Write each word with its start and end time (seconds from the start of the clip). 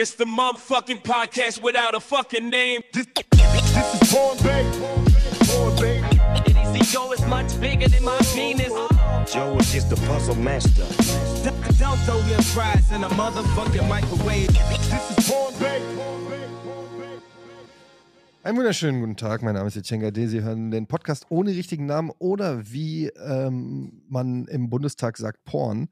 It's 0.00 0.14
the 0.14 0.24
motherfucking 0.24 1.02
podcast 1.02 1.62
without 1.62 1.94
a 1.94 2.00
fucking 2.00 2.48
name. 2.48 2.80
This, 2.90 3.06
this 3.12 4.02
is 4.02 4.10
Born 4.10 4.38
Bay. 4.38 4.64
Born 5.46 5.76
Bay. 5.76 6.00
Easy 6.48 6.90
Joe 6.90 7.12
is 7.12 7.20
much 7.26 7.60
bigger 7.60 7.86
than 7.86 8.02
my 8.02 8.16
penis. 8.32 8.72
Joe 9.30 9.58
is 9.58 9.70
just 9.70 9.90
the 9.90 9.96
puzzle 10.08 10.36
master. 10.36 10.86
Don't 11.78 11.98
throw 12.06 12.16
your 12.30 12.40
fries 12.40 12.90
in 12.92 13.04
a 13.04 13.10
motherfucking 13.10 13.86
microwave. 13.90 14.48
This 14.48 15.18
is 15.18 15.28
Born 15.28 15.52
Bay. 15.58 15.82
Einen 18.42 18.56
wunderschönen 18.56 19.02
guten 19.02 19.16
Tag, 19.16 19.42
mein 19.42 19.52
Name 19.52 19.68
ist 19.68 19.76
Etienne 19.76 20.02
Gade. 20.02 20.28
Sie 20.28 20.40
hören 20.40 20.70
den 20.70 20.86
Podcast 20.86 21.26
ohne 21.28 21.50
richtigen 21.50 21.84
Namen 21.84 22.10
oder 22.18 22.72
wie 22.72 23.08
ähm, 23.08 24.00
man 24.08 24.46
im 24.46 24.70
Bundestag 24.70 25.18
sagt, 25.18 25.44
Porn. 25.44 25.90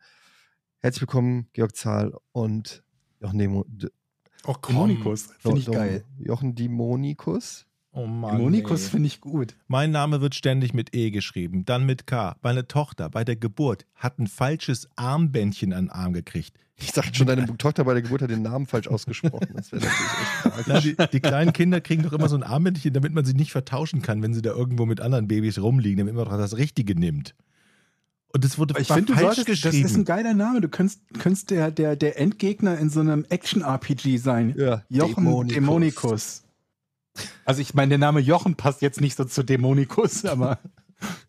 Herzlich 0.79 1.03
willkommen, 1.03 1.51
Georg 1.53 1.77
Zahl 1.77 2.15
und 2.33 2.83
Jochen 3.21 3.39
Demo 3.39 3.65
D 3.69 3.89
Oh, 4.47 4.55
Demonikus, 4.69 5.29
finde 5.39 5.59
ich 5.61 5.67
geil. 5.67 6.05
Jochen 6.19 6.55
Demonikus. 6.55 7.67
Oh 7.93 8.07
Mann. 8.07 8.37
Demonikus 8.37 8.89
finde 8.89 9.07
ich 9.07 9.21
gut. 9.21 9.57
Mein 9.67 9.91
Name 9.91 10.21
wird 10.21 10.35
ständig 10.35 10.75
mit 10.75 10.95
E 10.95 11.11
geschrieben, 11.11 11.65
dann 11.65 11.85
mit 11.85 12.07
K. 12.07 12.37
Meine 12.43 12.69
Tochter 12.69 13.11
bei 13.11 13.25
der 13.25 13.37
Geburt 13.37 13.87
hat 13.95 14.19
ein 14.19 14.27
falsches 14.27 14.89
Armbändchen 14.97 15.73
an 15.73 15.87
den 15.87 15.91
Arm 15.91 16.13
gekriegt. 16.13 16.57
Ich 16.81 16.93
dachte 16.93 17.13
schon, 17.13 17.27
deine 17.27 17.45
Tochter 17.57 17.85
bei 17.85 17.95
der 17.95 18.03
Geburt 18.03 18.23
hat 18.23 18.31
den 18.31 18.43
Namen 18.43 18.67
falsch 18.67 18.87
ausgesprochen. 18.87 19.49
Das 19.55 19.73
wäre 19.73 19.85
natürlich 19.85 20.11
echt 20.21 20.65
tragisch. 20.67 20.97
die, 20.97 21.19
die 21.19 21.21
kleinen 21.21 21.53
Kinder 21.53 21.81
kriegen 21.81 22.05
doch 22.05 22.13
immer 22.13 22.29
so 22.29 22.37
ein 22.37 22.45
Armbändchen, 22.45 22.93
damit 22.93 23.13
man 23.13 23.25
sie 23.25 23.35
nicht 23.35 23.51
vertauschen 23.51 24.01
kann, 24.01 24.23
wenn 24.23 24.33
sie 24.33 24.43
da 24.43 24.51
irgendwo 24.51 24.87
mit 24.87 25.01
anderen 25.01 25.27
Babys 25.27 25.61
rumliegen, 25.61 25.99
damit 25.99 26.15
man 26.15 26.25
doch 26.25 26.37
das 26.37 26.57
Richtige 26.57 26.95
nimmt. 26.95 27.35
Und 28.33 28.45
das 28.45 28.59
wurde 28.59 28.75
Ich 28.79 28.89
finde, 28.89 29.15
falsch 29.15 29.37
solltest, 29.37 29.49
das 29.49 29.73
geschrieben. 29.73 29.87
ist 29.87 29.97
ein 29.97 30.05
geiler 30.05 30.35
Name. 30.35 30.61
Du 30.61 30.69
könntest, 30.69 31.01
könntest 31.19 31.51
der, 31.51 31.71
der, 31.71 31.97
der 31.97 32.19
Endgegner 32.21 32.79
in 32.79 32.91
so 32.91 33.01
einem 33.01 33.25
Action-RPG 33.29 34.19
sein. 34.19 34.55
Ja, 34.57 34.85
Jochen 34.91 35.25
Dämonikus. 35.25 35.55
Dämonikus. 35.55 36.43
Also 37.45 37.63
ich 37.63 37.75
meine, 37.75 37.91
der 37.91 37.99
Name 37.99 38.21
Jochen 38.21 38.55
passt 38.55 38.83
jetzt 38.83 39.01
nicht 39.01 39.17
so 39.17 39.25
zu 39.25 39.43
Dämonikus, 39.43 40.25
aber 40.27 40.59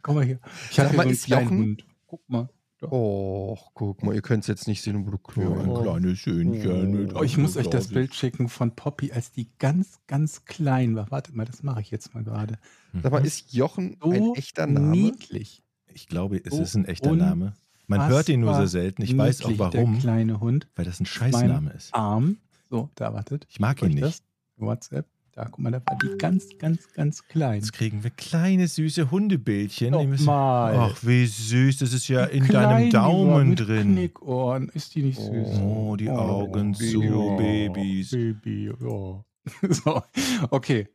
guck 0.02 0.16
mal 0.16 0.25
hier. 0.25 0.39
Ich 0.72 0.80
habe 0.80 0.95
mal, 0.95 1.05
hier 1.05 1.16
so 1.16 1.33
einen 1.36 1.47
kleinen 1.47 1.50
Jochen- 1.50 1.59
Hund. 1.59 1.86
Guck 2.08 2.30
mal. 2.30 2.50
Oh, 2.81 3.58
guck 3.73 4.03
mal, 4.03 4.16
ihr 4.16 4.22
könnt 4.22 4.44
es 4.44 4.47
jetzt 4.47 4.67
nicht 4.67 4.81
sehen, 4.81 4.95
aber 4.95 5.11
du 5.17 5.42
ja, 5.42 5.50
ein 5.50 5.67
oh. 5.70 5.81
kleines 5.81 6.23
Söhnchen. 6.23 6.92
mit 6.92 7.14
Oh, 7.14 7.23
ich 7.23 7.38
muss 7.38 7.58
euch 7.58 7.67
das. 7.70 7.89
Bild 7.89 8.16
schicken 8.16 8.47
von 8.47 8.73
Poppy, 8.73 9.11
als 9.11 9.33
die 9.33 9.50
ganz, 9.59 10.00
ganz 10.08 10.45
klein 10.45 10.95
war. 10.95 11.11
Wartet 11.11 11.36
mal, 11.36 11.44
das 11.45 11.61
mache 11.61 11.81
ich 11.81 11.92
jetzt 11.92 12.14
mal 12.14 12.23
gerade. 12.23 12.58
Sag 13.03 13.11
mal, 13.11 13.25
ist 13.25 13.53
Jochen 13.53 13.97
ein 14.02 14.23
So 14.23 14.36
echter 14.36 14.66
Name? 14.66 14.92
niedlich. 14.92 15.61
Ich 16.00 16.08
glaube, 16.08 16.42
es 16.44 16.53
So 16.55 16.61
ist 16.61 16.75
ein 16.75 16.86
echter 16.86 17.14
Name. 17.14 17.53
Man 17.88 18.08
hört 18.08 18.30
ihn 18.30 18.39
nur 18.42 18.53
sehr 18.55 18.67
selten. 18.67 19.02
Ich 19.02 19.17
weiß 19.17 19.44
auch 19.45 19.52
warum, 19.58 19.94
Der 19.94 20.02
kleine 20.02 20.39
Hund. 20.39 20.67
weil 20.75 20.86
das 20.86 21.00
ein 21.00 21.05
Scheißname 21.05 21.72
ist. 21.72 21.94
Arm. 21.94 22.38
So, 22.69 22.89
da 22.95 23.14
wartet. 23.14 23.47
Ich 23.50 23.59
mag 23.59 23.81
ihn 23.81 23.89
nicht. 23.89 24.03
das? 24.03 24.22
WhatsApp. 24.58 25.05
Da, 25.33 25.45
guck 25.45 25.59
mal, 25.59 25.72
da 25.72 25.81
war 25.86 25.97
die 25.97 26.17
ganz, 26.17 26.45
ganz, 26.59 26.92
ganz 26.94 27.23
klein. 27.23 27.61
Jetzt 27.61 27.72
kriegen 27.73 28.03
wir 28.03 28.09
kleine 28.11 28.67
süße 28.67 29.09
Hundebildchen. 29.09 29.92
Müssen- 30.09 30.25
Nochmal. 30.25 30.75
Ach, 30.77 30.97
wie 31.02 31.25
süß. 31.25 31.77
Das 31.77 31.94
ist 31.94 32.08
ja 32.09 32.25
in 32.25 32.44
Klein 32.44 32.70
deinem 32.70 32.89
Daumen 32.92 33.50
mit 33.52 33.59
drin. 33.61 33.94
Knickohren. 33.94 34.70
Ist 34.70 34.94
die 34.95 35.03
nicht 35.03 35.20
süß? 35.20 35.59
Oh, 35.61 35.95
die 35.97 36.09
Augen 36.09 36.73
zu, 36.75 37.02
ja, 37.02 37.38
Babys. 37.38 38.11
Baby, 38.11 38.66
ja. 38.81 39.23
so, 39.70 40.03
okay. 40.52 40.88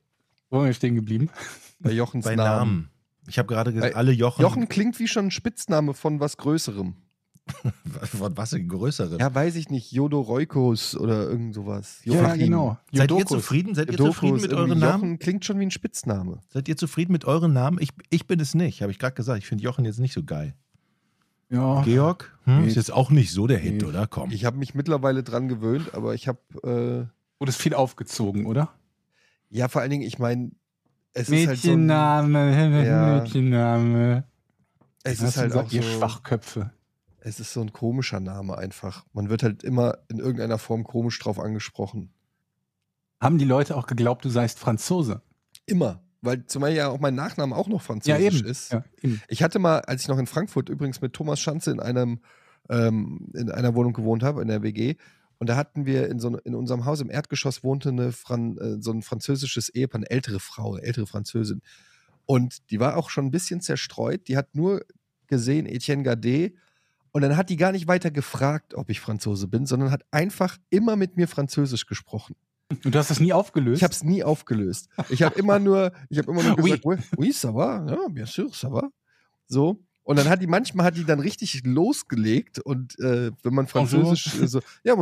Wo 0.51 0.59
sind 0.59 0.67
wir 0.67 0.75
stehen 0.75 0.95
geblieben? 0.95 1.31
Bei 1.81 1.91
Jochens 1.93 2.25
Bei 2.25 2.37
Namen. 2.37 2.59
Namen. 2.59 2.91
Ich 3.27 3.39
habe 3.39 3.49
gerade 3.49 3.73
gesagt, 3.73 3.97
alle 3.97 4.13
Jochen. 4.13 4.43
Jochen 4.43 4.69
klingt 4.69 4.99
wie 4.99 5.09
schon 5.09 5.27
ein 5.27 5.31
Spitzname 5.31 5.95
von 5.95 6.21
was 6.21 6.37
Größerem. 6.37 6.95
Von 8.19 8.35
was 8.39 8.55
ein 8.55 8.69
größere. 8.69 9.19
Ja, 9.19 9.35
weiß 9.35 9.57
ich 9.57 9.69
nicht. 9.69 9.93
Jodoroikos 9.93 10.97
oder 10.97 11.29
irgend 11.29 11.55
sowas. 11.55 12.01
Ja, 12.05 12.35
genau. 12.37 12.79
Seid 12.91 13.11
ihr 13.11 13.19
Jodokus. 13.19 13.29
zufrieden? 13.37 13.75
Seid 13.75 13.89
ihr 13.91 13.99
Jodokus, 13.99 14.15
zufrieden 14.15 14.41
mit 14.41 14.53
euren 14.55 14.79
Namen? 14.79 15.03
Jochen 15.03 15.19
klingt 15.19 15.45
schon 15.45 15.59
wie 15.61 15.67
ein 15.67 15.71
Spitzname. 15.71 16.41
Seid 16.49 16.69
ihr 16.71 16.77
zufrieden 16.79 17.13
mit 17.13 17.27
euren 17.27 17.53
Namen? 17.53 17.77
Ich, 17.83 17.91
ich 18.09 18.27
bin 18.27 18.41
es 18.41 18.55
nicht, 18.55 18.81
habe 18.81 18.93
ich 18.93 18.99
gerade 18.99 19.15
gesagt. 19.15 19.41
Ich 19.41 19.47
finde 19.47 19.63
Jochen 19.63 19.85
jetzt 19.85 19.99
nicht 19.99 20.15
so 20.15 20.23
geil. 20.25 20.55
Ja. 21.51 21.83
Georg? 21.83 22.35
Hm? 22.45 22.63
Nee. 22.63 22.69
Ist 22.69 22.77
jetzt 22.77 22.91
auch 22.93 23.11
nicht 23.11 23.31
so 23.31 23.47
der 23.47 23.59
Hit, 23.59 23.83
Nee. 23.83 23.89
oder? 23.89 24.07
Komm. 24.07 24.31
Ich 24.31 24.47
habe 24.47 24.57
mich 24.57 24.75
mittlerweile 24.75 25.23
dran 25.23 25.49
gewöhnt, 25.49 25.93
aber 25.93 26.15
ich 26.15 26.29
habe, 26.29 26.39
Wurde 27.39 27.51
es 27.51 27.57
viel 27.57 27.75
aufgezogen, 27.75 28.47
oder? 28.47 28.71
äh, 29.53 29.59
ja, 29.59 29.69
vor 29.69 29.83
allen 29.83 29.91
Dingen, 29.91 30.03
ich 30.05 30.19
meine, 30.19 30.53
es 31.15 31.29
ist 31.29 31.47
halt 31.47 31.59
so. 31.59 31.71
ein- 31.73 31.87
Mädchenname, 31.87 32.87
Ja. 32.87 33.21
Mädchenname. 33.21 34.25
Es 35.05 35.21
ist 35.21 35.37
halt 35.37 35.55
auch 35.55 35.71
ihr 35.73 35.83
so, 35.83 35.89
Schwachköpfe. 35.99 36.71
es 37.21 37.41
ist 37.41 37.53
so 37.53 37.61
ein 37.61 37.73
komischer 37.73 38.21
Name 38.21 38.57
einfach. 38.59 39.05
Man 39.13 39.29
wird 39.29 39.43
halt 39.43 39.63
immer 39.63 39.99
in 40.09 40.19
irgendeiner 40.19 40.59
Form 40.59 40.85
komisch 40.85 41.19
drauf 41.19 41.39
angesprochen. 41.39 42.11
Haben 43.21 43.39
die 43.39 43.45
Leute 43.45 43.77
auch 43.77 43.87
geglaubt, 43.87 44.25
du 44.25 44.29
seist 44.31 44.59
Franzose? 44.59 45.23
Immer. 45.67 46.01
Weil 46.21 46.47
zumal 46.47 46.73
ja 46.73 46.89
auch 46.89 47.01
mein 47.01 47.15
Nachname 47.15 47.55
auch 47.55 47.69
noch 47.69 47.83
französisch 47.83 48.41
ist. 48.43 48.73
Ja, 48.73 48.83
eben. 49.03 49.21
Ich 49.29 49.43
hatte 49.43 49.59
mal, 49.59 49.81
als 49.81 50.03
ich 50.03 50.09
noch 50.09 50.19
in 50.19 50.27
Frankfurt 50.27 50.71
übrigens 50.71 51.01
mit 51.03 51.13
Thomas 51.13 51.39
Schanze 51.41 51.71
in 51.71 51.81
einem 51.81 52.21
ähm, 52.71 53.29
in 53.35 53.51
einer 53.51 53.75
Wohnung 53.75 53.93
gewohnt 53.93 54.23
habe, 54.23 54.41
in 54.41 54.49
der 54.49 54.63
WG, 54.63 54.97
und 55.39 55.49
da 55.49 55.57
hatten 55.57 55.87
wir 55.87 56.09
in, 56.09 56.21
so, 56.21 56.37
in 56.39 56.55
unserem 56.55 56.85
Haus 56.85 57.01
im 57.01 57.11
Erdgeschoss 57.11 57.65
wohnte 57.65 57.91
eine 57.91 58.13
Fran, 58.13 58.57
äh, 58.59 58.83
so 58.83 58.93
ein 58.93 59.03
französisches 59.03 59.69
Ehepaar, 59.69 60.01
eine 60.01 60.11
ältere 60.11 60.41
Frau, 60.41 60.75
eine 60.75 60.83
ältere 60.83 61.07
Französin. 61.07 61.63
Und 62.27 62.71
die 62.71 62.81
war 62.81 62.97
auch 62.97 63.11
schon 63.11 63.27
ein 63.27 63.31
bisschen 63.31 63.61
zerstreut. 63.61 64.29
Die 64.29 64.37
hat 64.37 64.55
nur 64.55 64.85
gesehen 65.27 65.67
Etienne 65.67 66.03
Gade 66.03 66.53
und 67.13 67.23
dann 67.23 67.37
hat 67.37 67.49
die 67.51 67.57
gar 67.57 67.73
nicht 67.73 67.87
weiter 67.87 68.11
gefragt, 68.11 68.75
ob 68.75 68.91
ich 68.91 69.01
Franzose 69.01 69.47
bin, 69.47 69.67
sondern 69.67 69.91
hat 69.91 70.05
einfach 70.11 70.59
immer 70.71 70.97
mit 70.97 71.17
mir 71.17 71.29
Französisch 71.29 71.87
gesprochen. 71.87 72.35
Und 72.71 72.95
du 72.95 72.99
hast 72.99 73.11
das 73.11 73.21
nie 73.21 73.33
aufgelöst? 73.33 73.79
Ich 73.79 73.85
habe 73.85 73.93
es 73.93 74.03
nie 74.03 74.25
aufgelöst. 74.25 74.89
Ich 75.11 75.23
habe 75.23 75.39
immer 75.39 75.59
nur, 75.59 75.93
ich 76.09 76.19
habe 76.19 76.31
immer 76.33 76.43
nur 76.43 76.57
gesagt, 76.57 76.85
oui, 76.85 76.97
oui, 77.17 77.31
ça 77.31 77.55
va, 77.55 77.87
ja, 77.89 78.09
bien 78.09 78.27
sûr, 78.27 78.53
ça 78.55 78.69
va. 78.73 78.91
So. 79.47 79.81
Und 80.05 80.17
dann 80.19 80.29
hat 80.29 80.43
die, 80.43 80.47
manchmal 80.47 80.85
hat 80.87 80.97
die 80.99 81.05
dann 81.05 81.19
richtig 81.19 81.63
losgelegt 81.65 82.59
und 82.59 82.99
äh, 83.01 83.31
wenn 83.43 83.55
man 83.55 83.67
Französisch 83.67 84.35
äh, 84.41 84.47
so, 84.47 84.61
ja, 84.85 84.95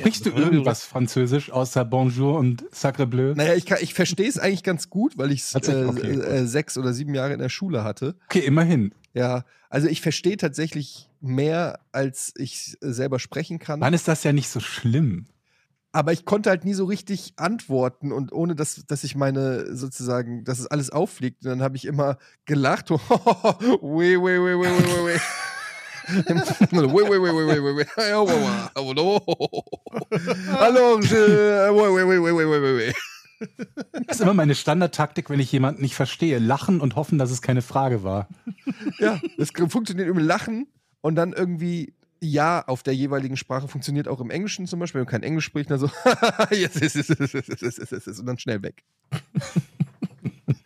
Sprichst 0.00 0.24
du 0.26 0.30
irgendwas 0.30 0.84
Französisch 0.84 1.50
außer 1.50 1.84
Bonjour 1.84 2.38
und 2.38 2.64
Sacre 2.72 3.06
Bleu? 3.06 3.34
Naja, 3.34 3.54
ich, 3.54 3.66
kann- 3.66 3.78
ich 3.82 3.92
verstehe 3.92 4.28
es 4.28 4.38
eigentlich 4.38 4.62
ganz 4.62 4.88
gut, 4.88 5.18
weil 5.18 5.30
ich 5.30 5.40
es 5.42 5.54
äh, 5.54 5.84
okay, 5.86 6.12
äh, 6.12 6.46
sechs 6.46 6.78
oder 6.78 6.92
sieben 6.94 7.14
Jahre 7.14 7.34
in 7.34 7.38
der 7.38 7.50
Schule 7.50 7.84
hatte. 7.84 8.16
Okay, 8.28 8.40
immerhin. 8.46 8.94
Ja, 9.12 9.44
also 9.68 9.88
ich 9.88 10.00
verstehe 10.00 10.36
tatsächlich 10.38 11.10
mehr, 11.20 11.80
als 11.92 12.32
ich 12.38 12.76
äh, 12.80 12.92
selber 12.92 13.18
sprechen 13.18 13.58
kann. 13.58 13.80
Dann 13.80 13.92
ist 13.94 14.08
das 14.08 14.24
ja 14.24 14.32
nicht 14.32 14.48
so 14.48 14.60
schlimm. 14.60 15.26
Aber 15.92 16.12
ich 16.12 16.24
konnte 16.24 16.50
halt 16.50 16.64
nie 16.64 16.74
so 16.74 16.84
richtig 16.84 17.32
antworten 17.36 18.12
und 18.12 18.32
ohne 18.32 18.54
dass, 18.54 18.84
dass 18.86 19.04
ich 19.04 19.16
meine 19.16 19.74
sozusagen, 19.74 20.44
dass 20.44 20.58
es 20.58 20.66
alles 20.66 20.90
auffliegt. 20.90 21.44
Und 21.44 21.50
dann 21.50 21.62
habe 21.62 21.76
ich 21.76 21.86
immer 21.86 22.18
gelacht. 22.44 22.90
oui, 22.90 22.98
oui, 24.16 24.38
oui, 24.38 24.54
oui, 24.54 24.54
oui, 24.54 24.66
oui, 24.66 25.00
oui. 25.04 25.20
Das 34.06 34.16
ist 34.16 34.20
immer 34.20 34.34
meine 34.34 34.54
Standardtaktik, 34.54 35.30
wenn 35.30 35.38
ich 35.38 35.52
jemanden 35.52 35.82
nicht 35.82 35.94
verstehe. 35.94 36.38
Lachen 36.38 36.80
und 36.80 36.96
hoffen, 36.96 37.18
dass 37.18 37.30
es 37.30 37.42
keine 37.42 37.62
Frage 37.62 38.02
war. 38.02 38.28
Ja, 38.98 39.20
das 39.36 39.50
funktioniert 39.68 40.08
im 40.08 40.18
Lachen 40.18 40.66
und 41.00 41.14
dann 41.14 41.32
irgendwie 41.32 41.94
ja 42.20 42.66
auf 42.66 42.82
der 42.82 42.94
jeweiligen 42.94 43.36
Sprache 43.36 43.68
funktioniert 43.68 44.08
auch 44.08 44.20
im 44.20 44.30
Englischen 44.30 44.66
zum 44.66 44.80
Beispiel. 44.80 45.00
Wenn 45.00 45.06
du 45.06 45.10
kein 45.10 45.22
Englisch 45.22 45.44
sprichst, 45.44 45.70
dann 45.70 45.78
so, 45.78 45.90
jetzt 46.50 46.80
yes, 46.80 46.94
yes, 46.94 47.08
yes, 47.08 48.20
und 48.20 48.26
dann 48.26 48.38
schnell 48.38 48.62
weg. 48.62 48.84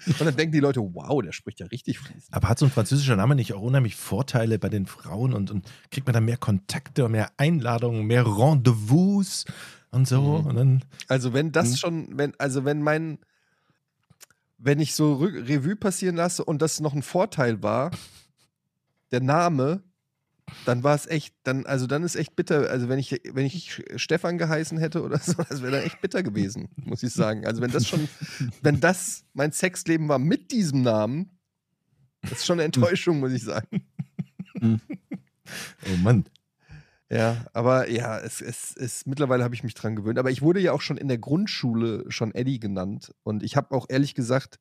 und 0.06 0.20
dann 0.20 0.36
denken 0.36 0.52
die 0.52 0.60
Leute, 0.60 0.80
wow, 0.80 1.22
der 1.22 1.32
spricht 1.32 1.60
ja 1.60 1.66
richtig 1.66 1.98
fließend. 1.98 2.32
Aber 2.32 2.48
hat 2.48 2.58
so 2.58 2.66
ein 2.66 2.70
französischer 2.70 3.16
Name 3.16 3.34
nicht 3.34 3.52
auch 3.52 3.62
unheimlich 3.62 3.96
Vorteile 3.96 4.58
bei 4.58 4.68
den 4.68 4.86
Frauen 4.86 5.32
und, 5.32 5.50
und 5.50 5.66
kriegt 5.90 6.06
man 6.06 6.14
dann 6.14 6.24
mehr 6.24 6.36
Kontakte, 6.36 7.08
mehr 7.08 7.30
Einladungen, 7.36 8.06
mehr 8.06 8.26
Rendezvous 8.26 9.44
und 9.90 10.08
so? 10.08 10.20
Mhm. 10.20 10.46
Und 10.46 10.56
dann, 10.56 10.84
also 11.08 11.32
wenn 11.32 11.52
das 11.52 11.70
mhm. 11.70 11.76
schon, 11.76 12.18
wenn, 12.18 12.34
also 12.38 12.64
wenn 12.64 12.82
mein, 12.82 13.18
wenn 14.58 14.80
ich 14.80 14.94
so 14.94 15.14
Revue 15.16 15.76
passieren 15.76 16.16
lasse 16.16 16.44
und 16.44 16.62
das 16.62 16.80
noch 16.80 16.94
ein 16.94 17.02
Vorteil 17.02 17.62
war, 17.62 17.90
der 19.10 19.20
Name, 19.20 19.82
dann 20.64 20.82
war 20.82 20.94
es 20.94 21.06
echt, 21.06 21.34
dann, 21.44 21.66
also 21.66 21.86
dann 21.86 22.02
ist 22.02 22.16
echt 22.16 22.36
bitter. 22.36 22.70
Also 22.70 22.88
wenn 22.88 22.98
ich, 22.98 23.20
wenn 23.32 23.46
ich 23.46 23.82
Stefan 23.96 24.38
geheißen 24.38 24.78
hätte 24.78 25.02
oder 25.02 25.18
so, 25.18 25.34
das 25.48 25.62
wäre 25.62 25.72
dann 25.72 25.84
echt 25.84 26.00
bitter 26.00 26.22
gewesen, 26.22 26.68
muss 26.76 27.02
ich 27.02 27.12
sagen. 27.12 27.46
Also 27.46 27.62
wenn 27.62 27.70
das 27.70 27.86
schon, 27.86 28.08
wenn 28.62 28.80
das 28.80 29.24
mein 29.32 29.52
Sexleben 29.52 30.08
war 30.08 30.18
mit 30.18 30.50
diesem 30.52 30.82
Namen, 30.82 31.38
das 32.22 32.32
ist 32.32 32.46
schon 32.46 32.58
eine 32.58 32.64
Enttäuschung, 32.64 33.20
muss 33.20 33.32
ich 33.32 33.42
sagen. 33.42 33.84
oh 34.60 35.96
Mann. 36.02 36.24
Ja, 37.10 37.44
aber 37.52 37.90
ja, 37.90 38.18
es, 38.18 38.40
es, 38.40 38.74
es 38.74 39.04
mittlerweile 39.04 39.44
habe 39.44 39.54
ich 39.54 39.62
mich 39.62 39.74
dran 39.74 39.96
gewöhnt. 39.96 40.18
Aber 40.18 40.30
ich 40.30 40.40
wurde 40.40 40.60
ja 40.60 40.72
auch 40.72 40.80
schon 40.80 40.96
in 40.96 41.08
der 41.08 41.18
Grundschule 41.18 42.04
schon 42.08 42.34
Eddie 42.34 42.58
genannt. 42.58 43.14
Und 43.22 43.42
ich 43.42 43.54
habe 43.56 43.74
auch 43.74 43.86
ehrlich 43.88 44.14
gesagt 44.14 44.60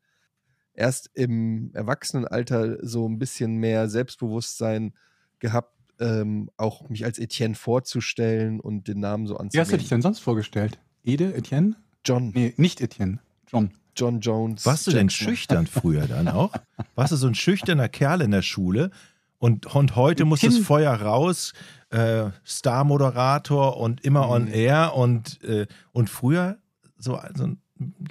erst 0.73 1.09
im 1.13 1.71
Erwachsenenalter 1.73 2.85
so 2.85 3.07
ein 3.07 3.19
bisschen 3.19 3.57
mehr 3.57 3.87
Selbstbewusstsein 3.87 4.93
gehabt, 5.41 5.73
ähm, 5.99 6.49
auch 6.55 6.88
mich 6.89 7.03
als 7.03 7.19
Etienne 7.19 7.53
vorzustellen 7.55 8.59
und 8.61 8.88
den 8.88 8.99
Namen 9.01 9.27
so 9.27 9.33
Wie 9.33 9.38
hast 9.38 9.51
du 9.53 9.59
dich 9.59 9.63
anzunehmen. 9.73 9.89
denn 9.89 10.01
sonst 10.01 10.19
vorgestellt? 10.19 10.79
Ede, 11.03 11.33
Etienne? 11.35 11.75
John, 12.05 12.31
Nee, 12.33 12.53
nicht 12.57 12.79
Etienne. 12.81 13.19
John. 13.51 13.71
John 13.95 14.21
Jones. 14.21 14.65
Warst 14.65 14.88
du 14.88 14.91
denn 14.91 15.09
Jackson. 15.09 15.27
schüchtern 15.27 15.67
früher 15.71 16.07
dann 16.07 16.29
auch? 16.29 16.53
Warst 16.95 17.11
du 17.11 17.17
so 17.17 17.27
ein 17.27 17.35
schüchterner 17.35 17.89
Kerl 17.89 18.21
in 18.21 18.31
der 18.31 18.41
Schule? 18.41 18.89
Und, 19.38 19.75
und 19.75 19.95
heute 19.95 20.23
muss 20.23 20.39
das 20.41 20.57
Feuer 20.59 20.93
raus, 20.93 21.53
äh, 21.89 22.29
Star-Moderator 22.45 23.77
und 23.77 24.01
immer 24.03 24.29
on 24.29 24.43
Mhm. 24.45 24.53
air 24.53 24.93
und, 24.95 25.43
äh, 25.43 25.67
und 25.91 26.09
früher 26.09 26.57
so, 26.97 27.15
ein- 27.17 27.35
so, 27.35 27.43
ein, 27.45 27.57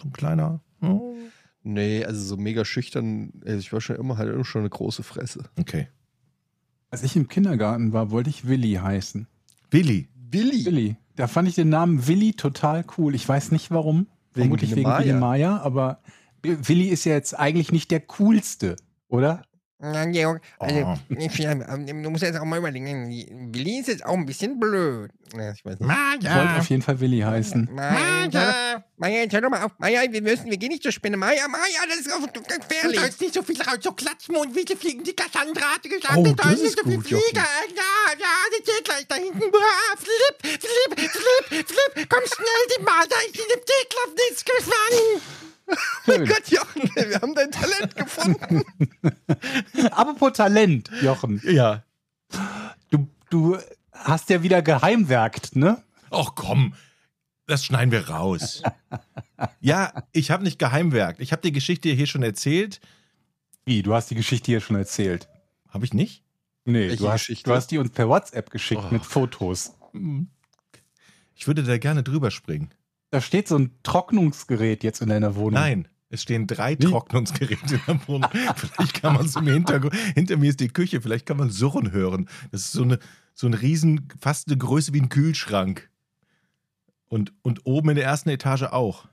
so 0.00 0.09
ein 0.09 0.12
kleiner. 0.12 0.61
oh, 0.82 1.15
Nee, 1.62 2.05
also 2.05 2.21
so 2.23 2.37
mega 2.38 2.65
schüchtern. 2.65 3.32
Also 3.44 3.59
ich 3.59 3.73
war 3.73 3.81
schon 3.82 3.97
immer 3.97 4.17
halt 4.17 4.32
immer 4.32 4.44
schon 4.47 4.61
eine 4.62 4.71
große 4.71 5.03
Fresse. 5.03 5.44
Okay. 5.59 5.88
Als 6.91 7.03
ich 7.03 7.17
im 7.17 7.29
Kindergarten 7.29 7.93
war, 7.93 8.11
wollte 8.11 8.31
ich 8.31 8.47
Willi 8.49 8.75
heißen. 8.75 9.27
Willi. 9.71 10.09
Willi. 10.31 10.65
Willi. 10.65 10.97
Da 11.17 11.27
fand 11.27 11.49
ich 11.49 11.55
den 11.55 11.69
Namen 11.69 12.07
Willi 12.07 12.33
total 12.33 12.85
cool. 12.99 13.15
Ich 13.15 13.29
weiß 13.29 13.53
nicht 13.53 13.71
warum. 13.71 14.07
Wegen 14.33 14.45
Vermutlich 14.47 14.75
wegen. 14.77 14.89
Willi 14.89 15.13
Maya, 15.13 15.59
aber 15.59 16.01
Willi 16.43 16.89
ist 16.89 17.05
ja 17.05 17.13
jetzt 17.15 17.39
eigentlich 17.39 17.73
nicht 17.73 17.91
der 17.91 18.01
coolste, 18.01 18.77
oder? 19.09 19.43
Na, 19.79 20.05
Georg, 20.07 20.43
also, 20.59 20.77
Oh. 20.85 20.97
ähm, 21.09 22.03
du 22.03 22.11
musst 22.11 22.23
jetzt 22.23 22.39
auch 22.39 22.45
mal 22.45 22.59
überlegen, 22.59 23.09
Willi 23.55 23.79
ist 23.81 23.89
jetzt 23.89 24.05
auch 24.05 24.15
ein 24.15 24.27
bisschen 24.27 24.61
blöd. 24.61 25.11
Ich 25.32 25.65
weiß 25.65 25.79
nicht. 25.81 25.91
Ich 26.21 26.29
wollte 26.35 26.56
auf 26.59 26.69
jeden 26.71 26.82
Fall 26.82 27.00
Willi 27.00 27.21
heißen. 27.21 27.69
Maja, 27.73 28.29
Maja! 28.32 28.85
Maja, 28.97 29.21
jetzt 29.21 29.32
hör 29.32 29.41
doch 29.41 29.49
mal 29.50 29.62
auf. 29.65 29.73
Maja, 29.79 30.03
wir 30.11 30.23
müssen, 30.23 30.50
wir 30.50 30.56
gehen 30.59 30.69
nicht 30.71 30.82
zur 30.82 30.93
Spinne. 30.93 31.17
Maja, 31.17 31.47
Maja, 31.49 31.81
das 31.88 31.99
ist 32.00 32.11
Du 32.35 32.43
gefährlich. 32.43 32.99
sollst 33.00 33.21
nicht 33.21 33.35
so 33.35 33.43
viel 33.43 33.61
raus, 33.62 33.79
so 33.81 33.93
klatschen 33.93 34.37
und 34.37 34.55
wie 34.55 34.65
sie 34.67 34.77
fliegen. 34.77 35.05
Die 35.05 35.15
Cassandra 35.15 35.75
hatte 35.75 35.88
gesagt, 35.88 36.17
Oh, 36.17 36.25
du 36.25 36.35
das 36.35 36.47
sollst 36.47 36.62
nicht 36.62 36.73
ist 36.73 36.79
so 36.79 36.85
viel 36.88 36.97
gut, 36.97 37.09
Jochen. 37.11 37.23
fliegen. 37.25 37.44
Ja, 37.77 38.12
ja, 38.19 38.27
sie 38.56 38.62
steht 38.71 38.85
gleich 38.85 39.06
da 39.09 39.15
hinten. 39.17 39.38
Flip, 39.41 40.61
flip, 40.61 41.11
flip, 41.11 41.69
flip. 41.69 42.09
Komm 42.09 42.23
schnell, 42.27 42.77
die 42.79 42.82
Maja 42.82 43.21
ist 43.27 43.37
in 43.37 43.49
dem 43.55 43.65
Teeklapp 43.65 44.17
nichts 44.29 44.44
gefangen. 44.44 45.23
Schön. 46.05 46.27
Gott, 46.27 46.49
Jochen, 46.49 47.09
wir 47.11 47.21
haben 47.21 47.35
dein 47.35 47.50
Talent 47.53 47.94
gefunden. 47.94 48.65
Apropos 49.93 50.32
Talent, 50.32 50.91
Jochen. 51.00 51.41
Ja. 51.44 51.85
Du, 52.91 53.06
du 53.31 53.56
hast 54.05 54.31
ja 54.31 54.43
wieder 54.43 54.62
geheimwerkt, 54.62 55.56
ne? 55.56 55.82
Ach 56.11 56.32
komm, 56.35 56.75
das 57.47 57.64
schneiden 57.64 57.93
wir 57.93 58.08
raus. 58.08 58.62
ja, 59.61 59.93
ich 60.12 60.31
habe 60.31 60.43
nicht 60.44 60.58
geheimwerkt. 60.58 61.20
Ich 61.20 61.32
habe 61.32 61.43
die 61.43 61.52
Geschichte 61.52 61.88
hier 61.91 62.06
schon 62.06 62.23
erzählt. 62.23 62.81
Wie, 63.64 63.82
du 63.82 63.94
hast 63.94 64.11
die 64.11 64.14
Geschichte 64.14 64.47
hier 64.47 64.61
schon 64.61 64.76
erzählt. 64.76 65.29
Habe 65.69 65.85
ich 65.85 65.93
nicht? 65.94 66.25
Nee, 66.64 66.88
Welche 66.88 66.97
du 66.97 67.08
hast, 67.11 67.20
Geschichte? 67.23 67.50
du 67.50 67.56
hast 67.56 67.69
die 67.70 67.79
uns 67.79 67.91
per 67.91 68.08
WhatsApp 68.08 68.50
geschickt 68.50 68.82
Oh. 68.87 68.93
mit 68.93 69.05
Fotos. 69.05 69.75
Ich 71.35 71.46
würde 71.46 71.62
da 71.62 71.79
gerne 71.79 72.03
drüber 72.03 72.31
springen. 72.31 72.70
Da 73.11 73.20
steht 73.20 73.49
so 73.49 73.56
ein 73.58 73.70
Trocknungsgerät 73.82 74.85
jetzt 74.85 75.00
in 75.00 75.08
deiner 75.08 75.35
Wohnung. 75.37 75.55
Nein, 75.55 75.88
es 76.11 76.23
stehen 76.23 76.46
drei 76.46 76.73
Wie? 76.79 76.85
Trocknungsgeräte 76.85 77.75
in 77.75 77.81
der 77.87 78.08
Wohnung. 78.08 78.31
Vielleicht 78.56 79.00
kann 79.03 79.14
man 79.14 79.26
es 79.26 79.37
im 79.37 79.46
Hintergrund. 79.46 79.94
Hinter 80.14 80.37
mir 80.37 80.50
ist 80.50 80.61
die 80.61 80.69
Küche, 80.69 81.00
vielleicht 81.00 81.26
kann 81.26 81.37
man 81.38 81.50
Surren 81.50 81.93
hören. 81.93 82.29
Das 82.53 82.62
ist 82.67 82.73
so 82.73 82.82
eine, 82.82 82.99
so 83.41 83.47
ein 83.47 83.55
Riesen, 83.55 84.09
fast 84.21 84.49
eine 84.49 84.59
Größe 84.59 84.93
wie 84.93 85.01
ein 85.01 85.09
Kühlschrank. 85.09 85.89
Und, 87.09 87.33
und 87.43 87.67
oben 87.67 87.91
in 87.91 87.97
der 87.97 88.05
ersten 88.05 88.29
Etage 88.29 88.65
auch. 88.65 89.09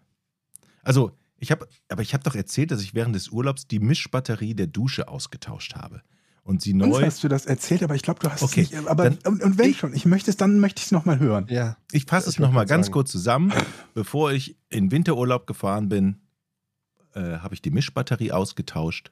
Also, 0.83 1.11
ich 1.37 1.49
habe, 1.51 1.67
aber 1.89 2.01
ich 2.01 2.13
habe 2.13 2.23
doch 2.23 2.35
erzählt, 2.35 2.71
dass 2.71 2.81
ich 2.81 2.93
während 2.93 3.15
des 3.15 3.29
Urlaubs 3.29 3.67
die 3.67 3.79
Mischbatterie 3.79 4.53
der 4.53 4.67
Dusche 4.67 5.07
ausgetauscht 5.07 5.75
habe. 5.75 6.01
Und 6.43 6.61
sie 6.61 6.73
Uns 6.73 6.85
neu. 6.87 7.05
hast 7.05 7.23
du 7.23 7.27
das 7.27 7.45
erzählt, 7.45 7.83
aber 7.83 7.95
ich 7.95 8.03
glaube, 8.03 8.19
du 8.19 8.29
hast 8.29 8.41
Okay, 8.43 8.61
es 8.61 8.71
nicht. 8.71 8.87
Aber 8.87 9.09
dann- 9.09 9.17
und, 9.25 9.41
und 9.43 9.57
wenn 9.57 9.69
ich- 9.71 9.79
schon, 9.79 9.93
ich 9.93 10.05
möchte 10.05 10.29
es, 10.31 10.37
dann 10.37 10.59
möchte 10.59 10.79
ich 10.79 10.85
es 10.85 10.91
nochmal 10.91 11.19
hören. 11.19 11.45
Ja. 11.49 11.77
Ich 11.91 12.05
fasse 12.05 12.29
es 12.29 12.37
nochmal 12.39 12.65
ganz 12.65 12.85
sagen. 12.87 12.93
kurz 12.93 13.11
zusammen. 13.11 13.53
Bevor 13.93 14.31
ich 14.31 14.57
in 14.69 14.91
Winterurlaub 14.91 15.47
gefahren 15.47 15.89
bin, 15.89 16.21
äh, 17.15 17.37
habe 17.39 17.53
ich 17.55 17.61
die 17.61 17.71
Mischbatterie 17.71 18.31
ausgetauscht 18.31 19.11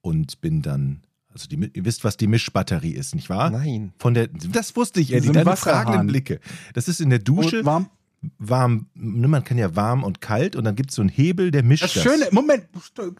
und 0.00 0.40
bin 0.40 0.62
dann, 0.62 1.02
also 1.38 1.48
die, 1.48 1.70
ihr 1.74 1.84
wisst, 1.84 2.04
was 2.04 2.16
die 2.16 2.26
Mischbatterie 2.26 2.92
ist, 2.92 3.14
nicht 3.14 3.30
wahr? 3.30 3.50
Nein. 3.50 3.92
Von 3.98 4.14
der, 4.14 4.28
das 4.28 4.74
wusste 4.76 5.00
ich, 5.00 5.12
Eddie, 5.12 5.30
deine 5.32 5.46
Wasserhahn. 5.46 5.84
fragenden 5.84 6.06
Blicke. 6.08 6.40
Das 6.74 6.88
ist 6.88 7.00
in 7.00 7.10
der 7.10 7.20
Dusche 7.20 7.60
Und 7.60 7.66
warm. 7.66 7.90
warm, 8.38 8.86
ne, 8.94 9.28
man 9.28 9.44
kann 9.44 9.58
ja 9.58 9.76
warm 9.76 10.02
und 10.02 10.20
kalt 10.20 10.56
und 10.56 10.64
dann 10.64 10.74
gibt 10.74 10.90
es 10.90 10.96
so 10.96 11.02
einen 11.02 11.08
Hebel, 11.08 11.50
der 11.52 11.62
mischt 11.62 11.84
Das 11.84 11.94
das. 11.94 12.02
Schöne, 12.02 12.28
Moment, 12.32 12.64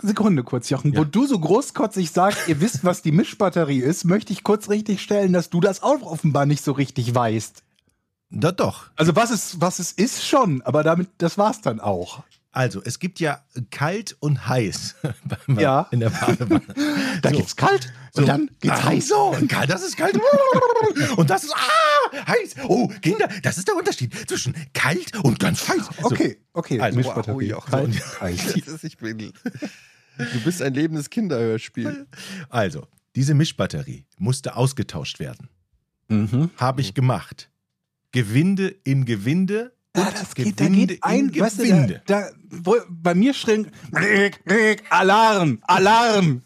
Sekunde 0.03 0.43
kurz, 0.43 0.69
Jochen. 0.71 0.93
Ja. 0.93 1.01
Wo 1.01 1.05
du 1.05 1.27
so 1.27 1.39
großkotzig 1.39 2.11
sagst, 2.11 2.49
ihr 2.49 2.61
wisst, 2.61 2.85
was 2.85 3.03
die 3.03 3.13
Mischbatterie 3.13 3.79
ist, 3.79 4.05
möchte 4.05 4.33
ich 4.33 4.43
kurz 4.43 4.69
richtig 4.69 5.01
stellen, 5.03 5.33
dass 5.33 5.51
du 5.51 5.61
das 5.61 5.83
auch 5.83 6.03
offenbar 6.03 6.47
nicht 6.47 6.65
so 6.65 6.73
richtig 6.73 7.15
weißt. 7.15 7.63
Da, 8.31 8.53
doch. 8.53 8.91
Also 8.97 9.17
was 9.17 9.31
es, 9.31 9.61
was 9.61 9.79
es 9.79 9.93
ist 9.93 10.27
schon, 10.27 10.61
aber 10.63 10.83
damit, 10.83 11.09
das 11.19 11.39
war's 11.39 11.61
dann 11.63 11.81
auch. 11.81 12.25
Also, 12.51 12.81
es 12.83 12.99
gibt 12.99 13.21
ja 13.21 13.45
kalt 13.71 14.17
und 14.21 14.49
heiß 14.49 14.97
Ja. 15.59 15.87
in 15.91 16.01
der 16.01 16.11
Badewanne. 16.11 16.63
Da 17.23 17.31
So. 17.31 17.37
gibt's 17.37 17.57
kalt 17.57 17.93
So. 18.13 18.23
und 18.23 18.29
dann 18.29 18.51
geht's 18.61 18.75
Ah, 18.79 18.85
heiß. 18.85 19.09
So, 19.09 19.17
und 19.35 19.49
kalt, 19.49 19.69
das 19.71 19.83
ist 19.83 19.97
kalt. 19.97 20.19
Und 21.17 21.31
das 21.31 21.45
ist 21.45 21.55
ah, 21.55 22.27
heiß. 22.27 22.57
Oh, 22.67 22.89
Kinder, 23.03 23.29
das 23.43 23.59
ist 23.59 23.69
der 23.69 23.77
Unterschied 23.77 24.15
zwischen 24.29 24.55
kalt 24.73 25.15
und 25.23 25.39
ganz 25.39 25.69
heiß. 25.69 25.87
So, 26.01 26.07
Okay, 26.07 26.39
okay. 26.53 26.81
Also, 26.81 26.99
Mischbatterie. 26.99 27.35
wow, 27.35 27.43
Jochen. 27.43 27.71
kalt, 27.71 28.21
heiß. 28.21 28.55
Das 28.55 28.69
ist, 28.69 28.85
ich 28.85 28.97
bin, 28.99 29.19
du 29.19 30.41
bist 30.45 30.63
ein 30.63 30.75
lebendes 30.75 31.11
Kinderhörspiel. 31.11 32.07
Also, 32.49 32.87
diese 33.15 33.35
Mischbatterie 33.35 34.07
musste 34.17 34.57
ausgetauscht 34.57 35.19
werden. 35.21 35.49
Mhm. 36.09 36.51
Habe 36.57 36.81
ich 36.81 36.95
gemacht. 36.95 37.51
Gewinde 38.13 38.69
in 38.85 39.05
Gewinde. 39.05 39.73
Und 40.07 40.21
das 40.21 40.35
geht, 40.35 40.61
da 40.61 40.65
Gewinde 40.65 40.95
geht 40.95 41.05
ein, 41.05 41.29
in 41.29 41.41
weißt 41.41 41.59
du, 41.59 41.63
Gewinde. 41.65 42.03
da, 42.07 42.29
da, 42.51 42.73
bei 42.89 43.15
mir 43.15 43.35
schrillen 43.35 43.71
Alarm, 44.91 45.59
Alarm. 45.63 46.43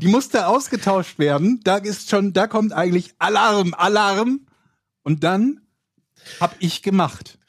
Die 0.00 0.08
musste 0.08 0.46
ausgetauscht 0.46 1.18
werden. 1.18 1.60
Da 1.64 1.78
ist 1.78 2.10
schon, 2.10 2.32
da 2.32 2.46
kommt 2.46 2.72
eigentlich 2.72 3.14
Alarm, 3.18 3.74
Alarm. 3.74 4.40
Und 5.02 5.24
dann 5.24 5.60
hab 6.40 6.56
ich 6.58 6.82
gemacht. 6.82 7.38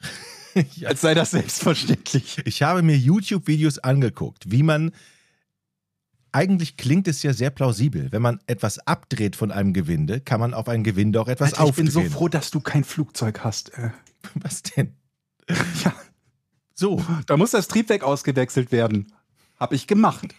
Ja. 0.74 0.88
Als 0.88 1.02
sei 1.02 1.14
das 1.14 1.30
selbstverständlich. 1.30 2.38
Ich 2.44 2.62
habe 2.64 2.82
mir 2.82 2.96
YouTube-Videos 2.96 3.78
angeguckt, 3.78 4.50
wie 4.50 4.64
man. 4.64 4.90
Eigentlich 6.32 6.76
klingt 6.76 7.06
es 7.06 7.22
ja 7.22 7.32
sehr 7.32 7.50
plausibel. 7.50 8.10
Wenn 8.10 8.22
man 8.22 8.40
etwas 8.48 8.80
abdreht 8.80 9.36
von 9.36 9.52
einem 9.52 9.72
Gewinde, 9.72 10.20
kann 10.20 10.40
man 10.40 10.54
auf 10.54 10.68
ein 10.68 10.82
Gewinde 10.82 11.20
auch 11.20 11.28
etwas 11.28 11.52
Alter, 11.54 11.68
ich 11.68 11.76
bin 11.76 11.86
aufdrehen. 11.86 12.10
so 12.10 12.12
froh, 12.12 12.28
dass 12.28 12.50
du 12.50 12.58
kein 12.58 12.82
Flugzeug 12.82 13.44
hast. 13.44 13.72
Äh, 13.74 13.90
Was 14.34 14.62
denn? 14.62 14.96
Ja. 15.84 15.94
So, 16.74 17.02
Da 17.26 17.36
muss 17.36 17.50
das 17.52 17.66
Triebwerk 17.68 18.02
ausgewechselt 18.04 18.70
werden. 18.72 19.12
Hab 19.58 19.72
ich 19.72 19.86
gemacht. 19.86 20.34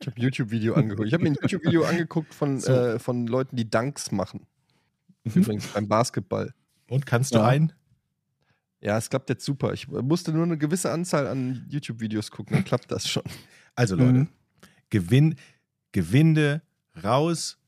Ich 0.00 0.06
habe 0.06 0.16
ein 0.16 0.22
YouTube-Video 0.22 0.74
angeguckt. 0.74 1.08
Ich 1.08 1.12
habe 1.14 1.22
mir 1.24 1.30
ein 1.30 1.36
YouTube-Video 1.40 1.84
angeguckt 1.84 2.32
von, 2.34 2.60
So. 2.60 2.72
äh, 2.72 2.98
von 2.98 3.26
Leuten, 3.26 3.56
die 3.56 3.68
Dunks 3.68 4.10
machen. 4.12 4.46
Übrigens 5.24 5.66
beim 5.68 5.88
Basketball. 5.88 6.54
und 6.88 7.04
kannst 7.04 7.34
du 7.34 7.38
Ja. 7.38 7.46
ein? 7.46 7.72
Ja, 8.80 8.96
es 8.96 9.10
klappt 9.10 9.28
jetzt 9.30 9.44
super. 9.44 9.72
Ich 9.72 9.88
musste 9.88 10.32
nur 10.32 10.44
eine 10.44 10.56
gewisse 10.56 10.90
Anzahl 10.92 11.26
an 11.26 11.66
YouTube-Videos 11.68 12.30
gucken, 12.30 12.54
dann 12.56 12.64
klappt 12.64 12.90
das 12.92 13.08
schon. 13.08 13.24
Also 13.74 13.96
Leute, 13.96 14.12
Mhm. 14.12 14.28
Gewinn, 14.90 15.34
Gewinde 15.92 16.62
raus 17.02 17.58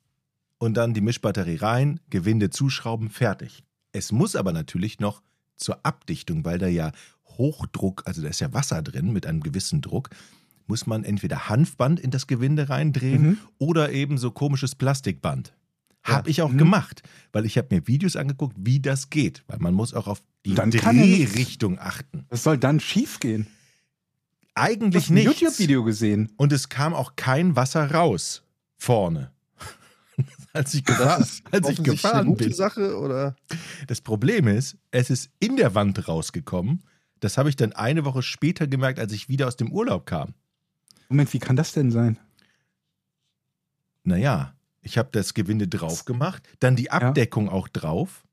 und 0.59 0.75
dann 0.77 0.95
die 0.95 1.01
Mischbatterie 1.01 1.57
rein, 1.57 2.01
Gewinde 2.11 2.51
zuschrauben, 2.51 3.11
fertig. 3.11 3.65
Es 3.93 4.13
muss 4.13 4.37
aber 4.37 4.53
natürlich 4.53 5.01
noch 5.01 5.23
zur 5.59 5.85
Abdichtung, 5.85 6.45
weil 6.45 6.59
da 6.59 6.67
ja 6.69 6.93
Hochdruck, 7.37 8.03
also 8.07 8.23
da 8.23 8.29
ist 8.29 8.41
ja 8.41 8.53
Wasser 8.55 8.83
drin 8.83 9.13
mit 9.13 9.27
einem 9.27 9.43
gewissen 9.43 9.81
Druck, 9.81 10.11
muss 10.67 10.87
man 10.87 11.05
entweder 11.05 11.49
Hanfband 11.49 12.01
in 12.01 12.11
das 12.11 12.27
Gewinde 12.27 12.69
reindrehen 12.69 13.23
Mhm. 13.23 13.39
oder 13.59 13.93
eben 13.93 14.19
so 14.19 14.31
komisches 14.31 14.75
Plastikband. 14.75 15.53
Ja. 16.07 16.15
Habe 16.15 16.31
ich 16.31 16.43
auch 16.43 16.51
Mhm. 16.53 16.59
gemacht, 16.59 17.03
weil 17.33 17.45
ich 17.47 17.59
habe 17.59 17.75
mir 17.75 17.87
Videos 17.87 18.17
angeguckt, 18.17 18.57
wie 18.59 18.81
das 18.81 19.11
geht, 19.11 19.45
weil 19.47 19.59
man 19.59 19.75
muss 19.75 19.95
auch 19.95 20.07
auf 20.09 20.23
die 20.47 20.55
Dann 20.55 20.71
Drehrichtung 20.71 21.79
achten. 21.79 22.25
Was 22.31 22.43
soll 22.45 22.57
dann 22.59 22.81
schief 22.81 23.21
gehen? 23.21 23.47
Eigentlich 24.55 25.05
Ich 25.05 25.11
ein 25.11 25.15
nicht. 25.15 25.25
YouTube-Video 25.41 25.85
gesehen. 25.85 26.33
Und 26.37 26.53
es 26.53 26.69
kam 26.69 26.93
auch 26.95 27.15
kein 27.17 27.55
Wasser 27.57 27.91
raus 27.93 28.43
vorne. 28.77 29.31
Als 30.59 30.75
ich, 30.75 30.85
gefahr, 30.85 31.19
Das 31.19 31.31
ist 31.31 31.43
als 31.53 31.69
ich 31.71 31.83
gefahren 31.83 32.27
gute 32.27 32.45
bin. 32.45 32.53
Sache 32.53 32.99
oder? 32.99 33.35
Das 33.87 34.01
Problem 34.01 34.47
ist, 34.49 34.77
es 34.91 35.09
ist 35.11 35.31
in 35.41 35.57
der 35.57 35.75
Wand 35.75 36.07
rausgekommen. 36.09 36.83
Das 37.21 37.39
habe 37.39 37.49
ich 37.49 37.57
dann 37.57 37.73
eine 37.73 38.05
Woche 38.05 38.23
später 38.23 38.67
gemerkt, 38.67 38.99
als 39.01 39.13
ich 39.13 39.29
wieder 39.29 39.49
aus 39.49 39.57
dem 39.57 39.73
Urlaub 39.73 40.07
kam. 40.07 40.35
Moment, 41.09 41.33
wie 41.33 41.39
kann 41.39 41.57
das 41.57 41.73
denn 41.73 41.91
sein? 41.91 42.19
Naja, 44.05 44.55
ich 44.83 44.99
habe 44.99 45.09
das 45.13 45.35
Gewinde 45.35 45.69
drauf 45.69 46.05
gemacht, 46.05 46.43
dann 46.61 46.77
die 46.77 46.91
Abdeckung 46.91 47.49
auch 47.49 47.69
drauf. 47.69 48.25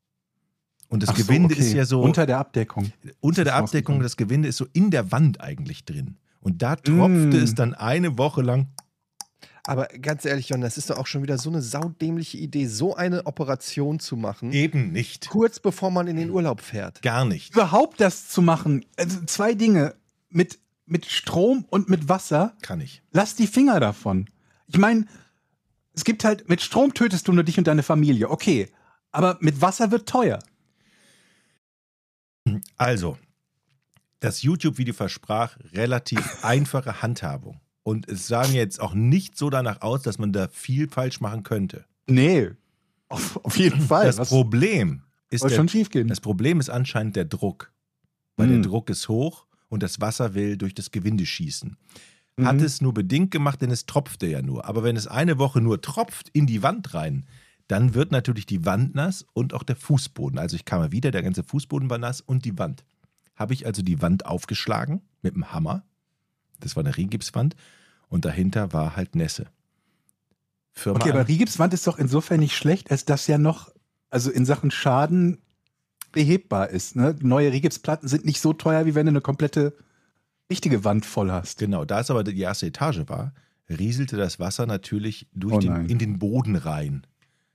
Und 0.88 1.02
das 1.02 1.10
Ach 1.10 1.16
so, 1.16 1.24
Gewinde 1.24 1.54
okay. 1.54 1.62
ist 1.62 1.72
ja 1.72 1.84
so 1.84 2.00
Unter 2.02 2.26
der 2.26 2.38
Abdeckung. 2.38 2.92
unter 3.20 3.44
der 3.44 3.56
Abdeckung, 3.56 4.00
das 4.00 4.16
Gewinde 4.16 4.48
ist 4.48 4.56
so 4.56 4.66
in 4.72 4.90
der 4.90 5.10
Wand 5.10 5.40
eigentlich 5.40 5.84
drin. 5.84 6.16
Und 6.40 6.62
da 6.62 6.76
tropfte 6.76 7.08
Mm. 7.38 7.42
es 7.42 7.54
dann 7.56 7.74
eine 7.74 8.18
Woche 8.18 8.42
lang. 8.42 8.68
Aber 9.66 9.86
ganz 9.86 10.24
ehrlich, 10.24 10.48
Jon, 10.50 10.60
das 10.60 10.78
ist 10.78 10.90
doch 10.90 10.96
auch 10.98 11.06
schon 11.06 11.22
wieder 11.22 11.38
so 11.38 11.50
eine 11.50 11.60
saudämliche 11.60 12.38
Idee, 12.38 12.66
so 12.66 12.94
eine 12.94 13.26
Operation 13.26 13.98
zu 13.98 14.16
machen, 14.16 14.52
Eben 14.52 14.92
nicht. 14.92 15.28
kurz 15.28 15.58
bevor 15.60 15.90
man 15.90 16.06
in 16.06 16.16
den 16.16 16.30
Urlaub 16.30 16.60
fährt. 16.60 17.02
Gar 17.02 17.24
nicht. 17.24 17.52
Überhaupt 17.52 18.00
das 18.00 18.28
zu 18.28 18.42
machen, 18.42 18.84
also 18.96 19.24
zwei 19.24 19.54
Dinge, 19.54 19.94
mit, 20.30 20.58
mit 20.86 21.06
Strom 21.06 21.64
und 21.70 21.88
mit 21.88 22.08
Wasser, 22.08 22.54
Kann 22.62 22.80
ich. 22.80 23.02
lass 23.12 23.34
die 23.34 23.46
Finger 23.48 23.80
davon. 23.80 24.28
Ich 24.68 24.78
meine, 24.78 25.06
es 25.94 26.04
gibt 26.04 26.24
halt, 26.24 26.48
mit 26.48 26.60
Strom 26.60 26.94
tötest 26.94 27.26
du 27.26 27.32
nur 27.32 27.42
dich 27.44 27.58
und 27.58 27.66
deine 27.66 27.82
Familie, 27.82 28.30
okay. 28.30 28.68
Aber 29.10 29.38
mit 29.40 29.60
Wasser 29.62 29.90
wird 29.90 30.08
teuer. 30.08 30.38
Also, 32.76 33.18
das 34.20 34.42
YouTube-Video 34.42 34.94
versprach 34.94 35.56
relativ 35.72 36.20
einfache 36.44 37.02
Handhabung. 37.02 37.60
Und 37.86 38.08
es 38.08 38.26
sah 38.26 38.44
mir 38.48 38.54
jetzt 38.56 38.80
auch 38.80 38.94
nicht 38.94 39.38
so 39.38 39.48
danach 39.48 39.80
aus, 39.80 40.02
dass 40.02 40.18
man 40.18 40.32
da 40.32 40.48
viel 40.48 40.88
falsch 40.88 41.20
machen 41.20 41.44
könnte. 41.44 41.84
Nee. 42.08 42.50
Auf, 43.08 43.38
auf 43.44 43.56
jeden 43.56 43.80
Fall. 43.80 44.06
Das 44.06 44.18
Was 44.18 44.28
Problem 44.28 45.02
ist 45.30 45.44
der, 45.44 45.50
schon 45.50 45.68
schief 45.68 45.90
gehen. 45.90 46.08
das 46.08 46.20
Problem 46.20 46.58
ist 46.58 46.68
anscheinend 46.68 47.14
der 47.14 47.26
Druck. 47.26 47.72
Weil 48.36 48.48
Hm. 48.48 48.54
der 48.54 48.70
Druck 48.70 48.90
ist 48.90 49.08
hoch 49.08 49.46
und 49.68 49.84
das 49.84 50.00
Wasser 50.00 50.34
will 50.34 50.56
durch 50.56 50.74
das 50.74 50.90
Gewinde 50.90 51.24
schießen. 51.24 51.76
Mhm. 52.36 52.44
Hat 52.44 52.60
es 52.60 52.80
nur 52.80 52.92
bedingt 52.92 53.30
gemacht, 53.30 53.62
denn 53.62 53.70
es 53.70 53.86
tropfte 53.86 54.26
ja 54.26 54.42
nur. 54.42 54.64
Aber 54.64 54.82
wenn 54.82 54.96
es 54.96 55.06
eine 55.06 55.38
Woche 55.38 55.60
nur 55.60 55.80
tropft 55.80 56.28
in 56.30 56.48
die 56.48 56.64
Wand 56.64 56.92
rein, 56.92 57.24
dann 57.68 57.94
wird 57.94 58.10
natürlich 58.10 58.46
die 58.46 58.64
Wand 58.64 58.96
nass 58.96 59.24
und 59.32 59.54
auch 59.54 59.62
der 59.62 59.76
Fußboden. 59.76 60.40
Also 60.40 60.56
ich 60.56 60.64
kam 60.64 60.80
mal 60.80 60.90
wieder, 60.90 61.12
der 61.12 61.22
ganze 61.22 61.44
Fußboden 61.44 61.88
war 61.88 61.98
nass 61.98 62.20
und 62.20 62.44
die 62.44 62.58
Wand. 62.58 62.84
Habe 63.36 63.54
ich 63.54 63.64
also 63.64 63.82
die 63.82 64.02
Wand 64.02 64.26
aufgeschlagen 64.26 65.02
mit 65.22 65.36
dem 65.36 65.52
Hammer. 65.52 65.84
Das 66.60 66.76
war 66.76 66.84
eine 66.84 66.96
Rigipswand. 66.96 67.56
Und 68.08 68.24
dahinter 68.24 68.72
war 68.72 68.96
halt 68.96 69.14
Nässe. 69.16 69.46
Firma 70.72 71.00
Okay, 71.00 71.10
aber 71.10 71.20
an- 71.20 71.26
Rigipswand 71.26 71.74
ist 71.74 71.86
doch 71.86 71.98
insofern 71.98 72.40
nicht 72.40 72.56
schlecht, 72.56 72.90
als 72.90 73.04
das 73.04 73.26
ja 73.26 73.38
noch, 73.38 73.70
also 74.10 74.30
in 74.30 74.44
Sachen 74.44 74.70
Schaden 74.70 75.38
behebbar 76.12 76.70
ist. 76.70 76.96
Ne? 76.96 77.16
Neue 77.20 77.52
Rigipsplatten 77.52 78.08
sind 78.08 78.24
nicht 78.24 78.40
so 78.40 78.52
teuer, 78.52 78.86
wie 78.86 78.94
wenn 78.94 79.06
du 79.06 79.10
eine 79.10 79.20
komplette 79.20 79.74
richtige 80.50 80.84
Wand 80.84 81.04
voll 81.04 81.30
hast. 81.30 81.58
Genau, 81.58 81.84
da 81.84 82.00
es 82.00 82.10
aber 82.10 82.22
die 82.24 82.38
erste 82.40 82.66
Etage 82.66 83.02
war, 83.08 83.32
rieselte 83.68 84.16
das 84.16 84.38
Wasser 84.38 84.66
natürlich 84.66 85.26
durch 85.34 85.54
Oh 85.54 85.58
den, 85.58 85.86
in 85.86 85.98
den 85.98 86.18
Boden 86.18 86.56
rein. 86.56 87.06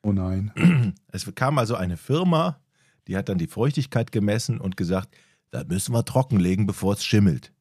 Oh 0.03 0.11
nein. 0.11 0.51
Es 1.11 1.29
kam 1.35 1.57
also 1.57 1.75
eine 1.75 1.95
Firma, 1.97 2.59
die 3.07 3.15
hat 3.15 3.29
dann 3.29 3.37
die 3.37 3.47
Feuchtigkeit 3.47 4.11
gemessen 4.11 4.59
und 4.59 4.77
gesagt, 4.77 5.15
da 5.51 5.63
müssen 5.63 5.93
wir 5.93 6.03
trockenlegen, 6.05 6.65
bevor 6.65 6.93
es 6.93 7.03
schimmelt. 7.05 7.51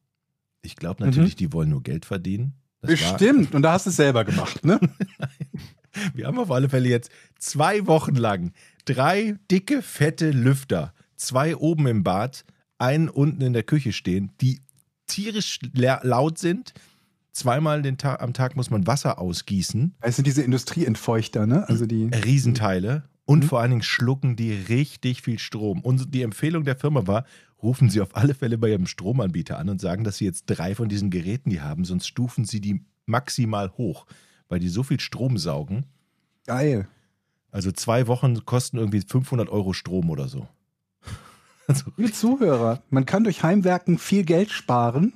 Ich 0.61 0.75
glaube 0.75 1.03
natürlich, 1.03 1.35
die 1.35 1.51
wollen 1.53 1.69
nur 1.69 1.83
Geld 1.83 2.05
verdienen. 2.05 2.53
Das 2.81 2.89
war- 3.01 3.13
Bestimmt. 3.17 3.53
Und 3.55 3.61
da 3.63 3.73
hast 3.73 3.85
du 3.85 3.89
es 3.89 3.95
selber 3.95 4.23
gemacht, 4.25 4.63
ne? 4.65 4.79
Wir 6.13 6.25
haben 6.27 6.39
auf 6.39 6.51
alle 6.51 6.69
Fälle 6.69 6.87
jetzt 6.87 7.11
zwei 7.37 7.85
Wochen 7.85 8.15
lang 8.15 8.53
drei 8.85 9.35
dicke, 9.51 9.81
fette 9.81 10.31
Lüfter. 10.31 10.93
Zwei 11.17 11.55
oben 11.55 11.85
im 11.87 12.03
Bad, 12.03 12.45
einen 12.77 13.09
unten 13.09 13.41
in 13.41 13.53
der 13.53 13.63
Küche 13.63 13.91
stehen, 13.91 14.31
die 14.41 14.61
tierisch 15.07 15.59
la- 15.73 15.99
laut 16.03 16.37
sind. 16.39 16.73
Zweimal 17.33 17.81
Ta 17.97 18.15
am 18.15 18.33
Tag 18.33 18.55
muss 18.55 18.69
man 18.69 18.87
Wasser 18.87 19.19
ausgießen. 19.19 19.95
Es 20.01 20.15
sind 20.15 20.25
diese 20.25 20.41
Industrieentfeuchter, 20.43 21.45
ne? 21.45 21.67
Also 21.69 21.85
die. 21.85 22.05
Riesenteile. 22.05 23.03
Und 23.25 23.45
vor 23.45 23.61
allen 23.61 23.69
Dingen 23.71 23.83
schlucken 23.83 24.35
die 24.35 24.51
richtig 24.51 25.21
viel 25.21 25.39
Strom. 25.39 25.81
Und 25.81 26.13
die 26.13 26.23
Empfehlung 26.23 26.63
der 26.65 26.75
Firma 26.75 27.05
war, 27.07 27.25
rufen 27.61 27.89
Sie 27.89 28.01
auf 28.01 28.15
alle 28.15 28.33
Fälle 28.33 28.57
bei 28.57 28.69
Ihrem 28.69 28.87
Stromanbieter 28.87 29.57
an 29.57 29.69
und 29.69 29.81
sagen, 29.81 30.03
dass 30.03 30.17
Sie 30.17 30.25
jetzt 30.25 30.45
drei 30.45 30.75
von 30.75 30.89
diesen 30.89 31.09
Geräten 31.09 31.49
die 31.49 31.61
haben, 31.61 31.85
sonst 31.85 32.07
stufen 32.07 32.45
Sie 32.45 32.61
die 32.61 32.83
maximal 33.05 33.71
hoch, 33.77 34.05
weil 34.49 34.59
die 34.59 34.69
so 34.69 34.83
viel 34.83 34.99
Strom 34.99 35.37
saugen. 35.37 35.85
Geil. 36.45 36.87
Also 37.51 37.71
zwei 37.71 38.07
Wochen 38.07 38.45
kosten 38.45 38.77
irgendwie 38.77 39.01
500 39.01 39.49
Euro 39.49 39.73
Strom 39.73 40.09
oder 40.09 40.27
so. 40.27 40.47
Also, 41.67 41.91
Liebe 41.95 42.11
Zuhörer, 42.11 42.81
man 42.89 43.05
kann 43.05 43.23
durch 43.23 43.43
Heimwerken 43.43 43.97
viel 43.97 44.25
Geld 44.25 44.49
sparen. 44.49 45.13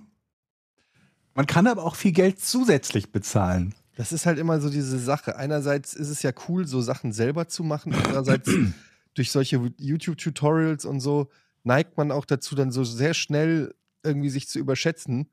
Man 1.33 1.47
kann 1.47 1.67
aber 1.67 1.83
auch 1.83 1.95
viel 1.95 2.13
Geld 2.13 2.39
zusätzlich 2.39 3.11
bezahlen. 3.11 3.73
Das 3.97 4.13
ist 4.13 4.25
halt 4.25 4.39
immer 4.39 4.61
so 4.61 4.69
diese 4.69 4.99
Sache. 4.99 5.35
Einerseits 5.37 5.93
ist 5.93 6.07
es 6.07 6.21
ja 6.21 6.31
cool, 6.47 6.65
so 6.65 6.81
Sachen 6.81 7.11
selber 7.11 7.47
zu 7.47 7.63
machen. 7.63 7.93
Andererseits 7.93 8.49
durch 9.15 9.31
solche 9.31 9.73
YouTube-Tutorials 9.77 10.85
und 10.85 11.01
so 11.01 11.29
neigt 11.65 11.97
man 11.97 12.11
auch 12.11 12.25
dazu, 12.25 12.55
dann 12.55 12.71
so 12.71 12.83
sehr 12.83 13.13
schnell 13.13 13.73
irgendwie 14.03 14.29
sich 14.29 14.47
zu 14.47 14.59
überschätzen, 14.59 15.29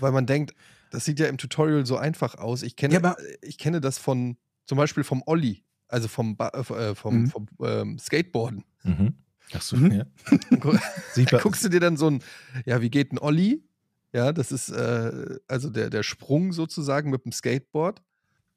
weil 0.00 0.12
man 0.12 0.26
denkt, 0.26 0.54
das 0.90 1.04
sieht 1.04 1.18
ja 1.20 1.26
im 1.26 1.36
Tutorial 1.38 1.84
so 1.84 1.96
einfach 1.96 2.36
aus. 2.36 2.62
Ich 2.62 2.76
kenne, 2.76 2.94
Ja, 2.94 3.00
aber- 3.00 3.16
ich 3.42 3.58
kenne 3.58 3.80
das 3.80 3.98
von, 3.98 4.36
zum 4.64 4.78
Beispiel 4.78 5.04
vom 5.04 5.22
Olli, 5.26 5.64
also 5.88 6.08
vom, 6.08 6.36
ba 6.36 6.48
äh, 6.50 6.94
vom, 6.94 7.22
Mhm. 7.22 7.26
vom 7.28 7.46
ähm, 7.62 7.98
Skateboarden. 7.98 8.64
mhm. 8.84 9.14
Ach 9.54 9.62
so, 9.62 9.76
Mhm. 9.76 9.92
ja. 9.92 10.04
Da 11.30 11.38
guckst 11.38 11.64
du 11.64 11.68
dir 11.70 11.80
dann 11.80 11.96
so 11.96 12.08
ein, 12.10 12.22
ja, 12.66 12.80
wie 12.82 12.90
geht 12.90 13.12
ein 13.12 13.18
Olli? 13.18 13.64
Ja, 14.12 14.32
das 14.32 14.52
ist 14.52 14.68
äh, 14.70 15.38
also 15.48 15.70
der, 15.70 15.90
der 15.90 16.02
Sprung 16.02 16.52
sozusagen 16.52 17.10
mit 17.10 17.24
dem 17.24 17.32
Skateboard. 17.32 18.02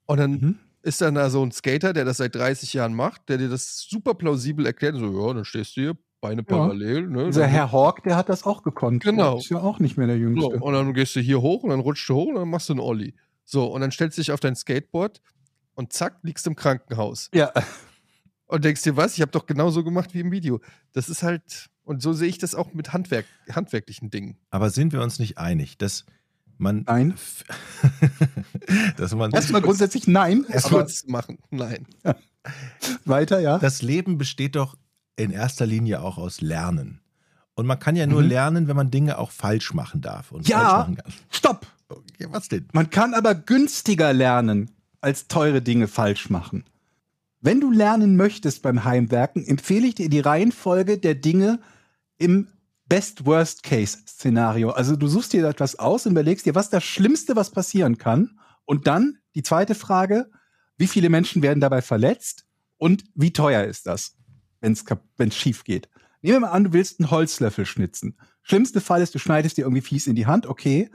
Und 0.06 0.18
dann 0.18 0.32
Mhm. 0.32 0.60
ist 0.82 1.00
dann 1.02 1.16
da 1.16 1.30
so 1.30 1.44
ein 1.46 1.52
Skater, 1.52 1.94
der 1.94 2.06
das 2.06 2.18
seit 2.18 2.36
30 2.36 2.74
Jahren 2.74 2.94
macht, 2.94 3.28
der 3.30 3.38
dir 3.38 3.50
das 3.50 3.80
super 3.90 4.14
plausibel 4.14 4.66
erklärt. 4.66 4.96
So, 4.96 5.28
ja, 5.28 5.34
dann 5.34 5.46
stehst 5.46 5.76
du 5.78 5.82
hier, 5.82 5.98
Beine 6.22 6.44
parallel. 6.44 7.08
Ne? 7.08 7.26
Dieser 7.26 7.48
Herr 7.48 7.72
Hawk, 7.72 8.04
der 8.04 8.16
hat 8.16 8.30
das 8.30 8.44
auch 8.44 8.64
gekonnt. 8.64 9.04
Genau. 9.04 9.38
Ist 9.38 9.50
ja 9.50 9.58
auch 9.58 9.80
nicht 9.80 9.98
mehr 9.98 10.08
der 10.08 10.18
so, 10.18 10.22
Jüngste. 10.22 10.60
und 10.60 10.74
dann 10.74 10.94
gehst 10.94 11.16
du 11.16 11.20
hier 11.20 11.42
hoch 11.42 11.64
und 11.64 11.72
dann 11.72 11.80
rutschst 11.80 12.08
du 12.08 12.16
hoch 12.16 12.28
und 12.28 12.36
dann 12.36 12.50
machst 12.50 12.70
du 12.70 12.74
einen 12.74 12.80
Olli. 12.80 13.16
So, 13.44 13.66
und 13.66 13.82
dann 13.82 13.92
stellst 13.92 14.18
du 14.18 14.22
dich 14.22 14.32
auf 14.32 14.40
dein 14.40 14.56
Skateboard 14.56 15.22
und 15.74 15.92
zack, 15.92 16.20
liegst 16.22 16.46
im 16.48 16.56
Krankenhaus. 16.56 17.30
Ja, 17.34 17.52
Und 18.52 18.66
denkst 18.66 18.82
dir, 18.82 18.98
was? 18.98 19.16
Ich 19.16 19.22
habe 19.22 19.32
doch 19.32 19.46
genauso 19.46 19.82
gemacht 19.82 20.14
wie 20.14 20.20
im 20.20 20.32
Video. 20.32 20.60
Das 20.92 21.08
ist 21.08 21.24
halt, 21.24 21.70
und 21.84 22.02
so 22.02 22.12
sehe 22.12 22.28
ich 22.28 22.38
das 22.38 22.54
auch 22.54 22.74
mit 22.74 22.92
Handwerk, 22.92 23.26
handwerklichen 23.50 24.10
Dingen. 24.10 24.38
Aber 24.50 24.70
sind 24.70 24.92
wir 24.92 25.02
uns 25.02 25.20
nicht 25.20 25.38
einig, 25.38 25.78
dass 25.78 26.06
man. 26.58 26.84
Nein. 26.86 27.14
dass 28.98 29.16
man. 29.16 29.32
erstmal 29.32 29.62
grundsätzlich 29.62 30.06
nein. 30.06 30.46
Wird's 30.50 31.08
machen. 31.08 31.40
Nein. 31.50 31.88
weiter, 33.06 33.40
ja. 33.40 33.58
Das 33.58 33.82
Leben 33.82 34.18
besteht 34.18 34.58
doch 34.58 34.76
in 35.16 35.32
erster 35.32 35.66
Linie 35.66 36.02
auch 36.02 36.18
aus 36.18 36.42
Lernen. 36.42 37.02
Und 37.54 37.66
man 37.68 37.80
kann 37.80 37.96
ja 37.96 38.08
nur 38.08 38.22
Mhm. 38.24 38.30
lernen, 38.30 38.68
wenn 38.68 38.76
man 38.76 38.92
Dinge 38.92 39.18
auch 39.18 39.32
falsch 39.32 39.74
machen 39.74 40.02
darf. 40.02 40.32
Und 40.32 40.48
Ja. 40.48 40.58
falsch 40.60 40.74
machen 40.74 40.96
kann. 40.96 41.14
Stopp! 41.30 41.68
Okay, 41.90 42.28
was 42.30 42.48
denn? 42.48 42.68
Man 42.72 42.90
kann 42.90 43.14
aber 43.14 43.36
günstiger 43.36 44.14
lernen, 44.14 44.72
als 45.02 45.28
teure 45.28 45.62
Dinge 45.62 45.88
falsch 45.88 46.30
machen. 46.30 46.64
Wenn 47.42 47.60
du 47.60 47.72
lernen 47.72 48.16
möchtest 48.16 48.62
beim 48.62 48.84
Heimwerken, 48.86 49.46
empfehle 49.46 49.88
ich 49.88 49.96
dir 49.96 50.10
die 50.10 50.20
Reihenfolge 50.22 50.98
der 51.00 51.16
Dinge 51.16 51.60
im 52.18 52.48
Best-Worst-Case-Szenario. 52.88 54.72
Also 54.72 54.96
du 54.96 55.08
suchst 55.08 55.34
dir 55.34 55.46
etwas 55.48 55.78
aus 55.80 56.06
und 56.06 56.14
überlegst 56.14 56.46
dir, 56.46 56.56
was 56.56 56.70
das 56.70 56.84
Schlimmste, 56.84 57.36
was 57.36 57.50
passieren 57.52 57.98
kann. 57.98 58.40
Und 58.66 58.88
dann 58.88 59.18
die 59.36 59.44
zweite 59.44 59.76
Frage, 59.76 60.30
wie 60.78 60.88
viele 60.88 61.10
Menschen 61.10 61.42
werden 61.42 61.60
dabei 61.60 61.82
verletzt 61.82 62.46
und 62.78 63.04
wie 63.16 63.34
teuer 63.34 63.64
ist 63.64 63.86
das, 63.88 64.16
wenn 64.62 65.30
es 65.30 65.36
schief 65.36 65.64
geht. 65.64 65.90
Nehmen 66.22 66.36
wir 66.36 66.40
mal 66.42 66.52
an, 66.52 66.66
du 66.66 66.74
willst 66.74 67.00
einen 67.00 67.12
Holzlöffel 67.12 67.66
schnitzen. 67.66 68.16
Schlimmste 68.44 68.82
Fall 68.82 69.02
ist, 69.02 69.14
du 69.16 69.20
schneidest 69.20 69.58
dir 69.58 69.64
irgendwie 69.64 69.82
fies 69.82 70.08
in 70.08 70.16
die 70.16 70.28
Hand, 70.28 70.46
okay. 70.46 70.90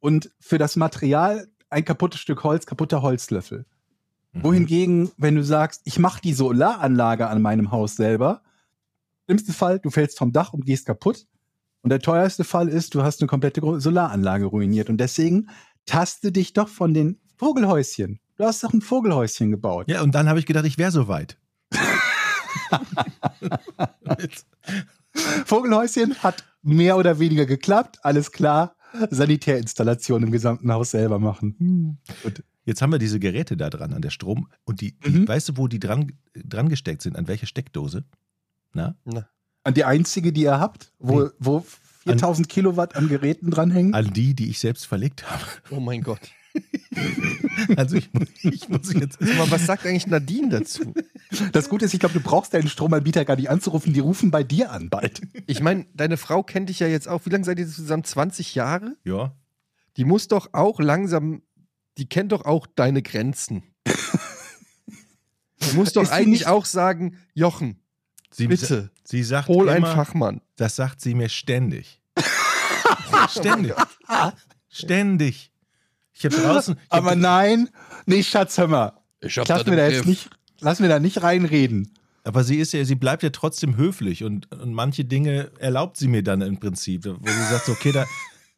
Und 0.00 0.30
für 0.40 0.58
das 0.58 0.76
Material 0.76 1.48
ein 1.70 1.84
kaputtes 1.84 2.20
Stück 2.20 2.44
Holz, 2.44 2.66
kaputter 2.66 3.02
Holzlöffel. 3.02 3.66
Mhm. 4.32 4.42
Wohingegen, 4.42 5.10
wenn 5.16 5.34
du 5.34 5.44
sagst, 5.44 5.82
ich 5.84 5.98
mache 5.98 6.20
die 6.20 6.34
Solaranlage 6.34 7.28
an 7.28 7.42
meinem 7.42 7.70
Haus 7.70 7.96
selber, 7.96 8.42
schlimmste 9.26 9.52
Fall, 9.52 9.78
du 9.78 9.90
fällst 9.90 10.18
vom 10.18 10.32
Dach 10.32 10.52
und 10.52 10.66
gehst 10.66 10.86
kaputt. 10.86 11.26
Und 11.82 11.90
der 11.90 12.00
teuerste 12.00 12.44
Fall 12.44 12.68
ist, 12.68 12.94
du 12.94 13.02
hast 13.02 13.20
eine 13.20 13.28
komplette 13.28 13.60
Solaranlage 13.80 14.46
ruiniert. 14.46 14.88
Und 14.88 14.98
deswegen 14.98 15.50
taste 15.84 16.32
dich 16.32 16.54
doch 16.54 16.68
von 16.68 16.94
den 16.94 17.20
Vogelhäuschen. 17.36 18.20
Du 18.36 18.44
hast 18.44 18.64
doch 18.64 18.72
ein 18.72 18.80
Vogelhäuschen 18.80 19.50
gebaut. 19.50 19.88
Ja, 19.88 20.02
und 20.02 20.14
dann 20.14 20.28
habe 20.28 20.38
ich 20.38 20.46
gedacht, 20.46 20.64
ich 20.64 20.78
wäre 20.78 20.90
so 20.90 21.08
weit. 21.08 21.38
Vogelhäuschen 25.46 26.14
hat 26.22 26.44
mehr 26.62 26.96
oder 26.96 27.18
weniger 27.18 27.46
geklappt, 27.46 27.98
alles 28.02 28.32
klar. 28.32 28.74
Sanitärinstallation 29.10 30.22
im 30.22 30.30
gesamten 30.30 30.72
Haus 30.72 30.92
selber 30.92 31.18
machen. 31.18 31.98
Gut. 32.22 32.44
Jetzt 32.64 32.80
haben 32.80 32.92
wir 32.92 32.98
diese 32.98 33.18
Geräte 33.20 33.56
da 33.56 33.68
dran 33.68 33.92
an 33.92 34.02
der 34.02 34.10
Strom. 34.10 34.48
Und 34.64 34.80
die, 34.80 34.96
die 35.00 35.10
Mhm. 35.10 35.28
weißt 35.28 35.50
du, 35.50 35.56
wo 35.56 35.68
die 35.68 35.80
dran, 35.80 36.12
dran 36.34 36.68
gesteckt 36.68 37.02
sind? 37.02 37.16
An 37.16 37.28
welche 37.28 37.46
Steckdose? 37.46 38.04
Na? 38.72 38.96
An 39.64 39.74
die 39.74 39.84
einzige, 39.84 40.32
die 40.32 40.42
ihr 40.42 40.58
habt, 40.60 40.92
wo, 40.98 41.28
wo 41.38 41.64
4000 42.04 42.48
Kilowatt 42.48 42.96
an 42.96 43.08
Geräten 43.08 43.50
dranhängen. 43.50 43.94
An 43.94 44.12
die, 44.12 44.34
die 44.34 44.48
ich 44.48 44.58
selbst 44.60 44.86
verlegt 44.86 45.30
habe. 45.30 45.42
Oh 45.70 45.80
mein 45.80 46.02
Gott. 46.02 46.20
Also 47.76 47.96
ich, 47.96 48.12
muss- 48.12 48.28
ich 48.42 48.68
muss 48.68 48.92
jetzt. 48.92 49.20
Aber 49.20 49.50
was 49.50 49.66
sagt 49.66 49.86
eigentlich 49.86 50.06
Nadine 50.06 50.48
dazu? 50.48 50.94
Das 51.52 51.68
Gute 51.68 51.84
ist, 51.84 51.94
ich 51.94 52.00
glaube, 52.00 52.12
du 52.14 52.20
brauchst 52.20 52.54
deinen 52.54 52.68
Stromanbieter 52.68 53.24
gar 53.24 53.36
nicht 53.36 53.50
anzurufen, 53.50 53.92
die 53.92 54.00
rufen 54.00 54.30
bei 54.30 54.42
dir 54.44 54.70
an 54.70 54.90
bald. 54.90 55.20
Ich 55.46 55.60
meine, 55.60 55.86
deine 55.94 56.16
Frau 56.16 56.42
kennt 56.42 56.68
dich 56.68 56.78
ja 56.80 56.86
jetzt 56.86 57.08
auch. 57.08 57.26
Wie 57.26 57.30
lange 57.30 57.44
seid 57.44 57.58
ihr 57.58 57.68
zusammen? 57.68 58.04
20 58.04 58.54
Jahre? 58.54 58.96
Ja. 59.04 59.34
Die 59.96 60.04
muss 60.04 60.28
doch 60.28 60.50
auch 60.52 60.78
langsam 60.80 61.42
die 61.98 62.08
kennt 62.08 62.32
doch 62.32 62.44
auch 62.44 62.66
deine 62.66 63.02
Grenzen. 63.02 63.62
Du 65.60 65.76
musst 65.76 65.96
doch 65.96 66.10
eigentlich 66.10 66.46
auch 66.48 66.64
sagen, 66.64 67.16
Jochen, 67.34 67.80
Sie, 68.30 68.48
bitte, 68.48 68.90
Sie 69.04 69.22
sagt 69.22 69.46
hol 69.48 69.68
einen 69.68 69.78
immer, 69.84 69.94
Fachmann. 69.94 70.40
das 70.56 70.74
sagt 70.76 71.00
sie 71.00 71.14
mir 71.14 71.28
ständig. 71.28 72.02
ständig. 73.30 73.74
Ständig. 74.68 75.52
Ich 76.14 76.24
habe 76.24 76.36
draußen. 76.36 76.76
Ich 76.76 76.92
Aber 76.92 77.10
hab, 77.10 77.18
nein, 77.18 77.68
nee, 78.06 78.22
Schatz, 78.22 78.56
hör 78.58 78.68
mal. 78.68 78.92
Ich 79.20 79.34
Lass 79.36 79.66
mir 79.66 79.76
da 79.76 79.88
jetzt 79.88 80.06
nicht, 80.06 80.30
lass 80.60 80.80
mir 80.80 80.88
da 80.88 80.98
nicht 81.00 81.22
reinreden. 81.22 81.92
aber 82.24 82.44
sie 82.44 82.56
ist 82.58 82.72
ja, 82.72 82.84
sie 82.84 82.94
bleibt 82.94 83.22
ja 83.22 83.30
trotzdem 83.30 83.76
höflich 83.76 84.22
und, 84.24 84.50
und 84.52 84.72
manche 84.74 85.04
Dinge 85.04 85.50
erlaubt 85.58 85.96
sie 85.96 86.08
mir 86.08 86.22
dann 86.22 86.40
im 86.42 86.58
Prinzip, 86.60 87.04
wo 87.06 87.16
sie 87.26 87.50
sagt, 87.50 87.64
so, 87.66 87.72
okay, 87.72 87.90
da, 87.92 88.04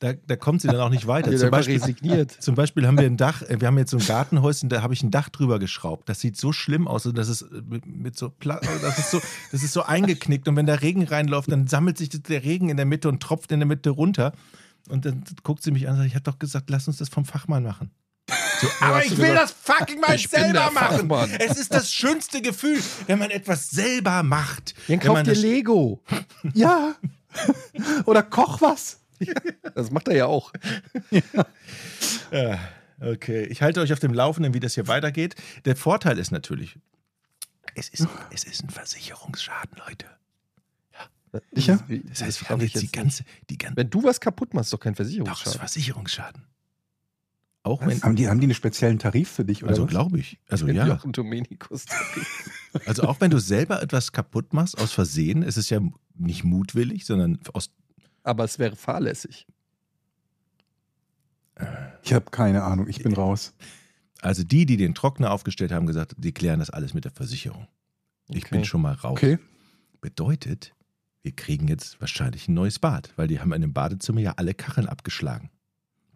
da, 0.01 0.13
da 0.13 0.37
kommt 0.37 0.61
sie 0.61 0.69
dann 0.69 0.81
auch 0.81 0.91
nicht 0.91 1.07
weiter. 1.15 1.35
Zum 1.37 1.51
Beispiel, 1.51 1.79
resigniert. 1.79 2.31
zum 2.41 2.55
Beispiel 2.57 2.87
haben 2.87 2.99
wir 2.99 3.07
ein 3.07 3.17
Dach, 3.17 3.43
äh, 3.43 3.61
wir 3.61 3.69
haben 3.69 3.79
jetzt 3.79 3.93
so 3.93 3.97
ein 3.97 4.05
Gartenhäuschen, 4.07 4.69
da 4.69 4.83
habe 4.83 4.93
ich 4.93 5.03
ein 5.03 5.11
Dach 5.11 5.29
drüber 5.31 5.59
geschraubt. 5.59 6.09
Das 6.09 6.21
sieht 6.21 6.37
so 6.37 6.53
schlimm 6.53 6.87
aus, 6.89 7.07
und 7.07 7.17
das 7.17 7.29
ist 7.29 7.43
äh, 7.43 7.63
mit, 7.67 7.87
mit 7.87 8.19
so, 8.19 8.29
Pla- 8.29 8.61
das 8.83 8.99
ist 8.99 9.11
so, 9.13 9.21
das 9.53 9.63
ist 9.63 9.73
so 9.73 9.83
eingeknickt 9.85 10.47
und 10.49 10.57
wenn 10.57 10.67
da 10.67 10.75
Regen 10.75 11.05
reinläuft, 11.05 11.51
dann 11.51 11.67
sammelt 11.69 11.97
sich 11.97 12.11
der 12.11 12.43
Regen 12.45 12.69
in 12.69 12.77
der 12.77 12.87
Mitte 12.87 13.09
und 13.09 13.23
tropft 13.23 13.51
in 13.53 13.61
der 13.61 13.67
Mitte 13.69 13.91
runter. 13.91 14.33
Und 14.89 15.05
dann 15.05 15.25
guckt 15.43 15.63
sie 15.63 15.71
mich 15.71 15.89
an 15.89 15.95
und 15.95 15.99
sagt, 15.99 16.09
ich 16.09 16.15
habe 16.15 16.25
doch 16.25 16.39
gesagt, 16.39 16.71
lass 16.71 16.89
uns 16.89 16.99
das 16.99 17.09
vom 17.09 17.25
Fachmann 17.25 17.63
machen. 17.63 17.91
So, 18.61 18.69
aber 18.81 19.05
ich 19.05 19.17
will 19.17 19.35
das 19.35 19.53
fucking 19.53 20.01
mal 20.01 20.19
selber 20.19 20.71
machen. 20.71 21.09
Fachmann. 21.09 21.31
Es 21.39 21.59
ist 21.59 21.73
das 21.73 21.93
schönste 21.93 22.43
Gefühl, 22.43 22.83
wenn 23.07 23.19
man 23.19 23.31
etwas 23.31 23.71
selber 23.71 24.23
macht. 24.23 24.75
Dann 24.77 24.83
wenn 24.89 25.01
kauf 25.01 25.15
man 25.15 25.25
dir 25.25 25.33
das, 25.33 25.43
Lego. 25.43 26.03
Ja. 26.55 26.95
Oder 28.07 28.23
koch 28.23 28.63
was. 28.63 29.01
Das 29.75 29.91
macht 29.91 30.09
er 30.09 30.17
ja 30.17 30.27
auch. 30.27 30.53
Ja, 32.31 32.59
okay, 33.01 33.45
ich 33.45 33.61
halte 33.61 33.81
euch 33.81 33.93
auf 33.93 33.99
dem 33.99 34.15
Laufenden, 34.15 34.55
wie 34.55 34.61
das 34.61 34.75
hier 34.75 34.89
weitergeht. 34.89 35.35
Der 35.67 35.77
Vorteil 35.77 36.19
ist 36.19 36.31
natürlich, 36.31 36.79
es 37.75 37.91
ist, 37.91 38.07
es 38.31 38.45
ist 38.45 38.65
ein 38.65 38.71
Versicherungsschaden, 38.71 39.77
Leute. 39.87 40.07
Sicher? 41.53 41.83
Wie- 41.89 42.01
Das 42.01 42.23
heißt, 42.23 42.41
wir 42.43 42.49
haben 42.49 42.61
ich 42.63 42.73
jetzt 42.75 42.83
die 42.83 42.93
ganze, 42.93 43.25
die 43.51 43.59
ganze, 43.59 43.77
Wenn 43.77 43.91
du 43.91 44.03
was 44.03 44.21
kaputt 44.21 44.55
machst, 44.55 44.67
ist 44.69 44.73
doch 44.73 44.81
kein 44.81 44.95
doch, 44.95 45.01
es 45.01 45.09
ist 45.11 45.17
Versicherungsschaden. 45.17 45.59
Versicherungsschaden. 45.59 46.43
Auch 47.63 47.85
wenn, 47.85 48.01
Haben 48.01 48.15
die, 48.15 48.29
haben 48.29 48.39
die 48.39 48.45
einen 48.47 48.55
speziellen 48.55 48.99
Tarif 49.01 49.29
für 49.29 49.45
dich 49.45 49.63
oder 49.65 49.71
also 49.73 49.87
glaube 49.87 50.21
ich, 50.21 50.39
also 50.49 50.69
ja, 50.69 50.87
Jochen 50.87 51.13
Domenikus. 51.13 51.85
also 52.87 53.03
auch 53.03 53.21
wenn 53.21 53.31
du 53.33 53.41
selber 53.41 53.83
etwas 53.83 54.13
kaputt 54.13 54.53
machst 54.53 54.79
aus 54.79 54.93
Versehen, 54.93 55.43
ist 55.43 55.57
es 55.57 55.69
ja 55.69 55.81
nicht 56.15 56.45
mutwillig, 56.45 57.05
sondern 57.07 57.41
aus, 57.55 57.71
Aber 58.23 58.45
es 58.45 58.61
wäre 58.61 58.77
fahrlässig. 58.77 59.47
Ich 62.03 62.13
habe 62.13 62.27
keine 62.31 62.63
Ahnung, 62.63 62.87
ich 62.87 63.03
bin 63.03 63.15
raus. 63.15 63.55
also 64.21 64.45
die, 64.45 64.65
die 64.67 64.77
den 64.77 64.95
Trockner 64.95 65.33
aufgestellt 65.33 65.73
haben, 65.73 65.87
gesagt, 65.87 66.15
die 66.19 66.33
klären 66.33 66.61
das 66.61 66.71
alles 66.71 66.95
mit 66.95 67.05
der 67.05 67.13
Versicherung. 67.13 67.67
Ich 68.29 68.45
Okay. 68.45 68.57
bin 68.57 68.65
schon 68.65 68.83
mal 68.83 68.93
raus. 68.95 69.13
Okay. 69.13 69.39
Bedeutet, 70.01 70.75
wir 71.27 71.35
kriegen 71.35 71.67
jetzt 71.67 72.01
wahrscheinlich 72.01 72.47
ein 72.47 72.55
neues 72.55 72.79
Bad, 72.79 73.13
weil 73.17 73.27
die 73.27 73.41
haben 73.41 73.53
in 73.53 73.61
dem 73.61 73.73
Badezimmer 73.73 74.21
ja 74.21 74.35
alle 74.37 74.55
Kacheln 74.55 74.87
abgeschlagen. 74.87 75.51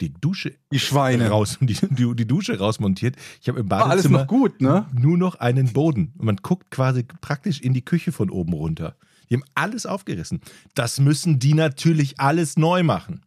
Die 0.01 0.13
Dusche 0.15 0.55
Die 0.73 0.79
Schweine. 0.79 1.31
raus 1.31 1.59
und 1.61 1.67
die, 1.67 1.75
die, 1.91 2.15
die 2.15 2.27
Dusche 2.29 2.57
rausmontiert. 2.57 3.17
Ich 3.43 3.49
habe 3.49 3.59
im 3.59 3.71
alles 3.73 3.89
Badezimmer 3.89 4.21
noch 4.21 4.27
gut, 4.29 4.61
ne? 4.61 4.87
nur 4.93 5.19
noch 5.19 5.35
einen 5.35 5.73
Boden. 5.73 6.15
Und 6.17 6.27
man 6.27 6.37
guckt 6.37 6.71
quasi 6.71 7.03
praktisch 7.03 7.61
in 7.61 7.75
die 7.75 7.85
Küche 7.85 8.13
von 8.13 8.31
oben 8.31 8.53
runter. 8.53 8.95
Die 9.29 9.35
haben 9.35 9.43
alles 9.55 9.85
aufgerissen. 9.85 10.43
Das 10.77 11.01
müssen 11.01 11.41
die 11.41 11.55
natürlich 11.55 12.21
alles 12.21 12.57
neu 12.57 12.85
machen. 12.85 13.25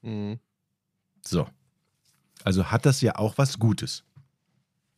Mhm. 0.00 0.38
So. 1.22 1.46
Also 2.42 2.70
hat 2.70 2.86
das 2.86 3.02
ja 3.02 3.16
auch 3.16 3.36
was 3.36 3.58
Gutes. 3.58 4.02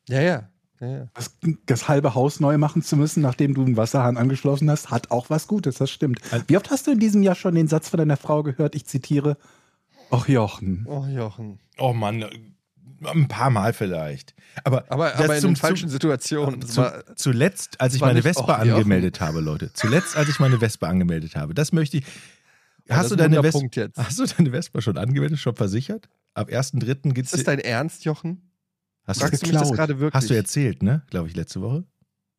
Ja, 0.08 0.20
ja. 0.22 0.48
Ja. 0.80 1.08
Das, 1.14 1.36
das 1.66 1.88
halbe 1.88 2.14
Haus 2.14 2.40
neu 2.40 2.56
machen 2.58 2.82
zu 2.82 2.96
müssen, 2.96 3.20
nachdem 3.22 3.54
du 3.54 3.62
einen 3.64 3.76
Wasserhahn 3.76 4.16
angeschlossen 4.16 4.70
hast, 4.70 4.90
hat 4.90 5.10
auch 5.10 5.30
was 5.30 5.46
Gutes, 5.46 5.76
das 5.76 5.90
stimmt. 5.90 6.20
Al- 6.32 6.44
Wie 6.48 6.56
oft 6.56 6.70
hast 6.70 6.86
du 6.86 6.92
in 6.92 6.98
diesem 6.98 7.22
Jahr 7.22 7.34
schon 7.34 7.54
den 7.54 7.68
Satz 7.68 7.88
von 7.90 7.98
deiner 7.98 8.16
Frau 8.16 8.42
gehört? 8.42 8.74
Ich 8.74 8.86
zitiere: 8.86 9.36
Och 10.10 10.28
Jochen. 10.28 10.86
Oh, 10.88 11.04
Jochen. 11.06 11.58
Oh 11.78 11.92
Mann, 11.92 12.24
ein 13.04 13.28
paar 13.28 13.50
Mal 13.50 13.72
vielleicht. 13.72 14.34
Aber, 14.64 14.84
Aber, 14.90 15.14
aber 15.16 15.34
in 15.36 15.40
zum- 15.40 15.50
den 15.52 15.56
falschen 15.56 15.88
Situationen. 15.88 16.62
Zu, 16.62 16.78
war, 16.82 17.16
zuletzt, 17.16 17.80
als 17.80 17.94
ich 17.94 18.00
meine 18.00 18.22
Vespa 18.22 18.62
Jochen. 18.64 18.72
angemeldet 18.78 19.20
habe, 19.20 19.40
Leute. 19.40 19.72
Zuletzt, 19.72 20.16
als 20.16 20.28
ich 20.28 20.38
meine 20.40 20.58
Vespa 20.58 20.88
angemeldet 20.88 21.36
habe. 21.36 21.54
Das 21.54 21.72
möchte 21.72 21.98
ich. 21.98 22.04
Ja, 22.88 22.96
Hast, 22.96 23.04
das 23.04 23.10
du 23.10 23.16
deine 23.16 23.40
Vespa, 23.42 23.60
hast 24.02 24.18
du 24.18 24.26
deine 24.26 24.50
Vespa 24.50 24.80
schon 24.80 24.98
angemeldet, 24.98 25.38
schon 25.38 25.54
versichert? 25.54 26.08
Ab 26.34 26.48
1.3. 26.48 27.12
geht's. 27.12 27.32
ist 27.32 27.38
das 27.38 27.44
dein 27.44 27.60
Ernst, 27.60 28.04
Jochen? 28.04 28.49
Hast, 29.10 29.20
du, 29.22 29.26
Fragst 29.26 29.42
du 29.42 29.48
mich 29.48 29.56
das 29.58 29.72
gerade 29.72 29.98
wirklich? 30.00 30.14
hast 30.14 30.30
du 30.30 30.34
erzählt, 30.34 30.82
ne? 30.82 31.02
Glaube 31.10 31.28
ich, 31.28 31.36
letzte 31.36 31.60
Woche. 31.60 31.84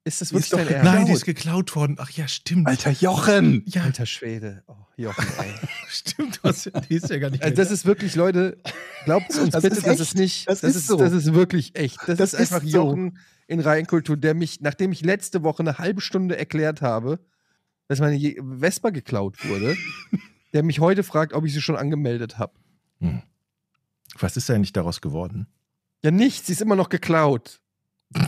Ist 0.03 0.19
das 0.19 0.33
wirklich 0.33 0.49
doch 0.49 0.57
dein. 0.57 0.67
Ernst? 0.67 0.83
Nein, 0.91 1.05
die 1.05 1.11
ist 1.11 1.25
geklaut 1.25 1.75
worden. 1.75 1.95
Ach 1.99 2.09
ja, 2.09 2.27
stimmt. 2.27 2.67
Alter 2.67 2.89
Jochen! 2.89 3.63
Ja, 3.67 3.83
Alter 3.83 4.07
Schwede. 4.07 4.63
Oh, 4.67 4.73
Jochen, 4.97 5.27
ey. 5.37 5.53
stimmt. 5.87 6.39
Du 6.41 6.49
hast, 6.49 6.71
die 6.89 6.95
ist 6.95 7.07
ja 7.09 7.19
gar 7.19 7.29
nicht 7.29 7.43
Also 7.43 7.55
das 7.55 7.69
ist 7.69 7.85
wirklich, 7.85 8.15
Leute, 8.15 8.57
glaubt 9.05 9.29
uns 9.37 9.51
Das 9.51 9.61
bitte, 9.61 9.75
ist 9.75 9.85
das 9.85 9.93
echt. 9.93 10.01
ist 10.01 10.15
nicht, 10.15 10.49
Das 10.49 10.61
das, 10.61 10.71
ist 10.71 10.75
ist, 10.77 10.87
so. 10.87 10.97
das 10.97 11.13
ist 11.13 11.33
wirklich 11.35 11.75
echt. 11.77 11.99
Das, 12.07 12.17
Das 12.17 12.33
ist 12.33 12.39
einfach 12.39 12.63
ist 12.65 12.71
so. 12.71 12.77
Jochen 12.79 13.19
in 13.47 13.59
Reihenkultur, 13.59 14.17
der 14.17 14.33
mich, 14.33 14.61
nachdem 14.61 14.91
ich 14.91 15.05
letzte 15.05 15.43
Woche 15.43 15.59
eine 15.59 15.77
halbe 15.77 16.01
Stunde 16.01 16.35
erklärt 16.35 16.81
habe, 16.81 17.19
dass 17.87 17.99
meine 17.99 18.17
Vespa 18.59 18.89
geklaut 18.89 19.37
wurde, 19.47 19.75
der 20.53 20.63
mich 20.63 20.79
heute 20.79 21.03
fragt, 21.03 21.33
ob 21.33 21.45
ich 21.45 21.53
sie 21.53 21.61
schon 21.61 21.75
angemeldet 21.75 22.39
habe. 22.39 22.53
Hm. 23.01 23.21
Was 24.17 24.35
ist 24.35 24.49
eigentlich 24.49 24.73
daraus 24.73 24.99
geworden? 25.01 25.45
Ja, 26.03 26.11
nichts, 26.11 26.47
sie 26.47 26.53
ist 26.53 26.61
immer 26.61 26.75
noch 26.75 26.89
geklaut. 26.89 27.61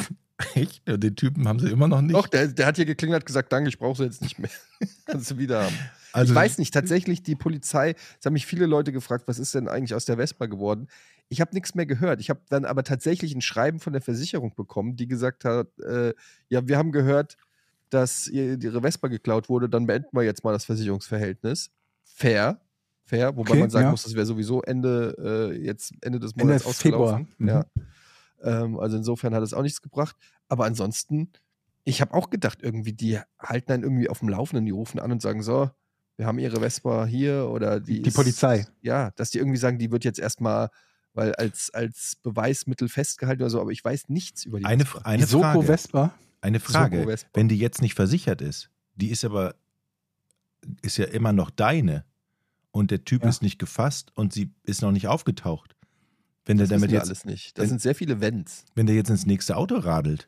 Echt? 0.55 0.81
Ja, 0.87 0.97
Den 0.97 1.15
Typen 1.15 1.47
haben 1.47 1.59
sie 1.59 1.69
immer 1.69 1.87
noch 1.87 2.01
nicht. 2.01 2.15
Doch, 2.15 2.27
der, 2.27 2.47
der 2.47 2.65
hat 2.65 2.75
hier 2.75 2.85
geklingelt, 2.85 3.21
hat 3.21 3.25
gesagt, 3.25 3.51
danke, 3.51 3.69
ich 3.69 3.77
brauche 3.77 3.97
sie 3.97 4.03
jetzt 4.03 4.21
nicht 4.21 4.39
mehr. 4.39 4.49
Kannst 5.05 5.31
du 5.31 5.37
wieder 5.37 5.65
haben. 5.65 5.77
also, 6.11 6.33
ich 6.33 6.35
weiß 6.35 6.57
nicht, 6.57 6.73
tatsächlich 6.73 7.23
die 7.23 7.35
Polizei, 7.35 7.95
es 8.19 8.25
haben 8.25 8.33
mich 8.33 8.45
viele 8.45 8.65
Leute 8.65 8.91
gefragt, 8.91 9.27
was 9.27 9.39
ist 9.39 9.55
denn 9.55 9.67
eigentlich 9.67 9.95
aus 9.95 10.05
der 10.05 10.17
Vespa 10.17 10.47
geworden? 10.47 10.87
Ich 11.29 11.41
habe 11.41 11.53
nichts 11.53 11.73
mehr 11.75 11.85
gehört. 11.85 12.19
Ich 12.19 12.29
habe 12.29 12.41
dann 12.49 12.65
aber 12.65 12.83
tatsächlich 12.83 13.33
ein 13.33 13.41
Schreiben 13.41 13.79
von 13.79 13.93
der 13.93 14.01
Versicherung 14.01 14.53
bekommen, 14.55 14.95
die 14.95 15.07
gesagt 15.07 15.45
hat, 15.45 15.67
äh, 15.79 16.13
ja, 16.49 16.67
wir 16.67 16.77
haben 16.77 16.91
gehört, 16.91 17.37
dass 17.89 18.27
ihr, 18.27 18.61
ihre 18.61 18.81
Vespa 18.81 19.07
geklaut 19.07 19.49
wurde, 19.49 19.69
dann 19.69 19.87
beenden 19.87 20.15
wir 20.15 20.23
jetzt 20.23 20.43
mal 20.43 20.51
das 20.51 20.65
Versicherungsverhältnis. 20.65 21.71
Fair, 22.03 22.59
fair, 23.03 23.35
wobei 23.35 23.51
Okay, 23.51 23.59
man 23.59 23.69
sagen 23.69 23.85
ja. 23.85 23.91
muss, 23.91 24.03
das 24.03 24.13
wäre 24.15 24.25
sowieso 24.25 24.61
Ende, 24.61 25.51
äh, 25.53 25.63
jetzt 25.65 25.93
Ende 26.01 26.19
des 26.19 26.31
Ende 26.33 26.45
Monats 26.45 26.65
ausgelaufen. 26.65 27.27
Februar. 27.27 27.35
Mhm. 27.37 27.47
Ja. 27.47 27.65
Ähm, 28.63 28.79
also 28.79 28.97
insofern 28.97 29.33
hat 29.33 29.43
es 29.43 29.53
auch 29.53 29.61
nichts 29.61 29.81
gebracht. 29.81 30.15
Aber 30.49 30.65
ansonsten, 30.65 31.29
ich 31.83 32.01
habe 32.01 32.13
auch 32.13 32.29
gedacht, 32.29 32.59
irgendwie, 32.61 32.93
die 32.93 33.19
halten 33.39 33.71
einen 33.71 33.83
irgendwie 33.83 34.09
auf 34.09 34.19
dem 34.19 34.29
Laufenden, 34.29 34.65
die 34.65 34.71
rufen 34.71 34.99
an 34.99 35.11
und 35.11 35.21
sagen, 35.21 35.41
so, 35.43 35.69
wir 36.17 36.25
haben 36.27 36.39
ihre 36.39 36.59
Vespa 36.59 37.05
hier 37.05 37.49
oder 37.49 37.79
die. 37.79 38.01
Die 38.01 38.09
ist- 38.09 38.15
Polizei. 38.15 38.67
Ja, 38.81 39.11
dass 39.15 39.31
die 39.31 39.39
irgendwie 39.39 39.57
sagen, 39.57 39.79
die 39.79 39.91
wird 39.91 40.03
jetzt 40.05 40.19
erstmal, 40.19 40.69
weil 41.13 41.33
als, 41.35 41.71
als 41.73 42.17
Beweismittel 42.21 42.87
festgehalten 42.89 43.41
oder 43.41 43.49
so, 43.49 43.59
aber 43.61 43.71
ich 43.71 43.83
weiß 43.83 44.09
nichts 44.09 44.45
über 44.45 44.59
die 44.59 44.65
eine, 44.65 44.85
Vespa. 44.85 45.01
eine 45.03 45.23
Die 45.23 45.29
Soko 45.29 45.43
Frage. 45.43 45.63
Vespa. 45.63 46.13
Eine 46.41 46.59
Frage. 46.59 46.97
Soko 46.97 47.09
Vespa. 47.09 47.29
Wenn 47.33 47.47
die 47.49 47.57
jetzt 47.57 47.81
nicht 47.81 47.95
versichert 47.95 48.41
ist, 48.41 48.69
die 48.95 49.09
ist 49.09 49.23
aber 49.25 49.55
ist 50.81 50.97
ja 50.97 51.05
immer 51.05 51.33
noch 51.33 51.49
deine 51.49 52.05
und 52.73 52.91
der 52.91 53.05
Typ 53.05 53.23
Ja. 53.23 53.29
ist 53.29 53.41
nicht 53.41 53.59
gefasst 53.59 54.11
und 54.15 54.33
sie 54.33 54.49
ist 54.63 54.81
noch 54.81 54.91
nicht 54.91 55.07
aufgetaucht. 55.07 55.75
Wenn 56.45 56.57
der 56.57 56.65
Das 56.65 56.71
damit 56.71 56.89
wissen 56.89 56.91
wir 56.91 56.99
jetzt, 56.99 57.07
alles 57.07 57.23
nicht. 57.25 57.57
Das 57.57 57.63
wenn- 57.63 57.69
sind 57.69 57.81
sehr 57.81 57.95
viele 57.95 58.19
Wenns. 58.19 58.65
wenn 58.75 58.85
der 58.87 58.95
jetzt 58.97 59.09
ins 59.09 59.25
nächste 59.25 59.55
Auto 59.55 59.75
radelt, 59.77 60.27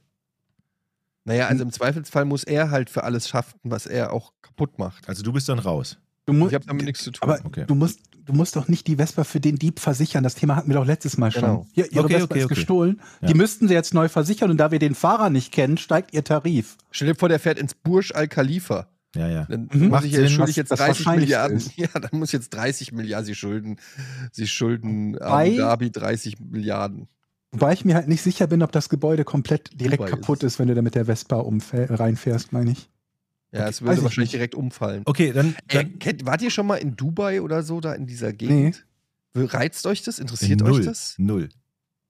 Naja, 1.28 1.48
also 1.48 1.64
im 1.64 1.72
Zweifelsfall 1.72 2.24
muss 2.24 2.44
er 2.44 2.70
halt 2.70 2.90
für 2.92 3.04
alles 3.04 3.28
schaffen, 3.28 3.60
was 3.64 3.88
er 3.88 4.14
auch 4.14 4.32
kaputt 4.44 4.78
macht. 4.78 5.10
also 5.10 5.24
du 5.24 5.34
bist 5.34 5.50
dann 5.50 5.58
raus. 5.60 5.98
Du 6.28 6.34
mu- 6.34 6.48
Ich 6.48 6.54
habe 6.54 6.66
damit 6.66 6.86
nichts 6.86 7.04
zu 7.04 7.12
tun. 7.12 7.28
Aber 7.30 7.44
Okay. 7.46 7.66
du, 7.68 7.74
musst, 7.76 8.00
du 8.24 8.34
musst 8.34 8.56
doch 8.56 8.68
nicht 8.68 8.86
die 8.88 8.96
Vespa 8.96 9.24
für 9.24 9.40
den 9.40 9.56
Dieb 9.58 9.80
versichern. 9.80 10.24
Das 10.24 10.34
Thema 10.36 10.56
hatten 10.56 10.70
wir 10.70 10.76
doch 10.76 10.86
letztes 10.86 11.18
Mal 11.18 11.32
schon. 11.32 11.42
Genau. 11.42 11.68
Hier, 11.74 11.92
ihre 11.92 12.06
Okay, 12.06 12.14
Vespa 12.16 12.26
okay, 12.34 12.40
ist 12.40 12.46
okay. 12.46 12.56
gestohlen. 12.56 13.02
Ja. 13.22 13.28
Die 13.28 13.34
müssten 13.36 13.68
sie 13.68 13.74
jetzt 13.76 13.94
neu 13.94 14.08
versichern 14.10 14.50
und 14.52 14.58
da 14.58 14.72
wir 14.72 14.80
den 14.80 14.96
Fahrer 14.96 15.30
nicht 15.32 15.52
kennen, 15.52 15.78
steigt 15.78 16.14
ihr 16.14 16.24
Tarif. 16.24 16.78
Stell 16.92 17.08
dir 17.10 17.16
vor, 17.16 17.30
der 17.30 17.40
fährt 17.40 17.60
ins 17.60 17.74
Burj 17.76 18.12
Al 18.14 18.28
Khalifa. 18.28 18.88
Ja, 19.16 19.28
ja. 19.28 19.46
Dann 19.50 19.70
Mhm. 19.74 19.88
muss 19.90 20.04
ich 20.04 20.12
Sinn, 20.14 20.22
jetzt, 20.24 20.32
schulde 20.32 20.44
was 20.44 20.50
ich 20.52 20.56
jetzt 20.58 20.72
das 20.72 20.80
30 20.80 21.06
Wahrscheinlichste 21.06 21.36
Milliarden. 21.38 21.58
ist. 21.58 21.72
Ja, 21.78 21.88
dann 22.00 22.20
muss 22.20 22.32
jetzt 22.32 22.50
30 22.50 22.92
Milliarden. 22.92 23.26
Sie 23.26 23.36
schulden, 23.36 23.78
sie 24.32 24.48
schulden 24.48 25.14
Bei- 25.14 25.48
Abu 25.52 25.58
Dhabi 25.58 25.92
30 25.92 26.40
Milliarden. 26.40 27.08
Wobei 27.52 27.74
ich 27.74 27.86
mir 27.86 27.96
halt 27.96 28.08
nicht 28.10 28.22
sicher 28.22 28.48
bin, 28.48 28.62
ob 28.64 28.72
das 28.74 28.90
Gebäude 28.90 29.24
komplett 29.24 29.80
direkt 29.80 30.02
Dubai 30.02 30.10
kaputt 30.12 30.44
ist 30.44 30.54
ist, 30.56 30.60
wenn 30.60 30.68
du 30.68 30.76
da 30.76 30.82
mit 30.82 30.96
der 30.96 31.06
Vespa 31.06 31.42
reinfährst, 31.72 32.52
meine 32.52 32.72
ich. 32.72 32.90
Ja, 33.54 33.70
es 33.70 33.82
würde 33.82 33.94
ich 33.96 34.04
wahrscheinlich 34.04 34.18
nicht. 34.18 34.34
direkt 34.34 34.56
umfallen. 34.56 35.04
Okay, 35.06 35.32
dann, 35.32 35.56
Äh, 35.70 35.76
dann 35.76 36.00
kennt, 36.00 36.26
wart 36.26 36.42
ihr 36.42 36.50
schon 36.50 36.68
mal 36.68 36.76
in 36.76 36.98
Dubai 36.98 37.42
oder 37.42 37.64
so, 37.64 37.80
da 37.80 37.94
in 37.94 38.06
dieser 38.08 38.34
Gegend? 38.34 38.86
Reizt 39.34 39.86
euch 39.86 40.04
das? 40.04 40.20
Interessiert 40.20 40.60
null, 40.60 40.80
euch 40.80 40.86
das? 40.86 41.16
null. 41.18 41.48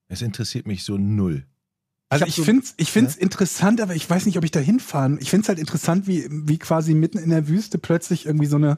Es 0.07 0.23
interessiert 0.23 0.65
mich 0.65 0.83
so 0.83 0.97
null. 0.97 1.45
Also 2.09 2.25
ich 2.25 2.35
so- 2.35 2.43
finde 2.43 2.63
es 2.63 2.73
ich 2.77 2.91
find's 2.91 3.15
interessant, 3.15 3.81
aber 3.81 3.95
ich 3.95 4.07
weiß 4.09 4.25
nicht, 4.25 4.37
ob 4.37 4.43
ich 4.43 4.51
da 4.51 4.59
hinfahren. 4.59 5.17
Ich 5.21 5.29
finde 5.29 5.43
es 5.43 5.49
halt 5.49 5.59
interessant, 5.59 6.07
wie, 6.07 6.27
wie 6.29 6.57
quasi 6.59 6.93
mitten 6.93 7.17
in 7.17 7.29
der 7.31 7.47
Wüste 7.47 7.77
plötzlich 7.77 8.25
irgendwie 8.25 8.45
so 8.45 8.57
eine 8.57 8.77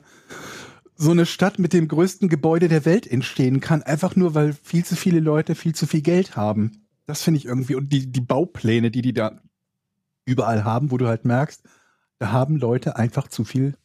so 0.99 1.11
eine 1.11 1.27
Stadt 1.27 1.59
mit 1.59 1.73
dem 1.73 1.87
größten 1.87 2.27
Gebäude 2.27 2.67
der 2.69 2.83
Welt 2.85 3.05
entstehen 3.05 3.59
kann, 3.59 3.83
einfach 3.83 4.15
nur, 4.15 4.33
weil 4.33 4.53
viel 4.53 4.83
zu 4.83 4.95
viele 4.95 5.19
Leute 5.19 5.53
viel 5.53 5.75
zu 5.75 5.85
viel 5.85 6.01
Geld 6.01 6.35
haben. 6.35 6.87
Das 7.05 7.21
finde 7.21 7.37
ich 7.37 7.45
irgendwie. 7.45 7.75
Und 7.75 7.93
die, 7.93 8.11
die 8.11 8.21
Baupläne, 8.21 8.89
die 8.89 9.03
die 9.03 9.13
da 9.13 9.39
überall 10.25 10.63
haben, 10.63 10.89
wo 10.89 10.97
du 10.97 11.07
halt 11.07 11.23
merkst, 11.23 11.61
da 12.19 12.31
haben 12.31 12.55
Leute 12.57 12.95
einfach 12.95 13.27
zu 13.27 13.43
viel 13.43 13.75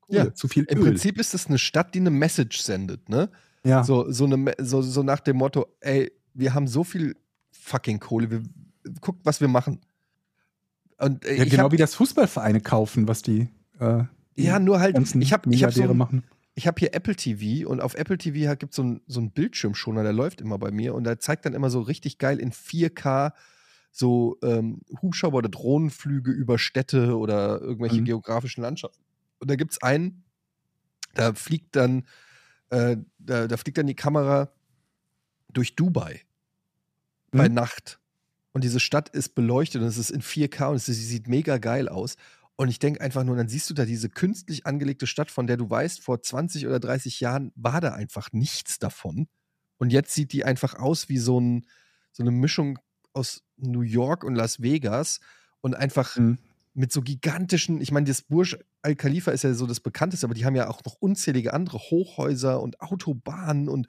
Kohle, 0.00 0.18
Ja, 0.18 0.34
zu 0.34 0.48
viel 0.48 0.64
Im 0.64 0.78
Öl. 0.78 0.84
Prinzip 0.84 1.18
ist 1.20 1.34
es 1.34 1.46
eine 1.46 1.58
Stadt, 1.58 1.94
die 1.94 2.00
eine 2.00 2.10
Message 2.10 2.60
sendet, 2.62 3.08
ne? 3.08 3.28
ja. 3.64 3.84
So, 3.84 4.10
so, 4.10 4.24
eine, 4.24 4.54
so, 4.58 4.80
so 4.82 5.02
nach 5.02 5.20
dem 5.20 5.36
Motto, 5.36 5.66
ey, 5.80 6.10
wir 6.34 6.54
haben 6.54 6.66
so 6.66 6.82
viel 6.84 7.16
fucking 7.52 8.00
Kohle, 8.00 8.30
wir, 8.30 8.42
guckt, 9.00 9.20
was 9.24 9.40
wir 9.40 9.48
machen. 9.48 9.80
Und 10.98 11.24
äh, 11.24 11.36
ja, 11.36 11.44
genau 11.44 11.64
hab, 11.64 11.72
wie 11.72 11.76
das 11.76 11.94
Fußballvereine 11.94 12.60
kaufen, 12.60 13.08
was 13.08 13.22
die, 13.22 13.48
äh, 13.80 14.04
die 14.36 14.44
ja, 14.44 14.58
nur 14.58 14.80
halt, 14.80 14.94
ganzen 14.94 15.20
ich 15.22 15.32
habe 15.32 15.52
ich 15.52 15.64
hab 15.64 15.72
so, 15.72 15.82
ein- 15.82 15.96
machen. 15.96 16.24
ich 16.54 16.66
hab 16.66 16.78
hier 16.78 16.94
Apple 16.94 17.16
TV 17.16 17.68
und 17.68 17.80
auf 17.80 17.94
Apple 17.94 18.18
TV 18.18 18.54
gibt 18.56 18.72
es 18.72 18.76
so 18.76 18.82
einen 18.82 19.00
so 19.06 19.20
einen 19.20 19.30
Bildschirmschoner, 19.32 20.02
der 20.02 20.12
läuft 20.12 20.40
immer 20.40 20.58
bei 20.58 20.70
mir 20.70 20.94
und 20.94 21.04
der 21.04 21.18
zeigt 21.18 21.44
dann 21.44 21.54
immer 21.54 21.70
so 21.70 21.80
richtig 21.80 22.18
geil 22.18 22.38
in 22.38 22.52
4K 22.52 23.32
so 23.90 24.38
ähm, 24.42 24.80
Hubschrauber 25.02 25.38
oder 25.38 25.48
Drohnenflüge 25.50 26.30
über 26.30 26.58
Städte 26.58 27.18
oder 27.18 27.60
irgendwelche 27.60 28.00
Mhm. 28.00 28.06
geografischen 28.06 28.62
Landschaften. 28.62 29.02
Und 29.38 29.50
da 29.50 29.56
gibt 29.56 29.72
es 29.72 29.82
einen, 29.82 30.24
da 31.14 31.34
fliegt 31.34 31.76
dann, 31.76 32.06
äh, 32.70 32.96
da, 33.18 33.48
da 33.48 33.56
fliegt 33.58 33.76
dann 33.76 33.86
die 33.86 33.94
Kamera 33.96 34.50
durch 35.52 35.74
Dubai 35.76 36.20
bei 37.32 37.48
Mhm. 37.50 37.54
Nacht. 37.54 37.98
Und 38.52 38.64
diese 38.64 38.80
Stadt 38.80 39.08
ist 39.08 39.34
beleuchtet 39.34 39.80
und 39.82 39.88
es 39.88 39.98
ist 39.98 40.10
in 40.10 40.22
4K 40.22 40.68
und 40.70 40.76
es 40.76 40.88
ist, 40.88 40.96
sie 40.98 41.04
sieht 41.04 41.28
mega 41.28 41.58
geil 41.58 41.88
aus. 41.88 42.16
Und 42.56 42.68
ich 42.68 42.78
denke 42.78 43.00
einfach 43.00 43.24
nur, 43.24 43.36
dann 43.36 43.48
siehst 43.48 43.70
du 43.70 43.74
da 43.74 43.84
diese 43.86 44.08
künstlich 44.10 44.66
angelegte 44.66 45.06
Stadt, 45.06 45.30
von 45.30 45.46
der 45.46 45.56
du 45.56 45.68
weißt, 45.70 46.00
vor 46.00 46.20
20 46.22 46.66
oder 46.66 46.78
30 46.80 47.20
Jahren 47.20 47.50
war 47.54 47.80
da 47.80 47.94
einfach 47.94 48.30
nichts 48.32 48.78
davon. 48.78 49.26
Und 49.78 49.90
jetzt 49.90 50.12
sieht 50.14 50.32
die 50.32 50.44
einfach 50.44 50.74
aus 50.74 51.08
wie 51.08 51.18
so, 51.18 51.40
ein, 51.40 51.66
so 52.12 52.22
eine 52.22 52.30
Mischung 52.30 52.78
aus 53.14 53.42
New 53.56 53.80
York 53.80 54.22
und 54.22 54.34
Las 54.34 54.62
Vegas 54.62 55.20
und 55.60 55.74
einfach 55.74 56.16
Mhm. 56.16 56.38
mit 56.74 56.92
so 56.92 57.02
gigantischen, 57.02 57.80
ich 57.80 57.90
meine, 57.90 58.06
das 58.06 58.22
Burj 58.22 58.56
Al 58.82 58.96
Khalifa 58.96 59.30
ist 59.30 59.44
ja 59.44 59.54
so 59.54 59.66
das 59.66 59.80
bekannteste, 59.80 60.26
aber 60.26 60.34
die 60.34 60.44
haben 60.44 60.56
ja 60.56 60.68
auch 60.68 60.82
noch 60.84 60.96
unzählige 61.00 61.54
andere 61.54 61.78
Hochhäuser 61.78 62.60
und 62.60 62.80
Autobahnen 62.80 63.68
und 63.68 63.86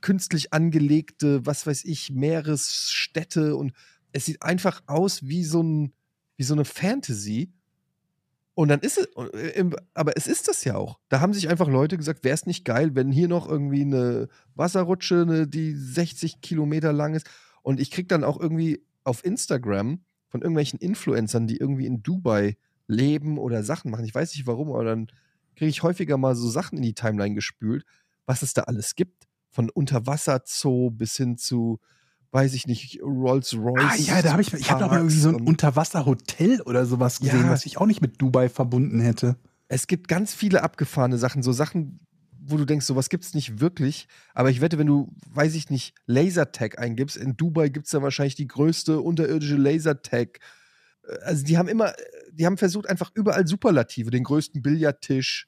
künstlich 0.00 0.52
angelegte, 0.52 1.44
was 1.46 1.66
weiß 1.66 1.84
ich, 1.84 2.10
Meeresstädte 2.10 3.56
und 3.56 3.72
es 4.12 4.24
sieht 4.24 4.42
einfach 4.42 4.82
aus 4.86 5.26
wie 5.26 5.44
so, 5.44 5.62
ein, 5.62 5.92
wie 6.36 6.42
so 6.42 6.54
eine 6.54 6.64
Fantasy. 6.64 7.52
Und 8.54 8.68
dann 8.68 8.80
ist 8.80 8.98
es, 8.98 9.06
äh, 9.34 9.64
aber 9.94 10.16
es 10.16 10.26
ist 10.26 10.48
das 10.48 10.64
ja 10.64 10.76
auch. 10.76 10.98
Da 11.08 11.20
haben 11.20 11.32
sich 11.32 11.48
einfach 11.48 11.68
Leute 11.68 11.96
gesagt, 11.96 12.24
wäre 12.24 12.34
es 12.34 12.46
nicht 12.46 12.64
geil, 12.64 12.94
wenn 12.94 13.12
hier 13.12 13.28
noch 13.28 13.48
irgendwie 13.48 13.82
eine 13.82 14.28
Wasserrutsche, 14.54 15.22
eine, 15.22 15.46
die 15.46 15.74
60 15.74 16.40
Kilometer 16.40 16.92
lang 16.92 17.14
ist. 17.14 17.28
Und 17.62 17.80
ich 17.80 17.90
krieg 17.90 18.08
dann 18.08 18.24
auch 18.24 18.38
irgendwie 18.40 18.84
auf 19.04 19.24
Instagram 19.24 20.00
von 20.28 20.42
irgendwelchen 20.42 20.78
Influencern, 20.78 21.46
die 21.46 21.56
irgendwie 21.56 21.86
in 21.86 22.02
Dubai 22.02 22.56
leben 22.86 23.38
oder 23.38 23.62
Sachen 23.62 23.90
machen. 23.90 24.04
Ich 24.04 24.14
weiß 24.14 24.34
nicht 24.34 24.46
warum, 24.46 24.70
aber 24.70 24.84
dann 24.84 25.06
kriege 25.56 25.70
ich 25.70 25.82
häufiger 25.82 26.18
mal 26.18 26.34
so 26.34 26.48
Sachen 26.48 26.78
in 26.78 26.82
die 26.82 26.94
Timeline 26.94 27.34
gespült, 27.34 27.84
was 28.26 28.42
es 28.42 28.52
da 28.52 28.62
alles 28.62 28.94
gibt. 28.94 29.29
Von 29.50 29.68
Unterwasserzoo 29.70 30.90
bis 30.90 31.16
hin 31.16 31.36
zu, 31.36 31.80
weiß 32.32 32.54
ich 32.54 32.66
nicht, 32.66 33.00
Rolls-Royce. 33.02 33.82
Ah, 33.84 33.96
ja, 33.96 34.22
da 34.22 34.32
habe 34.32 34.42
ich, 34.42 34.52
ich 34.54 34.70
habe 34.70 34.84
aber 34.84 34.96
irgendwie 34.98 35.16
so 35.18 35.28
ein 35.30 35.40
Unterwasserhotel 35.40 36.60
oder 36.62 36.86
sowas 36.86 37.20
gesehen, 37.20 37.42
Ja. 37.46 37.50
was 37.50 37.66
ich 37.66 37.78
auch 37.78 37.86
nicht 37.86 38.00
mit 38.00 38.20
Dubai 38.22 38.48
verbunden 38.48 39.00
hätte. 39.00 39.36
es 39.68 39.86
gibt 39.86 40.08
ganz 40.08 40.34
viele 40.34 40.62
abgefahrene 40.64 41.16
Sachen, 41.18 41.42
so 41.44 41.52
Sachen, 41.52 42.00
wo 42.42 42.56
du 42.56 42.64
denkst, 42.64 42.86
sowas 42.86 43.08
gibt 43.08 43.22
es 43.24 43.34
nicht 43.34 43.60
wirklich. 43.60 44.08
Aber 44.34 44.50
ich 44.50 44.60
wette, 44.60 44.78
wenn 44.78 44.86
du, 44.88 45.12
weiß 45.32 45.54
ich 45.54 45.70
nicht, 45.70 45.94
Lasertag 46.06 46.78
eingibst, 46.80 47.16
in 47.16 47.36
Dubai 47.36 47.68
gibt 47.68 47.86
es 47.86 47.92
da 47.92 48.02
wahrscheinlich 48.02 48.34
die 48.34 48.48
größte 48.48 49.00
unterirdische 49.00 49.56
Lasertag. 49.56 50.40
Äh, 51.06 51.16
Also 51.22 51.44
die 51.44 51.56
haben 51.58 51.68
immer, 51.68 51.92
die 52.32 52.46
haben 52.46 52.56
versucht, 52.56 52.88
einfach 52.88 53.10
überall 53.14 53.46
Superlative, 53.46 54.10
den 54.10 54.24
größten 54.24 54.60
Billardtisch, 54.62 55.46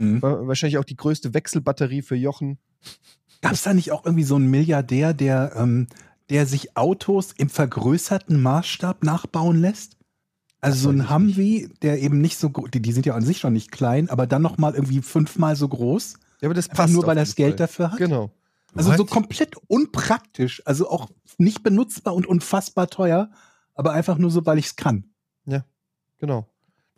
Mhm. 0.00 0.22
wa- 0.22 0.46
wahrscheinlich 0.48 0.78
auch 0.78 0.84
die 0.84 0.96
größte 0.96 1.34
Wechselbatterie 1.34 2.02
für 2.02 2.16
Jochen. 2.16 2.58
Gab 3.42 3.52
es 3.52 3.62
da 3.62 3.72
nicht 3.74 3.92
auch 3.92 4.04
irgendwie 4.04 4.24
so 4.24 4.36
einen 4.36 4.50
Milliardär, 4.50 5.14
der, 5.14 5.52
ähm, 5.56 5.86
der 6.28 6.46
sich 6.46 6.76
Autos 6.76 7.32
im 7.36 7.48
vergrößerten 7.48 8.40
Maßstab 8.40 9.02
nachbauen 9.04 9.60
lässt? 9.60 9.96
Also 10.60 10.74
Das 10.74 10.82
so 10.82 10.90
ein 10.90 11.08
Humvee, 11.10 11.70
der 11.80 12.00
eben 12.02 12.20
nicht 12.20 12.36
so 12.38 12.50
groß, 12.50 12.70
die, 12.70 12.82
die 12.82 12.92
sind 12.92 13.06
ja 13.06 13.14
an 13.14 13.24
sich 13.24 13.38
schon 13.38 13.54
nicht 13.54 13.72
klein, 13.72 14.10
aber 14.10 14.26
dann 14.26 14.42
noch 14.42 14.58
mal 14.58 14.74
irgendwie 14.74 15.00
fünfmal 15.00 15.56
so 15.56 15.66
groß, 15.68 16.14
Ja, 16.42 16.48
aber 16.48 16.54
das 16.54 16.68
passt. 16.68 16.92
nur 16.92 17.06
weil 17.06 17.16
er 17.16 17.24
das 17.24 17.34
Geld 17.34 17.52
Fall. 17.52 17.56
dafür 17.56 17.92
hat. 17.92 17.98
Genau. 17.98 18.30
Also 18.74 18.92
so 18.92 18.98
What? 19.00 19.10
komplett 19.10 19.56
unpraktisch, 19.68 20.62
also 20.66 20.88
auch 20.90 21.08
nicht 21.38 21.62
benutzbar 21.62 22.14
und 22.14 22.26
unfassbar 22.26 22.88
teuer, 22.88 23.30
aber 23.74 23.92
einfach 23.92 24.18
nur 24.18 24.30
so, 24.30 24.44
weil 24.46 24.58
ich 24.58 24.66
es 24.66 24.76
kann. 24.76 25.04
Genau. 26.18 26.46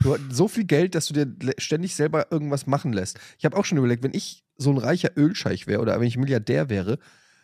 Du 0.00 0.14
hast 0.14 0.20
so 0.32 0.48
viel 0.48 0.64
Geld, 0.64 0.96
dass 0.96 1.06
du 1.06 1.14
dir 1.14 1.32
ständig 1.58 1.94
selber 1.94 2.32
irgendwas 2.32 2.66
machen 2.66 2.92
lässt. 2.92 3.20
Ich 3.38 3.44
habe 3.44 3.56
auch 3.56 3.64
schon 3.64 3.78
überlegt, 3.78 4.02
wenn 4.02 4.12
ich 4.14 4.42
so 4.62 4.70
ein 4.70 4.78
reicher 4.78 5.10
Ölscheich 5.16 5.66
wäre 5.66 5.80
oder 5.80 6.00
wenn 6.00 6.06
ich 6.06 6.16
Milliardär 6.16 6.70
wäre, 6.70 6.98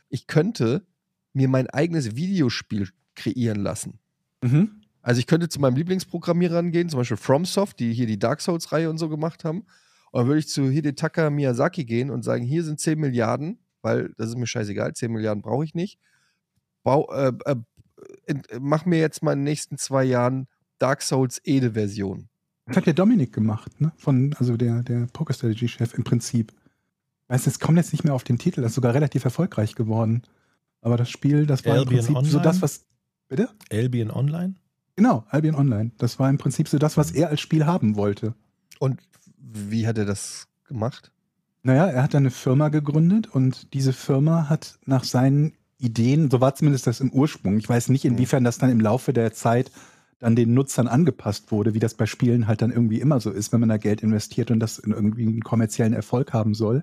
ich 0.08 0.26
könnte 0.26 0.86
mir 1.32 1.48
mein 1.48 1.68
eigenes 1.68 2.16
Videospiel 2.16 2.88
kreieren 3.14 3.62
lassen. 3.62 3.98
Mhm. 4.42 4.82
Also 5.02 5.20
ich 5.20 5.26
könnte 5.26 5.48
zu 5.48 5.60
meinem 5.60 5.76
Lieblingsprogrammierern 5.76 6.70
gehen, 6.70 6.88
zum 6.88 6.98
Beispiel 6.98 7.16
FromSoft, 7.16 7.78
die 7.80 7.92
hier 7.92 8.06
die 8.06 8.18
Dark 8.18 8.40
Souls-Reihe 8.40 8.90
und 8.90 8.98
so 8.98 9.08
gemacht 9.08 9.44
haben. 9.44 9.60
Und 10.10 10.20
dann 10.20 10.26
würde 10.26 10.40
ich 10.40 10.48
zu 10.48 10.68
Hidetaka 10.68 11.30
Miyazaki 11.30 11.84
gehen 11.84 12.10
und 12.10 12.22
sagen, 12.22 12.44
hier 12.44 12.64
sind 12.64 12.80
10 12.80 12.98
Milliarden, 12.98 13.58
weil 13.82 14.12
das 14.16 14.30
ist 14.30 14.36
mir 14.36 14.46
scheißegal, 14.46 14.94
10 14.94 15.12
Milliarden 15.12 15.42
brauche 15.42 15.64
ich 15.64 15.74
nicht. 15.74 15.98
Bau, 16.82 17.10
äh, 17.12 17.32
äh, 17.44 17.56
mach 18.60 18.86
mir 18.86 18.98
jetzt 18.98 19.22
mal 19.22 19.32
in 19.32 19.40
den 19.40 19.44
nächsten 19.44 19.78
zwei 19.78 20.04
Jahren 20.04 20.46
Dark 20.78 21.02
Souls 21.02 21.40
Ede-Version. 21.44 22.28
Das 22.66 22.76
hat 22.76 22.86
der 22.86 22.94
Dominik 22.94 23.32
gemacht, 23.32 23.80
ne? 23.80 23.92
Von, 23.96 24.34
also 24.38 24.56
der, 24.56 24.82
der 24.82 25.06
Poker-Strategy-Chef 25.12 25.94
im 25.94 26.04
Prinzip. 26.04 26.52
Weißt 27.28 27.46
du, 27.46 27.50
es 27.50 27.60
kommt 27.60 27.78
jetzt 27.78 27.92
nicht 27.92 28.04
mehr 28.04 28.14
auf 28.14 28.24
den 28.24 28.38
Titel, 28.38 28.62
das 28.62 28.70
ist 28.70 28.76
sogar 28.76 28.94
relativ 28.94 29.24
erfolgreich 29.24 29.74
geworden. 29.74 30.22
Aber 30.80 30.96
das 30.96 31.10
Spiel, 31.10 31.46
das 31.46 31.64
war 31.64 31.74
Albion 31.74 32.06
im 32.06 32.14
Prinzip 32.14 32.30
so 32.30 32.38
Online? 32.38 32.42
das, 32.42 32.62
was. 32.62 32.84
Bitte? 33.28 33.50
Albion 33.70 34.10
Online? 34.10 34.54
Genau, 34.96 35.24
Albion 35.28 35.54
Online. 35.54 35.90
Das 35.98 36.18
war 36.18 36.30
im 36.30 36.38
Prinzip 36.38 36.68
so 36.68 36.78
das, 36.78 36.96
was 36.96 37.10
er 37.10 37.28
als 37.28 37.40
Spiel 37.40 37.66
haben 37.66 37.96
wollte. 37.96 38.34
Und 38.78 39.00
wie 39.36 39.86
hat 39.86 39.98
er 39.98 40.06
das 40.06 40.48
gemacht? 40.66 41.12
Naja, 41.62 41.86
er 41.86 42.02
hat 42.02 42.14
eine 42.14 42.30
Firma 42.30 42.68
gegründet 42.68 43.26
und 43.26 43.74
diese 43.74 43.92
Firma 43.92 44.48
hat 44.48 44.78
nach 44.86 45.04
seinen 45.04 45.52
Ideen, 45.78 46.30
so 46.30 46.40
war 46.40 46.54
zumindest 46.54 46.86
das 46.86 47.00
im 47.00 47.12
Ursprung, 47.12 47.58
ich 47.58 47.68
weiß 47.68 47.88
nicht, 47.88 48.04
inwiefern 48.04 48.44
das 48.44 48.58
dann 48.58 48.70
im 48.70 48.80
Laufe 48.80 49.12
der 49.12 49.32
Zeit 49.32 49.70
dann 50.18 50.34
den 50.34 50.52
Nutzern 50.52 50.88
angepasst 50.88 51.52
wurde, 51.52 51.74
wie 51.74 51.78
das 51.78 51.94
bei 51.94 52.06
Spielen 52.06 52.48
halt 52.48 52.62
dann 52.62 52.72
irgendwie 52.72 53.00
immer 53.00 53.20
so 53.20 53.30
ist, 53.30 53.52
wenn 53.52 53.60
man 53.60 53.68
da 53.68 53.76
Geld 53.76 54.02
investiert 54.02 54.50
und 54.50 54.58
das 54.58 54.78
in 54.78 54.92
irgendwie 54.92 55.26
einen 55.26 55.42
kommerziellen 55.42 55.92
Erfolg 55.92 56.32
haben 56.32 56.54
soll. 56.54 56.82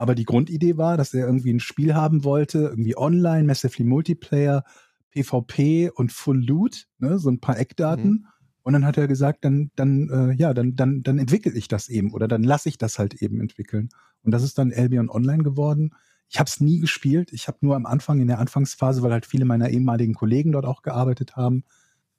Aber 0.00 0.14
die 0.14 0.24
Grundidee 0.24 0.78
war, 0.78 0.96
dass 0.96 1.12
er 1.12 1.26
irgendwie 1.26 1.52
ein 1.52 1.60
Spiel 1.60 1.94
haben 1.94 2.24
wollte, 2.24 2.60
irgendwie 2.60 2.96
online, 2.96 3.44
massively 3.44 3.84
Multiplayer, 3.86 4.64
PvP 5.10 5.90
und 5.94 6.10
Full 6.10 6.42
Loot, 6.42 6.86
ne, 7.00 7.18
so 7.18 7.28
ein 7.28 7.38
paar 7.38 7.58
Eckdaten. 7.58 8.26
Und 8.62 8.72
dann 8.72 8.86
hat 8.86 8.96
er 8.96 9.06
gesagt, 9.06 9.44
dann, 9.44 9.70
dann, 9.76 10.08
äh, 10.08 10.32
ja, 10.32 10.54
dann, 10.54 10.74
dann, 10.74 11.02
dann 11.02 11.18
entwickle 11.18 11.52
ich 11.52 11.68
das 11.68 11.90
eben 11.90 12.14
oder 12.14 12.28
dann 12.28 12.42
lasse 12.42 12.70
ich 12.70 12.78
das 12.78 12.98
halt 12.98 13.12
eben 13.20 13.42
entwickeln. 13.42 13.90
Und 14.22 14.32
das 14.32 14.42
ist 14.42 14.56
dann 14.56 14.72
Albion 14.72 15.10
Online 15.10 15.42
geworden. 15.42 15.90
Ich 16.30 16.38
habe 16.38 16.48
es 16.48 16.60
nie 16.62 16.78
gespielt. 16.78 17.30
Ich 17.34 17.46
habe 17.46 17.58
nur 17.60 17.76
am 17.76 17.84
Anfang, 17.84 18.20
in 18.20 18.28
der 18.28 18.38
Anfangsphase, 18.38 19.02
weil 19.02 19.12
halt 19.12 19.26
viele 19.26 19.44
meiner 19.44 19.68
ehemaligen 19.68 20.14
Kollegen 20.14 20.52
dort 20.52 20.64
auch 20.64 20.80
gearbeitet 20.80 21.36
haben, 21.36 21.64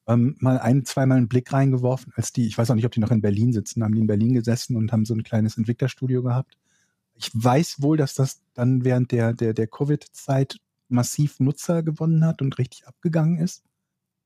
ähm, 0.05 0.35
mal 0.37 0.59
ein, 0.59 0.85
zweimal 0.85 1.17
einen 1.17 1.29
Blick 1.29 1.51
reingeworfen, 1.51 2.13
als 2.15 2.31
die, 2.31 2.45
ich 2.45 2.59
weiß 2.59 2.69
auch 2.69 2.75
nicht, 2.75 2.85
ob 2.85 2.91
die 2.91 2.99
noch 2.99 3.09
in 3.09 3.21
Berlin 3.21 3.53
sitzen, 3.53 3.83
haben 3.83 3.95
die 3.95 4.01
in 4.01 4.07
Berlin 4.07 4.35
gesessen 4.35 4.75
und 4.75 4.91
haben 4.91 5.05
so 5.05 5.15
ein 5.15 5.23
kleines 5.23 5.57
Entwicklerstudio 5.57 6.21
gehabt. 6.21 6.59
Ich 7.15 7.29
weiß 7.33 7.81
wohl, 7.81 7.97
dass 7.97 8.13
das 8.15 8.41
dann 8.53 8.83
während 8.83 9.11
der, 9.11 9.33
der, 9.33 9.53
der 9.53 9.67
Covid-Zeit 9.67 10.57
massiv 10.89 11.39
Nutzer 11.39 11.83
gewonnen 11.83 12.25
hat 12.25 12.41
und 12.41 12.57
richtig 12.57 12.87
abgegangen 12.87 13.37
ist. 13.37 13.63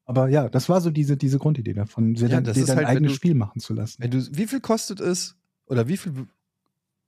Aber 0.05 0.29
ja, 0.29 0.49
das 0.49 0.69
war 0.69 0.81
so 0.81 0.91
diese, 0.91 1.17
diese 1.17 1.39
Grundidee 1.39 1.73
davon, 1.73 2.15
Ja, 2.15 2.39
das 2.41 2.55
dir 2.55 2.65
dein 2.65 2.77
halt, 2.77 2.87
eigenes 2.87 3.11
du- 3.13 3.15
Spiel 3.15 3.33
machen 3.35 3.59
zu 3.59 3.73
lassen. 3.73 4.01
Wenn 4.03 4.11
du, 4.11 4.19
wie 4.31 4.47
viel 4.47 4.59
kostet 4.61 4.99
es, 4.99 5.35
oder 5.65 5.87
wie 5.87 5.97
viel, 5.97 6.27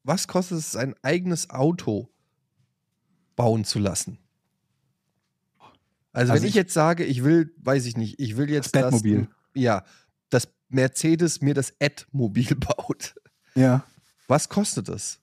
was 0.04 0.28
kostet 0.28 0.58
es, 0.58 0.76
ein 0.76 0.96
eigenes 1.04 1.50
Auto 1.50 2.10
bauen 3.36 3.66
zu 3.66 3.80
lassen? 3.80 4.18
Also, 6.12 6.32
Also 6.32 6.34
wenn 6.34 6.44
ich, 6.44 6.50
ich- 6.50 6.56
jetzt 6.56 6.74
sage, 6.74 7.04
ich 7.06 7.24
will, 7.24 7.54
weiß 7.58 7.86
ich 7.86 7.98
nicht, 7.98 8.20
ich 8.20 8.36
will 8.38 8.50
jetzt 8.50 8.76
Das 8.76 8.82
Batmobil. 8.84 9.28
ja, 9.54 9.86
dass 10.30 10.48
Mercedes 10.70 11.42
mir 11.42 11.54
das 11.54 11.74
Ad-Mobil 11.80 12.56
baut. 12.56 13.16
Ja. 13.56 13.84
Was 14.28 14.50
kostet 14.50 14.90
es? 14.90 15.20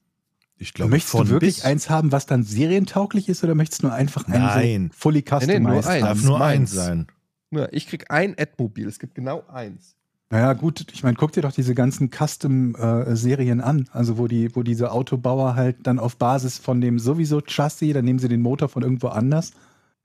Ich 0.56 0.72
glaube, 0.72 0.90
Möchtest 0.90 1.14
du 1.14 1.28
wirklich 1.28 1.56
bis 1.56 1.64
eins 1.64 1.90
haben, 1.90 2.12
was 2.12 2.26
dann 2.26 2.42
serientauglich 2.42 3.28
ist, 3.28 3.42
oder 3.42 3.54
möchtest 3.54 3.82
du 3.82 3.88
nur 3.88 3.94
einfach 3.94 4.26
ein 4.28 4.40
Nein. 4.40 4.90
so 4.92 4.98
fully 4.98 5.24
Nee, 5.28 5.46
nee, 5.46 5.58
nur 5.58 5.72
customized 5.82 5.90
eins. 5.90 6.04
darf 6.04 6.24
nur 6.24 6.40
eins 6.40 6.70
sein. 6.72 7.06
Ja, 7.50 7.68
ich 7.72 7.86
krieg 7.86 8.10
ein 8.10 8.34
Ad-Mobil, 8.38 8.86
es 8.86 8.98
gibt 8.98 9.14
genau 9.14 9.44
eins. 9.48 9.96
Naja, 10.30 10.52
gut, 10.54 10.86
ich 10.92 11.02
meine, 11.02 11.16
guck 11.16 11.32
dir 11.32 11.42
doch 11.42 11.52
diese 11.52 11.74
ganzen 11.74 12.10
Custom-Serien 12.10 13.60
an, 13.60 13.88
also 13.92 14.18
wo 14.18 14.26
die, 14.26 14.54
wo 14.56 14.62
diese 14.62 14.90
Autobauer 14.90 15.54
halt 15.54 15.86
dann 15.86 15.98
auf 15.98 16.16
Basis 16.16 16.58
von 16.58 16.80
dem 16.80 16.98
sowieso 16.98 17.40
Chassis, 17.40 17.92
dann 17.92 18.04
nehmen 18.04 18.18
sie 18.18 18.28
den 18.28 18.42
Motor 18.42 18.68
von 18.68 18.82
irgendwo 18.82 19.08
anders. 19.08 19.52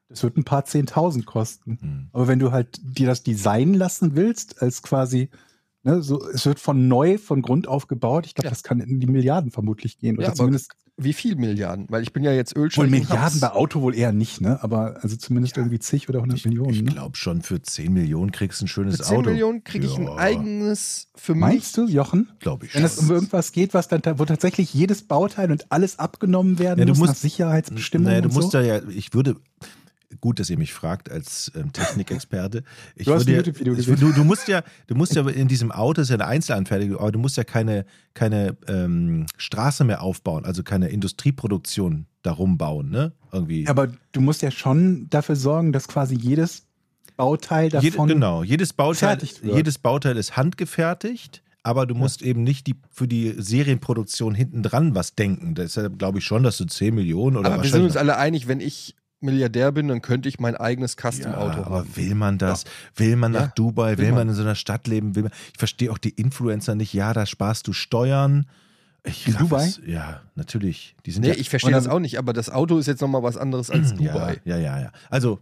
Das 0.09 0.23
wird 0.23 0.37
ein 0.37 0.43
paar 0.43 0.65
Zehntausend 0.65 1.25
kosten. 1.25 1.77
Hm. 1.81 2.07
Aber 2.13 2.27
wenn 2.27 2.39
du 2.39 2.51
halt 2.51 2.79
dir 2.83 3.07
das 3.07 3.23
designen 3.23 3.75
lassen 3.75 4.15
willst, 4.15 4.61
als 4.61 4.81
quasi, 4.81 5.29
ne, 5.83 6.01
so, 6.01 6.21
es 6.29 6.45
wird 6.45 6.59
von 6.59 6.87
neu, 6.87 7.17
von 7.17 7.41
Grund 7.41 7.67
auf 7.67 7.87
gebaut, 7.87 8.25
ich 8.25 8.35
glaube, 8.35 8.47
Ja. 8.47 8.49
das 8.51 8.63
kann 8.63 8.79
in 8.79 8.99
die 8.99 9.07
Milliarden 9.07 9.51
vermutlich 9.51 9.97
gehen. 9.97 10.17
Oder 10.17 10.27
Ja, 10.27 10.33
zumindest 10.33 10.71
Wie 11.01 11.13
viel 11.13 11.37
Milliarden? 11.37 11.85
Weil 11.89 12.03
ich 12.03 12.11
bin 12.11 12.25
ja 12.25 12.33
jetzt 12.33 12.57
wohl 12.57 12.63
Ölscheich. 12.63 12.83
und 12.83 12.91
Milliarden 12.91 13.39
bei 13.39 13.51
Auto 13.53 13.79
wohl 13.81 13.95
eher 13.95 14.11
nicht, 14.11 14.41
ne? 14.41 14.61
Aber 14.61 14.97
also 15.01 15.15
zumindest 15.15 15.55
irgendwie 15.55 15.79
zig 15.79 16.09
oder 16.09 16.19
hundert 16.19 16.43
Millionen. 16.43 16.71
Ich 16.71 16.81
ne? 16.83 16.91
glaube 16.91 17.15
schon, 17.15 17.41
für 17.41 17.61
10 17.61 17.93
Millionen 17.93 18.31
kriegst 18.33 18.59
du 18.59 18.65
ein 18.65 18.67
schönes 18.67 18.97
Für 18.97 19.03
10 19.03 19.17
Auto. 19.19 19.29
Millionen 19.29 19.63
kriege 19.63 19.85
ich 19.85 19.97
ein 19.97 20.07
Ja, 20.07 20.15
eigenes 20.17 21.07
für 21.15 21.35
mich. 21.35 21.39
Meinst 21.41 21.77
du, 21.77 21.85
Jochen? 21.87 22.29
Glaube 22.39 22.65
ich 22.65 22.75
Wenn 22.75 22.83
es 22.83 22.97
um 22.97 23.05
schon. 23.05 23.15
irgendwas 23.15 23.53
geht, 23.53 23.73
was 23.73 23.87
dann, 23.87 24.01
wo 24.19 24.25
tatsächlich 24.25 24.73
jedes 24.73 25.03
Bauteil 25.03 25.51
und 25.53 25.71
alles 25.71 25.99
abgenommen 25.99 26.59
werden 26.59 26.79
Ja, 26.79 26.85
du 26.85 26.91
muss 26.91 26.99
musst- 26.99 27.09
nach 27.11 27.15
Sicherheitsbestimmungen 27.15 28.11
Naja, 28.11 28.21
du 28.21 28.33
musst 28.33 28.51
so? 28.51 28.57
da 28.57 28.61
ja, 28.61 28.81
ich 28.89 29.13
würde, 29.13 29.37
gut, 30.21 30.39
dass 30.39 30.49
ihr 30.49 30.57
mich 30.57 30.73
fragt 30.73 31.11
als 31.11 31.51
ähm, 31.55 31.71
Technikexperte. 31.73 32.63
Ich 32.95 33.05
Du 33.05 33.13
hast 33.13 33.21
würde 33.21 33.31
ein 33.31 33.33
ja, 33.33 33.37
YouTube-Video 33.39 33.73
ich, 33.73 33.85
du, 33.85 34.11
du 34.11 34.23
musst 34.23 34.47
ja, 34.47 34.63
du 34.87 34.95
musst 34.95 35.15
ja 35.15 35.27
in 35.27 35.47
diesem 35.47 35.71
Auto, 35.71 36.01
ist 36.01 36.09
ja 36.09 36.15
eine 36.15 36.25
Einzelanfertigung, 36.25 36.97
aber 36.97 37.11
du 37.11 37.19
musst 37.19 37.37
ja 37.37 37.43
keine, 37.43 37.85
keine 38.13 38.57
ähm, 38.67 39.25
Straße 39.37 39.83
mehr 39.83 40.01
aufbauen, 40.01 40.45
also 40.45 40.63
keine 40.63 40.89
Industrieproduktion 40.89 42.05
darum 42.21 42.57
bauen, 42.57 42.89
ne? 42.89 43.13
Irgendwie. 43.31 43.67
Aber 43.67 43.87
du 44.11 44.21
musst 44.21 44.41
ja 44.41 44.51
schon 44.51 45.07
dafür 45.09 45.35
sorgen, 45.35 45.71
dass 45.71 45.87
quasi 45.87 46.15
jedes 46.15 46.63
Bauteil 47.15 47.69
davon. 47.69 48.07
genau, 48.07 48.43
jedes 48.43 48.73
Bauteil, 48.73 49.17
jedes 49.43 49.77
Bauteil 49.77 50.17
ist 50.17 50.37
handgefertigt, 50.37 51.43
aber 51.63 51.85
du 51.85 51.93
musst 51.93 52.21
eben 52.21 52.43
nicht 52.43 52.65
die, 52.67 52.75
für 52.89 53.07
die 53.07 53.35
Serienproduktion 53.37 54.33
hinten 54.33 54.63
dran 54.63 54.95
was 54.95 55.15
denken. 55.15 55.53
Deshalb 55.53 55.99
glaube 55.99 56.19
ich 56.19 56.25
schon, 56.25 56.43
dass 56.43 56.57
du 56.57 56.65
10 56.65 56.95
Millionen 56.95 57.35
oder 57.35 57.51
Aber 57.51 57.63
wir 57.63 57.69
sind 57.69 57.83
uns 57.83 57.97
alle 57.97 58.17
einig, 58.17 58.47
wenn 58.47 58.61
ich 58.61 58.95
Milliardär 59.21 59.71
bin, 59.71 59.87
dann 59.87 60.01
könnte 60.01 60.29
ich 60.29 60.39
mein 60.39 60.55
eigenes 60.55 60.95
Ja, 61.01 61.11
Custom-Auto 61.11 61.61
aber 61.63 61.79
haben. 61.79 61.95
will 61.95 62.15
man 62.15 62.37
das? 62.37 62.63
Will 62.95 63.15
man 63.15 63.31
nach 63.33 63.41
Ja, 63.41 63.51
Dubai? 63.55 63.97
Will, 63.97 64.05
will 64.05 64.07
man 64.11 64.15
man. 64.19 64.29
in 64.29 64.33
so 64.35 64.41
einer 64.41 64.55
Stadt 64.55 64.87
leben? 64.87 65.15
Will 65.15 65.23
man, 65.23 65.31
ich 65.51 65.57
verstehe 65.59 65.91
auch 65.91 65.97
die 65.97 66.11
Influencer 66.11 66.75
nicht. 66.75 66.93
Ja, 66.93 67.13
da 67.13 67.25
sparst 67.25 67.67
du 67.67 67.73
Steuern. 67.73 68.47
Ich 69.03 69.27
In 69.27 69.35
Dubai? 69.37 69.65
Es, 69.65 69.81
ja, 69.85 70.21
natürlich. 70.35 70.95
Die 71.05 71.11
sind 71.11 71.21
Nee, 71.23 71.29
ja, 71.29 71.35
ich 71.35 71.49
verstehe 71.49 71.71
das 71.71 71.87
auch 71.87 71.99
nicht, 71.99 72.17
aber 72.17 72.33
das 72.33 72.49
Auto 72.49 72.77
ist 72.77 72.87
jetzt 72.87 73.01
nochmal 73.01 73.23
was 73.23 73.37
anderes 73.37 73.69
als 73.71 73.93
Dubai. 73.93 74.39
Ja, 74.45 74.57
ja, 74.57 74.77
ja, 74.77 74.81
ja. 74.83 74.91
Also 75.09 75.39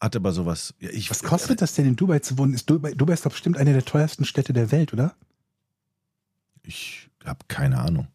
hat 0.00 0.16
aber 0.16 0.32
sowas. 0.32 0.72
Ja, 0.80 0.90
ich, 0.90 1.10
Was 1.10 1.22
kostet 1.22 1.60
das 1.60 1.74
denn 1.74 1.86
in 1.86 1.96
Dubai 1.96 2.20
zu 2.20 2.38
wohnen? 2.38 2.54
Ist 2.54 2.68
Dubai, 2.70 2.92
Dubai 2.92 3.12
ist 3.14 3.26
doch 3.26 3.32
bestimmt 3.32 3.56
eine 3.58 3.72
der 3.72 3.84
teuersten 3.84 4.24
Städte 4.24 4.52
der 4.52 4.70
Welt, 4.72 4.92
oder? 4.92 5.14
Ich 6.62 7.08
habe 7.24 7.38
keine 7.48 7.78
Ahnung. 7.78 8.06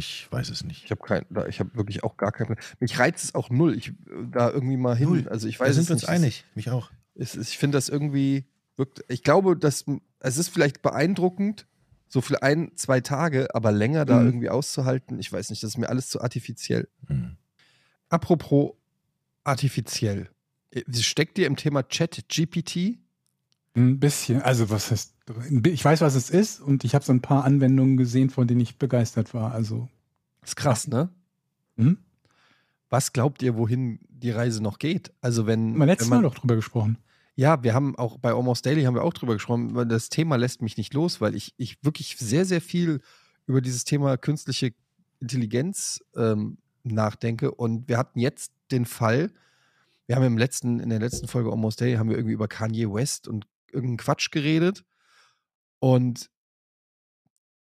Ich 0.00 0.32
weiß 0.32 0.48
es 0.48 0.64
nicht. 0.64 0.84
Ich 0.84 0.90
habe 0.90 1.02
kein, 1.02 1.26
da- 1.30 1.46
ich 1.46 1.60
habe 1.60 1.74
wirklich 1.76 2.02
auch 2.04 2.16
gar 2.16 2.32
keinen. 2.32 2.56
Mich 2.78 2.98
reizt 2.98 3.22
es 3.24 3.34
auch 3.34 3.50
null, 3.50 3.76
ich 3.76 3.88
äh, 3.88 3.92
da 4.32 4.50
irgendwie 4.50 4.76
mal 4.78 4.96
hin. 4.96 5.08
Null. 5.10 5.28
Also 5.28 5.46
ich 5.46 5.58
Da 5.58 5.64
weiß 5.66 5.74
sind 5.74 5.82
es 5.82 5.88
wir 5.90 5.94
uns 5.96 6.04
einig. 6.06 6.44
Mich 6.54 6.70
auch. 6.70 6.90
Ist- 7.14 7.36
ich 7.36 7.58
finde 7.58 7.76
das 7.76 7.88
irgendwie 7.90 8.46
wirkt. 8.76 9.04
Ich 9.08 9.22
glaube, 9.22 9.56
dass 9.56 9.84
es 10.20 10.36
ist 10.38 10.48
vielleicht 10.48 10.80
beeindruckend, 10.82 11.66
so 12.08 12.20
für 12.22 12.42
ein, 12.42 12.72
zwei 12.76 13.00
Tage, 13.00 13.54
aber 13.54 13.72
länger 13.72 14.04
da 14.06 14.18
Mhm. 14.20 14.26
irgendwie 14.26 14.48
auszuhalten. 14.48 15.18
Ich 15.20 15.30
weiß 15.32 15.50
nicht, 15.50 15.62
das 15.62 15.70
ist 15.72 15.76
mir 15.78 15.88
alles 15.90 16.08
zu 16.08 16.20
artifiziell. 16.20 16.88
Hm. 17.06 17.36
Apropos 18.08 18.72
artifiziell. 19.44 20.28
Äh, 20.70 20.82
Steckt 20.94 21.36
dir 21.36 21.46
im 21.46 21.56
Thema 21.56 21.82
Chat 21.88 22.24
GPT? 22.28 22.98
Ein 23.80 24.00
bisschen. 24.00 24.42
Also, 24.42 24.70
was 24.70 24.90
heißt. 24.90 25.14
Ich 25.64 25.84
weiß, 25.84 26.00
was 26.00 26.14
es 26.14 26.30
ist 26.30 26.60
und 26.60 26.84
ich 26.84 26.94
habe 26.94 27.04
so 27.04 27.12
ein 27.12 27.22
paar 27.22 27.44
Anwendungen 27.44 27.96
gesehen, 27.96 28.30
von 28.30 28.46
denen 28.46 28.60
ich 28.60 28.78
begeistert 28.78 29.32
war. 29.34 29.52
Also. 29.52 29.88
Ist 30.42 30.56
krass, 30.56 30.88
ne? 30.88 31.10
Hm? 31.76 31.98
Was 32.88 33.12
glaubt 33.12 33.42
ihr, 33.42 33.56
wohin 33.56 34.00
die 34.08 34.30
Reise 34.30 34.62
noch 34.62 34.78
geht? 34.78 35.12
Also 35.20 35.46
wenn, 35.46 35.72
Haben 35.72 35.78
wir 35.78 35.86
letztes 35.86 36.10
wenn 36.10 36.16
man, 36.16 36.22
Mal 36.22 36.28
doch 36.28 36.38
drüber 36.38 36.56
gesprochen. 36.56 36.98
Ja, 37.36 37.62
wir 37.62 37.72
haben 37.72 37.96
auch 37.96 38.18
bei 38.18 38.32
Almost 38.32 38.66
Daily 38.66 38.82
haben 38.82 38.94
wir 38.94 39.04
auch 39.04 39.14
drüber 39.14 39.34
gesprochen, 39.34 39.74
weil 39.74 39.86
das 39.86 40.08
Thema 40.08 40.36
lässt 40.36 40.60
mich 40.60 40.76
nicht 40.76 40.92
los, 40.92 41.20
weil 41.20 41.34
ich, 41.34 41.54
ich 41.56 41.82
wirklich 41.82 42.16
sehr, 42.18 42.44
sehr 42.44 42.60
viel 42.60 43.00
über 43.46 43.60
dieses 43.60 43.84
Thema 43.84 44.16
künstliche 44.16 44.74
Intelligenz 45.20 46.02
ähm, 46.16 46.58
nachdenke. 46.82 47.52
Und 47.52 47.88
wir 47.88 47.96
hatten 47.96 48.18
jetzt 48.18 48.52
den 48.72 48.84
Fall, 48.84 49.30
wir 50.06 50.16
haben 50.16 50.24
im 50.24 50.38
letzten, 50.38 50.80
in 50.80 50.90
der 50.90 50.98
letzten 50.98 51.28
Folge 51.28 51.50
Almost 51.50 51.80
Daily 51.80 51.94
haben 51.94 52.08
wir 52.08 52.16
irgendwie 52.16 52.34
über 52.34 52.48
Kanye 52.48 52.92
West 52.92 53.28
und 53.28 53.46
irgendeinen 53.72 53.98
Quatsch 53.98 54.30
geredet. 54.30 54.84
Und 55.78 56.30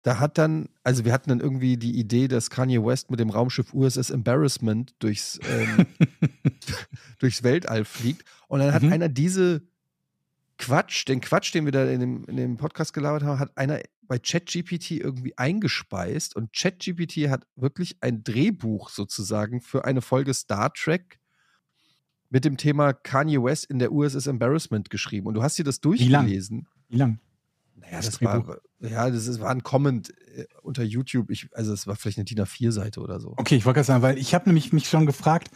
da 0.02 0.20
hat 0.20 0.38
dann, 0.38 0.68
also 0.84 1.04
wir 1.04 1.12
hatten 1.12 1.28
dann 1.28 1.40
irgendwie 1.40 1.76
die 1.76 1.98
Idee, 1.98 2.28
dass 2.28 2.50
Kanye 2.50 2.82
West 2.84 3.10
mit 3.10 3.20
dem 3.20 3.30
Raumschiff 3.30 3.74
USS 3.74 4.10
Embarrassment 4.10 4.94
durchs, 5.00 5.38
ähm, 5.48 5.86
durchs 7.18 7.42
Weltall 7.42 7.84
fliegt. 7.84 8.24
Und 8.46 8.60
dann 8.60 8.72
hat 8.72 8.82
Mhm. 8.82 8.92
einer 8.92 9.08
diese 9.08 9.62
Quatsch, 10.56 11.06
den 11.06 11.20
Quatsch, 11.20 11.54
den 11.54 11.64
wir 11.64 11.72
da 11.72 11.84
in 11.84 12.00
dem, 12.00 12.24
in 12.24 12.36
dem 12.36 12.56
Podcast 12.56 12.92
gelabert 12.92 13.22
haben, 13.22 13.38
hat 13.38 13.56
einer 13.56 13.80
bei 14.02 14.18
ChatGPT 14.18 14.92
irgendwie 14.92 15.36
eingespeist. 15.36 16.34
Und 16.34 16.52
ChatGPT 16.52 17.28
hat 17.28 17.46
wirklich 17.56 17.98
ein 18.00 18.24
Drehbuch 18.24 18.88
sozusagen 18.88 19.60
für 19.60 19.84
eine 19.84 20.00
Folge 20.00 20.32
Star 20.32 20.72
Trek 20.72 21.17
mit 22.30 22.44
dem 22.44 22.56
Thema 22.56 22.92
Kanye 22.92 23.42
West 23.42 23.64
in 23.66 23.78
der 23.78 23.92
USS 23.92 24.26
Embarrassment 24.26 24.90
geschrieben. 24.90 25.26
Und 25.26 25.34
du 25.34 25.42
hast 25.42 25.58
dir 25.58 25.64
das 25.64 25.80
Wie 25.82 26.08
lang? 26.08 26.22
durchgelesen. 26.24 26.66
Wie 26.88 26.96
lang? 26.96 27.18
Naja, 27.76 27.96
Das 27.96 28.06
das, 28.06 28.22
war, 28.22 28.58
ja, 28.80 29.08
das 29.10 29.26
ist, 29.26 29.40
war 29.40 29.50
ein 29.50 29.62
Comment 29.62 30.10
äh, 30.36 30.44
unter 30.62 30.82
YouTube. 30.82 31.30
Ich, 31.30 31.48
also 31.54 31.72
es 31.72 31.86
war 31.86 31.96
vielleicht 31.96 32.18
eine 32.18 32.24
DIN 32.26 32.38
A4-Seite 32.40 33.00
oder 33.00 33.20
so. 33.20 33.34
Okay, 33.36 33.56
ich 33.56 33.64
wollte 33.64 33.76
gerade 33.78 33.86
sagen, 33.86 34.02
weil 34.02 34.18
ich 34.18 34.34
habe 34.34 34.48
nämlich 34.48 34.72
mich 34.72 34.88
schon 34.88 35.06
gefragt, 35.06 35.50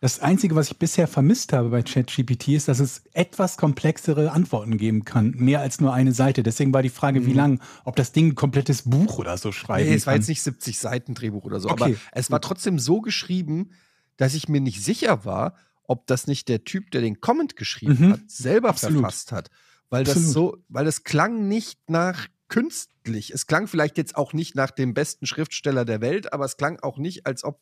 das 0.00 0.20
Einzige, 0.20 0.54
was 0.54 0.70
ich 0.70 0.78
bisher 0.78 1.08
vermisst 1.08 1.52
habe 1.52 1.70
bei 1.70 1.82
ChatGPT, 1.82 2.48
ist, 2.48 2.68
dass 2.68 2.78
es 2.78 3.02
etwas 3.14 3.56
komplexere 3.56 4.30
Antworten 4.30 4.76
geben 4.78 5.04
kann. 5.04 5.30
Mehr 5.32 5.60
als 5.60 5.80
nur 5.80 5.92
eine 5.92 6.12
Seite. 6.12 6.44
Deswegen 6.44 6.72
war 6.72 6.82
die 6.82 6.88
Frage, 6.88 7.26
wie 7.26 7.30
Mhm. 7.30 7.36
lang, 7.36 7.60
ob 7.84 7.96
das 7.96 8.12
Ding 8.12 8.28
ein 8.28 8.34
komplettes 8.36 8.82
Buch 8.82 9.18
oder 9.18 9.36
so 9.38 9.50
schreiben 9.50 9.88
Nee, 9.88 9.96
es 9.96 10.06
war 10.06 10.12
kann. 10.12 10.20
jetzt 10.20 10.28
nicht 10.28 10.42
70 10.42 10.78
Seiten 10.78 11.14
Drehbuch 11.14 11.44
oder 11.44 11.58
so, 11.58 11.68
Okay, 11.68 11.82
aber 11.84 11.94
es 12.12 12.30
war 12.30 12.40
trotzdem 12.40 12.78
so 12.78 13.00
geschrieben, 13.00 13.70
dass 14.16 14.34
ich 14.34 14.48
mir 14.48 14.60
nicht 14.60 14.84
sicher 14.84 15.24
war, 15.24 15.54
ob 15.88 16.06
das 16.06 16.26
nicht 16.28 16.48
der 16.48 16.62
Typ, 16.62 16.92
der 16.92 17.00
den 17.00 17.20
Comment 17.20 17.56
geschrieben 17.56 17.96
Mhm. 18.06 18.12
hat, 18.12 18.20
selber 18.30 18.68
Absolut. 18.68 19.00
verfasst 19.00 19.32
hat. 19.32 19.48
Weil 19.90 20.04
das 20.04 20.16
Absolut. 20.18 20.34
so, 20.34 20.64
weil 20.68 20.84
das 20.84 21.02
klang 21.02 21.48
nicht 21.48 21.90
nach 21.90 22.28
künstlich. 22.48 23.30
Es 23.32 23.46
klang 23.46 23.66
vielleicht 23.66 23.96
jetzt 23.98 24.14
auch 24.16 24.32
nicht 24.32 24.54
nach 24.54 24.70
dem 24.70 24.94
besten 24.94 25.26
Schriftsteller 25.26 25.84
der 25.84 26.00
Welt, 26.00 26.32
aber 26.32 26.44
es 26.44 26.56
klang 26.56 26.78
auch 26.80 26.98
nicht, 26.98 27.26
als 27.26 27.42
ob. 27.42 27.60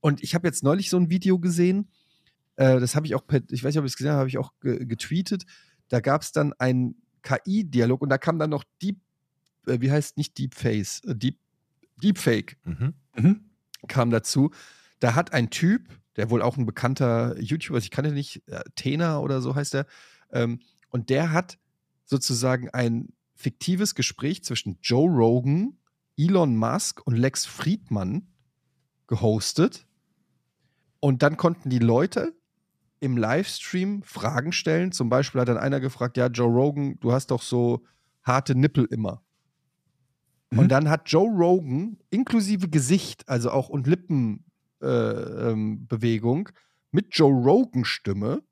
Und 0.00 0.22
ich 0.22 0.34
habe 0.34 0.48
jetzt 0.48 0.62
neulich 0.64 0.90
so 0.90 0.96
ein 0.96 1.10
Video 1.10 1.38
gesehen, 1.38 1.90
äh, 2.56 2.80
das 2.80 2.96
habe 2.96 3.06
ich 3.06 3.14
auch, 3.14 3.26
per, 3.26 3.40
ich 3.50 3.62
weiß 3.62 3.74
nicht, 3.74 3.78
ob 3.78 3.84
ich 3.84 3.92
es 3.92 3.96
gesehen 3.96 4.10
habe, 4.12 4.20
habe 4.20 4.28
ich 4.28 4.38
auch 4.38 4.52
ge 4.60 4.84
getweetet. 4.84 5.44
Da 5.88 6.00
gab 6.00 6.22
es 6.22 6.32
dann 6.32 6.52
einen 6.54 7.02
KI-Dialog 7.22 8.00
und 8.02 8.08
da 8.08 8.18
kam 8.18 8.38
dann 8.38 8.50
noch 8.50 8.64
Deep, 8.82 8.98
äh, 9.66 9.78
wie 9.80 9.90
heißt 9.92 10.16
nicht 10.16 10.36
Deepface, 10.38 11.02
äh, 11.06 11.14
Deep, 11.14 11.38
Deepfake 12.02 12.56
Mhm. 12.64 12.94
Mhm. 13.16 13.50
kam 13.88 14.10
dazu. 14.10 14.50
Da 15.00 15.14
hat 15.14 15.32
ein 15.32 15.50
Typ, 15.50 15.88
der 16.16 16.30
wohl 16.30 16.42
auch 16.42 16.56
ein 16.56 16.66
bekannter 16.66 17.38
YouTuber 17.40 17.78
ist, 17.78 17.84
ich 17.84 17.90
kann 17.90 18.04
den 18.04 18.14
nicht, 18.14 18.42
äh, 18.48 18.62
Tena 18.74 19.18
oder 19.18 19.40
so 19.40 19.54
heißt 19.54 19.74
er, 19.74 19.86
ähm, 20.30 20.60
und 20.90 21.10
der 21.10 21.32
hat 21.32 21.58
sozusagen 22.04 22.68
ein 22.70 23.12
fiktives 23.34 23.94
Gespräch 23.94 24.44
zwischen 24.44 24.78
Joe 24.82 25.10
Rogan, 25.10 25.78
Elon 26.16 26.56
Musk 26.56 27.00
und 27.06 27.16
Lex 27.16 27.46
Friedman 27.46 28.28
gehostet. 29.06 29.86
Und 31.00 31.22
dann 31.22 31.36
konnten 31.36 31.70
die 31.70 31.78
Leute 31.78 32.34
im 33.00 33.16
Livestream 33.16 34.02
Fragen 34.04 34.52
stellen. 34.52 34.92
Zum 34.92 35.08
Beispiel 35.08 35.40
hat 35.40 35.48
dann 35.48 35.58
einer 35.58 35.80
gefragt: 35.80 36.16
Ja, 36.16 36.28
Joe 36.28 36.48
Rogan, 36.48 37.00
du 37.00 37.12
hast 37.12 37.30
doch 37.32 37.42
so 37.42 37.84
harte 38.22 38.54
Nippel 38.54 38.84
immer. 38.84 39.22
Mhm. 40.50 40.58
Und 40.60 40.68
dann 40.68 40.88
hat 40.88 41.10
Joe 41.10 41.28
Rogan 41.28 41.98
inklusive 42.10 42.68
Gesicht, 42.68 43.28
also 43.28 43.50
auch 43.50 43.68
und 43.68 43.88
ähm, 43.88 44.44
Bewegung, 44.82 46.48
mit 46.90 47.06
Joe 47.16 47.32
Rogan 47.32 47.84
Stimme 47.84 48.42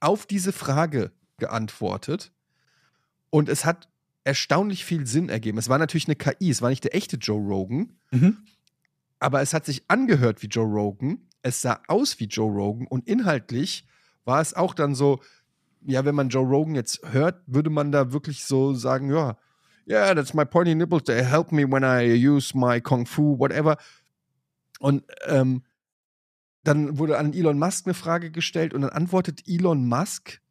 auf 0.00 0.26
diese 0.26 0.52
Frage 0.52 1.12
geantwortet. 1.38 2.32
Und 3.30 3.48
es 3.48 3.64
hat 3.64 3.88
erstaunlich 4.22 4.84
viel 4.84 5.06
Sinn 5.06 5.28
ergeben. 5.28 5.58
Es 5.58 5.68
war 5.68 5.78
natürlich 5.78 6.06
eine 6.06 6.16
KI, 6.16 6.50
es 6.50 6.62
war 6.62 6.70
nicht 6.70 6.84
der 6.84 6.94
echte 6.94 7.16
Joe 7.16 7.40
Rogan, 7.40 7.98
Mhm. 8.10 8.38
aber 9.18 9.40
es 9.42 9.52
hat 9.54 9.64
sich 9.66 9.82
angehört 9.88 10.42
wie 10.42 10.46
Joe 10.46 10.66
Rogan. 10.66 11.26
Es 11.42 11.60
sah 11.62 11.80
aus 11.88 12.20
wie 12.20 12.24
Joe 12.26 12.50
Rogan 12.52 12.86
und 12.86 13.06
inhaltlich 13.08 13.86
war 14.24 14.40
es 14.40 14.54
auch 14.54 14.72
dann 14.74 14.94
so, 14.94 15.20
ja, 15.86 16.04
wenn 16.06 16.14
man 16.14 16.28
Joe 16.30 16.46
Rogan 16.46 16.74
jetzt 16.74 17.00
hört, 17.12 17.42
würde 17.46 17.68
man 17.70 17.92
da 17.92 18.12
wirklich 18.12 18.44
so 18.44 18.72
sagen, 18.74 19.10
ja, 19.10 19.36
yeah, 19.86 20.14
that's 20.14 20.32
my 20.32 20.44
pointy 20.46 20.74
nipples, 20.74 21.04
they 21.04 21.22
help 21.22 21.52
me 21.52 21.70
when 21.70 21.82
I 21.82 22.14
use 22.26 22.56
my 22.56 22.80
Kung 22.80 23.04
Fu, 23.04 23.38
whatever. 23.38 23.76
Und 24.84 25.02
ähm, 25.24 25.62
dann 26.62 26.98
wurde 26.98 27.16
an 27.16 27.32
Elon 27.32 27.58
Musk 27.58 27.86
eine 27.86 27.94
Frage 27.94 28.30
gestellt 28.30 28.74
und 28.74 28.82
dann 28.82 28.90
antwortet 28.90 29.40
Elon 29.46 29.88
Musk 29.88 30.42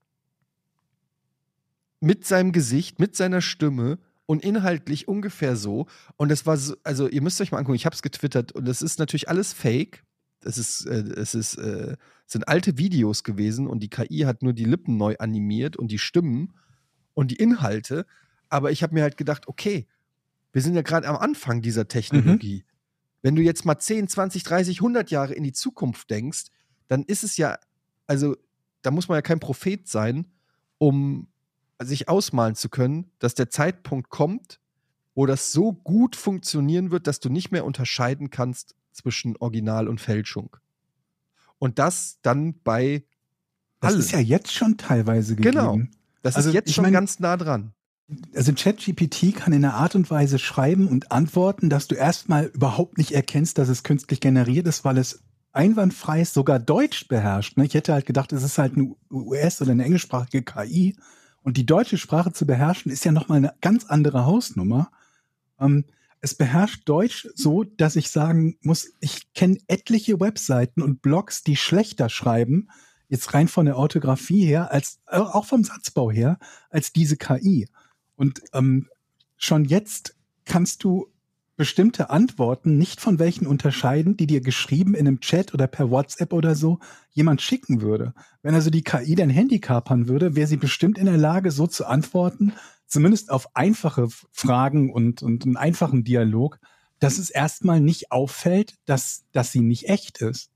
mit 2.00 2.26
seinem 2.26 2.52
Gesicht, 2.52 2.98
mit 2.98 3.16
seiner 3.16 3.42
Stimme 3.42 4.00
und 4.26 4.44
inhaltlich 4.44 5.08
ungefähr 5.08 5.56
so. 5.56 5.86
Und 6.18 6.30
das 6.30 6.48
war 6.48 6.58
so, 6.58 6.76
also 6.84 7.08
ihr 7.08 7.22
müsst 7.22 7.40
euch 7.42 7.52
mal 7.52 7.60
angucken, 7.60 7.76
ich 7.76 7.86
habe 7.86 7.94
es 7.94 8.02
getwittert 8.02 8.54
und 8.54 8.66
das 8.68 8.82
ist 8.82 8.98
natürlich 8.98 9.30
alles 9.30 9.54
fake. 9.54 10.04
Es 10.44 10.58
ist, 10.58 10.88
äh, 10.88 11.04
es 11.16 11.36
ist, 11.36 11.60
äh, 11.60 11.96
sind 12.26 12.48
alte 12.48 12.80
Videos 12.80 13.24
gewesen 13.24 13.68
und 13.68 13.82
die 13.82 13.90
KI 13.92 14.22
hat 14.22 14.42
nur 14.42 14.54
die 14.54 14.66
Lippen 14.66 14.98
neu 14.98 15.16
animiert 15.20 15.78
und 15.78 15.92
die 15.92 16.00
Stimmen 16.00 16.56
und 17.14 17.30
die 17.30 17.36
Inhalte. 17.38 18.08
Aber 18.50 18.72
ich 18.72 18.82
habe 18.82 18.96
mir 18.96 19.04
halt 19.04 19.18
gedacht, 19.18 19.48
okay, 19.48 19.86
wir 20.54 20.64
sind 20.64 20.74
ja 20.74 20.82
gerade 20.82 21.08
am 21.08 21.18
Anfang 21.18 21.62
dieser 21.62 21.88
Technologie. 21.88 22.66
Wenn 23.24 23.36
du 23.36 23.42
jetzt 23.42 23.66
mal 23.66 23.80
10, 23.80 24.08
20, 24.08 24.44
30, 24.44 24.78
100 24.82 25.10
Jahre 25.10 25.34
in 25.34 25.44
die 25.44 25.54
Zukunft 25.54 26.10
denkst, 26.12 26.46
dann 26.88 27.04
ist 27.04 27.24
es 27.24 27.38
ja, 27.38 27.58
also 28.06 28.36
da 28.84 28.92
muss 28.92 29.08
man 29.08 29.16
ja 29.16 29.22
kein 29.24 29.40
Prophet 29.40 29.88
sein, 29.88 30.28
um 30.78 31.28
sich 31.82 32.08
ausmalen 32.10 32.54
zu 32.56 32.70
können, 32.70 33.10
dass 33.20 33.34
der 33.34 33.50
Zeitpunkt 33.50 34.10
kommt, 34.10 34.60
wo 35.16 35.26
das 35.26 35.52
so 35.52 35.74
gut 35.74 36.16
funktionieren 36.16 36.92
wird, 36.92 37.08
dass 37.08 37.20
du 37.20 37.30
nicht 37.30 37.52
mehr 37.52 37.66
unterscheiden 37.66 38.30
kannst 38.30 38.76
zwischen 38.92 39.38
Original 39.38 39.88
und 39.88 40.00
Fälschung. 40.02 40.56
Und 41.60 41.80
das 41.80 42.20
dann 42.22 42.60
bei 42.64 43.04
Das 43.80 43.92
allen. 43.94 44.00
ist 44.02 44.12
ja 44.12 44.20
jetzt 44.20 44.52
schon 44.54 44.78
teilweise 44.78 45.36
gegeben. 45.36 45.56
Genau. 45.56 45.80
Das 46.24 46.36
Also, 46.36 46.50
ist 46.50 46.56
jetzt 46.56 46.74
schon 46.74 46.84
mein- 46.84 46.94
ganz 46.94 47.20
nah 47.20 47.38
dran. 47.38 47.74
Also 48.36 48.54
ChatGPT 48.54 49.36
kann 49.36 49.54
in 49.54 49.64
einer 49.64 49.76
Art 49.76 49.96
und 49.96 50.10
Weise 50.12 50.38
schreiben 50.38 50.88
und 50.88 51.12
antworten, 51.12 51.70
dass 51.70 51.88
du 51.88 51.96
erstmal 51.96 52.46
überhaupt 52.48 52.98
nicht 52.98 53.12
erkennst, 53.12 53.58
dass 53.58 53.70
es 53.70 53.84
künstlich 53.84 54.20
generiert 54.20 54.68
ist, 54.68 54.84
weil 54.84 54.98
es 54.98 55.24
einwandfrei 55.54 56.26
sogar 56.26 56.60
Deutsch 56.60 57.08
beherrscht. 57.08 57.58
ne? 57.58 57.66
Ich 57.66 57.74
hätte 57.74 57.94
halt 57.94 58.06
gedacht, 58.06 58.34
es 58.34 58.44
ist 58.44 58.58
halt 58.58 58.76
eine 58.76 58.96
US- 59.12 59.62
oder 59.62 59.72
eine 59.72 59.86
englischsprachige 59.86 60.44
KI. 60.44 60.96
Und 61.44 61.58
die 61.58 61.66
deutsche 61.66 61.98
Sprache 61.98 62.32
zu 62.34 62.46
beherrschen, 62.46 62.92
ist 62.92 63.06
ja 63.06 63.12
nochmal 63.12 63.38
eine 63.38 63.54
ganz 63.62 63.86
andere 63.86 64.26
Hausnummer. 64.26 64.92
Ähm, 65.60 65.86
es 66.22 66.36
beherrscht 66.36 66.88
Deutsch 66.88 67.28
so, 67.36 67.64
dass 67.64 67.98
ich 67.98 68.10
sagen 68.10 68.58
muss, 68.62 68.94
ich 69.02 69.34
kenne 69.34 69.58
etliche 69.68 70.20
Webseiten 70.20 70.82
und 70.82 71.02
Blogs, 71.02 71.44
die 71.44 71.58
schlechter 71.58 72.10
schreiben, 72.10 72.70
jetzt 73.10 73.34
rein 73.34 73.50
von 73.50 73.66
der 73.66 73.78
Orthographie 73.78 74.46
her, 74.46 74.72
als 74.72 75.02
äh, 75.08 75.18
auch 75.18 75.46
vom 75.46 75.64
Satzbau 75.64 76.12
her, 76.12 76.40
als 76.70 76.94
diese 76.94 77.18
KI. 77.18 77.68
Und 78.24 78.42
ähm, 78.54 78.88
schon 79.36 79.66
jetzt 79.66 80.16
kannst 80.46 80.86
du 80.86 81.08
bestimmte 81.58 82.10
Antworten 82.10 82.78
nicht 82.78 83.02
von 83.02 83.20
welchen 83.20 83.46
unterscheiden, 83.46 84.16
die 84.16 84.28
dir 84.28 84.40
geschrieben 84.40 84.96
in 84.96 85.06
einem 85.06 85.20
Chat 85.20 85.54
oder 85.54 85.68
per 85.68 85.92
WhatsApp 85.92 86.32
oder 86.32 86.56
so 86.56 86.80
jemand 87.12 87.42
schicken 87.42 87.82
würde. 87.82 88.14
Wenn 88.42 88.56
also 88.56 88.70
die 88.70 88.82
KI 88.82 89.16
dein 89.16 89.30
Handy 89.30 89.60
kapern 89.60 90.08
würde, 90.08 90.38
wäre 90.38 90.48
sie 90.48 90.56
bestimmt 90.56 90.98
in 90.98 91.06
der 91.06 91.18
Lage, 91.18 91.52
so 91.52 91.68
zu 91.68 91.86
antworten, 91.86 92.54
zumindest 92.88 93.30
auf 93.30 93.58
einfache 93.58 94.08
Fragen 94.32 94.94
und, 94.94 95.22
und 95.22 95.44
einen 95.44 95.58
einfachen 95.58 96.06
Dialog, 96.06 96.60
dass 97.00 97.18
es 97.18 97.30
erstmal 97.30 97.82
nicht 97.82 98.14
auffällt, 98.14 98.76
dass, 98.86 99.26
dass 99.34 99.52
sie 99.52 99.60
nicht 99.60 99.90
echt 99.90 100.22
ist. 100.22 100.50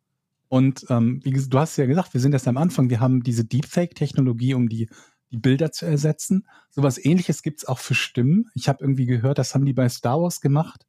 Und 0.47 0.85
ähm, 0.89 1.19
wie 1.21 1.31
du 1.33 1.59
hast 1.59 1.75
ja 1.75 1.85
gesagt, 1.85 2.13
wir 2.13 2.21
sind 2.21 2.31
erst 2.31 2.47
am 2.47 2.55
Anfang, 2.55 2.89
wir 2.89 3.01
haben 3.01 3.23
diese 3.23 3.43
Deepfake-Technologie, 3.43 4.53
um 4.53 4.69
die, 4.69 4.87
die 5.31 5.37
Bilder 5.37 5.71
zu 5.71 5.85
ersetzen. 5.85 6.47
Sowas 6.69 7.03
ähnliches 7.03 7.41
gibt's 7.41 7.65
auch 7.65 7.79
für 7.79 7.95
Stimmen. 7.95 8.49
Ich 8.53 8.69
habe 8.69 8.79
irgendwie 8.81 9.05
gehört, 9.05 9.37
das 9.37 9.53
haben 9.53 9.65
die 9.65 9.73
bei 9.73 9.89
Star 9.89 10.21
Wars 10.21 10.41
gemacht, 10.41 10.85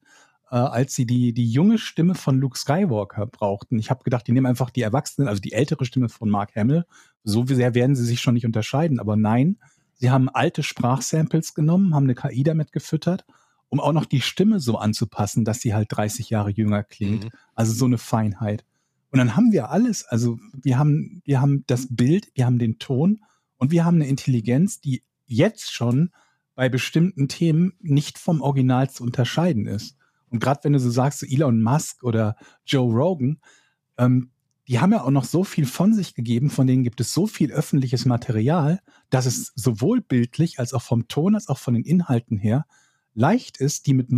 äh, 0.51 0.57
als 0.57 0.95
sie 0.95 1.07
die, 1.07 1.33
die 1.33 1.51
junge 1.51 1.79
Stimme 1.79 2.15
von 2.15 2.39
Luke 2.39 2.59
Skywalker 2.59 3.27
brauchten. 3.27 3.79
Ich 3.79 3.91
habe 3.91 4.05
gedacht, 4.05 4.27
die 4.27 4.33
nehmen 4.33 4.47
einfach 4.47 4.71
die 4.71 4.83
Erwachsenen, 4.83 5.29
also 5.29 5.41
die 5.41 5.53
ältere 5.53 5.85
Stimme 5.85 6.09
von 6.09 6.31
Mark 6.31 6.55
Hamill. 6.57 6.85
So 7.25 7.45
sehr 7.47 7.75
werden 7.75 7.97
sie 7.97 8.05
sich 8.05 8.21
schon 8.21 8.35
nicht 8.35 8.47
unterscheiden. 8.47 9.01
Aber 9.01 9.17
nein, 9.17 9.59
sie 9.95 10.11
haben 10.11 10.29
alte 10.29 10.63
Sprachsamples 10.63 11.55
genommen, 11.55 11.95
haben 11.95 12.05
eine 12.05 12.15
KI 12.15 12.43
damit 12.43 12.73
gefüttert, 12.73 13.25
um 13.69 13.81
auch 13.81 13.93
noch 13.93 14.07
die 14.07 14.21
Stimme 14.21 14.61
so 14.61 14.79
anzupassen, 14.79 15.45
dass 15.45 15.61
sie 15.61 15.75
halt 15.75 15.89
30 15.91 16.31
Jahre 16.31 16.51
jünger 16.51 16.85
klingt. 16.85 17.25
Mhm. 17.25 17.31
Also 17.55 17.73
so 17.73 17.85
eine 17.85 17.99
Feinheit. 17.99 18.65
Und 19.11 19.19
dann 19.19 19.37
haben 19.37 19.53
wir 19.53 19.71
alles. 19.71 20.05
Also 20.05 20.39
wir 20.53 20.79
haben, 20.79 21.23
wir 21.25 21.41
haben 21.41 21.65
das 21.67 21.89
Bild, 21.91 22.31
wir 22.35 22.47
haben 22.47 22.59
den 22.59 22.79
Ton 22.79 23.21
und 23.59 23.71
wir 23.71 23.85
haben 23.85 23.97
eine 23.97 24.09
Intelligenz, 24.09 24.81
die 24.81 25.03
jetzt 25.27 25.73
schon 25.73 26.11
bei 26.55 26.69
bestimmten 26.69 27.29
Themen 27.29 27.75
nicht 27.81 28.19
vom 28.19 28.41
Original 28.41 28.91
zu 28.91 29.05
unterscheiden 29.05 29.67
ist. 29.67 29.97
Und 30.31 30.41
gerade 30.41 30.61
wenn 30.65 30.73
du 30.73 30.81
so 30.81 30.91
sagst, 30.91 31.23
Elon 31.23 31.63
Musk 31.63 32.03
oder 32.03 32.37
Joe 32.67 32.93
Rogan, 32.93 33.41
ähm, 33.97 34.31
die 34.67 34.81
haben 34.81 34.93
ja 34.93 35.03
auch 35.03 35.11
noch 35.11 35.25
so 35.25 35.45
viel 35.45 35.65
von 35.65 35.95
sich 35.95 36.15
gegeben, 36.15 36.51
von 36.51 36.67
denen 36.67 36.85
gibt 36.85 37.01
es 37.01 37.15
so 37.15 37.27
viel 37.27 37.53
öffentliches 37.53 38.05
Material, 38.05 38.81
dass 39.09 39.25
es 39.25 39.53
sowohl 39.55 40.03
bildlich 40.03 40.59
als 40.59 40.75
auch 40.75 40.83
vom 40.83 41.09
Ton 41.09 41.35
als 41.35 41.49
auch 41.49 41.59
von 41.59 41.75
den 41.75 41.85
Inhalten 41.85 42.37
her 42.37 42.67
leicht 43.15 43.57
ist, 43.57 43.87
die 43.87 43.95
mit 43.95 44.13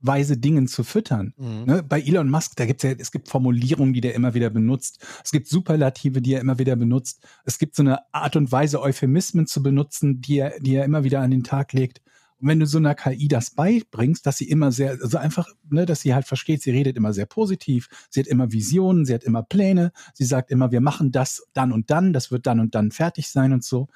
massenweise 0.00 0.36
Dingen 0.36 0.66
zu 0.66 0.84
füttern. 0.84 1.34
Mhm. 1.36 1.64
Ne, 1.66 1.82
bei 1.82 2.00
Elon 2.00 2.30
Musk, 2.30 2.56
da 2.56 2.66
gibt's 2.66 2.82
ja, 2.82 2.92
es 2.92 3.10
gibt 3.10 3.28
Formulierungen, 3.28 3.92
die 3.92 4.00
der 4.00 4.14
immer 4.14 4.34
wieder 4.34 4.50
benutzt. 4.50 5.04
Es 5.24 5.30
gibt 5.30 5.48
Superlative, 5.48 6.22
die 6.22 6.34
er 6.34 6.40
immer 6.40 6.58
wieder 6.58 6.76
benutzt. 6.76 7.26
Es 7.44 7.58
gibt 7.58 7.74
so 7.74 7.82
eine 7.82 8.12
Art 8.12 8.36
und 8.36 8.50
Weise, 8.52 8.80
Euphemismen 8.80 9.46
zu 9.46 9.62
benutzen, 9.62 10.20
die 10.20 10.38
er, 10.38 10.58
die 10.60 10.74
er 10.74 10.84
immer 10.84 11.04
wieder 11.04 11.20
an 11.20 11.30
den 11.30 11.44
Tag 11.44 11.72
legt. 11.72 12.00
Und 12.40 12.48
wenn 12.48 12.60
du 12.60 12.66
so 12.66 12.78
einer 12.78 12.94
KI 12.94 13.26
das 13.26 13.50
beibringst, 13.50 14.24
dass 14.24 14.36
sie 14.36 14.48
immer 14.48 14.70
sehr, 14.70 14.92
also 15.02 15.18
einfach, 15.18 15.48
ne, 15.70 15.86
dass 15.86 16.02
sie 16.02 16.14
halt 16.14 16.26
versteht, 16.26 16.62
sie 16.62 16.70
redet 16.70 16.96
immer 16.96 17.12
sehr 17.12 17.26
positiv, 17.26 17.88
sie 18.10 18.20
hat 18.20 18.28
immer 18.28 18.52
Visionen, 18.52 19.04
sie 19.04 19.14
hat 19.14 19.24
immer 19.24 19.42
Pläne, 19.42 19.90
sie 20.14 20.24
sagt 20.24 20.52
immer, 20.52 20.70
wir 20.70 20.80
machen 20.80 21.10
das 21.10 21.42
dann 21.52 21.72
und 21.72 21.90
dann, 21.90 22.12
das 22.12 22.30
wird 22.30 22.46
dann 22.46 22.60
und 22.60 22.76
dann 22.76 22.92
fertig 22.92 23.28
sein 23.28 23.52
und 23.52 23.64
so. 23.64 23.88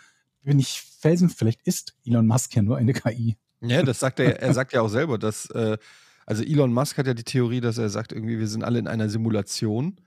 Bin 0.43 0.59
ich 0.59 0.83
felsen, 0.99 1.29
vielleicht 1.29 1.62
ist 1.62 1.95
Elon 2.05 2.27
Musk 2.27 2.57
ja 2.57 2.62
nur 2.62 2.79
eine 2.79 2.93
KI. 2.93 3.37
Ja, 3.62 3.83
das 3.83 4.01
sagt 4.01 4.18
er, 4.20 4.40
er 4.40 4.53
sagt 4.55 4.72
ja 4.72 4.81
auch 4.83 4.88
selber, 4.88 5.18
dass, 5.18 5.46
äh, 5.51 5.79
also 6.27 6.42
Elon 6.42 6.72
Musk 6.72 6.98
hat 6.98 7.07
ja 7.07 7.14
die 7.14 7.25
Theorie, 7.25 7.61
dass 7.61 7.79
er 7.79 7.88
sagt, 7.90 8.12
irgendwie, 8.12 8.38
wir 8.38 8.48
sind 8.48 8.64
alle 8.64 8.79
in 8.79 8.88
einer 8.88 9.09
Simulation 9.09 10.01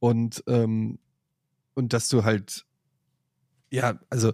und, 0.00 0.44
ähm, 0.48 0.98
und 1.74 1.92
dass 1.92 2.08
du 2.08 2.24
halt, 2.24 2.66
ja, 3.70 3.98
also, 4.10 4.32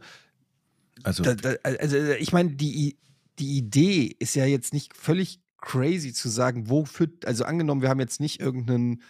Also, 1.04 1.22
da, 1.24 1.34
da, 1.34 1.54
also 1.64 1.96
ich 1.96 2.32
meine, 2.32 2.50
die, 2.54 2.98
die 3.38 3.56
Idee 3.56 4.14
ist 4.18 4.34
ja 4.34 4.44
jetzt 4.44 4.72
nicht 4.72 4.96
völlig 4.96 5.40
crazy 5.58 6.12
zu 6.12 6.28
sagen, 6.28 6.68
wo 6.68 6.84
führt, 6.84 7.24
also 7.26 7.44
angenommen, 7.44 7.82
wir 7.82 7.88
haben 7.88 8.00
jetzt 8.00 8.20
nicht 8.20 8.40
irgendeinen 8.40 9.02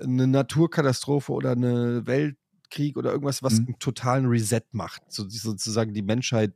eine 0.00 0.26
Naturkatastrophe 0.28 1.32
oder 1.32 1.52
eine 1.52 2.06
Weltkrieg 2.06 2.96
oder 2.96 3.12
irgendwas, 3.12 3.42
was 3.42 3.60
Mhm. 3.60 3.66
einen 3.66 3.78
totalen 3.80 4.26
Reset 4.26 4.62
macht, 4.72 5.02
so, 5.08 5.28
sozusagen 5.28 5.94
die 5.94 6.02
Menschheit, 6.02 6.54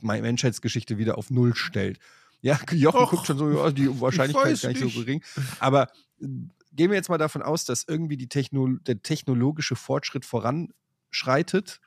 Menschheitsgeschichte 0.00 0.98
wieder 0.98 1.18
auf 1.18 1.30
Null 1.30 1.54
stellt. 1.54 1.98
Ja, 2.40 2.58
Jochen 2.70 3.00
Och, 3.00 3.10
guckt 3.10 3.26
schon 3.26 3.38
so, 3.38 3.50
ja, 3.50 3.70
die 3.70 4.00
Wahrscheinlichkeit 4.00 4.52
ist 4.52 4.62
gar 4.62 4.68
nicht 4.70 4.78
so 4.80 4.84
nicht. 4.86 4.96
gering. 4.96 5.24
Aber 5.58 5.88
äh, 6.20 6.26
gehen 6.72 6.90
wir 6.90 6.94
jetzt 6.94 7.08
mal 7.08 7.18
davon 7.18 7.42
aus, 7.42 7.64
dass 7.64 7.84
irgendwie 7.86 8.16
die 8.16 8.28
Techno 8.28 8.68
der 8.68 9.02
technologische 9.02 9.76
Fortschritt 9.76 10.24
voranschreitet, 10.24 11.80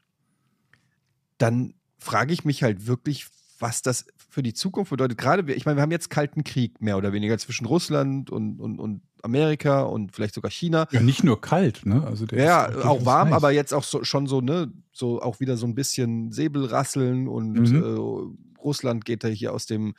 dann 1.37 1.75
frage 1.97 2.33
ich 2.33 2.45
mich 2.45 2.63
halt 2.63 2.87
wirklich, 2.87 3.27
was 3.61 3.81
das 3.81 4.05
für 4.29 4.43
die 4.43 4.53
Zukunft 4.53 4.89
bedeutet. 4.89 5.17
Gerade, 5.17 5.53
ich 5.53 5.65
meine, 5.65 5.77
wir 5.77 5.81
haben 5.83 5.91
jetzt 5.91 6.09
Kalten 6.09 6.43
Krieg 6.43 6.81
mehr 6.81 6.97
oder 6.97 7.13
weniger 7.13 7.37
zwischen 7.37 7.65
Russland 7.65 8.29
und, 8.29 8.59
und, 8.59 8.79
und 8.79 9.01
Amerika 9.23 9.81
und 9.83 10.13
vielleicht 10.13 10.33
sogar 10.33 10.49
China. 10.51 10.87
Ja, 10.91 11.01
nicht 11.01 11.23
nur 11.23 11.39
kalt, 11.39 11.85
ne? 11.85 12.03
Also 12.05 12.25
der 12.25 12.43
Ja, 12.43 12.65
ist 12.65 12.83
auch 12.83 13.05
warm, 13.05 13.27
heiß. 13.29 13.35
aber 13.35 13.51
jetzt 13.51 13.73
auch 13.73 13.83
so, 13.83 14.03
schon 14.03 14.25
so, 14.27 14.41
ne, 14.41 14.71
so 14.91 15.21
auch 15.21 15.39
wieder 15.39 15.57
so 15.57 15.67
ein 15.67 15.75
bisschen 15.75 16.31
Säbelrasseln 16.31 17.27
und 17.27 17.53
Mhm. 17.53 17.75
äh, 17.75 18.59
Russland 18.61 19.05
geht 19.05 19.23
da 19.23 19.27
hier 19.27 19.53
aus 19.53 19.65
dem 19.65 19.93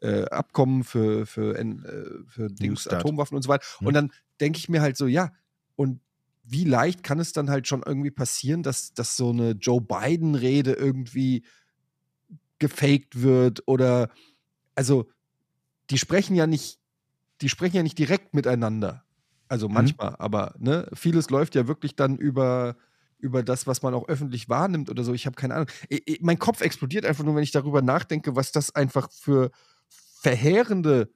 äh, 0.00 0.24
Abkommen 0.26 0.84
für, 0.84 1.26
für, 1.26 1.58
äh, 1.58 1.64
für 2.28 2.48
Dings. 2.48 2.86
Atomwaffen 2.86 3.36
und 3.36 3.42
so 3.42 3.48
weiter. 3.48 3.64
Mhm. 3.80 3.86
Und 3.88 3.94
dann 3.94 4.12
denke 4.40 4.58
ich 4.58 4.68
mir 4.68 4.80
halt 4.80 4.96
so, 4.96 5.06
ja, 5.08 5.32
und 5.76 6.00
wie 6.44 6.64
leicht 6.64 7.02
kann 7.02 7.18
es 7.18 7.32
dann 7.32 7.50
halt 7.50 7.66
schon 7.68 7.82
irgendwie 7.84 8.10
passieren, 8.10 8.62
dass, 8.62 8.94
dass 8.94 9.16
so 9.16 9.30
eine 9.30 9.50
Joe 9.52 9.80
Biden-Rede 9.82 10.72
irgendwie 10.72 11.42
gefaked 12.58 13.22
wird 13.22 13.62
oder 13.66 14.10
also 14.74 15.08
die 15.90 15.98
sprechen 15.98 16.36
ja 16.36 16.46
nicht, 16.46 16.78
die 17.40 17.48
sprechen 17.48 17.76
ja 17.76 17.82
nicht 17.82 17.98
direkt 17.98 18.34
miteinander. 18.34 19.04
Also 19.48 19.68
manchmal, 19.68 20.14
aber 20.18 20.54
ne, 20.58 20.88
vieles 20.92 21.30
läuft 21.30 21.54
ja 21.54 21.66
wirklich 21.66 21.96
dann 21.96 22.16
über, 22.18 22.76
über 23.18 23.42
das, 23.42 23.66
was 23.66 23.82
man 23.82 23.94
auch 23.94 24.08
öffentlich 24.08 24.48
wahrnimmt 24.48 24.90
oder 24.90 25.04
so. 25.04 25.14
Ich 25.14 25.24
habe 25.26 25.36
keine 25.36 25.54
Ahnung. 25.54 25.68
I- 25.90 26.02
I- 26.06 26.18
mein 26.20 26.38
Kopf 26.38 26.60
explodiert 26.60 27.06
einfach 27.06 27.24
nur, 27.24 27.34
wenn 27.34 27.42
ich 27.42 27.52
darüber 27.52 27.80
nachdenke, 27.80 28.36
was 28.36 28.52
das 28.52 28.74
einfach 28.74 29.10
für 29.10 29.50
verheerende 29.88 31.10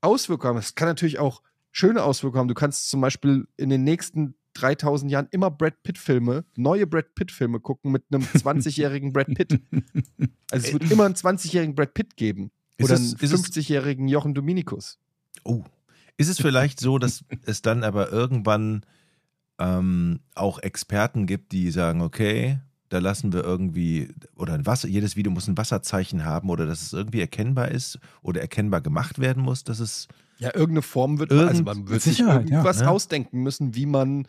Auswirkungen 0.00 0.50
haben. 0.54 0.58
Es 0.58 0.74
kann 0.74 0.88
natürlich 0.88 1.18
auch 1.18 1.42
schöne 1.72 2.02
Auswirkungen 2.04 2.40
haben. 2.40 2.48
Du 2.48 2.54
kannst 2.54 2.88
zum 2.90 3.00
Beispiel 3.00 3.48
in 3.56 3.68
den 3.70 3.82
nächsten 3.84 4.34
3000 4.54 5.10
Jahren 5.10 5.28
immer 5.30 5.50
Brad 5.50 5.82
Pitt-Filme, 5.82 6.44
neue 6.56 6.86
Brad 6.86 7.14
Pitt-Filme 7.14 7.60
gucken 7.60 7.92
mit 7.92 8.04
einem 8.10 8.22
20-jährigen 8.34 9.12
Brad 9.12 9.28
Pitt. 9.28 9.60
Also 10.50 10.66
es 10.66 10.72
wird 10.72 10.90
immer 10.90 11.06
einen 11.06 11.14
20-jährigen 11.14 11.74
Brad 11.74 11.94
Pitt 11.94 12.16
geben. 12.16 12.50
Oder 12.80 12.94
es- 12.94 13.00
einen 13.00 13.22
ist 13.24 13.32
es- 13.32 13.44
50-jährigen 13.44 14.08
Jochen 14.08 14.34
Dominikus. 14.34 14.98
Oh. 15.44 15.64
Ist 16.18 16.28
es 16.28 16.38
vielleicht 16.40 16.78
so, 16.78 16.98
dass 16.98 17.24
es 17.46 17.62
dann 17.62 17.84
aber 17.84 18.12
irgendwann 18.12 18.84
ähm, 19.58 20.20
auch 20.34 20.58
Experten 20.58 21.26
gibt, 21.26 21.52
die 21.52 21.70
sagen, 21.70 22.00
okay, 22.02 22.58
da 22.90 22.98
lassen 22.98 23.32
wir 23.32 23.42
irgendwie, 23.42 24.08
oder 24.36 24.52
ein 24.54 24.66
Wasser, 24.66 24.88
jedes 24.88 25.16
Video 25.16 25.32
muss 25.32 25.48
ein 25.48 25.56
Wasserzeichen 25.56 26.24
haben 26.24 26.50
oder 26.50 26.66
dass 26.66 26.82
es 26.82 26.92
irgendwie 26.92 27.20
erkennbar 27.20 27.70
ist 27.70 27.98
oder 28.20 28.40
erkennbar 28.42 28.82
gemacht 28.82 29.18
werden 29.18 29.42
muss, 29.42 29.64
dass 29.64 29.80
es. 29.80 30.08
Ja, 30.42 30.50
irgendeine 30.54 30.82
Form 30.82 31.18
wird 31.18 31.30
Irgend- 31.30 31.48
also 31.48 31.62
man 31.62 31.88
wird 31.88 32.02
sich 32.02 32.16
Sicherheit, 32.16 32.48
ja, 32.50 32.56
irgendwas 32.56 32.80
ne? 32.80 32.90
ausdenken 32.90 33.42
müssen, 33.42 33.74
wie 33.74 33.86
man 33.86 34.26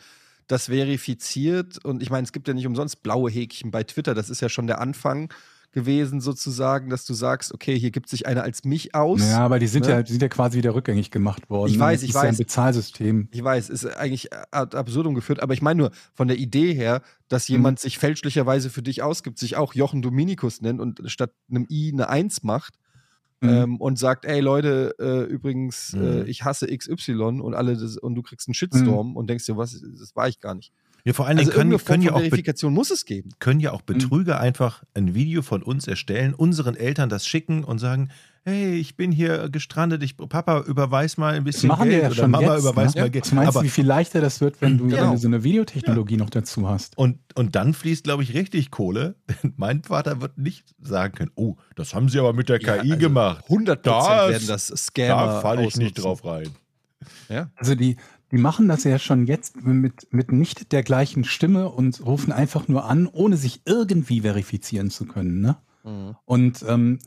das 0.48 0.70
verifiziert. 1.08 1.84
Und 1.84 2.02
ich 2.02 2.10
meine, 2.10 2.24
es 2.26 2.32
gibt 2.32 2.48
ja 2.48 2.54
nicht 2.54 2.68
umsonst 2.68 3.04
blaue 3.04 3.30
Häkchen 3.32 3.72
bei 3.72 3.84
Twitter. 3.84 4.14
Das 4.14 4.30
ist 4.30 4.42
ja 4.42 4.50
schon 4.50 4.68
der 4.68 4.80
Anfang 4.82 5.30
gewesen, 5.72 6.22
sozusagen, 6.22 6.92
dass 6.92 7.04
du 7.06 7.16
sagst, 7.16 7.52
okay, 7.52 7.80
hier 7.80 7.90
gibt 7.90 8.08
sich 8.08 8.28
einer 8.28 8.44
als 8.44 8.64
mich 8.64 8.94
aus. 8.94 9.22
Ja, 9.28 9.40
aber 9.40 9.58
die 9.58 9.66
sind, 9.66 9.86
Ne? 9.88 9.92
ja, 9.92 10.04
die 10.04 10.12
sind 10.12 10.22
ja 10.22 10.28
quasi 10.28 10.60
wieder 10.60 10.76
rückgängig 10.76 11.10
gemacht 11.10 11.50
worden. 11.50 11.72
Ich 11.72 11.80
weiß, 11.80 12.02
Das 12.02 12.04
ich 12.04 12.10
ist 12.10 12.16
ja 12.16 12.22
ein 12.22 12.28
weiß. 12.30 12.38
Bezahlsystem. 12.38 13.28
Ich 13.32 13.44
weiß, 13.44 13.70
ist 13.72 13.86
eigentlich 13.98 14.30
ad 14.52 14.78
absurdum 14.78 15.16
geführt, 15.16 15.42
aber 15.42 15.56
ich 15.56 15.64
meine 15.64 15.80
nur 15.80 15.92
von 16.14 16.28
der 16.28 16.38
Idee 16.38 16.76
her, 16.76 17.02
dass 17.28 17.50
Mhm. 17.50 17.54
jemand 17.56 17.80
sich 17.80 17.98
fälschlicherweise 17.98 18.70
für 18.70 18.84
dich 18.84 19.02
ausgibt, 19.02 19.40
sich 19.40 19.56
auch 19.58 19.74
Jochen 19.74 20.04
Dominikus 20.04 20.62
nennt 20.62 20.80
und 20.80 21.02
statt 21.08 21.32
einem 21.50 21.66
I 21.72 21.90
eine 21.92 22.08
Eins 22.08 22.44
macht 22.44 22.76
Mhm. 23.44 23.50
ähm, 23.50 23.78
und 23.82 24.00
sagt, 24.00 24.26
ey 24.26 24.40
Leute, 24.42 24.96
äh, 25.00 25.24
übrigens, 25.32 25.96
äh, 26.00 26.24
Mhm. 26.24 26.28
ich 26.28 26.44
hasse 26.46 26.68
XY 26.68 27.42
und 27.42 27.54
alle 27.56 27.76
das, 27.78 27.98
und 27.98 28.16
du 28.16 28.22
kriegst 28.24 28.48
einen 28.48 28.56
Shitstorm 28.56 29.12
Mhm. 29.12 29.18
und 29.18 29.30
denkst 29.30 29.46
dir, 29.46 29.58
was, 29.58 29.74
das 29.82 30.16
war 30.16 30.28
ich 30.30 30.40
gar 30.40 30.56
nicht. 30.56 30.72
Ja, 31.06 31.12
vor 31.12 31.28
allen 31.28 31.38
Also 31.38 31.52
Dingen 31.52 31.58
können, 31.58 31.72
irgendeine 31.72 31.80
Form 31.80 31.94
können, 31.96 32.04
ja 32.04 32.12
auch 32.14 32.20
Verifikation 32.20 32.74
muss 32.74 32.90
es 32.90 33.06
geben. 33.06 33.32
können 33.40 33.60
ja 33.60 33.72
auch 33.74 33.82
Mhm. 33.82 33.86
Betrüger 33.88 34.40
einfach 34.40 34.84
ein 34.94 35.14
Video 35.14 35.42
von 35.42 35.62
uns 35.62 35.86
erstellen, 35.88 36.34
unseren 36.34 36.76
Eltern 36.78 37.10
das 37.10 37.28
schicken 37.28 37.66
und 37.66 37.80
sagen, 37.80 38.10
hey, 38.46 38.76
ich 38.76 38.96
bin 38.96 39.12
hier 39.12 39.50
gestrandet, 39.50 40.02
ich, 40.04 40.16
Papa, 40.16 40.62
überweis 40.62 41.18
mal 41.18 41.34
ein 41.34 41.44
Das 41.44 41.56
bisschen 41.56 41.68
machen 41.70 41.86
wir 41.90 41.92
Geld 41.92 42.04
ja 42.04 42.08
oder 42.10 42.16
schon 42.16 42.32
Mama, 42.32 42.54
jetzt. 42.56 42.62
überweis 42.64 42.96
ne? 42.96 43.02
mal 43.02 43.10
Geld. 43.10 43.26
Was 43.26 43.32
meinst 43.34 43.48
Aber, 43.50 43.60
du, 43.62 43.66
wie 43.66 43.70
viel 43.70 43.86
leichter 43.86 44.22
das 44.22 44.40
wird, 44.40 44.62
wenn 44.62 44.78
du, 44.78 44.88
Genau. 44.88 45.02
wenn 45.04 45.12
du 45.12 45.18
so 45.18 45.28
eine 45.28 45.44
Videotechnologie 45.44 46.16
noch 46.18 46.30
dazu 46.30 46.70
hast? 46.70 46.98
und, 46.98 47.20
und 47.36 47.56
dann 47.56 47.74
fließt, 47.74 48.06
glaube 48.06 48.24
ich, 48.24 48.34
richtig 48.34 48.72
Kohle. 48.72 49.16
Denn 49.44 49.54
mein 49.58 49.84
Vater 49.84 50.22
wird 50.22 50.38
nicht 50.38 50.74
sagen 50.82 51.16
können, 51.16 51.32
oh, 51.36 51.58
das 51.76 51.94
haben 51.94 52.08
sie 52.08 52.20
aber 52.20 52.32
mit 52.32 52.48
der 52.48 52.60
KI 52.60 52.92
also 52.92 52.98
gemacht. 52.98 53.44
100 53.50 53.86
Das- 53.86 54.30
werden 54.30 54.48
das 54.48 54.68
Scammer 54.68 55.26
Da 55.26 55.42
falle 55.42 55.66
ich 55.66 55.76
nicht 55.76 55.98
ausnutzen. 56.00 56.04
drauf 56.04 56.26
rein. 56.26 56.50
Ja? 57.28 57.50
Also 57.56 57.76
die, 57.76 57.98
die 58.34 58.40
machen 58.40 58.68
das 58.68 58.84
ja 58.84 58.98
schon 58.98 59.28
jetzt 59.28 59.64
mit, 59.64 60.12
mit 60.12 60.32
nicht 60.32 60.72
der 60.72 60.82
gleichen 60.82 61.24
Stimme 61.24 61.70
und 61.70 62.04
rufen 62.04 62.32
einfach 62.32 62.68
nur 62.68 62.86
an, 62.86 63.06
ohne 63.06 63.38
sich 63.38 63.62
irgendwie 63.66 64.22
verifizieren 64.22 64.90
zu 64.90 65.06
können. 65.06 65.40
Ne? 65.40 65.56
Mhm. 65.84 66.16
Und 66.26 66.66
ähm, 66.68 66.98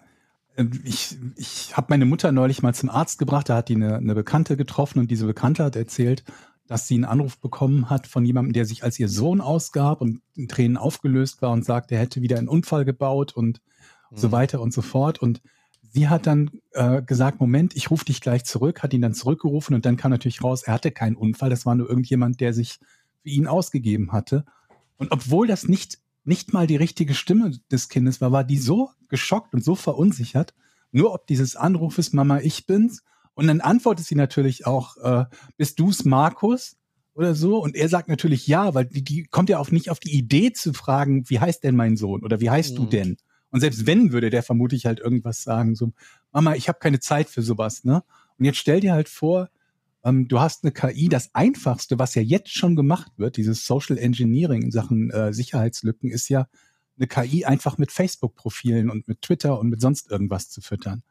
ich, 0.85 1.19
ich 1.35 1.77
habe 1.77 1.89
meine 1.91 2.05
Mutter 2.05 2.31
neulich 2.31 2.63
mal 2.63 2.75
zum 2.75 2.91
Arzt 2.91 3.19
gebracht, 3.19 3.49
da 3.49 3.57
hat 3.57 3.69
die 3.69 3.75
eine, 3.75 3.97
eine 3.97 4.15
Bekannte 4.15 4.57
getroffen 4.57 5.01
und 5.01 5.11
diese 5.11 5.27
Bekannte 5.27 5.65
hat 5.65 5.75
erzählt, 5.75 6.23
dass 6.69 6.87
sie 6.87 6.95
einen 6.95 7.05
Anruf 7.05 7.41
bekommen 7.41 7.91
hat 7.91 8.07
von 8.07 8.25
jemandem, 8.25 8.53
der 8.53 8.65
sich 8.65 8.85
als 8.85 8.97
ihr 9.01 9.09
Sohn 9.09 9.41
ausgab 9.41 10.03
und 10.03 10.21
in 10.37 10.47
Tränen 10.47 10.77
aufgelöst 10.77 11.43
war 11.43 11.51
und 11.51 11.65
sagt, 11.65 11.91
er 11.91 11.99
hätte 11.99 12.23
wieder 12.23 12.39
einen 12.39 12.49
Unfall 12.49 12.85
gebaut 12.85 13.33
und 13.33 13.61
so 14.13 14.31
weiter 14.31 14.61
und 14.61 14.73
so 14.73 14.81
fort. 14.81 15.21
Und 15.21 15.43
sie 15.97 16.09
hat 16.09 16.27
dann 16.27 16.51
äh, 16.73 17.01
gesagt, 17.01 17.41
Moment, 17.41 17.75
ich 17.75 17.91
rufe 17.91 18.05
dich 18.05 18.21
gleich 18.21 18.45
zurück, 18.45 18.83
hat 18.83 18.93
ihn 18.93 19.01
dann 19.01 19.15
zurückgerufen 19.15 19.75
und 19.75 19.87
dann 19.87 19.97
kam 19.97 20.11
natürlich 20.11 20.45
raus, 20.45 20.63
er 20.63 20.75
hatte 20.75 20.91
keinen 20.91 21.17
Unfall, 21.17 21.49
das 21.49 21.65
war 21.65 21.75
nur 21.75 21.89
irgendjemand, 21.89 22.43
der 22.43 22.53
sich 22.53 22.81
für 23.23 23.31
ihn 23.31 23.47
ausgegeben 23.47 24.13
hatte. 24.13 24.45
Und 24.99 25.11
obwohl 25.11 25.47
das 25.47 25.69
nicht, 25.69 25.99
nicht 26.23 26.53
mal 26.53 26.67
die 26.67 26.77
richtige 26.77 27.15
Stimme 27.15 27.53
des 27.73 27.89
Kindes 27.89 28.21
war, 28.21 28.31
war 28.31 28.45
die 28.45 28.59
so 28.59 28.91
geschockt 29.09 29.55
und 29.55 29.65
so 29.65 29.75
verunsichert, 29.75 30.53
nur 30.93 31.15
ob 31.15 31.27
dieses 31.29 31.57
Anrufes, 31.57 32.13
Mama, 32.13 32.41
ich 32.41 32.67
bin's. 32.67 33.03
Und 33.33 33.47
dann 33.47 33.63
antwortet 33.63 34.05
sie 34.05 34.15
natürlich 34.17 34.67
auch, 34.67 34.99
äh, 34.99 35.25
bist 35.57 35.79
du's, 35.81 36.05
Markus? 36.05 36.77
Oder 37.15 37.35
so. 37.35 37.57
Und 37.63 37.75
er 37.75 37.89
sagt 37.89 38.11
natürlich 38.11 38.47
ja, 38.47 38.75
weil 38.75 38.85
die, 38.85 39.03
die 39.03 39.25
kommt 39.25 39.49
ja 39.49 39.59
auch 39.59 39.71
nicht 39.71 39.89
auf 39.89 39.99
die 39.99 40.13
Idee 40.13 40.53
zu 40.53 40.75
fragen, 40.75 41.25
wie 41.31 41.41
heißt 41.41 41.65
denn 41.65 41.75
mein 41.75 41.97
Sohn? 41.97 42.23
Oder 42.23 42.41
wie 42.41 42.51
heißt 42.51 42.77
du 42.77 42.83
Mhm. 42.83 42.91
denn? 42.91 43.17
Und 43.51 43.61
selbst 43.61 43.87
wenn, 43.87 44.13
würde 44.13 44.31
der 44.31 44.43
vermutlich 44.43 44.87
halt 44.87 45.01
irgendwas 45.01 45.43
sagen, 45.43 45.75
so, 45.75 45.93
Mama, 46.33 46.55
ich 46.55 46.69
habe 46.69 46.79
keine 46.79 47.01
Zeit 47.01 47.29
für 47.29 47.43
sowas, 47.43 47.85
ne? 47.85 48.03
Und 48.39 48.45
jetzt 48.45 48.59
stell 48.59 48.81
dir 48.81 48.93
halt 48.93 49.09
vor, 49.09 49.49
ähm, 50.05 50.29
du 50.29 50.41
hast 50.41 50.65
eine 50.65 50.73
KI, 50.73 51.09
das 51.09 51.35
Einfachste, 51.35 51.99
was 51.99 52.15
ja 52.15 52.23
jetzt 52.23 52.51
schon 52.51 52.77
gemacht 52.77 53.13
wird, 53.17 53.37
dieses 53.37 53.67
Social 53.67 53.99
Engineering 53.99 54.63
in 54.63 54.71
Sachen 54.71 55.11
äh, 55.11 55.33
Sicherheitslücken, 55.33 56.11
ist 56.11 56.29
ja 56.29 56.47
eine 56.99 57.07
KI 57.07 57.45
einfach 57.45 57.79
mit 57.79 57.93
Facebook-Profilen 57.93 58.91
und 58.91 59.09
mit 59.09 59.23
Twitter 59.23 59.59
und 59.59 59.69
mit 59.69 59.81
sonst 59.81 60.11
irgendwas 60.11 60.49
zu 60.49 60.61
füttern. 60.61 61.03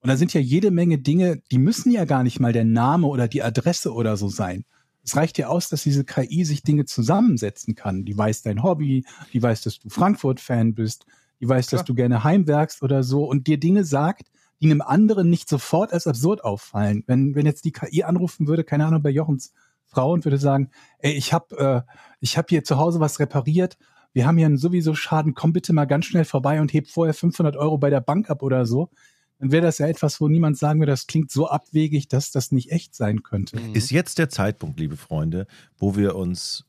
Und 0.00 0.08
da 0.08 0.16
sind 0.16 0.32
ja 0.32 0.40
jede 0.40 0.70
Menge 0.70 0.98
Dinge, 0.98 1.42
die 1.50 1.58
müssen 1.58 1.90
ja 1.90 2.04
gar 2.04 2.22
nicht 2.22 2.38
mal 2.38 2.52
der 2.52 2.64
Name 2.64 3.08
oder 3.08 3.28
die 3.28 3.42
Adresse 3.42 3.92
oder 3.92 4.16
so 4.16 4.28
sein. 4.28 4.64
Es 5.02 5.16
reicht 5.16 5.38
ja 5.38 5.48
aus, 5.48 5.68
dass 5.68 5.82
diese 5.82 6.04
KI 6.04 6.44
sich 6.44 6.62
Dinge 6.62 6.84
zusammensetzen 6.84 7.74
kann. 7.74 8.04
Die 8.04 8.16
weiß 8.16 8.42
dein 8.42 8.62
Hobby, 8.62 9.04
die 9.32 9.42
weiß, 9.42 9.62
dass 9.62 9.80
du 9.80 9.88
Frankfurt-Fan 9.88 10.74
bist, 10.74 11.06
die 11.40 11.48
weiß, 11.48 11.66
dass 11.66 11.80
Klar. 11.80 11.86
du 11.86 11.94
gerne 11.94 12.24
heimwerkst 12.24 12.82
oder 12.82 13.02
so 13.02 13.24
und 13.24 13.46
dir 13.46 13.58
Dinge 13.58 13.84
sagt, 13.84 14.28
die 14.60 14.66
einem 14.66 14.80
anderen 14.80 15.30
nicht 15.30 15.48
sofort 15.48 15.92
als 15.92 16.06
absurd 16.06 16.44
auffallen. 16.44 17.04
Wenn, 17.06 17.34
wenn 17.34 17.46
jetzt 17.46 17.64
die 17.64 17.72
KI 17.72 18.02
anrufen 18.02 18.48
würde, 18.48 18.64
keine 18.64 18.86
Ahnung, 18.86 19.02
bei 19.02 19.10
Jochens 19.10 19.52
Frau 19.86 20.12
und 20.12 20.24
würde 20.24 20.38
sagen, 20.38 20.70
ey, 20.98 21.12
ich 21.12 21.32
habe 21.32 21.84
äh, 21.86 21.92
ich 22.20 22.36
hab 22.36 22.50
hier 22.50 22.64
zu 22.64 22.76
Hause 22.76 23.00
was 23.00 23.20
repariert, 23.20 23.78
wir 24.12 24.26
haben 24.26 24.36
hier 24.36 24.46
einen 24.46 24.58
sowieso 24.58 24.94
Schaden, 24.94 25.34
komm 25.34 25.52
bitte 25.52 25.72
mal 25.72 25.86
ganz 25.86 26.06
schnell 26.06 26.24
vorbei 26.24 26.60
und 26.60 26.72
heb 26.72 26.88
vorher 26.88 27.14
500 27.14 27.56
Euro 27.56 27.78
bei 27.78 27.90
der 27.90 28.00
Bank 28.00 28.30
ab 28.30 28.42
oder 28.42 28.66
so, 28.66 28.90
dann 29.38 29.52
wäre 29.52 29.64
das 29.64 29.78
ja 29.78 29.86
etwas, 29.86 30.20
wo 30.20 30.28
niemand 30.28 30.58
sagen 30.58 30.80
würde, 30.80 30.92
das 30.92 31.06
klingt 31.06 31.30
so 31.30 31.48
abwegig, 31.48 32.08
dass 32.08 32.30
das 32.30 32.50
nicht 32.50 32.72
echt 32.72 32.94
sein 32.94 33.22
könnte. 33.22 33.60
Mhm. 33.60 33.74
Ist 33.74 33.90
jetzt 33.90 34.18
der 34.18 34.28
Zeitpunkt, 34.28 34.80
liebe 34.80 34.96
Freunde, 34.96 35.46
wo 35.76 35.96
wir 35.96 36.16
uns 36.16 36.64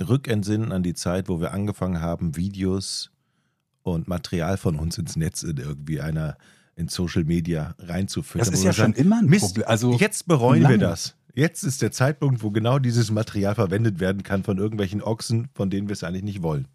rückentsinnen 0.00 0.72
an 0.72 0.82
die 0.82 0.94
Zeit, 0.94 1.28
wo 1.28 1.40
wir 1.40 1.52
angefangen 1.52 2.00
haben, 2.00 2.36
Videos 2.36 3.10
und 3.92 4.08
Material 4.08 4.56
von 4.56 4.76
uns 4.76 4.98
ins 4.98 5.16
Netz 5.16 5.42
in 5.42 5.56
irgendwie 5.56 6.00
einer 6.00 6.36
in 6.74 6.88
Social 6.88 7.24
Media 7.24 7.74
reinzufüttern. 7.78 8.46
Das 8.50 8.54
ist 8.58 8.64
ja 8.64 8.68
wir 8.70 8.72
schon 8.74 8.92
sagen, 8.92 9.00
immer 9.06 9.18
ein 9.20 9.26
Mist, 9.26 9.46
Problem. 9.46 9.64
Also 9.68 9.94
jetzt 9.94 10.26
bereuen 10.26 10.60
wir 10.60 10.68
lange. 10.70 10.78
das. 10.78 11.16
Jetzt 11.34 11.62
ist 11.64 11.82
der 11.82 11.92
Zeitpunkt, 11.92 12.42
wo 12.42 12.50
genau 12.50 12.78
dieses 12.78 13.10
Material 13.10 13.54
verwendet 13.54 13.98
werden 14.00 14.22
kann 14.22 14.42
von 14.44 14.58
irgendwelchen 14.58 15.02
Ochsen, 15.02 15.48
von 15.54 15.70
denen 15.70 15.88
wir 15.88 15.92
es 15.94 16.02
eigentlich 16.04 16.22
nicht 16.22 16.42
wollen. 16.42 16.66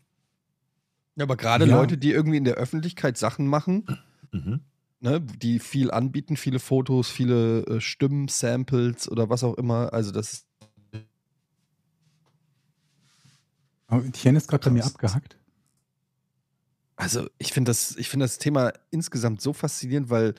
Ja, 1.16 1.24
aber 1.24 1.36
gerade 1.36 1.66
Ja. 1.66 1.76
Leute, 1.76 1.97
die 1.97 2.12
irgendwie 2.12 2.38
in 2.38 2.43
der 2.45 2.55
Öffentlichkeit 2.55 3.18
Sachen 3.18 3.45
machen, 3.47 3.86
Mhm. 4.32 4.62
ne, 5.01 5.20
die 5.22 5.59
viel 5.59 5.91
anbieten, 5.91 6.38
viele 6.38 6.59
Fotos, 6.59 7.09
viele 7.09 7.66
äh, 7.66 7.82
Stimmen, 7.82 8.28
Samples 8.28 9.09
oder 9.09 9.30
was 9.30 9.43
auch 9.43 9.55
immer. 9.55 9.93
Also 9.93 10.12
das 10.12 10.34
ist 10.34 10.47
Etienne 13.89 14.38
ist 14.38 14.47
gerade 14.47 14.66
bei 14.70 14.72
mir 14.72 14.86
abgehackt. 14.86 15.38
Also 17.01 17.27
ich 17.39 17.51
finde 17.51 17.71
das, 17.71 17.95
ich 17.97 18.09
finde 18.09 18.25
das 18.25 18.37
Thema 18.37 18.73
insgesamt 18.91 19.41
so 19.41 19.53
faszinierend, 19.53 20.11
weil 20.11 20.35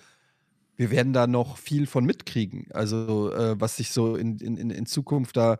wir 0.76 0.90
werden 0.92 1.12
da 1.12 1.26
noch 1.26 1.56
viel 1.56 1.86
von 1.88 2.04
mitkriegen. 2.04 2.68
Also 2.72 3.32
äh, 3.32 3.60
was 3.60 3.76
sich 3.78 3.90
so 3.90 4.14
in, 4.14 4.38
in, 4.38 4.56
in- 4.70 4.86
Zukunft 4.86 5.36
da 5.36 5.58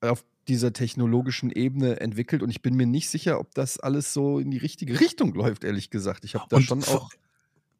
auf 0.00 0.24
dieser 0.46 0.72
technologischen 0.72 1.50
Ebene 1.50 1.98
entwickelt. 2.00 2.42
Und 2.42 2.50
ich 2.50 2.62
bin 2.62 2.74
mir 2.76 2.86
nicht 2.86 3.08
sicher, 3.08 3.40
ob 3.40 3.54
das 3.54 3.80
alles 3.80 4.12
so 4.12 4.38
in 4.38 4.52
die 4.52 4.58
richtige 4.58 5.00
Richtung 5.00 5.34
läuft, 5.34 5.64
ehrlich 5.64 5.90
gesagt. 5.90 6.24
Ich 6.24 6.34
habe 6.36 6.44
da 6.48 6.56
Und 6.58 6.62
schon 6.62 6.82
vor- 6.82 6.96
auch 7.02 7.10
ein 7.12 7.18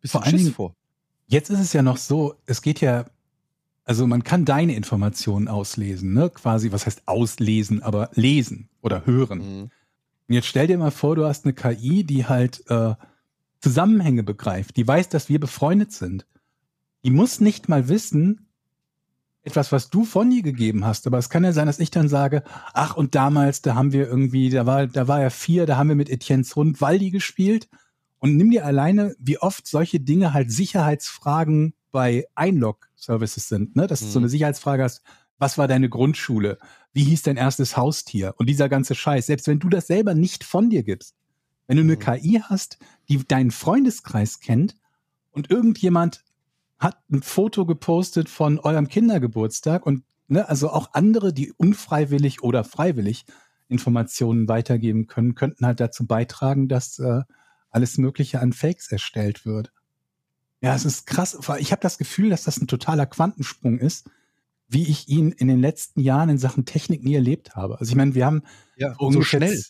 bisschen 0.01 0.25
Schiss 0.25 0.43
Dingen- 0.43 0.55
vor. 0.55 0.75
Jetzt 1.27 1.51
ist 1.51 1.61
es 1.61 1.73
ja 1.73 1.83
noch 1.83 1.99
so, 1.99 2.35
es 2.47 2.63
geht 2.63 2.81
ja, 2.81 3.05
also 3.85 4.07
man 4.09 4.25
kann 4.25 4.45
deine 4.45 4.75
Informationen 4.75 5.47
auslesen, 5.47 6.13
ne? 6.15 6.31
Quasi, 6.31 6.73
was 6.73 6.85
heißt 6.87 7.03
auslesen, 7.07 7.83
aber 7.83 8.11
lesen 8.15 8.69
oder 8.83 9.07
hören. 9.07 9.39
Mhm. 9.61 9.71
Und 10.29 10.35
jetzt 10.35 10.47
stell 10.47 10.67
dir 10.67 10.79
mal 10.79 10.91
vor, 10.91 11.17
du 11.17 11.25
hast 11.27 11.45
eine 11.45 11.55
KI, 11.55 12.05
die 12.05 12.27
halt 12.27 12.63
äh, 12.71 12.95
Zusammenhänge 13.61 14.23
begreift, 14.23 14.77
die 14.77 14.87
weiß, 14.87 15.09
dass 15.09 15.29
wir 15.29 15.41
befreundet 15.41 15.93
sind. 15.93 16.27
Die 17.05 17.11
muss 17.11 17.41
nicht 17.41 17.69
mal 17.69 17.89
wissen, 17.89 18.49
etwas, 19.43 19.73
was 19.73 19.91
du 19.91 20.05
von 20.05 20.31
ihr 20.33 20.43
gegeben 20.43 20.87
hast. 20.87 21.07
Aber 21.07 21.19
es 21.19 21.29
kann 21.29 21.45
ja 21.45 21.53
sein, 21.53 21.67
dass 21.67 21.79
ich 21.79 21.91
dann 21.91 22.09
sage, 22.09 22.43
ach, 22.73 22.97
und 22.97 23.15
damals, 23.15 23.61
da 23.61 23.75
haben 23.75 23.93
wir 23.93 24.07
irgendwie, 24.09 24.49
da 24.49 24.65
war, 24.65 24.87
da 24.87 25.07
war 25.07 25.21
er 25.21 25.31
vier, 25.31 25.67
da 25.67 25.77
haben 25.77 25.89
wir 25.89 25.97
mit 25.97 26.09
Etienne's 26.09 26.57
Hund 26.57 26.81
Waldi 26.81 27.11
gespielt. 27.11 27.69
Und 28.19 28.37
nimm 28.39 28.51
dir 28.51 28.65
alleine, 28.65 29.15
wie 29.19 29.37
oft 29.39 29.67
solche 29.67 30.01
Dinge 30.01 30.33
halt 30.33 30.51
Sicherheitsfragen 30.51 31.75
bei 31.91 32.27
Einlog-Services 32.35 33.49
sind, 33.49 33.77
ne? 33.77 33.87
Dass 33.87 34.01
du 34.01 34.07
so 34.07 34.19
Mhm. 34.19 34.25
eine 34.25 34.31
Sicherheitsfrage 34.31 34.83
hast, 34.83 35.03
was 35.39 35.59
war 35.59 35.69
deine 35.69 35.91
Grundschule? 35.91 36.59
Wie 36.95 37.05
hieß 37.05 37.23
dein 37.23 37.37
erstes 37.37 37.77
Haustier? 37.77 38.35
Und 38.39 38.49
dieser 38.49 38.71
ganze 38.71 38.95
Scheiß, 38.95 39.27
selbst 39.27 39.47
wenn 39.49 39.59
du 39.59 39.69
das 39.69 39.89
selber 39.89 40.15
nicht 40.15 40.45
von 40.45 40.71
dir 40.71 40.83
gibst, 40.83 41.15
wenn 41.67 41.77
du 41.77 41.83
eine 41.83 41.97
Mhm. 41.97 41.99
KI 41.99 42.43
hast, 42.43 42.79
die 43.09 43.23
deinen 43.23 43.51
Freundeskreis 43.51 44.41
kennt 44.41 44.77
und 45.33 45.51
irgendjemand 45.51 46.25
hat 46.79 46.99
ein 47.11 47.23
Foto 47.23 47.67
gepostet 47.67 48.29
von 48.29 48.59
eurem 48.59 48.89
Kindergeburtstag 48.89 49.85
und 49.85 50.05
ne, 50.29 50.49
also 50.49 50.71
auch 50.71 50.91
andere, 50.93 51.33
die 51.33 51.53
unfreiwillig 51.53 52.43
oder 52.43 52.65
freiwillig 52.65 53.25
Informationen 53.69 54.49
weitergeben 54.49 55.07
können, 55.07 55.35
könnten 55.35 55.67
halt 55.67 55.81
dazu 55.81 56.07
beitragen, 56.07 56.69
dass 56.69 56.99
äh, 56.99 57.23
alles 57.71 57.99
Mögliche 57.99 58.41
an 58.41 58.53
Fakes 58.53 58.93
erstellt 58.93 59.45
wird. 59.47 59.73
Ja, 60.61 60.75
es 60.75 60.85
ist 60.85 61.07
krass. 61.07 61.39
Ich 61.59 61.73
habe 61.73 61.83
das 61.83 61.99
Gefühl, 61.99 62.31
dass 62.31 62.45
das 62.45 62.59
ein 62.59 62.69
totaler 62.69 63.07
Quantensprung 63.07 63.79
ist, 63.79 64.09
wie 64.69 64.85
ich 64.89 65.09
ihn 65.09 65.31
in 65.33 65.49
den 65.49 65.61
letzten 65.61 66.01
Jahren 66.01 66.29
in 66.29 66.39
Sachen 66.39 66.65
Technik 66.65 67.05
nie 67.05 67.15
erlebt 67.15 67.55
habe. 67.57 67.79
Also 67.79 67.91
ich 67.91 67.97
meine, 67.97 68.15
wir 68.15 68.27
haben 68.27 68.43
Ja, 68.77 68.95
so 68.99 69.23
schnell. 69.23 69.61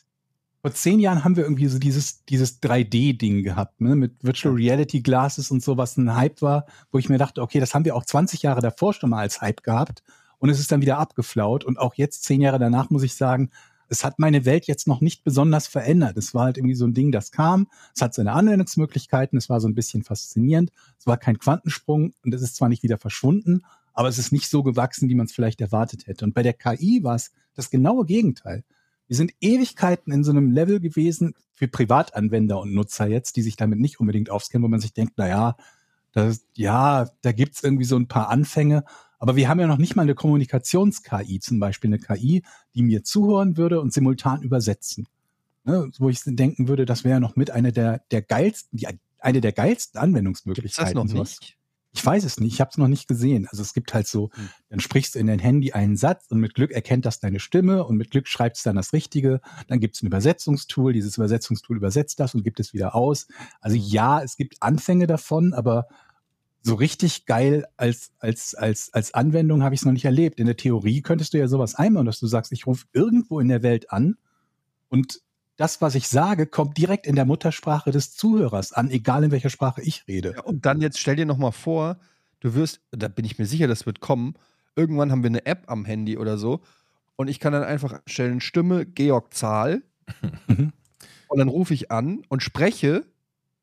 vor 0.62 0.72
zehn 0.72 0.98
Jahren 1.00 1.24
haben 1.24 1.36
wir 1.36 1.44
irgendwie 1.44 1.66
so 1.66 1.78
dieses, 1.78 2.24
dieses 2.24 2.62
3D-Ding 2.62 3.42
gehabt, 3.42 3.80
ne, 3.80 3.96
mit 3.96 4.14
Virtual 4.22 4.54
Reality 4.54 5.00
Glasses 5.02 5.50
und 5.50 5.62
so, 5.62 5.76
was 5.76 5.96
ein 5.96 6.14
Hype 6.16 6.40
war, 6.42 6.66
wo 6.90 6.98
ich 6.98 7.08
mir 7.08 7.18
dachte, 7.18 7.42
okay, 7.42 7.60
das 7.60 7.74
haben 7.74 7.84
wir 7.84 7.94
auch 7.96 8.04
20 8.04 8.42
Jahre 8.42 8.60
davor 8.62 8.94
schon 8.94 9.10
mal 9.10 9.18
als 9.20 9.40
Hype 9.42 9.62
gehabt 9.62 10.02
und 10.38 10.48
es 10.48 10.58
ist 10.60 10.72
dann 10.72 10.80
wieder 10.80 10.98
abgeflaut 10.98 11.64
und 11.64 11.78
auch 11.78 11.94
jetzt, 11.94 12.24
zehn 12.24 12.40
Jahre 12.40 12.58
danach, 12.58 12.88
muss 12.90 13.02
ich 13.02 13.14
sagen, 13.14 13.50
es 13.90 14.02
hat 14.04 14.18
meine 14.18 14.46
Welt 14.46 14.66
jetzt 14.66 14.88
noch 14.88 15.02
nicht 15.02 15.22
besonders 15.24 15.66
verändert. 15.66 16.16
Es 16.16 16.32
war 16.32 16.44
halt 16.46 16.56
irgendwie 16.56 16.74
so 16.74 16.86
ein 16.86 16.94
Ding, 16.94 17.12
das 17.12 17.30
kam, 17.30 17.68
es 17.94 18.00
hat 18.00 18.14
seine 18.14 18.32
Anwendungsmöglichkeiten, 18.32 19.36
es 19.36 19.50
war 19.50 19.60
so 19.60 19.68
ein 19.68 19.74
bisschen 19.74 20.02
faszinierend, 20.02 20.70
es 20.98 21.06
war 21.06 21.18
kein 21.18 21.38
Quantensprung 21.38 22.14
und 22.24 22.34
es 22.34 22.40
ist 22.40 22.56
zwar 22.56 22.70
nicht 22.70 22.82
wieder 22.82 22.96
verschwunden, 22.96 23.62
aber 23.94 24.08
es 24.08 24.18
ist 24.18 24.32
nicht 24.32 24.50
so 24.50 24.62
gewachsen, 24.62 25.08
wie 25.08 25.14
man 25.14 25.26
es 25.26 25.32
vielleicht 25.32 25.60
erwartet 25.60 26.06
hätte. 26.06 26.24
Und 26.24 26.34
bei 26.34 26.42
der 26.42 26.52
KI 26.52 27.02
war 27.02 27.14
es 27.14 27.32
das 27.54 27.70
genaue 27.70 28.04
Gegenteil. 28.04 28.64
Wir 29.06 29.16
sind 29.16 29.32
Ewigkeiten 29.40 30.12
in 30.12 30.24
so 30.24 30.30
einem 30.32 30.50
Level 30.50 30.80
gewesen 30.80 31.34
für 31.54 31.68
Privatanwender 31.68 32.60
und 32.60 32.74
Nutzer 32.74 33.06
jetzt, 33.06 33.36
die 33.36 33.42
sich 33.42 33.56
damit 33.56 33.78
nicht 33.78 34.00
unbedingt 34.00 34.30
auskennen, 34.30 34.64
wo 34.64 34.68
man 34.68 34.80
sich 34.80 34.92
denkt, 34.92 35.14
na 35.16 35.28
ja, 35.28 35.56
das, 36.12 36.46
ja, 36.54 37.08
da 37.22 37.32
gibt's 37.32 37.62
irgendwie 37.62 37.84
so 37.84 37.96
ein 37.96 38.08
paar 38.08 38.28
Anfänge, 38.28 38.84
aber 39.18 39.36
wir 39.36 39.48
haben 39.48 39.60
ja 39.60 39.66
noch 39.66 39.78
nicht 39.78 39.96
mal 39.96 40.02
eine 40.02 40.14
Kommunikations-KI, 40.14 41.40
zum 41.40 41.58
Beispiel 41.58 41.88
eine 41.88 41.98
KI, 41.98 42.42
die 42.74 42.82
mir 42.82 43.04
zuhören 43.04 43.56
würde 43.56 43.80
und 43.80 43.92
simultan 43.92 44.42
übersetzen. 44.42 45.08
Ne, 45.64 45.90
wo 45.98 46.10
ich 46.10 46.20
denken 46.26 46.68
würde, 46.68 46.84
das 46.84 47.04
wäre 47.04 47.20
noch 47.20 47.36
mit 47.36 47.50
einer 47.50 47.72
der, 47.72 48.02
der 48.10 48.20
geilsten, 48.20 48.78
die, 48.78 48.86
eine 49.18 49.40
der 49.40 49.52
geilsten 49.52 49.98
Anwendungsmöglichkeiten. 49.98 50.94
Gibt's 50.94 51.12
das 51.12 51.14
noch 51.14 51.20
nicht? 51.20 51.56
Ich 51.94 52.04
weiß 52.04 52.24
es 52.24 52.40
nicht, 52.40 52.54
ich 52.54 52.60
habe 52.60 52.70
es 52.72 52.76
noch 52.78 52.88
nicht 52.88 53.06
gesehen. 53.06 53.46
Also 53.48 53.62
es 53.62 53.72
gibt 53.72 53.94
halt 53.94 54.08
so, 54.08 54.30
Hm. 54.34 54.48
dann 54.68 54.80
sprichst 54.80 55.14
du 55.14 55.20
in 55.20 55.28
dein 55.28 55.38
Handy 55.38 55.72
einen 55.72 55.96
Satz 55.96 56.26
und 56.28 56.40
mit 56.40 56.54
Glück 56.54 56.72
erkennt 56.72 57.06
das 57.06 57.20
deine 57.20 57.38
Stimme 57.38 57.84
und 57.84 57.96
mit 57.96 58.10
Glück 58.10 58.26
schreibt 58.28 58.56
es 58.56 58.64
dann 58.64 58.76
das 58.76 58.92
Richtige. 58.92 59.40
Dann 59.68 59.78
gibt 59.80 59.94
es 59.96 60.02
ein 60.02 60.06
Übersetzungstool, 60.08 60.92
dieses 60.92 61.16
Übersetzungstool 61.16 61.76
übersetzt 61.76 62.18
das 62.20 62.34
und 62.34 62.42
gibt 62.42 62.58
es 62.60 62.72
wieder 62.74 62.94
aus. 62.96 63.28
Also 63.60 63.76
Hm. 63.76 63.82
ja, 63.86 64.22
es 64.22 64.36
gibt 64.36 64.56
Anfänge 64.60 65.06
davon, 65.06 65.54
aber 65.54 65.86
so 66.62 66.74
richtig 66.74 67.26
geil 67.26 67.66
als, 67.76 68.12
als, 68.18 68.54
als, 68.54 68.92
als 68.94 69.14
Anwendung 69.14 69.62
habe 69.62 69.74
ich 69.74 69.82
es 69.82 69.84
noch 69.84 69.92
nicht 69.92 70.06
erlebt. 70.06 70.40
In 70.40 70.46
der 70.46 70.56
Theorie 70.56 71.02
könntest 71.02 71.34
du 71.34 71.38
ja 71.38 71.46
sowas 71.48 71.74
einbauen, 71.76 72.06
dass 72.06 72.20
du 72.20 72.26
sagst, 72.26 72.52
ich 72.52 72.66
rufe 72.66 72.86
irgendwo 72.92 73.38
in 73.40 73.48
der 73.48 73.62
Welt 73.62 73.90
an 73.92 74.16
und 74.90 75.20
das, 75.56 75.80
was 75.80 75.94
ich 75.94 76.08
sage, 76.08 76.46
kommt 76.46 76.76
direkt 76.78 77.06
in 77.06 77.14
der 77.16 77.24
Muttersprache 77.24 77.90
des 77.92 78.14
Zuhörers 78.14 78.72
an, 78.72 78.90
egal 78.90 79.24
in 79.24 79.30
welcher 79.30 79.50
Sprache 79.50 79.82
ich 79.82 80.06
rede. 80.08 80.34
Ja, 80.36 80.42
und 80.42 80.66
dann 80.66 80.80
jetzt 80.80 80.98
stell 80.98 81.16
dir 81.16 81.26
noch 81.26 81.38
mal 81.38 81.52
vor, 81.52 81.98
du 82.40 82.54
wirst, 82.54 82.80
da 82.90 83.08
bin 83.08 83.24
ich 83.24 83.38
mir 83.38 83.46
sicher, 83.46 83.68
das 83.68 83.86
wird 83.86 84.00
kommen. 84.00 84.34
Irgendwann 84.76 85.10
haben 85.12 85.22
wir 85.22 85.30
eine 85.30 85.46
App 85.46 85.64
am 85.70 85.84
Handy 85.84 86.18
oder 86.18 86.38
so 86.38 86.60
und 87.16 87.28
ich 87.28 87.38
kann 87.40 87.52
dann 87.52 87.62
einfach 87.64 88.00
stellen 88.06 88.40
Stimme 88.40 88.86
Georg 88.86 89.32
Zahl 89.34 89.82
Mhm. 90.48 90.72
und 91.28 91.38
dann 91.38 91.48
rufe 91.48 91.72
ich 91.74 91.90
an 91.90 92.22
und 92.28 92.42
spreche 92.42 93.04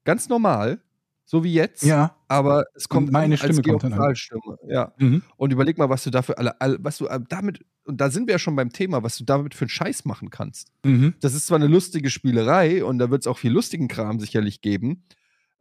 ganz 0.05 0.29
normal, 0.29 0.79
so 1.25 1.43
wie 1.43 1.53
jetzt, 1.53 1.83
Ja. 1.83 2.15
aber 2.27 2.63
es 2.75 2.89
kommt 2.89 3.07
Und 3.09 3.13
meine 3.13 3.35
an 3.35 3.41
als 3.41 3.57
Stimme 3.57 3.61
Georg. 3.61 3.81
Zahl 3.81 4.15
Stimme. 4.15 4.57
Ja. 4.67 4.93
Mhm. 4.97 5.21
Und 5.37 5.51
überleg 5.53 5.77
mal, 5.77 5.89
was 5.89 6.03
du 6.03 6.09
dafür 6.09 6.39
alle, 6.39 6.59
all, 6.61 6.77
was 6.81 6.97
du 6.97 7.07
äh, 7.07 7.19
damit 7.29 7.63
und 7.86 7.99
da 7.99 8.09
sind 8.11 8.27
wir 8.27 8.34
ja 8.34 8.39
schon 8.39 8.55
beim 8.55 8.71
Thema, 8.71 9.03
was 9.03 9.17
du 9.17 9.23
damit 9.23 9.53
für 9.55 9.63
einen 9.65 9.69
Scheiß 9.69 10.05
machen 10.05 10.29
kannst. 10.29 10.71
Mhm. 10.84 11.13
Das 11.19 11.34
ist 11.34 11.47
zwar 11.47 11.57
eine 11.57 11.67
lustige 11.67 12.09
Spielerei 12.09 12.84
und 12.86 12.99
da 12.99 13.09
wird 13.09 13.23
es 13.23 13.27
auch 13.27 13.38
viel 13.38 13.51
lustigen 13.51 13.88
Kram 13.88 14.19
sicherlich 14.19 14.61
geben, 14.61 15.03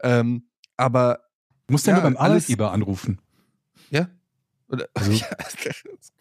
ähm, 0.03 0.45
aber 0.77 1.21
Du 1.67 1.73
musst 1.75 1.87
ja, 1.87 1.93
Ja, 1.93 2.01
nur 2.01 2.11
beim 2.11 2.17
alles- 2.17 2.45
Arbeitgeber 2.45 2.73
anrufen. 2.73 3.21
ja. 3.91 4.09
Oder, 4.69 4.89
Also, 4.95 5.11
ja, 5.13 5.27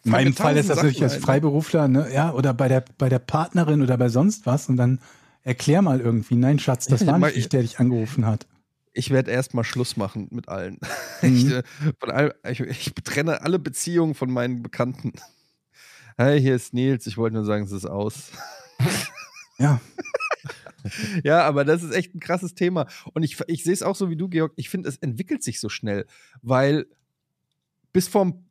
In 0.04 0.10
meinem 0.10 0.32
Fall 0.34 0.56
ist 0.56 0.68
das 0.70 0.76
Sachen 0.76 0.88
natürlich 0.88 1.02
als. 1.02 1.16
Freiberufler, 1.16 1.86
ne, 1.88 2.08
ja, 2.12 2.32
oder 2.32 2.52
bei 2.54 2.68
der, 2.68 2.84
bei 2.98 3.08
der 3.08 3.18
Partnerin 3.20 3.82
oder 3.82 3.96
bei 3.96 4.08
sonst 4.08 4.46
was 4.46 4.68
und 4.68 4.76
dann 4.76 5.00
erklär 5.42 5.82
mal 5.82 6.00
irgendwie, 6.00 6.34
nein, 6.36 6.58
Schatz, 6.58 6.86
das 6.86 7.06
war 7.06 7.18
nicht 7.18 7.36
ich, 7.36 7.48
der 7.48 7.62
dich 7.62 7.78
angerufen 7.80 8.26
hat. 8.26 8.46
Ich 8.92 9.10
werde 9.10 9.30
erstmal 9.30 9.62
Schluss 9.64 9.96
machen 9.96 10.28
mit 10.30 10.48
allen. 10.48 10.78
Mhm. 11.22 11.36
Ich, 11.36 11.50
äh, 11.50 11.62
von 11.98 12.10
all, 12.10 12.34
ich, 12.48 12.60
ich 12.60 12.92
trenne 13.04 13.42
alle 13.42 13.58
Beziehungen 13.58 14.14
von 14.14 14.30
meinen 14.32 14.62
Bekannten. 14.62 15.12
Hey, 16.22 16.38
hier 16.38 16.54
ist 16.54 16.74
Nils. 16.74 17.06
Ich 17.06 17.16
wollte 17.16 17.36
nur 17.36 17.46
sagen, 17.46 17.64
es 17.64 17.72
ist 17.72 17.86
aus. 17.86 18.30
Ja, 19.58 19.80
Ja, 21.24 21.44
aber 21.44 21.64
das 21.64 21.82
ist 21.82 21.94
echt 21.94 22.14
ein 22.14 22.20
krasses 22.20 22.54
Thema. 22.54 22.86
Und 23.14 23.22
ich, 23.22 23.38
ich 23.46 23.64
sehe 23.64 23.72
es 23.72 23.82
auch 23.82 23.96
so 23.96 24.10
wie 24.10 24.16
du, 24.16 24.28
Georg. 24.28 24.52
Ich 24.56 24.68
finde, 24.68 24.90
es 24.90 24.98
entwickelt 24.98 25.42
sich 25.42 25.60
so 25.60 25.70
schnell, 25.70 26.04
weil 26.42 26.84
bis 27.94 28.06
vom 28.06 28.44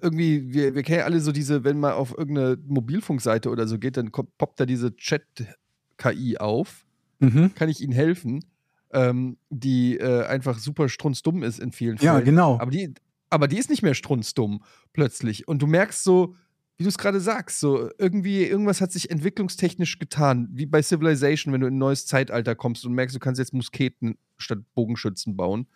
irgendwie, 0.00 0.52
wir, 0.54 0.76
wir 0.76 0.84
kennen 0.84 1.00
ja 1.00 1.04
alle 1.04 1.18
so 1.18 1.32
diese, 1.32 1.64
wenn 1.64 1.80
man 1.80 1.94
auf 1.94 2.16
irgendeine 2.16 2.58
Mobilfunkseite 2.64 3.50
oder 3.50 3.66
so 3.66 3.80
geht, 3.80 3.96
dann 3.96 4.12
kommt, 4.12 4.38
poppt 4.38 4.60
da 4.60 4.64
diese 4.64 4.94
Chat-KI 4.94 6.38
auf. 6.38 6.86
mhm. 7.18 7.52
Kann 7.56 7.68
ich 7.68 7.80
Ihnen 7.80 7.92
helfen? 7.92 8.44
Ähm, 8.92 9.36
die 9.50 9.98
äh, 9.98 10.26
einfach 10.26 10.60
super 10.60 10.88
strunzdumm 10.88 11.42
ist 11.42 11.58
in 11.58 11.72
vielen 11.72 11.96
ja 11.96 12.12
Fällen. 12.12 12.24
genau. 12.24 12.60
Aber 12.60 12.70
die, 12.70 12.94
aber 13.30 13.48
die 13.48 13.58
ist 13.58 13.68
nicht 13.68 13.82
mehr 13.82 13.94
strunzdumm 13.94 14.62
plötzlich. 14.92 15.48
Und 15.48 15.60
du 15.60 15.66
merkst 15.66 16.04
so, 16.04 16.36
wie 16.78 16.82
du 16.82 16.88
es 16.88 16.98
gerade 16.98 17.20
sagst, 17.20 17.60
so 17.60 17.90
irgendwie, 17.98 18.44
irgendwas 18.44 18.80
hat 18.80 18.92
sich 18.92 19.10
entwicklungstechnisch 19.10 19.98
getan, 19.98 20.48
wie 20.52 20.66
bei 20.66 20.82
Civilization, 20.82 21.52
wenn 21.54 21.60
du 21.62 21.66
in 21.68 21.74
ein 21.74 21.78
neues 21.78 22.06
Zeitalter 22.06 22.54
kommst 22.54 22.84
und 22.84 22.92
merkst, 22.92 23.16
du 23.16 23.20
kannst 23.20 23.38
jetzt 23.38 23.54
Musketen 23.54 24.18
statt 24.36 24.58
Bogenschützen 24.74 25.36
bauen. 25.36 25.66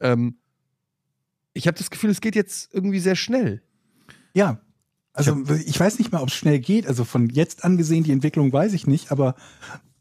Ähm, 0.00 0.38
ich 1.52 1.66
habe 1.66 1.76
das 1.76 1.90
Gefühl, 1.90 2.10
es 2.10 2.20
geht 2.20 2.34
jetzt 2.36 2.72
irgendwie 2.72 3.00
sehr 3.00 3.16
schnell. 3.16 3.62
Ja. 4.32 4.60
Also 5.12 5.42
ich 5.66 5.78
weiß 5.78 5.98
nicht 5.98 6.12
mal, 6.12 6.22
ob 6.22 6.28
es 6.28 6.34
schnell 6.34 6.60
geht. 6.60 6.86
Also 6.86 7.04
von 7.04 7.28
jetzt 7.28 7.64
angesehen, 7.64 8.04
die 8.04 8.12
Entwicklung 8.12 8.52
weiß 8.52 8.72
ich 8.72 8.86
nicht, 8.86 9.10
aber 9.10 9.34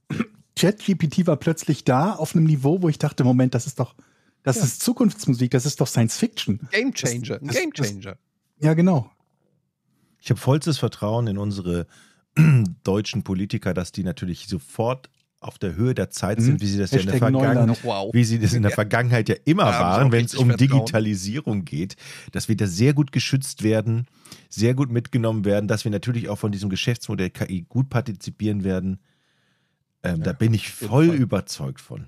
ChatGPT 0.55 1.27
war 1.27 1.37
plötzlich 1.37 1.83
da 1.83 2.13
auf 2.13 2.35
einem 2.35 2.45
Niveau, 2.45 2.81
wo 2.81 2.89
ich 2.89 2.97
dachte, 2.99 3.23
Moment, 3.23 3.53
das 3.53 3.67
ist 3.67 3.79
doch, 3.79 3.95
das 4.43 4.57
Ja. 4.57 4.63
ist 4.63 4.81
Zukunftsmusik, 4.81 5.51
das 5.51 5.65
ist 5.65 5.81
doch 5.81 5.87
Science 5.87 6.17
Fiction. 6.17 6.67
Game 6.71 6.93
Changer, 6.93 7.39
ein 7.41 7.47
das- 7.47 7.55
Game 7.55 7.71
das- 7.73 7.87
Changer. 7.89 8.17
Ja, 8.59 8.73
genau. 8.73 9.11
Ich 10.19 10.29
habe 10.29 10.39
vollstes 10.39 10.77
Vertrauen 10.77 11.27
in 11.27 11.37
unsere 11.37 11.87
deutschen 12.83 13.23
Politiker, 13.23 13.73
dass 13.73 13.91
die 13.91 14.03
natürlich 14.03 14.47
sofort 14.47 15.09
auf 15.39 15.59
der 15.59 15.75
Höhe 15.75 15.93
der 15.93 16.09
Zeit 16.09 16.39
Mhm. 16.39 16.43
sind, 16.43 16.61
wie 16.61 16.65
sie 16.67 16.79
das 16.79 16.91
ja 16.91 16.99
in 16.99 17.05
der 17.07 17.17
Vergangenheit. 17.17 17.83
Wow. 17.83 18.11
wie 18.13 18.23
sie 18.23 18.39
das 18.39 18.53
in 18.53 18.63
der 18.63 18.71
Vergangenheit 18.71 19.29
ja 19.29 19.35
immer 19.45 19.71
sie 19.71 19.79
waren, 19.79 20.11
wenn 20.11 20.25
es 20.25 20.33
um 20.33 20.47
Vertrauen. 20.49 20.57
Digitalisierung 20.79 21.63
geht, 21.63 21.95
dass 22.31 22.49
wir 22.49 22.57
da 22.57 22.65
sehr 22.65 22.93
gut 22.95 23.11
geschützt 23.11 23.61
werden, 23.63 24.07
sehr 24.49 24.73
gut 24.73 24.91
mitgenommen 24.91 25.45
werden, 25.45 25.67
dass 25.67 25.83
wir 25.83 25.91
natürlich 25.91 26.27
auch 26.29 26.37
von 26.39 26.51
diesem 26.51 26.69
Geschäftsmodell 26.71 27.29
KI 27.29 27.65
gut 27.69 27.89
partizipieren 27.89 28.63
werden. 28.63 28.99
Ähm, 30.03 30.23
da 30.23 30.33
bin 30.33 30.53
ich 30.55 30.69
voll 30.69 31.05
überzeugt 31.09 31.81
von. 31.81 32.07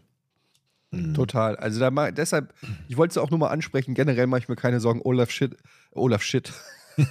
Mhm. 0.92 1.14
Total. 1.14 1.56
Also 1.58 1.80
da 1.80 1.92
ma- 1.92 2.10
deshalb, 2.12 2.54
ich 2.88 2.98
wollte 2.98 3.12
es 3.12 3.18
auch 3.20 3.30
nur 3.30 3.38
mal 3.40 3.50
ansprechen, 3.50 3.94
generell 3.94 4.26
mache 4.26 4.42
ich 4.42 4.50
mir 4.50 4.56
keine 4.56 4.80
Sorgen, 4.80 5.02
Olaf 5.04 5.30
Shit, 5.30 5.56
Olaf 5.92 6.24
Shit. 6.24 6.52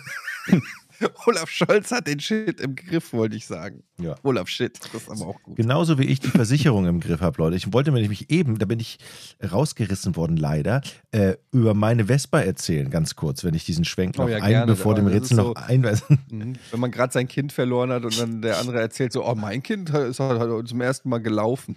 Olaf 1.26 1.48
Scholz 1.50 1.90
hat 1.90 2.06
den 2.06 2.20
Shit 2.20 2.60
im 2.60 2.74
Griff, 2.76 3.12
wollte 3.12 3.36
ich 3.36 3.46
sagen. 3.46 3.82
Ja. 4.00 4.14
Olaf 4.22 4.48
Shit, 4.48 4.78
das 4.92 5.02
ist 5.02 5.10
aber 5.10 5.26
auch 5.26 5.42
gut. 5.42 5.56
Genauso 5.56 5.98
wie 5.98 6.04
ich 6.04 6.20
die 6.20 6.28
Versicherung 6.28 6.86
im 6.86 7.00
Griff 7.00 7.20
habe, 7.20 7.36
Leute. 7.38 7.56
Ich 7.56 7.72
wollte 7.72 7.90
mir 7.90 8.00
nämlich 8.00 8.30
eben, 8.30 8.58
da 8.58 8.66
bin 8.66 8.78
ich 8.80 8.98
rausgerissen 9.42 10.16
worden, 10.16 10.36
leider, 10.36 10.80
äh, 11.10 11.34
über 11.52 11.74
meine 11.74 12.06
Vespa 12.06 12.40
erzählen, 12.40 12.90
ganz 12.90 13.16
kurz, 13.16 13.44
wenn 13.44 13.54
ich 13.54 13.64
diesen 13.64 13.84
Schwenk 13.84 14.14
Oh 14.18 14.22
noch 14.22 14.28
ja, 14.28 14.36
ein, 14.38 14.50
gerne. 14.50 14.66
bevor 14.72 14.94
dem 14.94 15.06
Rätsel 15.06 15.36
noch 15.36 15.46
so- 15.46 15.54
einweisen. 15.54 16.18
Mhm. 16.30 16.56
Wenn 16.70 16.80
man 16.80 16.90
gerade 16.90 17.12
sein 17.12 17.26
Kind 17.26 17.52
verloren 17.52 17.90
hat 17.90 18.04
und 18.04 18.18
dann 18.20 18.42
der 18.42 18.58
andere 18.58 18.80
erzählt 18.80 19.12
so, 19.12 19.24
oh, 19.26 19.34
mein 19.34 19.62
Kind 19.62 19.90
ist 19.90 20.20
halt 20.20 20.38
halt 20.38 20.68
zum 20.68 20.80
ersten 20.80 21.08
Mal 21.08 21.18
gelaufen. 21.18 21.76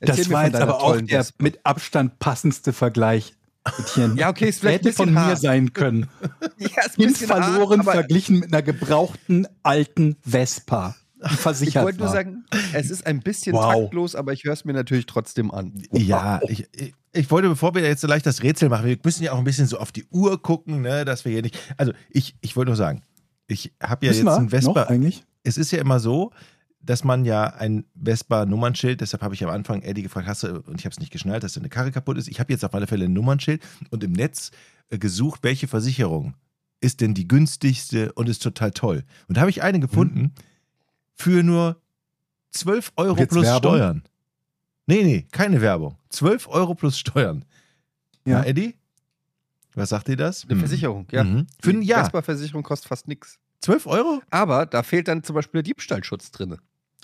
Erzähl 0.00 0.24
Das 0.24 0.30
war 0.30 0.44
jetzt 0.46 0.56
aber 0.56 0.82
auch 0.82 0.96
der 1.00 1.20
Vespa. 1.24 1.42
mit 1.42 1.64
Abstand 1.64 2.18
passendste 2.18 2.72
Vergleich. 2.72 3.34
Ja, 4.16 4.28
okay, 4.28 4.48
ist 4.48 4.60
vielleicht 4.60 4.82
ein 4.82 4.86
Hätte 4.88 4.96
von 4.96 5.12
mir 5.12 5.20
hart. 5.20 5.40
sein 5.40 5.72
können. 5.72 6.08
Ja, 6.58 6.84
ist 6.86 6.96
Kind 6.96 7.16
hart, 7.30 7.44
verloren, 7.44 7.80
aber 7.80 7.92
verglichen 7.92 8.38
mit 8.40 8.52
einer 8.52 8.62
gebrauchten 8.62 9.46
alten 9.62 10.16
Vespa, 10.22 10.94
die 11.20 11.34
Ich 11.34 11.40
versichert 11.40 11.84
wollte 11.84 11.98
nur 12.00 12.08
sagen, 12.08 12.44
es 12.74 12.90
ist 12.90 13.06
ein 13.06 13.20
bisschen 13.20 13.54
Wow. 13.54 13.72
taktlos, 13.74 14.14
aber 14.14 14.32
ich 14.32 14.44
höre 14.44 14.52
es 14.52 14.64
mir 14.64 14.72
natürlich 14.74 15.06
trotzdem 15.06 15.50
an. 15.50 15.72
Ja, 15.92 16.40
ich, 16.48 16.66
ich, 16.74 16.94
ich 17.12 17.30
wollte, 17.30 17.48
bevor 17.48 17.74
wir 17.74 17.82
jetzt 17.82 18.02
so 18.02 18.06
leicht 18.06 18.26
das 18.26 18.42
Rätsel 18.42 18.68
machen, 18.68 18.86
wir 18.86 18.98
müssen 19.02 19.22
ja 19.24 19.32
auch 19.32 19.38
ein 19.38 19.44
bisschen 19.44 19.66
so 19.66 19.78
auf 19.78 19.92
die 19.92 20.04
Uhr 20.10 20.40
gucken, 20.42 20.82
ne, 20.82 21.04
dass 21.04 21.24
wir 21.24 21.32
hier 21.32 21.42
nicht. 21.42 21.58
Also, 21.76 21.92
ich, 22.10 22.34
ich 22.42 22.56
wollte 22.56 22.70
nur 22.70 22.76
sagen, 22.76 23.02
ich 23.46 23.72
habe 23.82 24.06
ja 24.06 24.12
Wissen 24.12 24.26
jetzt 24.26 24.34
wir 24.34 24.40
ein 24.40 24.48
Vespa. 24.50 24.80
noch 24.82 24.88
eigentlich? 24.88 25.24
es 25.42 25.58
ist 25.58 25.70
ja 25.72 25.80
immer 25.80 26.00
so, 26.00 26.30
dass 26.84 27.04
man 27.04 27.24
ja 27.24 27.44
ein 27.46 27.84
Vespa-Nummernschild, 28.02 29.00
deshalb 29.00 29.22
habe 29.22 29.34
ich 29.34 29.42
am 29.44 29.50
Anfang 29.50 29.82
Eddie 29.82 30.02
gefragt, 30.02 30.26
hast 30.26 30.42
du, 30.42 30.60
und 30.60 30.78
ich 30.80 30.84
habe 30.86 30.92
es 30.92 31.00
nicht 31.00 31.12
geschnallt, 31.12 31.42
dass 31.42 31.54
deine 31.54 31.68
Karre 31.68 31.90
kaputt 31.92 32.18
ist. 32.18 32.28
Ich 32.28 32.40
habe 32.40 32.52
jetzt 32.52 32.64
auf 32.64 32.74
alle 32.74 32.86
Fälle 32.86 33.06
ein 33.06 33.12
Nummernschild 33.12 33.62
und 33.90 34.04
im 34.04 34.12
Netz 34.12 34.50
äh, 34.90 34.98
gesucht, 34.98 35.40
welche 35.42 35.66
Versicherung 35.68 36.34
ist 36.80 37.00
denn 37.00 37.14
die 37.14 37.26
günstigste 37.26 38.12
und 38.12 38.28
ist 38.28 38.42
total 38.42 38.70
toll. 38.72 39.04
Und 39.28 39.36
da 39.36 39.40
habe 39.42 39.50
ich 39.50 39.62
eine 39.62 39.80
gefunden 39.80 40.34
für 41.14 41.42
nur 41.42 41.80
12 42.50 42.92
Euro 42.96 43.16
Jetzt 43.18 43.30
plus 43.30 43.44
Werbung? 43.44 43.72
Steuern. 43.72 44.02
Nee, 44.86 45.02
nee, 45.02 45.26
keine 45.32 45.60
Werbung. 45.62 45.96
12 46.10 46.46
Euro 46.48 46.74
plus 46.74 46.98
Steuern. 46.98 47.44
Ja. 48.26 48.40
Na, 48.40 48.46
Eddie? 48.46 48.74
Was 49.74 49.88
sagt 49.88 50.08
dir 50.08 50.16
das? 50.16 50.44
Eine 50.44 50.52
Hm. 50.52 50.58
Versicherung, 50.60 51.06
ja. 51.10 51.24
Mhm. 51.24 51.46
Für 51.60 51.70
ein 51.70 51.80
Die 51.80 51.86
Jahr. 51.86 52.04
Vespa-Versicherung 52.04 52.62
kostet 52.62 52.88
fast 52.88 53.08
nichts. 53.08 53.38
12 53.60 53.86
Euro? 53.86 54.20
Aber 54.30 54.66
da 54.66 54.82
fehlt 54.82 55.08
dann 55.08 55.22
zum 55.24 55.34
Beispiel 55.34 55.62
der 55.62 55.64
Diebstahlschutz 55.64 56.30
drin. 56.30 56.58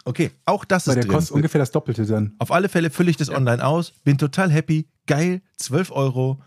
Okay, 0.05 0.31
auch 0.45 0.65
das 0.65 0.87
Weil 0.87 0.93
ist 0.93 0.97
der 0.97 1.05
drin. 1.05 1.13
kostet 1.13 1.37
ungefähr 1.37 1.59
das 1.59 1.71
Doppelte 1.73 2.07
dann. 2.07 2.35
Auf 2.39 2.53
alle 2.53 2.69
Fälle 2.69 2.91
fülle 2.91 3.11
ich 3.11 3.17
das 3.17 3.31
online 3.31 3.65
aus, 3.65 3.93
bin 4.05 4.19
total 4.19 4.51
happy, 4.51 4.89
geil, 5.07 5.43
12 5.57 5.91
Euro, 5.91 6.43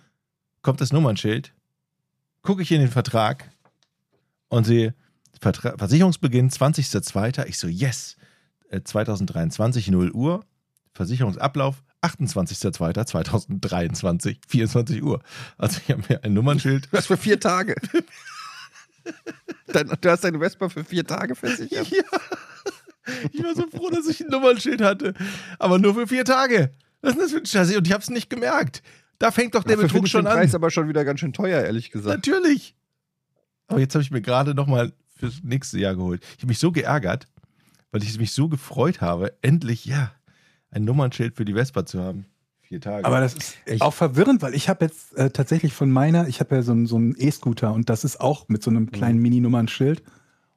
kommt 0.62 0.82
das 0.82 0.92
Nummernschild, 0.92 1.54
gucke 2.42 2.62
ich 2.62 2.72
in 2.72 2.82
den 2.82 2.90
Vertrag 2.90 3.50
und 4.50 4.66
sehe, 4.66 4.96
Vertra 5.40 5.76
Versicherungsbeginn 5.78 6.50
20.02. 6.50 7.48
Ich 7.48 7.58
so, 7.58 7.68
yes, 7.68 8.18
äh, 8.70 8.82
2023, 8.82 9.90
0 9.90 10.12
Uhr, 10.12 10.46
Versicherungsablauf 10.94 11.84
28.02.2023, 12.02 14.38
24 14.48 15.04
Uhr. 15.04 15.22
Also 15.58 15.80
ich 15.84 15.92
habe 15.92 16.04
mir 16.10 16.24
ein 16.24 16.34
Nummernschild 16.34 16.88
Das 16.92 17.08
für 17.08 17.18
vier 17.18 17.40
Tage. 17.40 17.76
Dein, 19.68 19.92
du 20.00 20.10
hast 20.10 20.24
deine 20.24 20.40
Vespa 20.40 20.70
für 20.70 20.84
vier 20.84 21.06
Tage 21.06 21.36
versichert. 21.36 21.88
Ja. 21.90 22.04
Ich 23.32 23.44
war 23.44 23.56
so 23.56 23.68
froh, 23.68 23.90
dass 23.90 24.08
ich 24.08 24.22
ein 24.22 24.30
Nummernschild 24.30 24.82
hatte. 24.82 25.14
Aber 25.60 25.80
nur 25.80 25.94
für 25.94 26.08
vier 26.08 26.26
Tage. 26.26 26.72
Was 27.02 27.12
ist 27.12 27.16
denn 27.18 27.24
das 27.24 27.32
für 27.32 27.38
ein 27.40 27.46
Scheiße? 27.46 27.78
Und 27.78 27.88
ich 27.88 27.94
hab's 27.94 28.10
nicht 28.10 28.30
gemerkt. 28.30 28.82
Da 29.20 29.32
fängt 29.32 29.56
doch 29.56 29.64
der 29.64 29.76
Dafür 29.76 29.90
Betrug 29.90 30.08
schon 30.08 30.26
den 30.26 30.32
an. 30.32 30.38
Preis 30.40 30.56
aber 30.56 30.72
schon 30.72 30.88
wieder 30.88 31.06
ganz 31.06 31.20
schön 31.20 31.34
teuer, 31.34 31.62
ehrlich 31.62 31.92
gesagt. 31.92 32.16
Natürlich. 32.16 32.76
Aber 33.68 33.80
jetzt 33.80 33.96
habe 33.96 34.04
ich 34.04 34.12
mir 34.12 34.22
gerade 34.22 34.54
nochmal 34.54 34.94
fürs 35.16 35.42
nächste 35.44 35.80
Jahr 35.80 35.96
geholt. 35.96 36.24
Ich 36.36 36.40
habe 36.40 36.48
mich 36.48 36.60
so 36.60 36.72
geärgert, 36.72 37.28
weil 37.92 38.04
ich 38.04 38.18
mich 38.18 38.32
so 38.34 38.50
gefreut 38.50 39.02
habe, 39.02 39.34
endlich, 39.42 39.86
ja, 39.86 40.12
ein 40.72 40.84
Nummernschild 40.84 41.36
für 41.36 41.46
die 41.46 41.54
Vespa 41.54 41.86
zu 41.86 42.02
haben. 42.02 42.26
Vier 42.62 42.82
Tage. 42.82 43.06
Aber 43.06 43.20
das 43.20 43.36
ist 43.66 43.82
auch 43.82 43.94
verwirrend, 43.94 44.42
weil 44.42 44.56
ich 44.56 44.68
habe 44.70 44.86
jetzt 44.86 45.16
äh, 45.18 45.30
tatsächlich 45.30 45.74
von 45.74 45.92
meiner, 45.92 46.28
ich 46.28 46.40
habe 46.40 46.56
ja 46.56 46.62
so 46.62 46.86
so 46.86 46.96
einen 46.96 47.16
E-Scooter 47.18 47.74
und 47.74 47.90
das 47.90 48.04
ist 48.04 48.20
auch 48.20 48.48
mit 48.48 48.64
so 48.64 48.72
einem 48.72 48.92
kleinen 48.92 49.20
Mini-Nummernschild. 49.20 50.02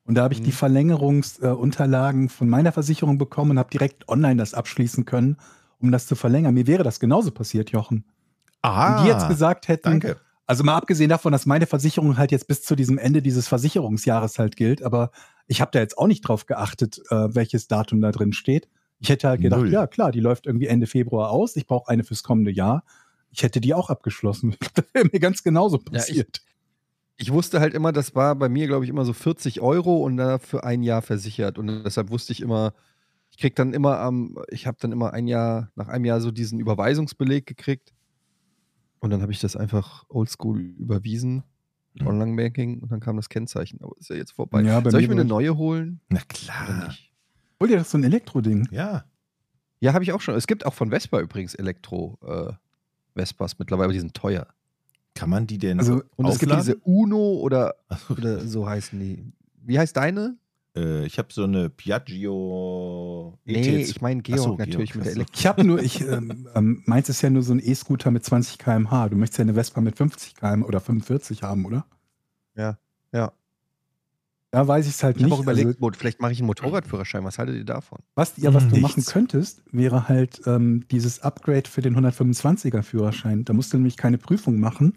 Und 0.06 0.14
da 0.14 0.22
habe 0.22 0.34
ich 0.34 0.40
die 0.42 0.52
Verlängerungsunterlagen 0.52 2.28
von 2.28 2.48
meiner 2.48 2.72
Versicherung 2.72 3.18
bekommen 3.18 3.52
und 3.52 3.58
habe 3.58 3.70
direkt 3.70 4.08
online 4.08 4.36
das 4.36 4.54
abschließen 4.54 5.04
können, 5.04 5.36
um 5.80 5.90
das 5.92 6.06
zu 6.06 6.14
verlängern. 6.14 6.54
Mir 6.54 6.66
wäre 6.66 6.82
das 6.84 7.00
genauso 7.00 7.30
passiert, 7.32 7.70
Jochen. 7.70 8.04
ah, 8.62 8.96
Wenn 8.98 9.04
die 9.04 9.10
jetzt 9.10 9.28
gesagt 9.28 9.68
hätten, 9.68 9.90
danke. 9.90 10.16
also 10.46 10.64
mal 10.64 10.76
abgesehen 10.76 11.08
davon, 11.10 11.32
dass 11.32 11.44
meine 11.46 11.66
Versicherung 11.66 12.16
halt 12.18 12.30
jetzt 12.32 12.46
bis 12.48 12.62
zu 12.62 12.76
diesem 12.76 12.98
Ende 12.98 13.20
dieses 13.20 13.48
Versicherungsjahres 13.48 14.38
halt 14.38 14.56
gilt, 14.56 14.82
aber 14.82 15.10
ich 15.48 15.60
habe 15.60 15.70
da 15.72 15.80
jetzt 15.80 15.98
auch 15.98 16.06
nicht 16.06 16.22
drauf 16.22 16.46
geachtet, 16.46 17.00
äh, 17.10 17.34
welches 17.34 17.68
Datum 17.68 18.00
da 18.00 18.10
drin 18.12 18.32
steht. 18.32 18.68
Ich 18.98 19.08
hätte 19.10 19.28
halt 19.28 19.42
gedacht, 19.42 19.60
Null. 19.60 19.72
ja 19.72 19.86
klar, 19.86 20.10
die 20.12 20.20
läuft 20.20 20.46
irgendwie 20.46 20.66
Ende 20.68 20.86
Februar 20.86 21.30
aus. 21.30 21.54
Ich 21.56 21.66
brauche 21.66 21.90
eine 21.90 22.02
fürs 22.04 22.22
kommende 22.22 22.50
Jahr. 22.50 22.82
Ich 23.30 23.42
hätte 23.42 23.60
die 23.60 23.74
auch 23.74 23.90
abgeschlossen. 23.90 24.56
Das 24.74 24.84
wäre 24.94 25.08
mir 25.12 25.20
ganz 25.20 25.42
genauso 25.42 25.76
Ja, 25.78 25.92
passiert. 25.92 26.40
Ich 27.16 27.32
wusste 27.32 27.60
halt 27.60 27.74
immer, 27.74 27.92
das 27.92 28.14
war 28.14 28.34
bei 28.34 28.48
mir, 28.48 28.66
glaube 28.66 28.84
ich, 28.84 28.90
immer 28.90 29.04
so 29.04 29.12
40 29.12 29.60
Euro 29.60 30.04
und 30.04 30.16
da 30.18 30.38
für 30.38 30.64
ein 30.64 30.82
Jahr 30.82 31.02
versichert. 31.02 31.58
Und 31.58 31.84
deshalb 31.84 32.10
wusste 32.10 32.32
ich 32.32 32.42
immer, 32.42 32.74
ich 33.30 33.38
krieg 33.38 33.56
dann 33.56 33.72
immer 33.72 33.98
am, 34.00 34.36
ich 34.50 34.66
habe 34.66 34.76
dann 34.80 34.92
immer 34.92 35.12
ein 35.12 35.26
Jahr, 35.26 35.70
nach 35.76 35.88
einem 35.88 36.04
Jahr 36.04 36.20
so 36.20 36.30
diesen 36.30 36.60
Überweisungsbeleg 36.60 37.46
gekriegt. 37.46 37.94
Und 39.00 39.10
dann 39.10 39.22
habe 39.22 39.32
ich 39.32 39.40
das 39.40 39.56
einfach 39.56 40.04
oldschool 40.08 40.60
überwiesen, 40.60 41.44
Mhm. 41.98 42.06
Online-Banking, 42.08 42.80
und 42.80 42.92
dann 42.92 43.00
kam 43.00 43.16
das 43.16 43.28
Kennzeichen. 43.28 43.80
Aber 43.82 43.96
ist 43.98 44.10
ja 44.10 44.16
jetzt 44.16 44.32
vorbei. 44.32 44.62
Ja, 44.62 44.82
Soll 44.90 45.00
ich 45.00 45.08
mir 45.08 45.14
eine 45.14 45.24
neue 45.24 45.56
holen? 45.56 46.00
Na 46.08 46.20
klar. 46.28 46.88
nicht? 46.88 47.12
Hol 47.58 47.68
dir 47.68 47.78
das 47.78 47.90
so 47.90 47.98
ein 47.98 48.04
Elektroding. 48.04 48.68
Ja. 48.70 49.04
Ja, 49.80 49.94
habe 49.94 50.04
ich 50.04 50.12
auch 50.12 50.20
schon. 50.20 50.34
Es 50.34 50.46
gibt 50.46 50.66
auch 50.66 50.74
von 50.74 50.90
Vespa 50.90 51.20
übrigens 51.20 51.54
Elektro-Vespas 51.54 53.58
mittlerweile, 53.58 53.84
aber 53.86 53.92
die 53.94 54.00
sind 54.00 54.14
teuer. 54.14 54.46
Kann 55.16 55.30
man 55.30 55.46
die 55.46 55.58
denn 55.58 55.78
Also, 55.80 56.02
Und 56.16 56.26
es 56.28 56.38
gibt 56.38 56.52
aufladen? 56.52 56.74
diese 56.74 56.88
Uno 56.88 57.34
oder, 57.40 57.74
oder 58.10 58.40
so 58.46 58.68
heißen 58.68 58.98
die. 59.00 59.32
Wie 59.64 59.78
heißt 59.78 59.96
deine? 59.96 60.36
Äh, 60.76 61.06
ich 61.06 61.18
habe 61.18 61.28
so 61.32 61.44
eine 61.44 61.70
Piaggio 61.70 63.38
E 63.46 63.52
Nee, 63.52 63.80
ETS. 63.80 63.90
ich 63.90 64.00
meine 64.00 64.22
Ach 64.30 64.36
so, 64.36 64.44
Georg 64.44 64.58
natürlich 64.60 64.92
Georg, 64.92 64.96
mit 64.96 65.06
der. 65.06 65.12
Elektro. 65.14 65.34
Ich 65.38 65.46
habe 65.46 65.64
nur, 65.64 65.82
ich, 65.82 66.00
ähm, 66.02 66.46
ähm, 66.54 66.82
meins 66.86 67.08
ist 67.08 67.22
ja 67.22 67.30
nur 67.30 67.42
so 67.42 67.52
ein 67.52 67.60
E-Scooter 67.60 68.10
mit 68.10 68.24
20 68.24 68.58
km/h. 68.58 69.08
Du 69.08 69.16
möchtest 69.16 69.38
ja 69.38 69.42
eine 69.42 69.54
Vespa 69.54 69.80
mit 69.80 69.96
50 69.96 70.34
km 70.36 70.62
oder 70.62 70.80
45 70.80 71.42
haben, 71.42 71.64
oder? 71.64 71.86
Ja, 72.56 72.78
ja. 73.12 73.32
Da 74.52 74.66
weiß 74.66 74.86
ich 74.86 74.94
es 74.94 75.02
halt 75.02 75.16
Ich 75.16 75.22
habe 75.22 75.30
nicht. 75.30 75.38
auch 75.38 75.42
überlegt, 75.42 75.82
Also, 75.82 75.90
vielleicht 75.98 76.20
mache 76.20 76.32
ich 76.32 76.38
einen 76.38 76.46
Motorradführerschein. 76.46 77.24
Was 77.24 77.38
haltet 77.38 77.56
ihr 77.56 77.64
davon? 77.64 77.98
was, 78.14 78.34
ja, 78.36 78.54
was 78.54 78.64
du 78.68 78.76
Nichts. 78.76 78.82
machen 78.82 79.04
könntest, 79.04 79.62
wäre 79.72 80.08
halt 80.08 80.40
ähm, 80.46 80.84
dieses 80.90 81.20
Upgrade 81.20 81.68
für 81.68 81.82
den 81.82 81.96
125er 81.96 82.82
Führerschein. 82.82 83.44
Da 83.44 83.52
musst 83.52 83.72
du 83.72 83.76
nämlich 83.76 83.96
keine 83.96 84.18
Prüfung 84.18 84.58
machen, 84.60 84.96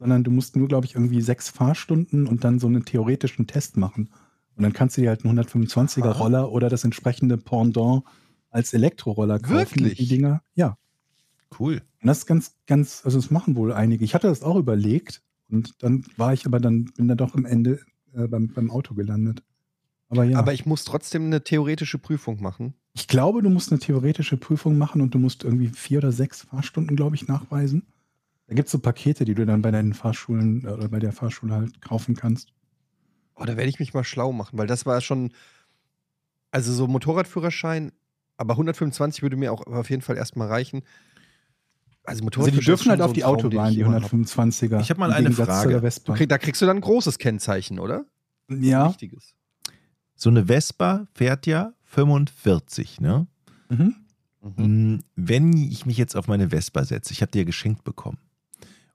sondern 0.00 0.24
du 0.24 0.30
musst 0.30 0.56
nur, 0.56 0.66
glaube 0.66 0.86
ich, 0.86 0.94
irgendwie 0.94 1.20
sechs 1.20 1.50
Fahrstunden 1.50 2.26
und 2.26 2.42
dann 2.42 2.58
so 2.58 2.66
einen 2.66 2.86
theoretischen 2.86 3.46
Test 3.46 3.76
machen. 3.76 4.08
Und 4.56 4.62
dann 4.62 4.72
kannst 4.72 4.96
du 4.96 5.02
dir 5.02 5.10
halt 5.10 5.24
einen 5.24 5.38
125er 5.38 6.02
Aha. 6.02 6.12
Roller 6.12 6.50
oder 6.50 6.70
das 6.70 6.84
entsprechende 6.84 7.36
Pendant 7.36 8.02
als 8.48 8.72
Elektroroller 8.72 9.38
kaufen. 9.38 9.58
Wirklich? 9.58 9.98
Die 9.98 10.08
Dinger, 10.08 10.42
ja. 10.54 10.78
Cool. 11.58 11.82
Und 12.00 12.06
das 12.06 12.18
ist 12.18 12.26
ganz, 12.26 12.56
ganz, 12.66 13.02
also 13.04 13.18
das 13.18 13.30
machen 13.30 13.56
wohl 13.56 13.74
einige. 13.74 14.04
Ich 14.04 14.14
hatte 14.14 14.26
das 14.26 14.42
auch 14.42 14.56
überlegt 14.56 15.22
und 15.50 15.82
dann 15.82 16.04
war 16.16 16.32
ich 16.32 16.46
aber 16.46 16.60
dann, 16.60 16.86
bin 16.96 17.06
dann 17.06 17.18
doch 17.18 17.34
am 17.34 17.44
Ende 17.44 17.80
äh, 18.14 18.26
beim, 18.26 18.48
beim 18.48 18.70
Auto 18.70 18.94
gelandet. 18.94 19.42
Aber 20.08 20.24
ja, 20.24 20.38
Aber 20.38 20.54
ich 20.54 20.64
muss 20.64 20.84
trotzdem 20.84 21.26
eine 21.26 21.44
theoretische 21.44 21.98
Prüfung 21.98 22.40
machen. 22.40 22.72
ich 22.94 23.06
glaube, 23.06 23.42
du 23.42 23.50
musst 23.50 23.70
eine 23.70 23.80
theoretische 23.80 24.38
Prüfung 24.38 24.78
machen 24.78 25.02
und 25.02 25.14
du 25.14 25.18
musst 25.18 25.44
irgendwie 25.44 25.68
vier 25.68 25.98
oder 25.98 26.10
sechs 26.10 26.42
Fahrstunden, 26.42 26.96
glaube 26.96 27.16
ich, 27.16 27.28
nachweisen. 27.28 27.86
Da 28.50 28.56
gibt 28.56 28.66
es 28.66 28.72
so 28.72 28.80
Pakete, 28.80 29.24
die 29.24 29.34
du 29.34 29.46
dann 29.46 29.62
bei 29.62 29.70
deinen 29.70 29.94
Fahrschulen 29.94 30.64
äh, 30.64 30.70
oder 30.70 30.88
bei 30.88 30.98
der 30.98 31.12
Fahrschule 31.12 31.54
halt 31.54 31.80
kaufen 31.80 32.16
kannst. 32.16 32.52
Oh, 33.36 33.44
da 33.44 33.56
werde 33.56 33.68
ich 33.70 33.78
mich 33.78 33.94
mal 33.94 34.02
schlau 34.02 34.32
machen, 34.32 34.58
weil 34.58 34.66
das 34.66 34.84
war 34.86 35.00
schon. 35.00 35.32
Also 36.50 36.72
so 36.72 36.88
Motorradführerschein, 36.88 37.92
aber 38.36 38.54
125 38.54 39.22
würde 39.22 39.36
mir 39.36 39.52
auch 39.52 39.64
auf 39.68 39.88
jeden 39.88 40.02
Fall 40.02 40.16
erstmal 40.16 40.48
reichen. 40.48 40.82
Also, 42.02 42.24
Also 42.24 42.50
die 42.50 42.58
dürfen 42.58 42.90
halt 42.90 43.02
auf 43.02 43.10
so 43.10 43.14
die 43.14 43.20
Traum, 43.20 43.36
Autobahn, 43.36 43.72
die 43.72 43.78
immer 43.82 44.02
hab. 44.02 44.12
125er. 44.12 44.80
Ich 44.80 44.90
hab 44.90 44.98
mal 44.98 45.12
eine 45.12 45.30
Frage. 45.30 45.80
Krieg, 46.14 46.28
da 46.28 46.38
kriegst 46.38 46.60
du 46.60 46.66
dann 46.66 46.78
ein 46.78 46.80
großes 46.80 47.18
Kennzeichen, 47.18 47.78
oder? 47.78 48.04
Ja. 48.48 48.88
Wichtiges. 48.88 49.36
So 50.16 50.28
eine 50.28 50.46
Vespa 50.46 51.06
fährt 51.14 51.46
ja 51.46 51.72
45, 51.84 53.00
ne? 53.00 53.28
Mhm. 53.68 53.94
Mm, 54.56 54.98
Wenn 55.14 55.52
ich 55.52 55.86
mich 55.86 55.98
jetzt 55.98 56.16
auf 56.16 56.26
meine 56.26 56.50
Vespa 56.50 56.84
setze, 56.84 57.12
ich 57.12 57.22
habe 57.22 57.30
die 57.30 57.38
ja 57.38 57.44
geschenkt 57.44 57.84
bekommen. 57.84 58.18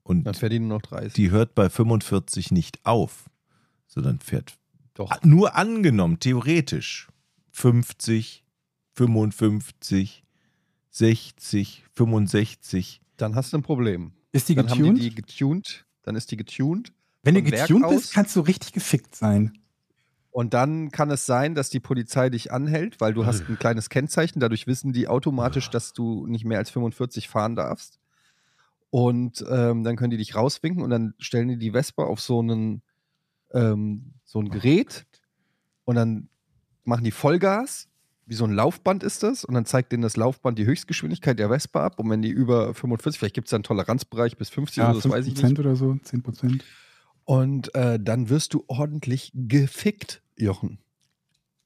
Und 0.06 0.24
Dann 0.24 0.36
fährt 0.36 0.52
die 0.52 0.60
nur 0.60 0.78
noch 0.78 0.84
30. 0.84 1.14
die 1.14 1.32
hört 1.32 1.56
bei 1.56 1.68
45 1.68 2.52
nicht 2.52 2.86
auf, 2.86 3.26
sondern 3.88 4.20
fährt 4.20 4.56
Doch. 4.94 5.12
nur 5.24 5.56
angenommen, 5.56 6.20
theoretisch 6.20 7.08
50, 7.54 8.46
55, 8.94 10.24
60, 10.92 11.84
65. 11.94 13.02
Dann 13.18 13.34
hast 13.34 13.52
du 13.52 13.58
ein 13.58 13.64
Problem. 13.64 14.12
Ist 14.32 14.48
die 14.48 14.54
dann 14.54 14.68
getuned? 14.68 14.88
haben 14.90 14.96
die 14.96 15.10
die 15.10 15.16
getuned. 15.16 15.86
Dann 16.04 16.16
ist 16.16 16.30
die 16.30 16.38
getuned. 16.38 16.94
Wenn 17.24 17.34
du 17.34 17.44
Werk 17.50 17.68
getuned 17.68 17.86
aus? 17.86 17.96
bist, 17.96 18.14
kannst 18.14 18.36
du 18.36 18.42
richtig 18.42 18.74
gefickt 18.74 19.16
sein. 19.16 19.58
Und 20.30 20.54
dann 20.54 20.92
kann 20.92 21.10
es 21.10 21.26
sein, 21.26 21.56
dass 21.56 21.72
die 21.72 21.80
Polizei 21.80 22.30
dich 22.30 22.52
anhält, 22.52 23.02
weil 23.02 23.14
du 23.16 23.26
hast 23.26 23.50
ein 23.50 23.58
kleines 23.58 23.90
Kennzeichen. 23.90 24.40
Dadurch 24.40 24.68
wissen 24.68 24.94
die 24.94 25.08
automatisch, 25.08 25.72
dass 25.72 25.94
du 25.94 26.28
nicht 26.28 26.46
mehr 26.46 26.60
als 26.60 26.70
45 26.70 27.28
fahren 27.28 27.56
darfst. 27.56 28.00
Und 28.96 29.44
ähm, 29.50 29.84
dann 29.84 29.98
können 29.98 30.12
die 30.12 30.18
dich 30.18 30.36
rauswinken 30.36 30.82
und 30.82 30.90
dann 30.90 31.16
stellen 31.20 31.50
die 31.50 31.58
die 31.58 31.72
Vespa 31.72 32.06
auf 32.06 32.22
so 32.22 32.40
einen 32.40 32.82
ähm, 33.52 34.14
so 34.24 34.40
ein 34.40 34.48
Gerät 34.48 35.06
und 35.84 35.96
dann 35.96 36.30
machen 36.86 37.04
die 37.04 37.12
Vollgas. 37.12 37.90
Wie 38.26 38.36
so 38.36 38.46
ein 38.46 38.54
Laufband 38.54 39.04
ist 39.04 39.22
das. 39.22 39.44
Und 39.44 39.54
dann 39.54 39.66
zeigt 39.66 39.92
denen 39.92 40.02
das 40.02 40.16
Laufband 40.16 40.58
die 40.58 40.66
Höchstgeschwindigkeit 40.66 41.38
der 41.38 41.50
Vespa 41.50 41.86
ab. 41.86 42.00
Und 42.00 42.10
wenn 42.10 42.22
die 42.22 42.30
über 42.30 42.74
45, 42.74 43.20
vielleicht 43.20 43.36
gibt 43.36 43.48
es 43.48 43.50
da 43.50 43.58
einen 43.58 43.64
Toleranzbereich 43.64 44.38
bis 44.38 44.48
50 44.48 44.78
Ja, 44.78 44.92
oder 44.92 45.02
so, 45.02 45.10
das 45.10 45.18
weiß 45.18 45.28
ich 45.28 45.44
nicht. 45.44 45.58
5% 45.58 45.60
oder 45.60 45.76
so, 45.76 45.88
10%. 45.92 46.62
Und 47.26 47.76
äh, 47.76 48.00
dann 48.00 48.30
wirst 48.30 48.54
du 48.54 48.64
ordentlich 48.68 49.34
gefickt, 49.36 50.22
Jochen. 50.38 50.80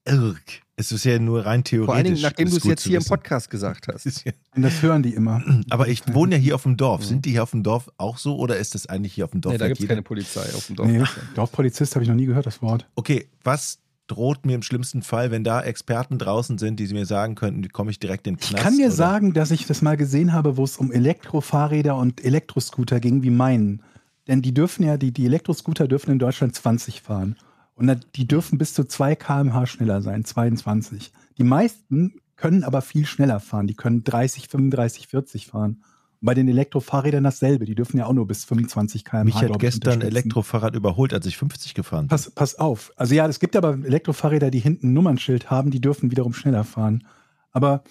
Irk. 0.10 0.62
Es 0.76 0.92
ist 0.94 1.04
ja 1.04 1.20
nur 1.20 1.46
rein 1.46 1.64
theoretisch. 1.64 1.86
Vor 1.88 1.96
allen 1.96 2.06
Dingen, 2.06 2.22
nachdem 2.22 2.50
du 2.50 2.56
es 2.56 2.64
jetzt 2.64 2.84
hier 2.84 2.94
im 2.96 3.00
wissen. 3.02 3.10
Podcast 3.10 3.50
gesagt 3.50 3.88
hast. 3.90 4.24
Ja- 4.26 4.32
Und 4.56 4.62
das 4.62 4.82
hören 4.82 5.04
die 5.04 5.14
immer. 5.14 5.44
Aber 5.70 5.88
ich 5.90 6.02
wohne 6.14 6.36
ja 6.36 6.42
hier 6.42 6.56
auf 6.56 6.64
dem 6.64 6.78
Dorf. 6.78 7.04
Sind 7.04 7.26
die 7.26 7.32
hier 7.32 7.44
auf 7.44 7.52
dem 7.52 7.64
Dorf 7.64 7.90
auch 7.98 8.18
so 8.18 8.38
oder 8.38 8.56
ist 8.58 8.76
das 8.76 8.86
eigentlich 8.88 9.14
hier 9.14 9.26
auf 9.26 9.32
dem 9.32 9.42
Dorf? 9.42 9.54
Nee, 9.54 9.58
da 9.58 9.68
gibt 9.68 9.82
es 9.82 9.88
keine 9.88 10.02
Polizei 10.04 10.42
auf 10.56 10.68
dem 10.68 10.78
Dorf. 10.78 10.88
Nee, 10.90 11.04
Dorfpolizist 11.36 11.96
habe 11.96 12.04
ich 12.04 12.10
noch 12.10 12.16
nie 12.16 12.26
gehört, 12.28 12.46
das 12.46 12.62
Wort. 12.62 12.88
Okay, 12.96 13.28
was 13.44 13.80
droht 14.08 14.46
mir 14.46 14.56
im 14.56 14.64
schlimmsten 14.64 15.02
Fall, 15.04 15.30
wenn 15.32 15.44
da 15.44 15.62
Experten 15.62 16.18
draußen 16.18 16.58
sind, 16.58 16.80
die 16.80 16.88
mir 16.94 17.06
sagen 17.06 17.36
könnten, 17.36 17.64
wie 17.64 17.68
komme 17.68 17.92
ich 17.92 18.00
direkt 18.00 18.26
in 18.26 18.36
den 18.36 18.40
Ich 18.42 18.50
Knast? 18.50 18.64
kann 18.64 18.78
dir 18.78 18.86
oder- 18.88 18.96
sagen, 18.96 19.34
dass 19.34 19.52
ich 19.52 19.66
das 19.68 19.82
mal 19.82 19.98
gesehen 19.98 20.32
habe, 20.34 20.56
wo 20.58 20.64
es 20.64 20.78
um 20.78 20.92
Elektrofahrräder 20.92 21.96
und 21.98 22.24
Elektroscooter 22.24 23.00
ging, 23.02 23.22
wie 23.22 23.30
meinen. 23.30 23.84
Denn 24.28 24.42
die 24.42 24.54
dürfen 24.54 24.84
ja, 24.84 24.98
die, 24.98 25.12
die 25.12 25.26
Elektroscooter 25.26 25.88
dürfen 25.88 26.12
in 26.12 26.20
Deutschland 26.20 26.56
20 26.56 27.02
fahren. 27.02 27.36
Und 27.80 28.08
die 28.16 28.28
dürfen 28.28 28.58
bis 28.58 28.74
zu 28.74 28.84
2 28.84 29.16
km/h 29.16 29.66
schneller 29.66 30.02
sein, 30.02 30.26
22. 30.26 31.12
Die 31.38 31.44
meisten 31.44 32.16
können 32.36 32.64
aber 32.64 32.82
viel 32.82 33.06
schneller 33.06 33.40
fahren. 33.40 33.68
Die 33.68 33.76
können 33.76 34.04
30, 34.04 34.48
35, 34.48 35.08
40 35.08 35.48
fahren. 35.48 35.84
Bei 36.22 36.34
den 36.34 36.50
Elektrofahrrädern 36.50 37.24
dasselbe. 37.24 37.64
Die 37.64 37.76
dürfen 37.76 37.98
ja 37.98 38.06
auch 38.06 38.14
nur 38.14 38.28
bis 38.28 38.44
25 38.44 39.06
km/h. 39.06 39.24
Mich 39.24 39.36
hat 39.36 39.58
gestern 39.60 40.02
ein. 40.02 40.08
Elektrofahrrad 40.08 40.76
überholt, 40.76 41.14
als 41.14 41.26
ich 41.26 41.38
50 41.38 41.74
gefahren 41.74 42.04
bin. 42.04 42.10
Pass, 42.10 42.30
pass 42.32 42.56
auf. 42.56 42.92
Also 42.98 43.16
ja, 43.16 43.26
es 43.28 43.40
gibt 43.40 43.56
aber 43.56 43.74
Elektrofahrräder, 43.74 44.52
die 44.52 44.60
hinten 44.60 44.90
ein 44.90 44.94
Nummernschild 44.94 45.50
haben, 45.50 45.72
die 45.72 45.80
dürfen 45.80 46.12
wiederum 46.12 46.34
schneller 46.34 46.66
fahren. 46.66 47.06
Aber 47.52 47.84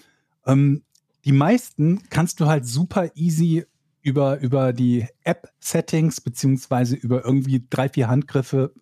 ähm, 0.45 0.83
die 1.25 1.31
meisten 1.31 2.03
kannst 2.09 2.39
du 2.39 2.45
halt 2.45 2.67
super 2.67 3.09
easy 3.15 3.65
über, 4.01 4.39
über 4.39 4.73
die 4.73 5.07
App-Settings 5.23 6.21
beziehungsweise 6.21 6.95
über 6.95 7.25
irgendwie 7.25 7.65
drei, 7.69 7.89
vier 7.89 8.07
Handgriffe 8.07 8.73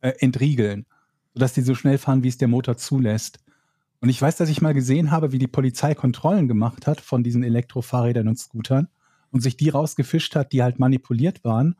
äh, 0.00 0.12
entriegeln, 0.18 0.86
sodass 1.34 1.52
die 1.52 1.62
so 1.62 1.74
schnell 1.74 1.98
fahren, 1.98 2.22
wie 2.22 2.28
es 2.28 2.38
der 2.38 2.48
Motor 2.48 2.76
zulässt. 2.76 3.38
Und 4.00 4.08
ich 4.08 4.20
weiß, 4.20 4.36
dass 4.36 4.48
ich 4.48 4.62
mal 4.62 4.74
gesehen 4.74 5.10
habe, 5.10 5.32
wie 5.32 5.38
die 5.38 5.46
Polizei 5.46 5.94
Kontrollen 5.94 6.48
gemacht 6.48 6.86
hat 6.86 7.00
von 7.00 7.22
diesen 7.22 7.42
Elektrofahrrädern 7.42 8.28
und 8.28 8.38
Scootern 8.38 8.88
und 9.30 9.40
sich 9.42 9.56
die 9.56 9.68
rausgefischt 9.68 10.34
hat, 10.36 10.52
die 10.52 10.62
halt 10.62 10.78
manipuliert 10.78 11.44
waren. 11.44 11.76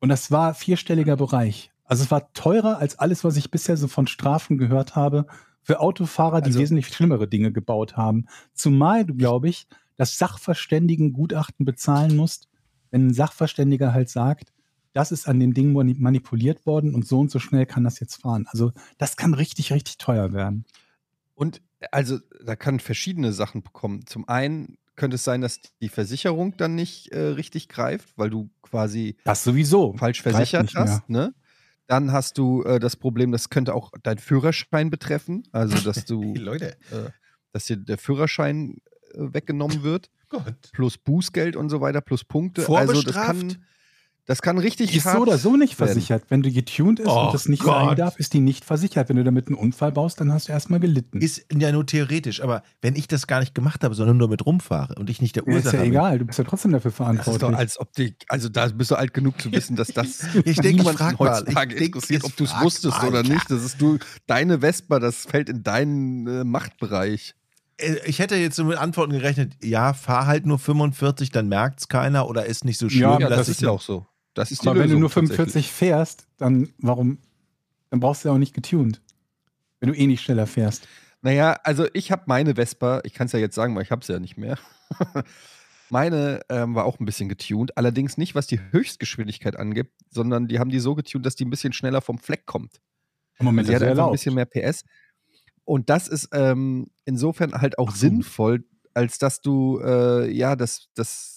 Und 0.00 0.08
das 0.08 0.30
war 0.30 0.54
vierstelliger 0.54 1.16
Bereich. 1.16 1.70
Also 1.84 2.02
es 2.02 2.10
war 2.10 2.32
teurer 2.32 2.78
als 2.78 2.98
alles, 2.98 3.22
was 3.22 3.36
ich 3.36 3.50
bisher 3.50 3.76
so 3.76 3.86
von 3.86 4.08
Strafen 4.08 4.58
gehört 4.58 4.96
habe, 4.96 5.26
für 5.62 5.80
Autofahrer, 5.80 6.40
die 6.40 6.48
Also- 6.48 6.58
wesentlich 6.60 6.88
schlimmere 6.88 7.28
Dinge 7.28 7.52
gebaut 7.52 7.96
haben. 7.96 8.26
Zumal 8.52 9.04
du, 9.04 9.14
glaube 9.14 9.48
ich, 9.48 9.66
das 9.96 10.18
Sachverständigengutachten 10.18 11.64
bezahlen 11.64 12.16
musst, 12.16 12.48
wenn 12.90 13.06
ein 13.08 13.14
Sachverständiger 13.14 13.92
halt 13.92 14.08
sagt, 14.10 14.52
das 14.96 15.12
ist 15.12 15.28
an 15.28 15.38
dem 15.38 15.52
Ding 15.52 15.72
mani- 15.74 15.96
manipuliert 15.98 16.64
worden 16.64 16.94
und 16.94 17.06
so 17.06 17.20
und 17.20 17.30
so 17.30 17.38
schnell 17.38 17.66
kann 17.66 17.84
das 17.84 18.00
jetzt 18.00 18.16
fahren. 18.22 18.46
Also 18.48 18.72
das 18.98 19.16
kann 19.16 19.34
richtig, 19.34 19.72
richtig 19.72 19.98
teuer 19.98 20.32
werden. 20.32 20.64
Und 21.34 21.60
also 21.92 22.18
da 22.44 22.56
kann 22.56 22.80
verschiedene 22.80 23.32
Sachen 23.32 23.62
bekommen. 23.62 24.06
Zum 24.06 24.26
einen 24.28 24.78
könnte 24.96 25.16
es 25.16 25.24
sein, 25.24 25.42
dass 25.42 25.60
die 25.82 25.90
Versicherung 25.90 26.56
dann 26.56 26.74
nicht 26.74 27.08
äh, 27.12 27.18
richtig 27.18 27.68
greift, 27.68 28.08
weil 28.16 28.30
du 28.30 28.48
quasi 28.62 29.16
Das 29.24 29.44
sowieso. 29.44 29.94
falsch 29.98 30.22
versichert 30.22 30.74
hast. 30.74 31.10
Ne? 31.10 31.34
Dann 31.86 32.10
hast 32.12 32.38
du 32.38 32.62
äh, 32.62 32.80
das 32.80 32.96
Problem, 32.96 33.30
das 33.32 33.50
könnte 33.50 33.74
auch 33.74 33.90
deinen 34.02 34.16
Führerschein 34.18 34.88
betreffen. 34.88 35.42
Also, 35.52 35.76
dass 35.78 36.06
du, 36.06 36.34
Leute, 36.36 36.72
äh, 36.90 37.10
dass 37.52 37.66
dir 37.66 37.76
der 37.76 37.98
Führerschein 37.98 38.78
äh, 39.12 39.18
weggenommen 39.34 39.82
wird, 39.82 40.08
Gott. 40.30 40.54
plus 40.72 40.96
Bußgeld 40.96 41.54
und 41.54 41.68
so 41.68 41.82
weiter, 41.82 42.00
plus 42.00 42.24
Punkte. 42.24 42.62
Vorbestraft? 42.62 43.06
Also, 43.06 43.12
das 43.12 43.26
kann, 43.26 43.64
das 44.26 44.42
kann 44.42 44.58
richtig 44.58 44.90
Die 44.90 44.96
ist 44.98 45.04
hart 45.06 45.16
so 45.16 45.22
oder 45.22 45.38
so 45.38 45.56
nicht 45.56 45.78
werden. 45.78 45.92
versichert. 45.92 46.24
Wenn 46.28 46.42
die 46.42 46.52
getuned 46.52 46.98
ist 46.98 47.06
Oh 47.08 47.26
und 47.26 47.34
das 47.34 47.48
nicht 47.48 47.62
Gott. 47.62 47.74
sein 47.86 47.96
darf, 47.96 48.18
ist 48.18 48.32
die 48.32 48.40
nicht 48.40 48.64
versichert. 48.64 49.08
Wenn 49.08 49.16
du 49.16 49.24
damit 49.24 49.46
einen 49.46 49.56
Unfall 49.56 49.92
baust, 49.92 50.20
dann 50.20 50.32
hast 50.32 50.48
du 50.48 50.52
erstmal 50.52 50.80
gelitten. 50.80 51.20
Ist 51.20 51.46
ja 51.56 51.70
nur 51.70 51.86
theoretisch, 51.86 52.42
aber 52.42 52.62
wenn 52.82 52.96
ich 52.96 53.06
das 53.06 53.26
gar 53.28 53.38
nicht 53.40 53.54
gemacht 53.54 53.84
habe, 53.84 53.94
sondern 53.94 54.16
nur 54.16 54.28
mit 54.28 54.44
rumfahre 54.44 54.96
und 54.96 55.08
ich 55.10 55.20
nicht 55.22 55.36
der 55.36 55.44
Ja, 55.46 55.50
ist 55.50 55.64
Ursache 55.66 55.76
ja 55.76 55.82
bin, 55.84 55.92
egal, 55.92 56.18
du 56.18 56.24
bist 56.24 56.38
ja 56.40 56.44
trotzdem 56.44 56.72
dafür 56.72 56.90
Das 56.90 56.94
ist 56.94 56.96
verantwortlich. 56.96 57.40
doch, 57.50 57.56
als 57.58 57.80
ob 57.80 57.92
die, 57.92 58.16
also 58.28 58.48
da 58.48 58.66
bist 58.68 58.90
du 58.90 58.96
alt 58.96 59.14
genug 59.14 59.40
zu 59.40 59.52
wissen, 59.52 59.76
dass 59.76 59.88
das 59.88 60.24
Ich 60.44 60.58
denke, 60.58 60.82
ich 60.82 60.90
frag 60.96 61.18
mal. 61.20 61.30
heutzutage 61.30 61.74
Ich 61.74 61.78
denk, 61.78 61.94
interessiert, 61.94 62.22
ich 62.24 62.28
ob 62.30 62.36
du 62.36 62.44
es 62.44 62.60
wusstest 62.60 62.98
mal, 62.98 63.08
oder 63.08 63.22
ja. 63.22 63.32
nicht. 63.32 63.48
Das 63.50 63.62
ist 63.64 63.80
du, 63.80 63.98
deine 64.26 64.58
Vespa, 64.60 64.98
das 64.98 65.24
fällt 65.26 65.48
in 65.48 65.62
deinen 65.62 66.26
äh, 66.26 66.42
Machtbereich. 66.44 67.34
Äh, 67.78 67.96
ich 68.06 68.18
hätte 68.18 68.34
jetzt 68.34 68.56
so 68.56 68.64
mit 68.64 68.76
Antworten 68.78 69.12
gerechnet, 69.12 69.52
ja, 69.62 69.92
fahr 69.94 70.26
halt 70.26 70.46
nur 70.46 70.58
45, 70.58 71.30
dann 71.30 71.48
merkt 71.48 71.80
es 71.80 71.88
keiner 71.88 72.28
oder 72.28 72.46
ist 72.46 72.64
nicht 72.64 72.78
so 72.78 72.88
schlimm. 72.88 73.20
Ja, 73.20 73.28
das 73.28 73.46
ich 73.48 73.52
ist 73.56 73.60
ja 73.62 73.70
auch 73.70 73.80
so. 73.80 74.04
Das 74.36 74.50
ist 74.50 74.62
die 74.62 74.68
Aber 74.68 74.80
wenn 74.80 74.90
du 74.90 74.96
Lösung 74.96 75.00
nur 75.00 75.10
tatsächlich. 75.10 75.70
45 75.70 75.72
fährst, 75.72 76.26
dann 76.36 76.68
warum? 76.78 77.18
Dann 77.90 78.00
brauchst 78.00 78.24
du 78.24 78.28
ja 78.28 78.34
auch 78.34 78.38
nicht 78.38 78.54
getuned. 78.54 79.00
Wenn 79.80 79.90
du 79.90 79.98
eh 79.98 80.06
nicht 80.06 80.22
schneller 80.22 80.46
fährst. 80.46 80.86
Naja, 81.22 81.58
also 81.64 81.86
ich 81.94 82.12
habe 82.12 82.24
meine 82.26 82.54
Vespa, 82.54 83.00
ich 83.04 83.14
kann 83.14 83.26
es 83.26 83.32
ja 83.32 83.38
jetzt 83.38 83.54
sagen, 83.54 83.74
weil 83.74 83.82
ich 83.82 83.90
habe 83.90 84.04
sie 84.04 84.12
ja 84.12 84.18
nicht 84.18 84.36
mehr. 84.36 84.58
meine 85.90 86.40
ähm, 86.50 86.74
war 86.74 86.84
auch 86.84 87.00
ein 87.00 87.06
bisschen 87.06 87.30
getuned, 87.30 87.76
allerdings 87.78 88.18
nicht, 88.18 88.34
was 88.34 88.46
die 88.46 88.60
Höchstgeschwindigkeit 88.70 89.56
angibt, 89.56 89.92
sondern 90.10 90.48
die 90.48 90.58
haben 90.58 90.70
die 90.70 90.80
so 90.80 90.94
getuned, 90.94 91.24
dass 91.24 91.34
die 91.34 91.46
ein 91.46 91.50
bisschen 91.50 91.72
schneller 91.72 92.02
vom 92.02 92.18
Fleck 92.18 92.44
kommt. 92.44 92.80
Im 93.38 93.46
Moment 93.46 93.66
sie 93.66 93.74
ist 93.74 93.80
hat 93.80 93.88
einfach 93.88 94.06
ein 94.06 94.12
bisschen 94.12 94.34
mehr 94.34 94.46
PS. 94.46 94.84
Und 95.64 95.88
das 95.88 96.08
ist 96.08 96.28
ähm, 96.32 96.90
insofern 97.06 97.54
halt 97.54 97.78
auch 97.78 97.90
Ach 97.90 97.96
sinnvoll, 97.96 98.64
als 98.92 99.18
dass 99.18 99.40
du, 99.40 99.80
äh, 99.82 100.30
ja, 100.30 100.56
das, 100.56 100.88
das, 100.94 101.35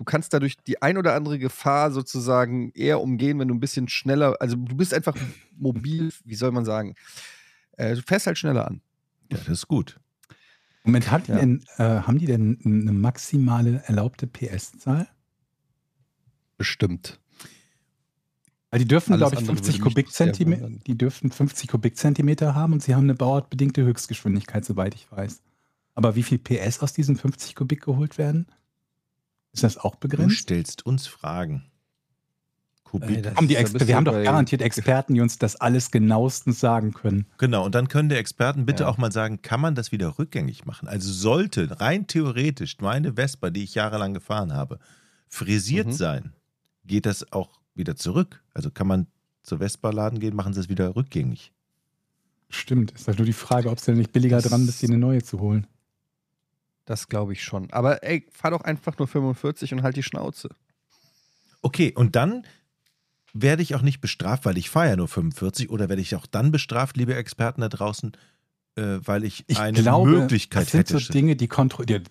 du 0.00 0.04
kannst 0.04 0.32
dadurch 0.32 0.56
die 0.56 0.80
ein 0.80 0.96
oder 0.96 1.14
andere 1.14 1.38
Gefahr 1.38 1.90
sozusagen 1.92 2.72
eher 2.72 3.02
umgehen, 3.02 3.38
wenn 3.38 3.48
du 3.48 3.54
ein 3.54 3.60
bisschen 3.60 3.86
schneller, 3.86 4.34
also 4.40 4.56
du 4.56 4.74
bist 4.74 4.94
einfach 4.94 5.14
mobil, 5.58 6.10
wie 6.24 6.34
soll 6.34 6.52
man 6.52 6.64
sagen? 6.64 6.94
Äh, 7.72 7.96
du 7.96 8.02
fährst 8.02 8.26
halt 8.26 8.38
schneller 8.38 8.66
an. 8.66 8.80
Ja, 9.30 9.36
das 9.36 9.48
ist 9.48 9.68
gut. 9.68 10.00
Moment, 10.84 11.10
hat 11.10 11.28
die 11.28 11.32
Ja. 11.32 11.38
denn, 11.40 11.62
äh, 11.76 11.82
haben 11.84 12.18
die 12.18 12.24
denn 12.24 12.58
eine 12.64 12.94
maximale 12.94 13.82
erlaubte 13.84 14.26
PS-Zahl? 14.26 15.06
Bestimmt. 16.56 17.20
Weil 18.70 18.80
die 18.80 18.88
dürfen, 18.88 19.12
Alles 19.12 19.20
glaube 19.20 19.34
ich, 19.34 19.40
andere 19.40 19.56
50 19.56 19.80
würde 19.84 19.84
mich 19.84 19.94
sehr 20.12 20.26
Kubikzentimeter, 20.28 20.70
die 20.86 20.96
dürfen 20.96 21.30
50 21.30 21.68
Kubikzentimeter 21.68 22.54
haben 22.54 22.72
und 22.72 22.82
sie 22.82 22.94
haben 22.94 23.02
eine 23.04 23.14
bauartbedingte 23.14 23.82
Höchstgeschwindigkeit, 23.84 24.64
soweit 24.64 24.94
ich 24.94 25.12
weiß. 25.12 25.42
Aber 25.94 26.16
wie 26.16 26.22
viel 26.22 26.38
PS 26.38 26.80
aus 26.80 26.94
diesen 26.94 27.16
50 27.16 27.54
Kubik 27.54 27.82
geholt 27.82 28.16
werden? 28.16 28.46
Ist 29.52 29.64
das 29.64 29.78
auch 29.78 29.94
Du 29.96 30.08
begrenzt? 30.08 30.36
stellst 30.38 30.86
uns 30.86 31.06
Fragen. 31.06 31.66
Kubik. 32.84 33.08
Die 33.08 33.54
bist 33.54 33.74
wir 33.78 33.86
du 33.86 33.94
haben 33.94 34.04
doch 34.04 34.12
garantiert 34.24 34.62
Experten, 34.62 35.14
die 35.14 35.20
uns 35.20 35.38
das 35.38 35.54
alles 35.56 35.92
genauestens 35.92 36.58
sagen 36.58 36.92
können. 36.92 37.26
Genau, 37.38 37.64
und 37.64 37.74
dann 37.76 37.86
können 37.88 38.08
der 38.08 38.18
Experten 38.18 38.66
bitte 38.66 38.82
Ja. 38.82 38.88
auch 38.88 38.98
mal 38.98 39.12
sagen, 39.12 39.42
kann 39.42 39.60
man 39.60 39.76
das 39.76 39.92
wieder 39.92 40.18
rückgängig 40.18 40.66
machen? 40.66 40.88
Also 40.88 41.12
sollte 41.12 41.80
rein 41.80 42.08
theoretisch 42.08 42.78
meine 42.80 43.14
Vespa, 43.14 43.50
die 43.50 43.62
ich 43.62 43.76
jahrelang 43.76 44.12
gefahren 44.12 44.52
habe, 44.52 44.80
frisiert 45.28 45.86
Mhm. 45.88 45.92
sein, 45.92 46.32
geht 46.84 47.06
das 47.06 47.32
auch 47.32 47.60
wieder 47.76 47.94
zurück? 47.94 48.42
Also 48.54 48.72
kann 48.72 48.88
man 48.88 49.06
zur 49.44 49.58
Vespa-Laden 49.58 50.18
gehen, 50.18 50.34
machen 50.34 50.52
sie 50.52 50.60
es 50.60 50.68
wieder 50.68 50.96
rückgängig? 50.96 51.52
Stimmt. 52.48 52.90
Ist 52.90 53.06
halt 53.06 53.18
nur 53.18 53.26
die 53.26 53.32
Frage, 53.32 53.70
ob 53.70 53.78
es 53.78 53.84
denn 53.84 53.98
nicht 53.98 54.12
billiger 54.12 54.40
Das- 54.40 54.50
dran 54.50 54.66
ist, 54.66 54.82
dir 54.82 54.88
eine 54.88 54.98
neue 54.98 55.22
zu 55.22 55.38
holen. 55.38 55.68
Das 56.84 57.08
glaube 57.08 57.32
ich 57.32 57.44
schon. 57.44 57.70
Aber 57.72 58.02
ey, 58.02 58.26
fahr 58.32 58.50
doch 58.50 58.62
einfach 58.62 58.98
nur 58.98 59.06
45 59.08 59.72
und 59.74 59.82
halt 59.82 59.96
die 59.96 60.02
Schnauze. 60.02 60.48
Okay, 61.62 61.92
und 61.94 62.16
dann 62.16 62.46
werde 63.32 63.62
ich 63.62 63.74
auch 63.74 63.82
nicht 63.82 64.00
bestraft, 64.00 64.44
weil 64.44 64.58
ich 64.58 64.70
fahre 64.70 64.88
ja 64.88 64.96
nur 64.96 65.06
45, 65.08 65.70
oder 65.70 65.88
werde 65.88 66.02
ich 66.02 66.16
auch 66.16 66.26
dann 66.26 66.50
bestraft, 66.50 66.96
liebe 66.96 67.14
Experten 67.14 67.60
da 67.60 67.68
draußen, 67.68 68.12
äh, 68.76 68.98
weil 69.04 69.24
ich, 69.24 69.44
Ich 69.46 69.58
eine 69.58 69.80
glaube, 69.80 70.10
Möglichkeit 70.10 70.62
das 70.64 70.70
sind 70.72 70.78
hätte. 70.80 70.98
so 70.98 71.12
Dinge, 71.12 71.36
die 71.36 71.46
kontrollieren. 71.46 72.04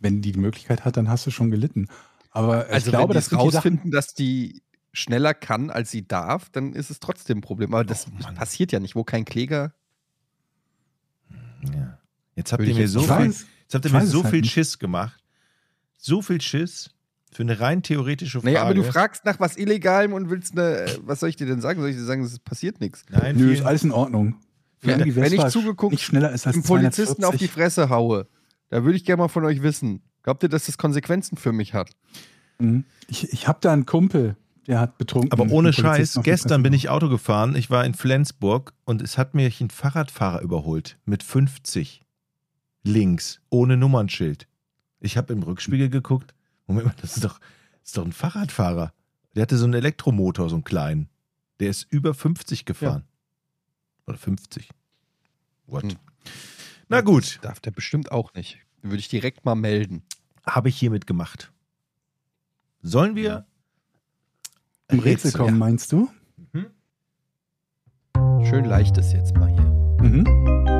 Wenn 0.00 0.20
die 0.22 0.32
die 0.32 0.38
Möglichkeit 0.40 0.84
hat, 0.84 0.96
dann 0.96 1.08
hast 1.08 1.26
du 1.26 1.30
schon 1.30 1.50
gelitten. 1.50 1.88
Aber 2.30 2.66
Also 2.66 2.86
ich 2.88 2.92
glaube, 2.92 3.10
wenn 3.10 3.14
das 3.14 3.28
die 3.28 3.30
sind 3.36 3.42
die 3.42 3.50
Sachen, 3.50 3.54
rausfinden, 3.74 3.90
dass 3.92 4.14
die 4.14 4.62
schneller 4.92 5.34
kann, 5.34 5.70
als 5.70 5.90
sie 5.92 6.06
darf, 6.08 6.48
dann 6.50 6.72
ist 6.72 6.90
es 6.90 6.98
trotzdem 6.98 7.38
ein 7.38 7.40
Problem. 7.42 7.72
Aber 7.74 7.84
das 7.84 8.06
Oh, 8.08 8.32
passiert 8.34 8.72
ja 8.72 8.80
nicht, 8.80 8.96
wo 8.96 9.04
kein 9.04 9.24
Kläger. 9.24 9.74
ja. 11.72 11.98
Jetzt 12.36 12.52
habt 12.52 12.64
ihr 12.64 12.70
ich 12.70 12.76
mir 12.76 12.88
so 12.88 13.02
viel, 13.02 13.32
ihr 13.82 13.86
ich 13.86 13.92
mir 13.92 14.06
so 14.06 14.22
halt 14.22 14.30
viel 14.32 14.40
nicht. 14.42 14.52
Schiss 14.52 14.78
gemacht. 14.78 15.20
So 15.98 16.22
viel 16.22 16.40
Schiss 16.40 16.90
für 17.32 17.42
eine 17.42 17.58
rein 17.60 17.82
theoretische 17.82 18.40
Frage. 18.40 18.52
Naja, 18.52 18.64
aber 18.64 18.74
du 18.74 18.84
fragst 18.84 19.24
nach 19.24 19.40
was 19.40 19.56
Illegalem 19.56 20.12
und 20.12 20.30
willst 20.30 20.52
eine. 20.56 20.86
Was 21.04 21.20
soll 21.20 21.28
ich 21.30 21.36
dir 21.36 21.46
denn 21.46 21.60
sagen? 21.60 21.80
Soll 21.80 21.90
ich 21.90 21.96
dir 21.96 22.04
sagen, 22.04 22.22
es 22.22 22.38
passiert 22.38 22.80
nichts? 22.80 23.04
Nein, 23.10 23.36
nö, 23.36 23.52
ist 23.52 23.62
alles 23.64 23.82
in 23.84 23.92
Ordnung. 23.92 24.36
Wenn- 24.82 25.02
die 25.02 25.16
wenn 25.16 25.32
ich 25.32 25.44
zugeguckt 25.46 25.92
nicht 25.92 26.04
schneller 26.04 26.30
ist 26.32 26.46
als 26.46 26.54
Dem 26.56 26.62
Polizisten 26.62 27.24
auf 27.24 27.36
die 27.36 27.48
240. 27.48 27.50
Fresse 27.50 27.88
haue. 27.88 28.26
Da 28.68 28.84
würde 28.84 28.96
ich 28.96 29.04
gerne 29.04 29.22
mal 29.22 29.28
von 29.28 29.44
euch 29.44 29.62
wissen. 29.62 30.02
Glaubt 30.22 30.42
ihr, 30.42 30.48
dass 30.48 30.66
das 30.66 30.76
Konsequenzen 30.78 31.36
für 31.38 31.52
mich 31.52 31.72
hat? 31.74 31.90
Mhm. 32.58 32.84
Ich, 33.08 33.32
ich 33.32 33.48
habe 33.48 33.58
da 33.62 33.72
einen 33.72 33.86
Kumpel, 33.86 34.36
der 34.66 34.80
hat 34.80 34.98
betrunken. 34.98 35.32
Aber 35.32 35.50
ohne 35.50 35.72
Scheiß, 35.72 36.20
gestern 36.22 36.62
bin 36.62 36.72
ich 36.72 36.88
Auto 36.90 37.08
gefahren. 37.08 37.56
Ich 37.56 37.70
war 37.70 37.84
in 37.84 37.94
Flensburg 37.94 38.74
und 38.84 39.00
es 39.02 39.16
hat 39.18 39.34
mich 39.34 39.60
ein 39.60 39.70
Fahrradfahrer 39.70 40.40
überholt 40.42 40.98
mit 41.06 41.22
50 41.22 42.03
links, 42.84 43.40
ohne 43.50 43.76
Nummernschild. 43.76 44.46
Ich 45.00 45.16
habe 45.16 45.32
im 45.32 45.42
Rückspiegel 45.42 45.90
geguckt. 45.90 46.34
Moment 46.66 46.86
mal, 46.86 46.94
das 47.00 47.16
ist 47.16 47.24
doch, 47.24 47.38
das 47.38 47.90
ist 47.90 47.96
doch 47.96 48.04
ein 48.04 48.12
Fahrradfahrer. 48.12 48.92
Der 49.34 49.42
hatte 49.42 49.56
so 49.58 49.64
einen 49.64 49.74
Elektromotor, 49.74 50.48
so 50.48 50.56
einen 50.56 50.64
kleinen. 50.64 51.08
Der 51.60 51.70
ist 51.70 51.86
über 51.90 52.14
50 52.14 52.64
gefahren. 52.64 53.04
Oder 54.06 54.16
50. 54.18 54.68
What? 55.66 55.82
Hm. 55.82 55.96
Na 56.88 57.00
gut, 57.00 57.38
Darf 57.42 57.60
der 57.60 57.70
bestimmt 57.70 58.12
auch 58.12 58.32
nicht. 58.34 58.58
Den 58.82 58.90
würde 58.90 59.00
ich 59.00 59.08
direkt 59.08 59.44
mal 59.44 59.54
melden. 59.54 60.02
habe 60.46 60.68
ich 60.68 60.76
hiermit 60.78 61.06
gemacht. 61.06 61.50
Sollen 62.82 63.16
wir 63.16 63.46
Im 64.88 64.98
Rätsel 64.98 65.30
Rätsel, 65.30 65.32
kommen, 65.38 65.54
ja. 65.54 65.58
meinst 65.58 65.90
du? 65.92 66.10
Schön 68.44 68.66
leichtes 68.66 69.12
jetzt 69.12 69.34
mal 69.36 69.48
hier. 69.48 69.62
Mhm. 70.02 70.73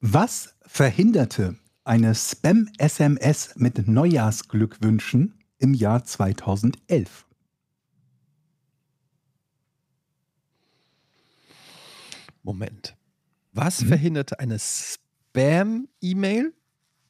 Was 0.00 0.54
verhinderte 0.62 1.58
eine 1.84 2.14
Spam-SMS 2.14 3.54
mit 3.56 3.86
Neujahrsglückwünschen 3.86 5.38
im 5.58 5.74
Jahr 5.74 6.04
2011? 6.04 7.26
Moment. 12.42 12.96
Was 13.52 13.82
Mhm. 13.82 13.88
verhinderte 13.88 14.40
eine 14.40 14.58
Spam-E-Mail? 14.58 16.54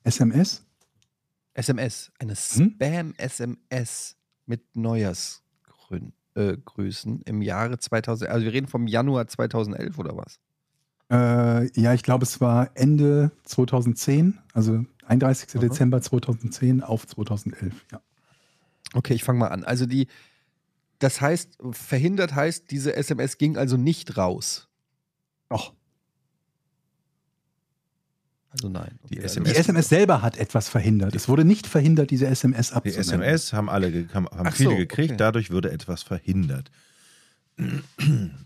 SMS? 0.02 0.64
SMS. 1.54 2.10
Eine 2.18 2.34
Hm? 2.34 2.74
Spam-SMS 2.74 4.16
mit 4.46 4.74
Neujahrsgrüßen 4.74 6.12
äh, 6.34 7.28
im 7.30 7.42
Jahre 7.42 7.78
2000. 7.78 8.30
Also 8.30 8.44
wir 8.46 8.52
reden 8.52 8.66
vom 8.66 8.86
Januar 8.88 9.28
2011 9.28 9.98
oder 9.98 10.16
was? 10.16 10.40
Äh, 11.10 11.80
ja, 11.80 11.92
ich 11.92 12.02
glaube, 12.02 12.24
es 12.24 12.40
war 12.40 12.70
Ende 12.74 13.32
2010, 13.44 14.38
also 14.52 14.84
31. 15.06 15.48
Aha. 15.54 15.58
Dezember 15.58 16.00
2010 16.00 16.82
auf 16.82 17.06
2011. 17.06 17.74
Ja. 17.90 18.00
Okay, 18.94 19.14
ich 19.14 19.24
fange 19.24 19.40
mal 19.40 19.48
an. 19.48 19.64
Also 19.64 19.86
die, 19.86 20.06
das 21.00 21.20
heißt, 21.20 21.58
verhindert 21.72 22.34
heißt, 22.34 22.70
diese 22.70 22.94
SMS 22.94 23.38
ging 23.38 23.56
also 23.56 23.76
nicht 23.76 24.16
raus. 24.16 24.68
Doch. 25.48 25.74
Also 28.50 28.68
nein. 28.68 28.98
Die 29.08 29.18
Okay, 29.18 29.26
SMS 29.26 29.52
Die 29.52 29.58
SMS 29.58 29.88
selber 29.88 30.22
hat 30.22 30.36
etwas 30.36 30.68
verhindert. 30.68 31.14
Es 31.14 31.28
wurde 31.28 31.44
nicht 31.44 31.66
verhindert, 31.66 32.10
diese 32.10 32.26
SMS 32.26 32.68
Die 32.68 32.74
abzusenden. 32.74 33.22
SMS 33.22 33.52
haben 33.52 33.68
alle 33.68 34.08
haben, 34.12 34.26
haben 34.26 34.46
Ach 34.46 34.54
viele 34.54 34.70
so, 34.70 34.76
gekriegt, 34.76 35.10
okay. 35.12 35.16
dadurch 35.16 35.50
wurde 35.50 35.70
etwas 35.70 36.02
verhindert. 36.02 36.70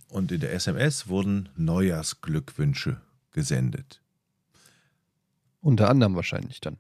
Und 0.09 0.33
in 0.33 0.41
der 0.41 0.53
SMS 0.53 1.09
wurden 1.09 1.49
Neujahrsglückwünsche 1.57 3.01
gesendet. 3.33 4.01
Unter 5.61 5.89
anderem 5.91 6.15
wahrscheinlich 6.15 6.61
dann. 6.61 6.77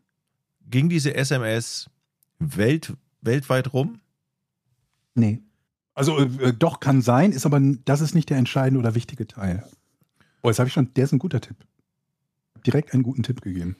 Ging 0.67 0.89
diese 0.89 1.15
SMS 1.15 1.91
welt, 2.39 2.93
weltweit 3.23 3.73
rum? 3.73 4.01
Nee. 5.15 5.43
Also 5.95 6.19
äh, 6.19 6.53
doch 6.53 6.81
kann 6.81 7.03
sein, 7.03 7.33
ist 7.33 7.47
aber 7.47 7.61
das 7.85 8.01
ist 8.01 8.15
nicht 8.15 8.31
der 8.31 8.39
entscheidende 8.39 8.81
oder 8.81 8.95
wichtige 8.95 9.27
Teil. 9.27 9.65
Oh, 10.43 10.49
jetzt 10.49 10.59
habe 10.59 10.69
ich 10.69 10.75
schon, 10.75 10.93
der 10.95 11.05
ist 11.05 11.13
ein 11.13 11.19
guter 11.19 11.41
Tipp. 11.41 11.57
Direkt 12.67 12.93
einen 12.93 13.03
guten 13.03 13.23
Tipp 13.23 13.41
gegeben. 13.41 13.77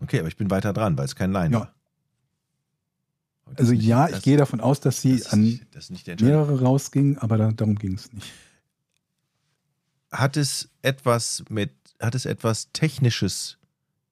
Okay, 0.00 0.18
aber 0.18 0.28
ich 0.28 0.36
bin 0.36 0.50
weiter 0.50 0.72
dran, 0.72 0.96
weil 0.96 1.06
es 1.06 1.16
kein 1.16 1.32
Line 1.32 1.52
Ja. 1.54 1.60
war. 1.60 1.74
Also 3.54 3.72
nicht- 3.72 3.84
ja, 3.84 4.08
ich 4.08 4.22
gehe 4.22 4.36
davon 4.36 4.60
aus, 4.60 4.80
dass 4.80 5.00
sie 5.00 5.12
das 5.12 5.20
ist 5.26 5.32
an 5.32 5.42
nicht, 5.42 5.74
das 5.74 5.84
ist 5.84 5.90
nicht 5.90 6.06
der 6.06 6.12
entscheidende. 6.12 6.46
mehrere 6.46 6.62
rausging, 6.64 7.18
aber 7.18 7.38
da, 7.38 7.52
darum 7.52 7.76
ging 7.76 7.94
es 7.94 8.12
nicht. 8.12 8.26
Hat 10.10 10.36
es 10.36 10.68
etwas 10.82 11.44
mit, 11.48 11.72
hat 12.00 12.14
es 12.14 12.26
etwas 12.26 12.70
Technisches 12.72 13.58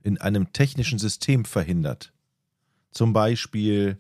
in 0.03 0.19
einem 0.21 0.53
technischen 0.53 0.99
System 0.99 1.45
verhindert? 1.45 2.13
Zum 2.93 3.13
Beispiel 3.13 3.99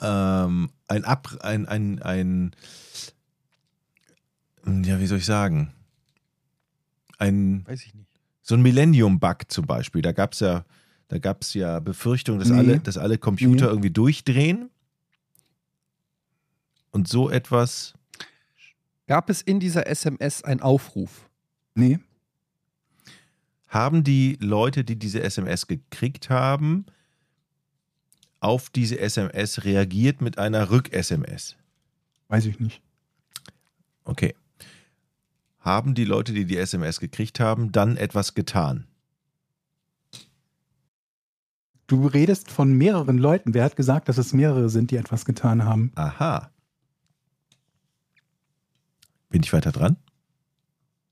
ähm, 0.00 0.70
ein 0.88 1.04
Ab, 1.04 1.28
ein, 1.40 1.66
ein, 1.66 2.00
ein, 2.02 2.54
ja, 4.84 4.98
wie 5.00 5.06
soll 5.06 5.18
ich 5.18 5.26
sagen? 5.26 5.72
Ein, 7.18 7.66
Weiß 7.66 7.84
ich 7.84 7.94
nicht. 7.94 8.08
so 8.42 8.54
ein 8.54 8.62
Millennium-Bug 8.62 9.44
zum 9.48 9.66
Beispiel. 9.66 10.02
Da 10.02 10.12
gab 10.12 10.32
es 10.34 10.40
ja, 10.40 10.64
da 11.08 11.18
gab 11.18 11.42
es 11.42 11.54
ja 11.54 11.80
Befürchtungen, 11.80 12.38
dass, 12.40 12.48
Nee. 12.50 12.58
alle, 12.58 12.80
dass 12.80 12.98
alle 12.98 13.18
Computer 13.18 13.66
Nee. 13.66 13.70
irgendwie 13.70 13.90
durchdrehen. 13.90 14.70
Und 16.90 17.08
so 17.08 17.30
etwas 17.30 17.94
Gab 19.06 19.30
es 19.30 19.40
in 19.42 19.60
dieser 19.60 19.86
SMS 19.86 20.42
einen 20.42 20.60
Aufruf? 20.60 21.28
Nee, 21.74 21.98
haben 23.68 24.04
die 24.04 24.38
Leute, 24.40 24.84
die 24.84 24.96
diese 24.98 25.22
SMS 25.22 25.66
gekriegt 25.66 26.30
haben, 26.30 26.86
auf 28.40 28.70
diese 28.70 28.98
SMS 28.98 29.64
reagiert 29.64 30.20
mit 30.20 30.38
einer 30.38 30.70
Rück-SMS. 30.70 31.56
weiß 32.28 32.46
ich 32.46 32.58
nicht. 32.60 32.80
Okay. 34.04 34.34
Haben 35.60 35.94
die 35.94 36.04
Leute, 36.04 36.32
die 36.32 36.44
die 36.44 36.56
SMS 36.56 37.00
gekriegt 37.00 37.40
haben, 37.40 37.72
dann 37.72 37.96
etwas 37.96 38.34
getan? 38.34 38.86
Du 41.86 42.06
redest 42.06 42.50
von 42.50 42.72
mehreren 42.72 43.18
Leuten. 43.18 43.54
Wer 43.54 43.64
hat 43.64 43.76
gesagt, 43.76 44.08
dass 44.08 44.18
es 44.18 44.32
mehrere 44.32 44.68
sind, 44.68 44.90
die 44.90 44.96
etwas 44.96 45.24
getan 45.24 45.64
haben? 45.64 45.92
Aha. 45.94 46.50
Bin 49.28 49.42
ich 49.42 49.52
weiter 49.52 49.72
dran? 49.72 49.96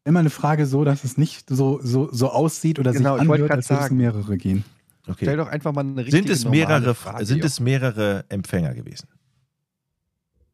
Immer 0.05 0.20
eine 0.20 0.31
Frage 0.31 0.66
so, 0.66 0.85
dass 0.85 1.05
es 1.05 1.16
nicht 1.16 1.49
so, 1.49 1.81
so, 1.83 2.11
so 2.12 2.31
aussieht 2.31 2.79
oder 2.79 2.93
Genau, 2.93 3.18
sich 3.18 3.31
anhört, 3.31 3.51
als 3.51 3.70
würde 3.70 3.85
es 3.85 3.91
mehrere 3.91 4.37
gehen. 4.37 4.64
Stell 5.03 5.12
Okay. 5.14 5.37
doch 5.37 5.49
einfach 5.49 5.72
mal 5.72 5.83
eine 5.83 5.97
richtige 5.99 6.16
Sind 6.16 6.31
es 6.31 6.45
mehrere, 6.47 6.95
Frage. 6.95 7.27
sind 7.27 7.45
es 7.45 7.61
mehrere 7.61 8.25
Empfänger 8.29 8.75
gewesen? 8.75 9.09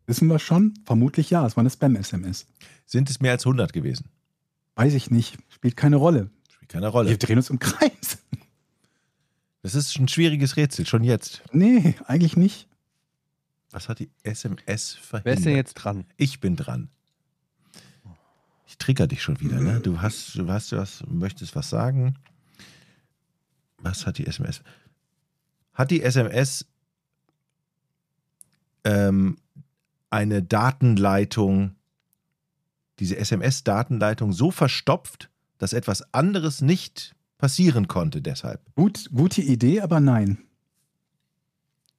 Wissen 0.07 0.27
wir 0.29 0.39
schon? 0.41 0.75
Vermutlich 0.85 1.31
ja. 1.31 1.47
Es 1.47 1.57
war 1.57 1.63
eine 1.63 1.71
Spam-SMS. 1.71 2.47
Sind 2.85 3.09
es 3.11 3.21
mehr 3.21 3.33
als 3.33 3.47
100 3.47 3.73
gewesen? 3.73 4.07
Weiß 4.75 4.93
ich 4.95 5.11
nicht. 5.11 5.39
Spielt 5.49 5.77
keine 5.77 5.97
Rolle. 5.97 6.31
Spielt 6.49 6.71
keine 6.73 6.89
Rolle. 6.89 7.11
Wir 7.11 7.17
drehen 7.19 7.37
uns 7.37 7.49
im 7.51 7.61
Kreis. 7.61 8.19
Das 9.63 9.75
ist 9.75 9.99
ein 9.99 10.09
schwieriges 10.09 10.57
Rätsel, 10.57 10.87
schon 10.87 11.05
jetzt. 11.05 11.43
Nee, 11.53 11.95
eigentlich 12.07 12.37
nicht. 12.37 12.69
Was 13.71 13.89
hat 13.89 13.99
die 13.99 14.11
SMS 14.23 14.95
verhindert? 14.95 15.25
Wer 15.25 15.35
ist 15.35 15.45
denn 15.45 15.57
jetzt 15.57 15.75
dran? 15.75 16.05
Ich 16.17 16.41
bin 16.41 16.57
dran. 16.57 16.91
Ich 18.67 18.79
trigger 18.79 19.07
dich 19.07 19.23
schon 19.23 19.41
wieder, 19.41 19.61
ne? 19.61 19.81
Du 19.81 20.01
hast, 20.01 20.37
du 20.37 20.49
hast 20.51 20.73
was, 20.73 21.05
möchtest 21.07 21.55
was 21.55 21.69
sagen. 21.69 22.17
Was 23.79 24.07
hat 24.07 24.19
die 24.19 24.27
SMS? 24.27 24.63
Hat 25.75 25.91
die 25.91 26.03
SMS 26.03 26.67
ähm, 28.85 29.39
eine 30.09 30.43
Datenleitung, 30.43 31.77
diese 32.99 33.17
SMS-Datenleitung 33.17 34.33
so 34.33 34.51
verstopft, 34.51 35.31
dass 35.59 35.73
etwas 35.73 36.13
anderes 36.13 36.61
nicht 36.61 37.15
passieren 37.41 37.89
konnte 37.89 38.21
deshalb? 38.21 38.61
Gut, 38.75 39.09
gute 39.13 39.41
Idee, 39.41 39.81
aber 39.81 39.99
nein. 39.99 40.39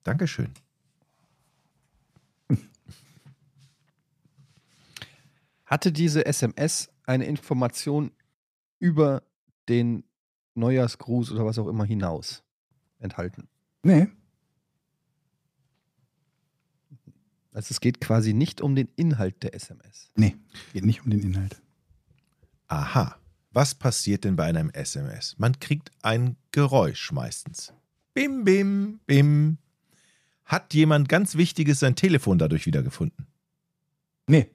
Dankeschön. 0.03 0.53
Hatte 5.65 5.91
diese 5.91 6.25
SMS 6.25 6.89
eine 7.05 7.25
Information 7.25 8.11
über 8.79 9.23
den 9.69 10.03
Neujahrsgruß 10.53 11.31
oder 11.31 11.45
was 11.45 11.57
auch 11.57 11.67
immer 11.67 11.85
hinaus 11.85 12.43
enthalten? 12.99 13.47
Nee. 13.81 14.09
Also 17.53 17.71
es 17.71 17.79
geht 17.79 17.99
quasi 18.01 18.33
nicht 18.33 18.61
um 18.61 18.75
den 18.75 18.89
Inhalt 18.95 19.43
der 19.43 19.55
SMS. 19.55 20.11
Nee. 20.15 20.35
Geht 20.73 20.85
nicht 20.85 21.03
um 21.03 21.09
den 21.09 21.21
Inhalt. 21.21 21.61
Aha. 22.67 23.20
Was 23.51 23.75
passiert 23.75 24.23
denn 24.23 24.37
bei 24.37 24.45
einem 24.45 24.69
SMS? 24.69 25.35
Man 25.37 25.59
kriegt 25.59 25.91
ein 26.01 26.37
Geräusch 26.51 27.11
meistens. 27.11 27.73
Bim, 28.13 28.45
bim, 28.45 29.01
bim. 29.05 29.57
Hat 30.45 30.73
jemand 30.73 31.09
ganz 31.09 31.35
Wichtiges 31.35 31.79
sein 31.79 31.95
Telefon 31.95 32.37
dadurch 32.37 32.65
wiedergefunden? 32.65 33.27
Nee. 34.27 34.49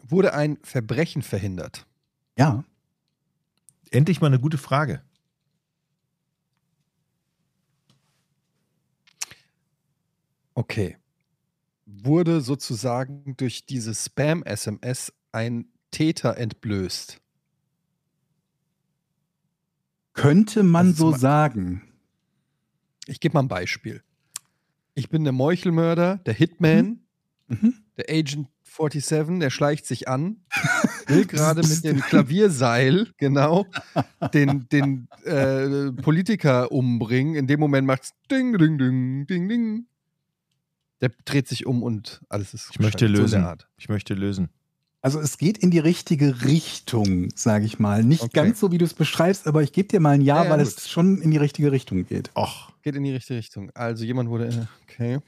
Wurde 0.00 0.34
ein 0.34 0.58
Verbrechen 0.62 1.22
verhindert? 1.22 1.86
Ja. 2.38 2.64
Endlich 3.90 4.20
mal 4.20 4.28
eine 4.28 4.40
gute 4.40 4.58
Frage. 4.58 5.02
Okay. 10.54 10.96
Wurde 11.86 12.40
sozusagen 12.40 13.36
durch 13.36 13.66
diese 13.66 13.94
Spam-SMS 13.94 15.12
ein 15.32 15.66
Täter 15.90 16.36
entblößt? 16.36 17.20
Könnte 20.14 20.62
man 20.62 20.88
Also 20.88 21.12
so 21.12 21.16
sagen. 21.18 21.82
Ich 23.06 23.20
gebe 23.20 23.34
mal 23.34 23.42
ein 23.42 23.48
Beispiel. 23.48 24.02
Ich 24.94 25.08
bin 25.08 25.24
der 25.24 25.32
Meuchelmörder, 25.32 26.18
der 26.18 26.34
Hitman, 26.34 27.00
Mhm. 27.48 27.74
der 27.98 28.06
Agent 28.08 28.48
47, 28.62 29.38
der 29.40 29.50
schleicht 29.50 29.84
sich 29.86 30.08
an, 30.08 30.40
will 31.08 31.26
gerade 31.26 31.60
mit 31.66 31.84
dem 31.84 32.00
Klavierseil, 32.00 33.08
genau, 33.18 33.66
den, 34.32 34.66
den 34.70 35.08
äh, 35.24 35.92
Politiker 35.92 36.72
umbringen. 36.72 37.34
In 37.34 37.46
dem 37.46 37.60
Moment 37.60 37.86
macht's 37.86 38.14
ding, 38.30 38.56
ding, 38.56 38.78
ding, 38.78 39.26
ding, 39.26 39.48
ding. 39.48 39.86
Der 41.04 41.12
dreht 41.26 41.46
sich 41.48 41.66
um 41.66 41.82
und 41.82 42.22
alles 42.30 42.54
ist 42.54 42.70
Ich 42.72 42.78
möchte 42.80 43.04
geschaltet. 43.04 43.16
So 43.18 43.24
in 43.24 43.30
der 43.30 43.40
lösen. 43.40 43.44
Art. 43.44 43.68
Ich 43.76 43.90
möchte 43.90 44.14
lösen. 44.14 44.48
Also 45.02 45.20
es 45.20 45.36
geht 45.36 45.58
in 45.58 45.70
die 45.70 45.78
richtige 45.80 46.44
Richtung, 46.46 47.28
sage 47.34 47.66
ich 47.66 47.78
mal. 47.78 48.02
Nicht 48.02 48.22
Okay. 48.22 48.32
ganz 48.32 48.58
so, 48.58 48.72
wie 48.72 48.78
du 48.78 48.86
es 48.86 48.94
beschreibst, 48.94 49.46
aber 49.46 49.62
ich 49.62 49.72
gebe 49.74 49.86
dir 49.86 50.00
mal 50.00 50.12
ein 50.14 50.22
Ja, 50.22 50.36
Ja, 50.38 50.44
ja, 50.44 50.50
weil 50.50 50.64
gut. 50.64 50.68
es 50.78 50.88
schon 50.88 51.20
in 51.20 51.30
die 51.30 51.36
richtige 51.36 51.72
Richtung 51.72 52.06
geht. 52.06 52.30
Och, 52.34 52.72
Geht 52.80 52.94
in 52.96 53.04
die 53.04 53.12
richtige 53.12 53.38
Richtung. 53.38 53.70
Also 53.74 54.02
jemand 54.06 54.30
wurde. 54.30 54.46
äh, 54.48 54.66
Okay. 54.90 55.18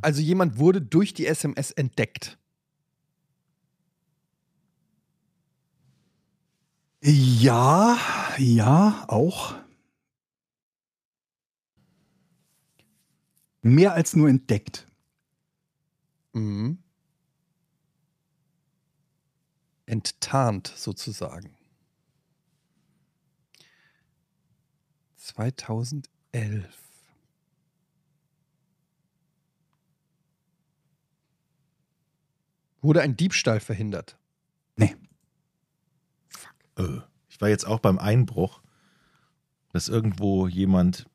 Also 0.00 0.20
jemand 0.20 0.58
wurde 0.58 0.80
durch 0.80 1.14
die 1.14 1.26
SMS 1.26 1.70
entdeckt. 1.72 2.38
Ja, 7.04 7.98
ja, 8.38 9.04
auch. 9.08 9.56
Mehr 13.62 13.94
als 13.94 14.14
nur 14.14 14.28
entdeckt. 14.28 14.86
Mhm. 16.32 16.78
Enttarnt 19.86 20.72
sozusagen. 20.76 21.56
2011. 25.16 26.78
Wurde 32.80 33.00
ein 33.00 33.16
Diebstahl 33.16 33.60
verhindert? 33.60 34.16
Äh, 36.78 36.84
Ich 37.28 37.40
war 37.40 37.48
jetzt 37.48 37.66
auch 37.66 37.80
beim 37.80 37.98
Einbruch, 37.98 38.60
dass 39.72 39.88
irgendwo 39.88 40.46
jemand 40.48 41.06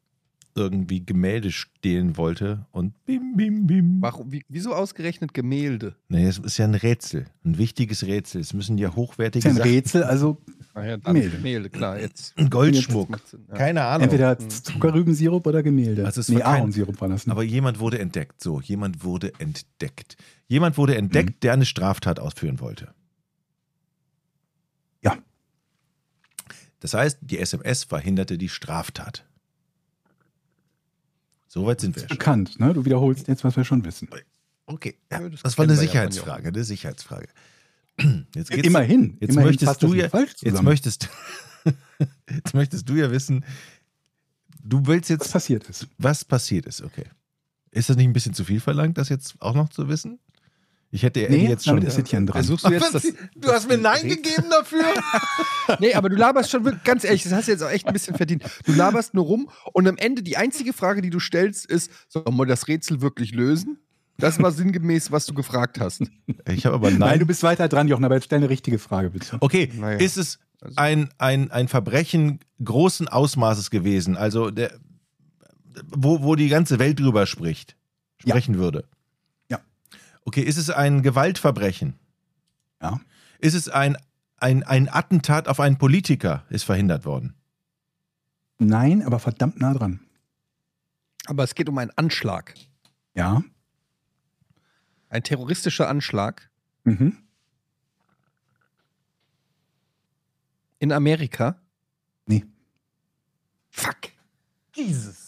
irgendwie 0.56 1.06
Gemälde 1.06 1.52
stehlen 1.52 2.18
wollte 2.18 2.66
und 2.72 2.94
bim, 3.06 3.36
bim, 3.36 3.68
bim. 3.68 4.02
Warum, 4.02 4.32
wie, 4.32 4.44
wieso 4.50 4.74
ausgerechnet 4.74 5.36
Gemälde? 5.36 5.96
Nee, 6.10 6.26
es 6.26 6.40
ist 6.40 6.58
ja 6.58 6.66
ein 6.66 6.74
Rätsel, 6.74 7.28
ein 7.46 7.60
wichtiges 7.60 8.04
Rätsel. 8.08 8.42
Es 8.42 8.54
müssen 8.56 8.80
ja 8.80 8.96
hochwertige 8.96 9.46
ja 9.46 9.52
ein 9.52 9.58
Sachen, 9.58 9.70
Rätsel, 9.70 10.04
also 10.04 10.42
Ah 10.74 10.84
ja, 10.84 10.96
Gemälde. 10.98 11.38
Gemälde, 11.38 11.70
klar. 11.70 12.00
Jetzt. 12.00 12.36
ein 12.40 12.50
Goldschmuck. 12.50 13.10
Jetzt 13.12 13.34
ja. 13.48 13.56
Keine 13.56 13.84
Ahnung. 13.84 14.06
entweder 14.06 14.40
Zuckerrübensirup 14.40 15.46
oder 15.46 15.62
Gemälde. 15.62 16.06
Also 16.08 16.22
es 16.22 16.30
nee, 16.30 16.36
war 16.38 16.42
kein- 16.44 16.56
Ahornsirup 16.62 17.00
war 17.02 17.10
das. 17.10 17.28
Ne? 17.28 17.34
Aber 17.34 17.44
jemand 17.44 17.80
wurde 17.80 18.00
entdeckt. 18.00 18.42
So, 18.42 18.60
jemand 18.60 19.04
wurde 19.04 19.34
entdeckt. 19.40 20.18
Jemand 20.48 20.78
wurde 20.80 20.96
entdeckt, 20.98 21.30
Mhm. 21.36 21.40
der 21.42 21.54
eine 21.54 21.66
Straftat 21.66 22.20
ausführen 22.20 22.60
wollte. 22.60 22.94
Das 26.80 26.94
heißt, 26.94 27.20
die 27.22 27.40
SMS 27.40 27.84
verhinderte 27.84 28.38
die 28.38 28.50
Straftat. 28.50 29.26
Soweit 31.48 31.82
sind 31.82 31.96
wir 31.96 32.02
schon. 32.02 32.10
Bekannt, 32.10 32.60
ne? 32.60 32.74
Du 32.74 32.86
wiederholst 32.86 33.28
jetzt, 33.28 33.44
was 33.44 33.56
wir 33.56 33.64
schon 33.64 33.84
wissen. 33.84 34.10
Okay, 34.66 34.98
ja, 35.12 35.28
das 35.28 35.42
das, 35.42 35.58
war 35.58 35.64
eine 35.64 35.76
Sicherheitsfrage, 35.76 36.50
eine 36.50 36.64
Sicherheitsfrage. 36.64 37.30
Jetzt 38.36 38.52
geht's, 38.52 38.68
immerhin. 38.68 39.18
Jetzt 39.20 39.32
immerhin 39.32 39.48
möchtest 39.48 39.70
das 39.70 39.78
du 39.80 39.94
ja, 39.96 40.08
falsch 40.10 40.34
jetzt 40.42 40.62
möchtest, 40.62 41.10
jetzt 42.30 42.54
möchtest 42.54 42.88
du 42.88 42.94
ja 42.94 43.10
wissen, 43.10 43.44
du 44.62 44.86
willst 44.86 45.10
was 45.10 45.18
jetzt, 45.18 45.32
passiert 45.32 45.68
ist. 45.68 45.88
was 45.98 46.24
passiert 46.24 46.68
ist, 46.68 46.84
okay. 46.84 47.06
Ist 47.72 47.90
das 47.90 47.98
nicht 47.98 48.08
ein 48.08 48.14
bisschen 48.14 48.36
zu 48.36 48.44
viel 48.44 48.60
verlangt, 48.60 49.00
das 49.00 49.10
jetzt 49.10 49.42
auch 49.42 49.56
noch 49.56 49.70
zu 49.70 49.88
wissen? 49.88 50.20
Ich 50.90 51.04
hätte 51.04 51.20
ja 51.22 51.30
Nee, 51.30 51.48
jetzt 51.50 51.66
schon. 51.66 51.76
damit 51.76 51.90
ist 51.90 51.98
Etienne 52.00 52.26
dran. 52.28 52.36
Versuchst 52.44 52.66
du 52.66 52.72
jetzt 52.72 52.94
das, 52.94 53.04
du 53.36 53.52
hast 53.52 53.68
mir 53.68 53.78
Nein 53.78 54.08
gegeben 54.08 54.46
dafür? 54.50 54.84
Nee, 55.80 55.94
aber 55.96 56.08
du 56.08 56.16
laberst 56.16 56.50
schon 56.50 56.64
wirklich, 56.64 56.84
ganz 56.86 57.04
ehrlich, 57.04 57.24
das 57.24 57.34
hast 57.34 57.48
du 57.50 57.52
jetzt 57.52 57.62
auch 57.62 57.70
echt 57.70 57.86
ein 57.88 57.92
bisschen 57.94 58.16
verdient. 58.16 58.44
Du 58.66 58.72
laberst 58.72 59.14
nur 59.14 59.26
rum 59.26 59.50
und 59.74 59.86
am 59.86 59.98
Ende 59.98 60.24
die 60.24 60.38
einzige 60.38 60.72
Frage, 60.72 61.02
die 61.02 61.10
du 61.10 61.20
stellst, 61.20 61.66
ist: 61.66 61.92
Sollen 62.08 62.36
wir 62.38 62.46
das 62.46 62.70
Rätsel 62.70 63.02
wirklich 63.02 63.34
lösen? 63.34 63.78
Das 64.18 64.42
war 64.42 64.52
sinngemäß, 64.54 65.12
was 65.12 65.26
du 65.26 65.34
gefragt 65.34 65.80
hast. 65.82 66.04
Ich 66.50 66.66
habe 66.66 66.76
aber 66.76 66.90
Nein. 66.90 67.00
Nein. 67.00 67.20
du 67.20 67.26
bist 67.26 67.44
weiter 67.44 67.68
dran, 67.68 67.90
Jochen, 67.90 68.06
aber 68.06 68.16
jetzt 68.16 68.24
stell 68.26 68.38
eine 68.38 68.50
richtige 68.50 68.80
Frage, 68.80 69.10
bitte. 69.10 69.36
okay, 69.42 69.70
Naja. 69.76 70.00
ist 70.00 70.16
es 70.18 70.40
ein, 70.78 71.10
ein, 71.18 71.52
ein 71.52 71.68
Verbrechen 71.68 72.40
großen 72.64 73.10
Ausmaßes 73.10 73.70
gewesen, 73.70 74.16
also 74.16 74.50
der, 74.52 74.72
wo, 75.90 76.24
wo 76.24 76.36
die 76.36 76.48
ganze 76.48 76.80
Welt 76.80 77.00
drüber 77.00 77.26
spricht, 77.28 77.76
Ja. 78.24 78.32
sprechen 78.32 78.58
würde? 78.58 78.86
Okay, 80.28 80.42
ist 80.42 80.58
es 80.58 80.70
ein 80.70 81.04
Gewaltverbrechen? 81.04 81.94
Ja. 82.82 83.00
Ist 83.40 83.54
es 83.54 83.70
ein, 83.70 83.96
ein, 84.36 84.62
ein 84.64 84.90
Attentat 84.90 85.48
auf 85.48 85.62
einen 85.62 85.78
Politiker, 85.78 86.44
ist 86.50 86.64
verhindert 86.66 87.06
worden? 87.06 87.34
Nein, 88.60 89.04
aber 89.04 89.20
verdammt 89.20 89.62
nah 89.62 89.74
dran. 89.74 90.02
Aber 91.28 91.46
es 91.46 91.56
geht 91.56 91.70
um 91.70 91.78
einen 91.78 91.92
Anschlag. 91.92 92.56
Ja. 93.14 93.42
Ein 95.08 95.24
terroristischer 95.24 95.88
Anschlag 95.88 96.50
Mhm. 96.84 97.18
in 100.80 100.92
Amerika. 100.92 101.58
Nee. 102.26 102.44
Fuck. 103.70 104.10
Jesus. 104.76 105.27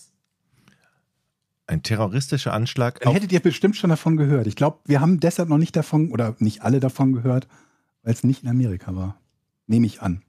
Ein 1.69 1.83
terroristischer 1.83 2.51
Anschlag 2.51 2.99
Dann 2.99 3.09
auf. 3.09 3.15
hättet 3.15 3.31
ihr 3.31 3.41
bestimmt 3.41 3.77
schon 3.77 3.91
davon 3.91 4.17
gehört. 4.17 4.47
Ich 4.47 4.55
glaube, 4.55 4.79
wir 4.85 5.01
haben 5.01 5.19
deshalb 5.19 5.49
noch 5.49 5.59
nicht 5.59 5.75
davon, 5.75 6.09
oder 6.09 6.35
nicht 6.39 6.63
alle 6.63 6.79
davon 6.79 7.13
gehört, 7.13 7.47
weil 8.01 8.11
es 8.11 8.23
nicht 8.23 8.41
in 8.41 8.49
Amerika 8.49 8.95
war. 8.95 9.21
Nehme 9.67 9.85
ich 9.85 10.01
an. 10.01 10.23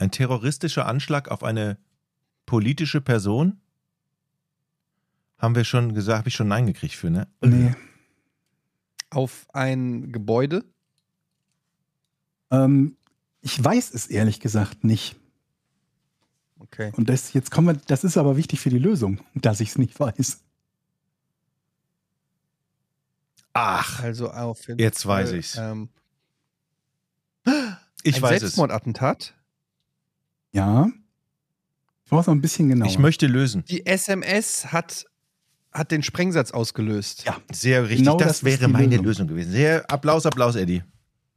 Ein 0.00 0.10
terroristischer 0.10 0.84
Anschlag 0.84 1.28
auf 1.28 1.44
eine 1.44 1.78
politische 2.44 3.00
Person? 3.00 3.60
Haben 5.38 5.54
wir 5.54 5.62
schon 5.62 5.94
gesagt, 5.94 6.18
habe 6.18 6.28
ich 6.28 6.34
schon 6.34 6.48
Nein 6.48 6.66
gekriegt 6.66 6.94
für, 6.94 7.08
ne? 7.08 7.28
Nee. 7.40 7.76
Auf 9.10 9.46
ein 9.52 10.10
Gebäude. 10.10 10.64
Ähm, 12.50 12.96
ich 13.42 13.62
weiß 13.62 13.94
es 13.94 14.08
ehrlich 14.08 14.40
gesagt 14.40 14.82
nicht. 14.82 15.14
Okay. 16.58 16.92
Und 16.96 17.08
das, 17.08 17.32
jetzt 17.32 17.50
kommen 17.50 17.68
wir, 17.68 17.80
das 17.86 18.04
ist 18.04 18.16
aber 18.16 18.36
wichtig 18.36 18.60
für 18.60 18.70
die 18.70 18.78
Lösung, 18.78 19.20
dass 19.34 19.60
ich 19.60 19.70
es 19.70 19.78
nicht 19.78 19.98
weiß. 19.98 20.40
Ach, 23.52 24.02
Also 24.02 24.30
auf 24.30 24.66
jeden 24.68 24.80
Jetzt 24.80 25.02
Fall, 25.04 25.24
weiß 25.24 25.32
ich's. 25.32 25.56
Ähm, 25.56 25.88
ich 28.02 28.16
ein 28.16 28.22
weiß 28.22 28.34
es. 28.36 28.40
Selbstmordattentat. 28.40 29.34
Ja. 30.52 30.88
Ich 32.04 32.10
brauche 32.10 32.20
es 32.20 32.26
noch 32.26 32.34
ein 32.34 32.40
bisschen 32.40 32.68
genauer. 32.68 32.88
Ich 32.88 32.98
möchte 32.98 33.26
lösen. 33.26 33.64
Die 33.68 33.86
SMS 33.86 34.72
hat, 34.72 35.06
hat 35.72 35.90
den 35.90 36.02
Sprengsatz 36.02 36.50
ausgelöst. 36.50 37.24
Ja. 37.24 37.40
Sehr 37.52 37.84
richtig. 37.84 37.98
Genau 37.98 38.18
das, 38.18 38.28
das 38.28 38.44
wäre 38.44 38.68
meine 38.68 38.96
Lösung. 38.96 39.04
Lösung. 39.06 39.28
gewesen. 39.28 39.52
Sehr 39.52 39.90
Applaus, 39.90 40.26
Applaus, 40.26 40.54
Eddie. 40.56 40.82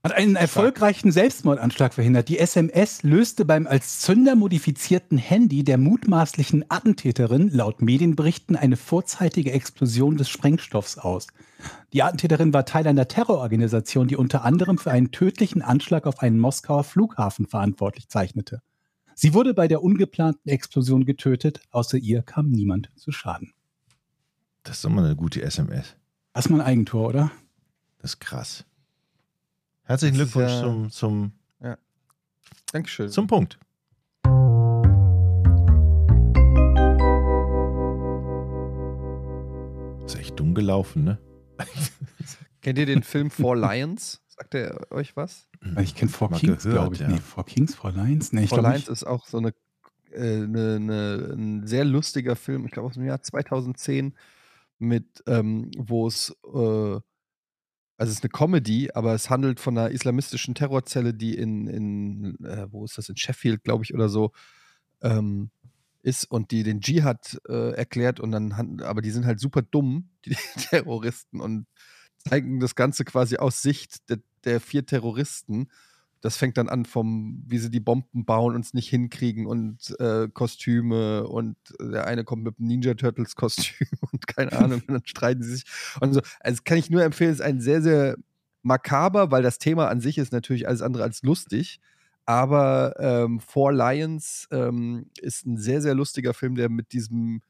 Hat 0.02 0.14
einen 0.14 0.38
erfolgreichen 0.38 1.12
Selbstmordanschlag 1.12 1.94
verhindert. 1.94 2.30
Die 2.30 2.40
SMS 2.40 3.04
löste 3.04 3.44
beim 3.44 3.68
als 3.68 4.00
Zünder 4.00 4.36
modifizierten 4.36 5.18
Handy 5.18 5.66
der 5.66 5.78
mutmaßlichen 5.78 6.64
Attentäterin 6.70 7.50
laut 7.50 7.82
Medienberichten 7.82 8.56
eine 8.56 8.78
vorzeitige 8.78 9.52
Explosion 9.52 10.16
des 10.16 10.30
Sprengstoffs 10.30 10.98
aus. 10.98 11.28
Die 11.92 12.02
Attentäterin 12.02 12.54
war 12.54 12.66
Teil 12.66 12.88
einer 12.88 13.10
Terrororganisation, 13.10 14.08
die 14.08 14.16
unter 14.16 14.46
anderem 14.46 14.78
für 14.78 14.92
einen 14.92 15.12
tödlichen 15.12 15.62
Anschlag 15.62 16.08
auf 16.08 16.20
einen 16.20 16.40
Moskauer 16.40 16.86
Flughafen 16.86 17.46
verantwortlich 17.46 18.08
zeichnete. 18.08 18.62
Sie 19.16 19.34
wurde 19.34 19.54
bei 19.54 19.68
der 19.68 19.84
ungeplanten 19.84 20.50
Explosion 20.50 21.04
getötet, 21.04 21.60
außer 21.72 21.98
ihr 21.98 22.22
kam 22.22 22.52
niemand 22.52 22.90
zu 22.96 23.12
Schaden. 23.12 23.52
Das 24.64 24.78
ist 24.78 24.86
doch 24.86 24.90
mal 24.90 25.04
eine 25.04 25.18
gute 25.18 25.42
SMS. 25.42 25.98
Das 26.32 26.46
ist 26.46 26.52
mal 26.52 26.62
ein 26.62 26.68
Eigentor, 26.68 27.10
oder? 27.10 27.32
Das 27.98 28.12
ist 28.12 28.20
krass. 28.22 28.64
Herzlichen 29.90 30.20
Das 30.20 30.28
ist 30.28 30.34
Glückwunsch 30.34 30.52
ja- 30.54 30.62
zum, 30.62 30.90
zum, 30.92 31.32
Dankeschön. 32.72 33.10
zum 33.10 33.26
Punkt. 33.26 33.58
Ist 40.06 40.16
echt 40.16 40.40
dumm 40.40 40.54
gelaufen, 40.56 41.04
ne? 41.04 41.18
Kennt 42.62 42.78
ihr 42.80 42.86
den 42.86 43.04
Film 43.04 43.30
Four 43.30 43.56
Lions? 43.58 44.22
Sagt 44.28 44.56
er 44.56 44.92
euch 44.92 45.16
was? 45.16 45.48
Ich 45.82 45.96
kenne 45.96 46.10
Four 46.12 46.32
Mal 46.32 46.40
Kings, 46.40 46.64
glaube 46.64 46.96
ich. 46.96 47.02
ja. 47.02 47.08
Nee, 47.10 47.18
Four 47.20 47.46
Kings, 47.46 47.76
Four 47.76 47.92
Lions? 47.92 48.32
Nee, 48.32 48.44
ich 48.44 48.50
Four 48.50 48.62
Lions 48.62 48.88
ist 48.88 49.04
auch 49.04 49.26
so 49.28 49.38
eine, 49.38 49.54
äh, 50.12 50.44
eine, 50.44 50.76
eine, 50.76 51.34
ein 51.36 51.68
sehr 51.68 51.86
lustiger 51.86 52.36
Film, 52.36 52.66
ich 52.66 52.72
glaube 52.72 52.88
aus 52.88 52.94
dem 52.96 53.06
Jahr 53.06 53.22
2010, 53.22 54.16
mit, 54.80 55.24
ähm, 55.28 55.70
wo 55.78 56.08
es, 56.08 56.36
äh, 56.54 57.00
also 58.00 58.12
es 58.12 58.20
ist 58.20 58.24
eine 58.24 58.30
Comedy, 58.30 58.90
aber 58.94 59.14
es 59.14 59.30
handelt 59.30 59.60
von 59.60 59.78
einer 59.78 59.92
islamistischen 59.92 60.56
Terrorzelle, 60.56 61.14
die 61.14 61.36
in, 61.36 61.68
in 61.68 62.46
äh, 62.46 62.68
wo 62.72 62.86
ist 62.86 62.98
das, 62.98 63.10
in 63.10 63.18
Sheffield, 63.18 63.64
glaube 63.66 63.84
ich, 63.84 63.94
oder 63.94 64.08
so, 64.08 64.32
ähm, 65.02 65.52
ist 66.02 66.24
und 66.32 66.52
die 66.52 66.64
den 66.64 66.80
Dschihad 66.80 67.38
äh, 67.50 67.74
erklärt 67.74 68.22
und 68.22 68.32
dann, 68.32 68.80
aber 68.82 69.02
die 69.02 69.12
sind 69.12 69.26
halt 69.26 69.42
super 69.42 69.62
dumm, 69.62 70.12
die 70.26 70.38
Terroristen, 70.70 71.42
und 71.42 71.68
zeigen 72.28 72.62
das 72.62 72.76
Ganze 72.76 73.04
quasi 73.04 73.36
aus 73.36 73.62
Sicht 73.62 74.10
der, 74.10 74.20
der 74.46 74.62
vier 74.62 74.86
Terroristen. 74.86 75.68
Das 76.22 76.36
fängt 76.38 76.58
dann 76.58 76.68
an 76.70 76.86
vom, 76.86 77.44
wie 77.48 77.58
sie 77.60 77.72
die 77.72 77.80
Bomben 77.80 78.26
bauen 78.26 78.56
und 78.56 78.66
es 78.66 78.74
nicht 78.74 78.90
hinkriegen 78.90 79.46
und 79.46 79.96
äh, 80.00 80.28
Kostüme 80.34 81.28
und 81.28 81.56
der 81.80 82.08
eine 82.08 82.24
kommt 82.26 82.44
mit 82.44 82.60
einem 82.60 82.68
Ninja 82.68 82.94
Turtles 82.94 83.36
Kostüm 83.36 83.88
und 84.12 84.28
keine 84.28 84.52
Ahnung, 84.54 84.82
und 84.88 84.94
dann 84.94 85.06
streiten 85.06 85.44
sie 85.44 85.56
sich 85.56 85.64
und 86.02 86.14
so. 86.14 86.22
Also 86.42 86.62
kann 86.66 86.78
ich 86.78 86.90
nur 86.90 87.04
empfehlen, 87.04 87.32
es 87.32 87.40
ist 87.40 87.46
ein 87.46 87.62
sehr, 87.62 87.82
sehr 87.82 88.18
makaber, 88.62 89.32
weil 89.32 89.44
das 89.44 89.60
Thema 89.60 89.88
an 89.88 90.02
sich 90.02 90.18
ist 90.18 90.34
natürlich 90.34 90.68
alles 90.68 90.82
andere 90.82 91.04
als 91.04 91.24
lustig. 91.24 91.80
Aber 92.26 92.94
ähm, 93.00 93.40
Four 93.40 93.74
Lions 93.74 94.48
ähm, 94.52 95.10
ist 95.20 95.48
ein 95.48 95.58
sehr, 95.58 95.82
sehr 95.82 95.96
lustiger 95.96 96.34
Film, 96.34 96.56
der 96.56 96.70
mit 96.70 96.94
diesem 96.94 97.42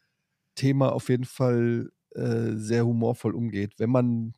Thema 0.55 0.93
auf 0.93 1.09
jeden 1.09 1.25
Fall 1.25 1.91
äh, 2.15 2.53
sehr 2.53 2.85
humorvoll 2.85 3.35
umgeht. 3.35 3.73
Wenn 3.77 3.89
man 3.89 4.33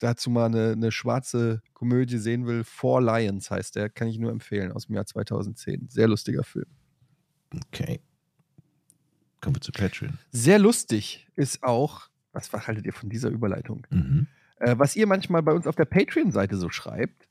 dazu 0.00 0.30
mal 0.30 0.46
eine, 0.46 0.72
eine 0.72 0.90
schwarze 0.90 1.62
Komödie 1.72 2.18
sehen 2.18 2.46
will, 2.46 2.64
Four 2.64 3.00
Lions 3.00 3.50
heißt 3.50 3.76
der, 3.76 3.88
kann 3.88 4.08
ich 4.08 4.18
nur 4.18 4.32
empfehlen, 4.32 4.72
aus 4.72 4.86
dem 4.86 4.96
Jahr 4.96 5.06
2010. 5.06 5.88
Sehr 5.88 6.08
lustiger 6.08 6.42
Film. 6.42 6.66
Okay. 7.54 8.00
Kommen 9.40 9.56
wir 9.56 9.60
zu 9.60 9.72
Patreon. 9.72 10.18
Sehr 10.30 10.58
lustig 10.58 11.26
ist 11.36 11.62
auch, 11.62 12.08
was 12.32 12.52
haltet 12.52 12.84
ihr 12.86 12.92
von 12.92 13.08
dieser 13.08 13.30
Überleitung? 13.30 13.86
Mhm. 13.90 14.26
äh, 14.58 14.74
was 14.78 14.96
ihr 14.96 15.06
manchmal 15.06 15.42
bei 15.42 15.52
uns 15.52 15.66
auf 15.66 15.76
der 15.76 15.86
Patreon-Seite 15.86 16.56
so 16.56 16.68
schreibt. 16.68 17.28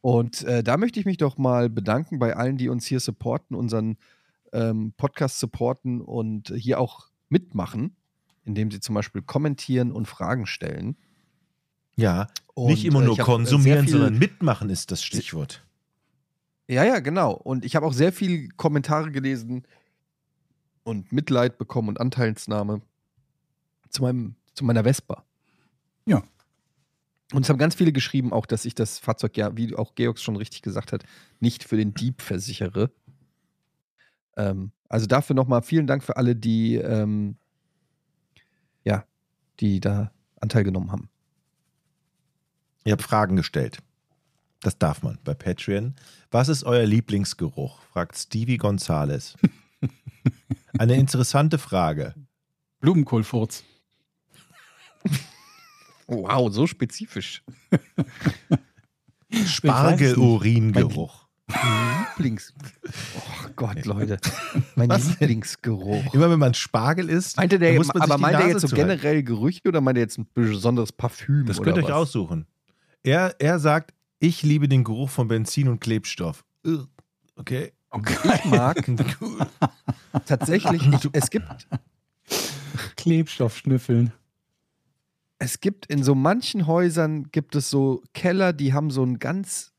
Und 0.00 0.42
äh, 0.44 0.62
da 0.62 0.76
möchte 0.76 1.00
ich 1.00 1.06
mich 1.06 1.16
doch 1.18 1.36
mal 1.38 1.68
bedanken 1.68 2.18
bei 2.18 2.36
allen, 2.36 2.56
die 2.56 2.68
uns 2.68 2.86
hier 2.86 3.00
supporten, 3.00 3.56
unseren 3.56 3.98
ähm, 4.52 4.92
Podcast 4.96 5.38
supporten 5.38 6.00
und 6.00 6.52
hier 6.56 6.80
auch 6.80 7.08
mitmachen, 7.28 7.96
indem 8.44 8.70
sie 8.70 8.80
zum 8.80 8.94
Beispiel 8.94 9.22
kommentieren 9.22 9.92
und 9.92 10.06
Fragen 10.06 10.46
stellen. 10.46 10.96
Ja, 11.98 12.28
Und, 12.54 12.68
nicht 12.68 12.84
immer 12.84 13.02
äh, 13.02 13.06
nur 13.06 13.18
äh, 13.18 13.22
konsumieren, 13.22 13.88
sondern 13.88 14.18
mitmachen 14.18 14.70
ist 14.70 14.92
das 14.92 15.02
Stichwort. 15.02 15.64
Ja, 16.68 16.84
ja, 16.84 17.00
genau. 17.00 17.32
Und 17.32 17.64
ich 17.64 17.74
habe 17.74 17.86
auch 17.86 17.92
sehr 17.92 18.12
viele 18.12 18.48
Kommentare 18.50 19.10
gelesen 19.10 19.66
und 20.84 21.10
Mitleid 21.10 21.58
bekommen 21.58 21.88
und 21.88 22.00
Anteilsnahme 22.00 22.82
zu, 23.90 24.02
meinem, 24.02 24.36
zu 24.54 24.64
meiner 24.64 24.84
Vespa. 24.84 25.24
Ja. 26.06 26.22
Und 27.32 27.42
es 27.42 27.48
haben 27.48 27.58
ganz 27.58 27.74
viele 27.74 27.92
geschrieben, 27.92 28.32
auch, 28.32 28.46
dass 28.46 28.64
ich 28.64 28.76
das 28.76 29.00
Fahrzeug, 29.00 29.36
ja, 29.36 29.56
wie 29.56 29.74
auch 29.74 29.96
Georg 29.96 30.20
schon 30.20 30.36
richtig 30.36 30.62
gesagt 30.62 30.92
hat, 30.92 31.02
nicht 31.40 31.64
für 31.64 31.76
den 31.76 31.94
Dieb 31.94 32.22
versichere. 32.22 32.92
Ähm, 34.36 34.70
also 34.88 35.06
dafür 35.06 35.34
nochmal 35.34 35.62
vielen 35.62 35.88
Dank 35.88 36.04
für 36.04 36.16
alle, 36.16 36.36
die, 36.36 36.76
ähm, 36.76 37.36
ja, 38.84 39.04
die 39.58 39.80
da 39.80 40.12
Anteil 40.40 40.62
genommen 40.62 40.92
haben. 40.92 41.10
Ihr 42.88 42.92
habt 42.92 43.02
Fragen 43.02 43.36
gestellt. 43.36 43.80
Das 44.62 44.78
darf 44.78 45.02
man 45.02 45.18
bei 45.22 45.34
Patreon. 45.34 45.94
Was 46.30 46.48
ist 46.48 46.64
euer 46.64 46.86
Lieblingsgeruch? 46.86 47.82
fragt 47.92 48.16
Stevie 48.16 48.56
Gonzales. 48.56 49.34
Eine 50.78 50.96
interessante 50.96 51.58
Frage. 51.58 52.14
Blumenkohlfurz. 52.80 53.62
Wow, 56.06 56.50
so 56.50 56.66
spezifisch. 56.66 57.42
Spargeluringeruch. 59.44 61.28
Lieblings. 62.16 62.54
Oh 63.18 63.48
Gott, 63.54 63.84
Leute. 63.84 64.16
Mein 64.76 64.88
Lieblingsgeruch. 64.88 66.14
Immer 66.14 66.30
wenn 66.30 66.38
man 66.38 66.54
Spargel 66.54 67.10
isst, 67.10 67.36
Meinte 67.36 67.58
dann 67.58 67.68
der, 67.68 67.74
muss 67.74 67.88
man 67.88 67.96
sich 67.96 68.02
aber 68.02 68.16
die 68.16 68.22
meint 68.22 68.34
er 68.36 68.40
Nase 68.40 68.52
jetzt 68.52 68.62
so 68.62 68.68
zuhalten. 68.68 68.88
generell 68.88 69.22
Gerüche 69.22 69.60
oder 69.68 69.82
meint 69.82 69.98
er 69.98 70.04
jetzt 70.04 70.16
ein 70.16 70.26
besonderes 70.32 70.90
Parfüm? 70.90 71.44
Das 71.44 71.60
könnt 71.60 71.76
ihr 71.76 71.82
euch 71.82 71.90
was? 71.90 72.08
aussuchen. 72.08 72.46
Er, 73.02 73.36
er 73.38 73.58
sagt, 73.58 73.94
ich 74.18 74.42
liebe 74.42 74.68
den 74.68 74.84
Geruch 74.84 75.10
von 75.10 75.28
Benzin 75.28 75.68
und 75.68 75.80
Klebstoff. 75.80 76.44
Ugh. 76.66 76.86
Okay. 77.36 77.72
Ich 78.34 78.44
mag 78.44 78.84
tatsächlich, 80.26 80.86
ich, 80.86 81.08
es, 81.12 81.30
gibt, 81.30 81.66
Klebstoff 82.96 83.56
schnüffeln. 83.56 84.12
es 85.38 85.60
gibt 85.60 85.86
in 85.86 86.02
so 86.02 86.14
manchen 86.14 86.66
Häusern 86.66 87.30
gibt 87.32 87.54
es 87.54 87.70
so 87.70 88.02
Keller, 88.12 88.52
die 88.52 88.74
haben 88.74 88.90
so 88.90 89.02
einen 89.02 89.18
ganz, 89.18 89.72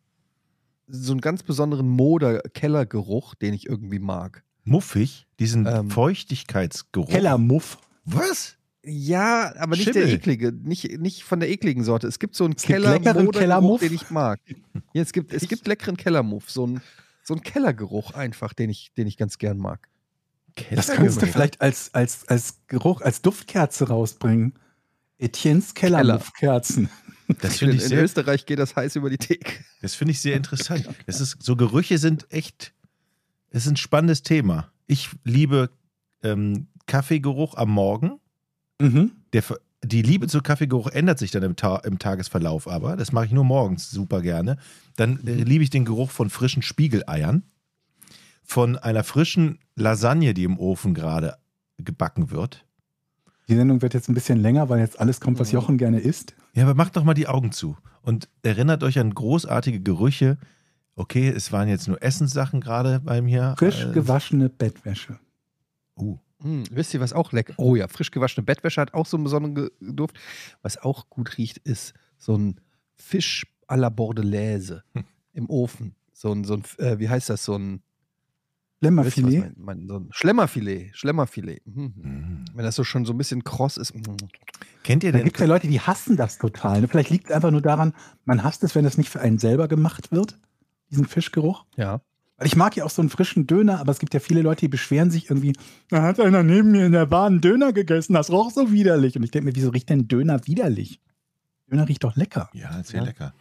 so 0.87 1.11
einen 1.11 1.21
ganz 1.21 1.43
besonderen 1.43 1.87
Moder-Kellergeruch, 1.87 3.35
den 3.35 3.53
ich 3.53 3.67
irgendwie 3.67 3.99
mag. 3.99 4.43
Muffig, 4.63 5.27
diesen 5.39 5.67
Ähm. 5.67 5.89
Feuchtigkeitsgeruch. 5.91 7.09
Kellermuff. 7.09 7.77
Was? 8.05 8.57
Ja, 8.83 9.53
aber 9.57 9.75
nicht 9.75 9.85
Schimmel. 9.85 10.05
der 10.05 10.13
eklige, 10.15 10.51
nicht, 10.53 10.99
nicht 10.99 11.23
von 11.23 11.39
der 11.39 11.49
ekligen 11.49 11.83
Sorte. 11.83 12.07
Es 12.07 12.17
gibt 12.19 12.35
so 12.35 12.45
einen 12.45 12.53
Es 12.55 12.63
Keller 12.63 12.99
Kellermuff. 12.99 13.79
den 13.81 13.93
ich 13.93 14.09
mag. 14.09 14.39
Ja, 14.93 15.01
es 15.03 15.11
gibt, 15.13 15.33
es 15.33 15.47
gibt 15.47 15.67
leckeren 15.67 15.97
Kellermuff, 15.97 16.49
so 16.49 16.65
ein 16.65 16.81
so 17.23 17.35
ein 17.35 17.41
Kellergeruch 17.41 18.11
einfach, 18.15 18.53
den 18.53 18.71
ich, 18.71 18.91
den 18.97 19.05
ich 19.05 19.15
ganz 19.17 19.37
gern 19.37 19.57
mag. 19.59 19.87
Das 20.71 20.87
kannst 20.87 21.21
du 21.21 21.27
vielleicht 21.27 21.61
als, 21.61 21.93
als, 21.93 22.27
als 22.27 22.61
Geruch, 22.67 23.01
als 23.01 23.21
Duftkerze 23.21 23.87
rausbringen. 23.89 24.53
Etiennes 25.19 25.73
Kellermuffkerzen. 25.73 26.89
Das 27.41 27.51
In, 27.53 27.57
finde 27.59 27.75
ich, 27.75 27.83
in 27.83 27.89
sehr- 27.89 28.03
Österreich 28.03 28.47
geht 28.47 28.57
das 28.57 28.75
heiß 28.75 28.95
über 28.95 29.11
die 29.11 29.19
Theke. 29.19 29.51
das 29.83 29.93
finde 29.93 30.13
ich 30.13 30.19
sehr 30.21 30.35
interessant. 30.35 30.89
Das 31.05 31.21
ist, 31.21 31.37
so 31.43 31.55
Gerüche 31.55 31.99
sind 31.99 32.25
echt, 32.31 32.73
es 33.51 33.67
ist 33.67 33.71
ein 33.71 33.77
spannendes 33.77 34.23
Thema. 34.23 34.71
Ich 34.87 35.09
liebe 35.23 35.69
ähm, 36.23 36.65
Kaffeegeruch 36.87 37.53
am 37.53 37.69
Morgen. 37.69 38.19
Mhm. 38.79 39.11
Der, 39.33 39.43
die 39.83 40.01
Liebe 40.01 40.27
zu 40.27 40.41
Kaffeegeruch 40.41 40.87
ändert 40.87 41.19
sich 41.19 41.31
dann 41.31 41.43
im, 41.43 41.55
Ta 41.55 41.77
im 41.77 41.99
Tagesverlauf 41.99 42.67
aber. 42.67 42.97
Das 42.97 43.11
mache 43.11 43.25
ich 43.25 43.31
nur 43.31 43.43
morgens 43.43 43.89
super 43.91 44.21
gerne. 44.21 44.57
Dann 44.95 45.25
äh, 45.25 45.33
liebe 45.33 45.63
ich 45.63 45.69
den 45.69 45.85
Geruch 45.85 46.11
von 46.11 46.29
frischen 46.29 46.61
Spiegeleiern, 46.61 47.43
von 48.43 48.77
einer 48.77 49.03
frischen 49.03 49.59
Lasagne, 49.75 50.33
die 50.33 50.43
im 50.43 50.57
Ofen 50.57 50.93
gerade 50.93 51.37
gebacken 51.77 52.31
wird. 52.31 52.65
Die 53.47 53.55
Sendung 53.55 53.81
wird 53.81 53.93
jetzt 53.93 54.09
ein 54.09 54.13
bisschen 54.13 54.39
länger, 54.39 54.69
weil 54.69 54.79
jetzt 54.79 54.99
alles 54.99 55.19
kommt, 55.19 55.39
was 55.39 55.51
Jochen 55.51 55.77
gerne 55.77 55.99
isst. 55.99 56.35
Ja, 56.53 56.63
aber 56.63 56.75
macht 56.75 56.95
doch 56.95 57.03
mal 57.03 57.13
die 57.13 57.27
Augen 57.27 57.51
zu 57.51 57.77
und 58.01 58.29
erinnert 58.43 58.83
euch 58.83 58.99
an 58.99 59.13
großartige 59.13 59.81
Gerüche. 59.81 60.37
Okay, 60.95 61.29
es 61.29 61.51
waren 61.51 61.67
jetzt 61.67 61.87
nur 61.87 62.03
Essenssachen 62.03 62.61
gerade 62.61 62.99
bei 62.99 63.21
mir. 63.21 63.55
Frisch 63.57 63.85
Äh, 63.85 63.91
gewaschene 63.91 64.49
Bettwäsche. 64.49 65.19
Uh, 65.95 66.19
Hm, 66.41 66.63
wisst 66.71 66.93
ihr, 66.93 66.99
was 67.01 67.13
auch 67.13 67.31
lecker 67.33 67.53
Oh 67.57 67.75
ja, 67.75 67.87
frisch 67.87 68.11
gewaschene 68.11 68.45
Bettwäsche 68.45 68.79
hat 68.81 68.93
auch 68.93 69.05
so 69.05 69.17
einen 69.17 69.23
besonderen 69.25 69.69
Duft. 69.81 70.17
Was 70.61 70.77
auch 70.77 71.09
gut 71.09 71.37
riecht, 71.37 71.57
ist 71.59 71.93
so 72.17 72.37
ein 72.37 72.59
Fisch 72.95 73.45
à 73.67 73.75
la 73.77 73.89
Bordelaise 73.89 74.83
Hm. 74.93 75.03
im 75.33 75.49
Ofen. 75.49 75.95
So 76.13 76.31
ein, 76.33 76.43
so 76.43 76.53
ein 76.55 76.63
äh, 76.79 76.99
wie 76.99 77.09
heißt 77.09 77.29
das, 77.29 77.43
so 77.45 77.55
ein 77.57 77.81
Lämmerfilet. 78.81 79.39
mein- 79.41 79.55
mein- 79.57 79.87
so 79.87 79.97
ein 79.99 80.07
Schlemmerfilet. 80.11 80.95
Schlemmerfilet. 80.95 81.61
Mhm. 81.67 81.83
mm. 81.97 82.45
Wenn 82.53 82.63
das 82.63 82.75
so 82.75 82.85
schon 82.85 83.03
so 83.05 83.11
ein 83.13 83.17
bisschen 83.17 83.43
kross 83.43 83.75
ist. 83.77 83.93
mm. 83.93 84.01
Kennt 84.83 85.03
ihr 85.03 85.11
Da 85.11 85.17
denn? 85.17 85.25
gibt 85.25 85.35
es 85.35 85.41
ja 85.41 85.47
Leute, 85.47 85.67
die 85.67 85.81
hassen 85.81 86.15
das 86.15 86.37
total. 86.37 86.79
ne? 86.81 86.87
Vielleicht 86.87 87.09
liegt 87.09 87.25
es 87.25 87.31
einfach 87.31 87.51
nur 87.51 87.61
daran, 87.61 87.93
man 88.23 88.41
hasst 88.43 88.63
es, 88.63 88.75
wenn 88.75 88.85
das 88.85 88.97
nicht 88.97 89.09
für 89.09 89.19
einen 89.19 89.37
selber 89.37 89.67
gemacht 89.67 90.11
wird, 90.13 90.39
diesen 90.89 91.05
Fischgeruch. 91.05 91.65
Ja. 91.75 92.01
Weil 92.39 92.47
ich 92.47 92.55
mag 92.55 92.75
ja 92.75 92.85
auch 92.85 92.89
so 92.89 93.01
einen 93.01 93.09
frischen 93.09 93.45
Döner, 93.47 93.79
aber 93.79 93.91
es 93.91 93.99
gibt 93.99 94.13
ja 94.13 94.19
viele 94.19 94.41
Leute, 94.41 94.61
die 94.61 94.67
beschweren 94.69 95.11
sich 95.11 95.29
irgendwie, 95.29 95.53
da 95.89 96.01
hat 96.03 96.19
einer 96.19 96.41
neben 96.41 96.71
mir 96.71 96.85
in 96.85 96.93
der 96.93 97.05
Bahn 97.05 97.33
einen 97.33 97.41
Döner 97.41 97.73
gegessen, 97.73 98.13
das 98.13 98.31
roch 98.31 98.49
so 98.51 98.71
widerlich. 98.71 99.15
Und 99.17 99.23
ich 99.23 99.31
denke 99.31 99.45
mir, 99.49 99.55
wieso 99.55 99.69
riecht 99.69 99.89
denn 99.89 100.07
Döner 100.07 100.47
widerlich? 100.47 101.01
Döner 101.69 101.87
riecht 101.87 102.03
doch 102.03 102.15
lecker. 102.15 102.49
ja, 102.53 102.81
sehr 102.83 103.01
Ja. 103.01 103.05
lecker. 103.05 103.33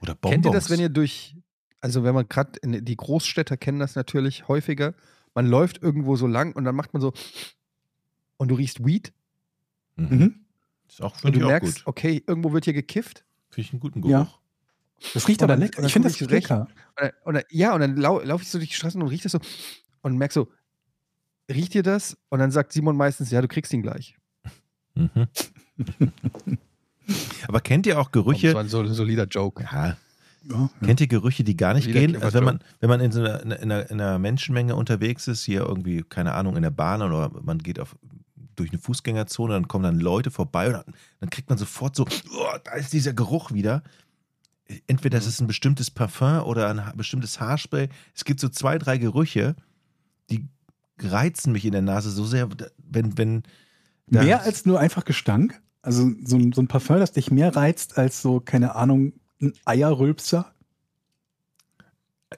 Oder 0.00 0.14
Bonbons. 0.14 0.32
Kennt 0.32 0.46
ihr 0.46 0.52
das, 0.52 0.70
wenn 0.70 0.80
ihr 0.80 0.88
durch, 0.88 1.36
also 1.80 2.04
wenn 2.04 2.14
man 2.14 2.28
gerade, 2.28 2.52
die 2.62 2.96
Großstädter 2.96 3.56
kennen 3.56 3.78
das 3.80 3.96
natürlich 3.96 4.46
häufiger, 4.48 4.94
man 5.34 5.46
läuft 5.46 5.82
irgendwo 5.82 6.16
so 6.16 6.26
lang 6.26 6.54
und 6.54 6.64
dann 6.64 6.74
macht 6.76 6.92
man 6.94 7.02
so 7.02 7.12
und 8.36 8.48
du 8.48 8.54
riechst 8.54 8.84
Weed 8.86 9.12
Mhm. 9.98 10.08
Mhm. 10.18 10.34
Ist 10.88 11.02
auch, 11.02 11.14
und 11.14 11.20
finde 11.22 11.32
du 11.32 11.38
ich 11.38 11.44
auch 11.44 11.48
merkst, 11.48 11.74
gut. 11.78 11.86
okay, 11.86 12.22
irgendwo 12.26 12.52
wird 12.52 12.64
hier 12.66 12.74
gekifft. 12.74 13.24
Finde 13.48 13.66
ich 13.66 13.72
einen 13.72 13.80
guten 13.80 14.06
Ja. 14.06 14.28
Das 15.14 15.28
riecht 15.28 15.40
Und 15.42 15.44
aber 15.44 15.54
dann- 15.54 15.60
lecker. 15.60 15.82
Ich 15.84 15.92
finde 15.92 16.08
das 16.08 16.20
lecker. 16.20 16.60
Und 16.60 16.68
dann, 16.96 17.10
und 17.24 17.34
dann, 17.34 17.42
ja, 17.50 17.74
und 17.74 17.80
dann 17.80 17.96
lau, 17.96 18.20
laufe 18.20 18.42
ich 18.42 18.50
so 18.50 18.58
durch 18.58 18.70
die 18.70 18.76
Straßen 18.76 19.00
und 19.00 19.08
riech 19.08 19.22
das 19.22 19.32
so 19.32 19.38
und 20.02 20.16
merk 20.16 20.32
so, 20.32 20.48
riecht 21.50 21.74
ihr 21.74 21.82
das? 21.82 22.16
Und 22.28 22.38
dann 22.38 22.50
sagt 22.50 22.72
Simon 22.72 22.96
meistens, 22.96 23.30
ja, 23.30 23.40
du 23.42 23.48
kriegst 23.48 23.72
ihn 23.72 23.82
gleich. 23.82 24.16
Mhm. 24.94 25.26
Aber 27.48 27.60
kennt 27.60 27.86
ihr 27.86 28.00
auch 28.00 28.10
Gerüche? 28.10 28.48
Das 28.48 28.54
war 28.54 28.62
ein 28.62 28.68
so, 28.68 28.84
solider 28.86 29.26
Joke. 29.26 29.62
Ja, 29.62 29.86
Ja, 29.88 29.96
ja. 30.50 30.70
Kennt 30.84 31.00
ihr 31.00 31.06
Gerüche, 31.06 31.44
die 31.44 31.56
gar 31.56 31.74
nicht 31.74 31.90
gehen? 31.92 32.20
Also 32.22 32.38
wenn 32.38 32.44
man, 32.44 32.60
wenn 32.80 32.88
man 32.88 33.00
in, 33.00 33.12
so 33.12 33.20
einer, 33.20 33.42
in, 33.42 33.52
einer, 33.52 33.90
in 33.90 34.00
einer 34.00 34.18
Menschenmenge 34.18 34.74
unterwegs 34.74 35.28
ist, 35.28 35.44
hier 35.44 35.60
irgendwie, 35.62 36.02
keine 36.02 36.32
Ahnung, 36.34 36.56
in 36.56 36.62
der 36.62 36.70
Bahn 36.70 37.02
oder 37.02 37.30
man 37.42 37.58
geht 37.58 37.78
auf, 37.78 37.96
durch 38.56 38.70
eine 38.70 38.78
Fußgängerzone, 38.80 39.52
dann 39.54 39.68
kommen 39.68 39.84
dann 39.84 40.00
Leute 40.00 40.30
vorbei 40.30 40.68
und 40.68 40.72
dann, 40.74 40.84
dann 41.20 41.30
kriegt 41.30 41.48
man 41.48 41.58
sofort 41.58 41.94
so, 41.94 42.04
oh, 42.04 42.56
da 42.64 42.72
ist 42.72 42.92
dieser 42.92 43.12
Geruch 43.12 43.52
wieder. 43.52 43.82
Entweder 44.86 45.16
Mhm. 45.16 45.20
das 45.20 45.26
ist 45.28 45.40
ein 45.40 45.46
bestimmtes 45.46 45.90
Parfum 45.90 46.42
oder 46.42 46.68
ein 46.68 46.96
bestimmtes 46.96 47.40
Haarspray. 47.40 47.88
Es 48.14 48.24
gibt 48.24 48.40
so 48.40 48.48
zwei, 48.48 48.78
drei 48.78 48.98
Gerüche, 48.98 49.54
die 50.30 50.48
reizen 50.98 51.52
mich 51.52 51.64
in 51.64 51.72
der 51.72 51.82
Nase 51.82 52.10
so 52.10 52.24
sehr, 52.24 52.48
wenn, 52.78 53.16
wenn 53.16 53.42
Mehr 54.08 54.42
als 54.42 54.66
nur 54.66 54.78
einfach 54.78 55.04
Gestank. 55.04 55.60
Also 55.82 56.10
so 56.24 56.36
ein, 56.36 56.52
so 56.52 56.60
ein 56.62 56.68
Parfum, 56.68 56.98
das 56.98 57.12
dich 57.12 57.30
mehr 57.30 57.54
reizt 57.54 57.98
als 57.98 58.22
so, 58.22 58.40
keine 58.40 58.74
Ahnung, 58.74 59.12
ein 59.40 59.52
Eierrülpser. 59.64 60.52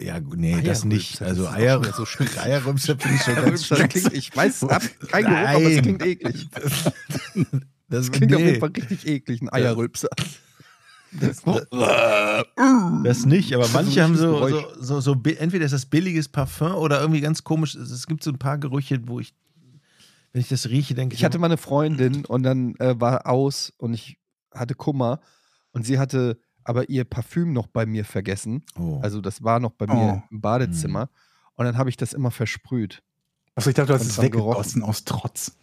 Ja, 0.00 0.18
gut, 0.18 0.38
nee, 0.38 0.60
das 0.60 0.84
nicht. 0.84 1.22
Also 1.22 1.44
das 1.44 1.54
Eier, 1.54 1.82
so. 1.94 2.04
Eierrülpser 2.40 2.98
finde 2.98 3.16
ich 3.16 3.22
schon 3.22 3.34
ganz 3.36 3.68
das 3.68 3.88
klingt, 3.88 4.12
ich 4.12 4.36
weiß, 4.36 4.64
ab, 4.64 4.82
kein 5.08 5.24
Geruch, 5.24 5.36
aber 5.36 5.62
es 5.62 5.82
klingt 5.82 6.02
eklig. 6.02 6.48
Das, 7.90 8.06
Das 8.06 8.12
klingt 8.12 8.34
auf 8.34 8.40
nee. 8.40 8.46
jeden 8.48 8.60
Fall 8.60 8.68
richtig 8.68 9.06
eklig, 9.06 9.40
ein 9.40 9.48
Eierrülpser. 9.48 10.08
Das, 11.12 11.42
das 13.04 13.24
nicht, 13.26 13.54
aber 13.54 13.66
manche 13.68 14.02
haben 14.02 14.16
so, 14.16 14.46
so, 14.48 14.62
so, 14.78 15.00
so, 15.00 15.12
entweder 15.38 15.64
ist 15.64 15.72
das 15.72 15.86
billiges 15.86 16.28
Parfum 16.28 16.74
oder 16.74 17.00
irgendwie 17.00 17.20
ganz 17.20 17.44
komisch. 17.44 17.74
Es 17.74 18.06
gibt 18.06 18.22
so 18.22 18.30
ein 18.30 18.38
paar 18.38 18.58
Gerüche, 18.58 19.00
wo 19.06 19.20
ich, 19.20 19.34
wenn 20.32 20.40
ich 20.40 20.48
das 20.48 20.68
rieche, 20.68 20.94
denke 20.94 21.14
ich. 21.14 21.20
Ich 21.20 21.24
hatte 21.24 21.38
mal 21.38 21.46
eine 21.46 21.56
Freundin 21.56 22.24
und 22.24 22.42
dann 22.42 22.74
äh, 22.76 23.00
war 23.00 23.26
aus 23.26 23.72
und 23.78 23.94
ich 23.94 24.18
hatte 24.54 24.74
Kummer 24.74 25.20
und 25.72 25.86
sie 25.86 25.98
hatte 25.98 26.38
aber 26.64 26.90
ihr 26.90 27.04
Parfüm 27.04 27.52
noch 27.54 27.66
bei 27.66 27.86
mir 27.86 28.04
vergessen. 28.04 28.62
oh. 28.78 29.00
Also 29.02 29.22
das 29.22 29.42
war 29.42 29.60
noch 29.60 29.72
bei 29.72 29.86
Oh. 29.88 29.94
mir 29.94 30.22
im 30.30 30.40
Badezimmer 30.42 31.08
und 31.54 31.64
dann 31.64 31.78
habe 31.78 31.88
ich 31.88 31.96
das 31.96 32.12
immer 32.12 32.30
versprüht. 32.30 33.02
Achso, 33.54 33.70
ich 33.70 33.76
dachte, 33.76 33.88
du 33.88 33.94
hast 33.94 34.06
es 34.06 34.16
dran 34.16 34.26
weggegossen 34.26 34.82
aus 34.82 35.04
Trotz. 35.04 35.56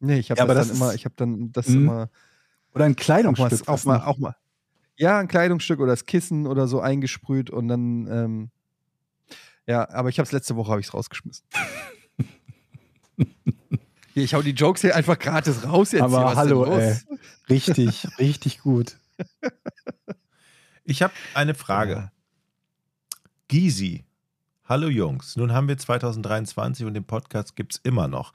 Nee, 0.00 0.18
ich 0.18 0.30
habe 0.30 0.38
Ja, 0.38 0.44
aber 0.44 0.54
das, 0.54 0.68
das 0.68 0.78
dann 0.78 0.86
immer, 0.88 0.94
ich 0.94 1.04
habe 1.04 1.14
dann 1.18 1.52
das 1.52 1.66
Mhm. 1.68 1.76
immer 1.76 2.10
Oder 2.78 2.84
ein 2.86 2.92
auch 2.92 2.96
mal, 2.96 3.02
Kleidungsstück. 3.04 3.68
auch 3.68 3.72
was 3.74 3.84
mal, 3.84 3.98
noch- 3.98 4.06
auch 4.06 4.18
mal. 4.18 4.36
Ja, 4.96 5.18
ein 5.18 5.28
Kleidungsstück 5.28 5.78
oder 5.80 5.92
das 5.92 6.06
Kissen 6.06 6.46
oder 6.46 6.66
so 6.66 6.80
eingesprüht 6.80 7.50
und 7.50 7.68
dann, 7.68 8.06
ähm, 8.08 8.50
ja, 9.66 9.88
aber 9.90 10.08
ich 10.08 10.18
habe 10.18 10.26
es 10.26 10.32
letzte 10.32 10.56
Woche 10.56 10.70
habe 10.72 10.80
ich 10.80 10.88
es 10.88 10.94
rausgeschmissen. 10.94 11.46
Hier, 14.14 14.24
ich 14.24 14.34
hau 14.34 14.42
die 14.42 14.50
Jokes 14.50 14.80
hier 14.80 14.96
einfach 14.96 15.18
gratis 15.18 15.64
raus 15.64 15.92
jetzt. 15.92 16.02
Aber 16.02 16.18
hier, 16.18 16.26
was 16.26 16.36
hallo, 16.36 16.64
ey. 16.64 16.96
Richtig, 17.48 18.06
richtig 18.18 18.58
gut. 18.60 18.96
Ich 20.84 21.02
habe 21.02 21.12
eine 21.34 21.54
Frage. 21.54 21.92
Ja. 21.92 22.12
Gysi. 23.48 24.04
Hallo 24.64 24.88
Jungs, 24.88 25.36
nun 25.36 25.52
haben 25.52 25.68
wir 25.68 25.78
2023 25.78 26.84
und 26.86 26.94
den 26.94 27.04
Podcast 27.04 27.54
gibt 27.56 27.74
es 27.74 27.80
immer 27.84 28.08
noch. 28.08 28.32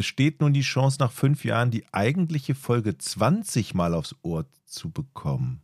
Besteht 0.00 0.42
nun 0.42 0.52
die 0.52 0.60
Chance, 0.60 0.98
nach 1.00 1.10
fünf 1.10 1.42
Jahren 1.42 1.70
die 1.70 1.86
eigentliche 1.90 2.54
Folge 2.54 2.98
20 2.98 3.72
Mal 3.72 3.94
aufs 3.94 4.14
Ohr 4.20 4.44
zu 4.66 4.90
bekommen? 4.90 5.62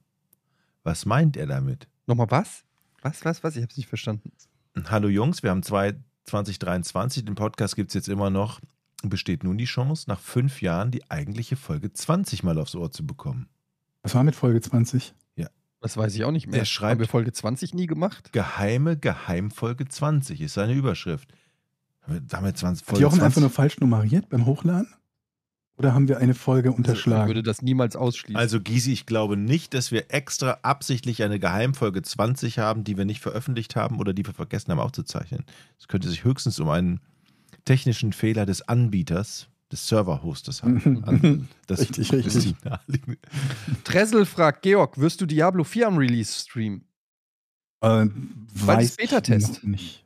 Was 0.85 1.05
meint 1.05 1.37
er 1.37 1.47
damit? 1.47 1.87
Nochmal 2.07 2.31
was? 2.31 2.65
Was, 3.03 3.27
was, 3.27 3.45
was? 3.45 3.57
Ich 3.57 3.63
habe 3.63 3.71
es 3.71 3.77
nicht 3.77 3.91
verstanden. 3.91 4.33
Hallo 4.87 5.09
Jungs, 5.09 5.43
wir 5.43 5.51
haben 5.51 5.63
zwei- 5.63 5.97
2023, 6.25 7.27
den 7.27 7.35
Podcast 7.35 7.77
gibt 7.77 7.91
es 7.91 7.95
jetzt 7.95 8.09
immer 8.09 8.31
noch. 8.31 8.59
Besteht 9.03 9.45
nun 9.45 9.59
die 9.59 9.67
Chance, 9.67 10.09
nach 10.09 10.19
fünf 10.21 10.63
Jahren 10.63 10.91
die 10.91 11.11
eigentliche 11.11 11.57
Folge 11.57 11.93
20 11.93 12.43
Mal 12.43 12.57
aufs 12.59 12.75
Ohr 12.75 12.91
zu 12.91 13.05
bekommen? 13.07 13.51
Was 14.03 14.15
war 14.15 14.25
mit 14.25 14.35
Folge 14.35 14.63
20? 14.63 15.13
Das 15.83 15.97
weiß 15.97 16.15
ich 16.15 16.23
auch 16.23 16.31
nicht 16.31 16.47
mehr. 16.47 16.61
Er 16.61 16.65
schreibt- 16.65 16.93
Haben 16.93 17.01
wir 17.01 17.09
Folge 17.09 17.33
20 17.33 17.75
nie 17.75 17.89
gemacht? 17.89 18.33
Geheime 18.33 18.97
Geheimfolge 18.97 19.89
20 19.89 20.41
ist 20.41 20.55
seine 20.55 20.75
Überschrift. 20.75 21.35
Haben 22.03 22.15
wir 22.15 22.21
damit 22.21 22.59
20, 22.59 22.83
Hat 22.83 22.89
Folge 22.89 22.99
die 23.01 23.05
auch 23.07 23.11
20? 23.11 23.25
einfach 23.25 23.41
nur 23.41 23.51
falsch 23.51 23.79
nummeriert 23.81 24.29
beim 24.29 24.47
Hochladen? 24.47 24.89
Oder 25.79 25.95
haben 25.95 26.07
wir 26.07 26.19
eine 26.19 26.35
Folge 26.35 26.69
Also, 26.69 26.75
ich 26.83 26.87
unterschlagen? 26.87 27.29
würde 27.29 27.43
das 27.43 27.63
niemals 27.63 27.97
ausschließen. 27.97 28.37
Also 28.37 28.61
Gysi, 28.61 28.93
ich 28.93 29.07
glaube 29.07 29.37
nicht, 29.37 29.73
dass 29.75 29.91
wir 29.91 30.13
extra 30.13 30.59
absichtlich 30.63 31.23
eine 31.23 31.39
Geheimfolge 31.41 32.03
20 32.03 32.59
haben, 32.59 32.85
die 32.85 32.97
wir 32.99 33.05
nicht 33.07 33.21
veröffentlicht 33.21 33.75
haben 33.75 33.99
oder 33.99 34.13
die 34.13 34.25
wir 34.27 34.35
vergessen 34.35 34.71
haben 34.71 34.81
aufzuzeichnen. 34.81 35.45
Es 35.79 35.89
könnte 35.89 36.09
sich 36.11 36.25
höchstens 36.25 36.61
um 36.61 36.69
einen 36.69 37.01
technischen 37.65 38.13
Fehler 38.13 38.45
des 38.45 38.69
Anbieters, 38.69 39.49
des 39.73 39.89
Server-Hosters 39.89 40.63
handeln. 40.63 41.49
Das 41.67 41.81
Richtig, 41.81 42.13
richtig. 42.13 42.55
Dressel 43.85 44.27
fragt, 44.27 44.63
Georg, 44.63 44.99
wirst 44.99 45.21
du 45.23 45.27
Diablo 45.27 45.65
4 45.65 45.87
am 45.89 45.97
Release 45.97 46.39
streamen? 46.39 46.85
äh, 47.81 48.07
Weil 48.07 48.77
weiß 48.77 48.91
es 48.91 48.97
Beta-Test. 48.97 49.49
ich 49.49 49.63
noch 49.63 49.71
nicht. 49.71 50.05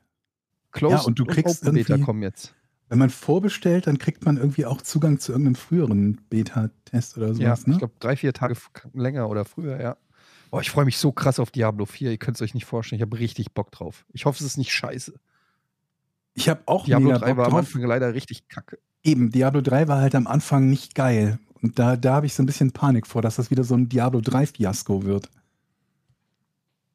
Close 0.77 0.94
Ja, 0.94 1.01
und 1.03 1.19
du 1.19 1.24
kriegst 1.24 1.62
Open 1.62 1.74
Beta 1.74 1.98
kommen 1.98 2.23
jetzt. 2.23 2.55
Wenn 2.89 2.98
man 2.98 3.11
vorbestellt, 3.11 3.89
dann 3.89 3.98
kriegt 3.98 4.24
man 4.24 4.36
irgendwie 4.36 4.65
auch 4.65 4.81
Zugang 4.81 5.19
zu 5.19 5.32
irgendeinem 5.32 5.57
früheren 5.57 6.20
Beta-Test 6.31 7.16
oder 7.16 7.28
Ja, 7.28 7.35
sowas, 7.35 7.66
ne? 7.66 7.73
ich 7.73 7.78
glaube 7.81 7.94
drei, 7.98 8.16
vier 8.16 8.32
Tage 8.32 8.55
länger 8.94 9.28
oder 9.28 9.44
früher, 9.44 9.81
ja. 9.81 9.97
Boah, 10.51 10.61
ich 10.61 10.70
freue 10.70 10.85
mich 10.85 10.97
so 10.98 11.11
krass 11.11 11.40
auf 11.40 11.51
Diablo 11.51 11.86
4. 11.86 12.12
Ihr 12.12 12.19
könnt 12.19 12.36
es 12.36 12.43
euch 12.43 12.55
nicht 12.55 12.65
vorstellen. 12.66 12.98
Ich 12.98 13.03
habe 13.03 13.19
richtig 13.19 13.53
Bock 13.53 13.73
drauf. 13.73 14.05
Ich 14.12 14.24
hoffe, 14.27 14.39
es 14.39 14.47
ist 14.47 14.57
nicht 14.57 14.73
scheiße. 14.73 15.15
Ich 16.35 16.48
habe 16.48 16.62
auch 16.66 16.85
Diablo 16.85 17.09
mega 17.09 17.19
3 17.19 17.27
Bock 17.27 17.36
war 17.39 17.44
am 17.47 17.51
drauf. 17.51 17.59
Anfang 17.61 17.82
leider 17.82 18.15
richtig 18.15 18.47
kacke. 18.48 18.78
Eben, 19.03 19.31
Diablo 19.31 19.61
3 19.62 19.89
war 19.89 20.01
halt 20.01 20.15
am 20.15 20.28
Anfang 20.28 20.69
nicht 20.70 20.94
geil. 20.94 21.40
Und 21.62 21.78
da, 21.78 21.97
da 21.97 22.15
habe 22.15 22.27
ich 22.27 22.35
so 22.35 22.43
ein 22.43 22.47
bisschen 22.47 22.70
Panik 22.70 23.07
vor, 23.09 23.23
dass 23.23 23.36
das 23.36 23.51
wieder 23.51 23.65
so 23.65 23.74
ein 23.74 23.89
Diablo 23.89 24.20
3-Fiasko 24.20 25.03
wird. 25.05 25.28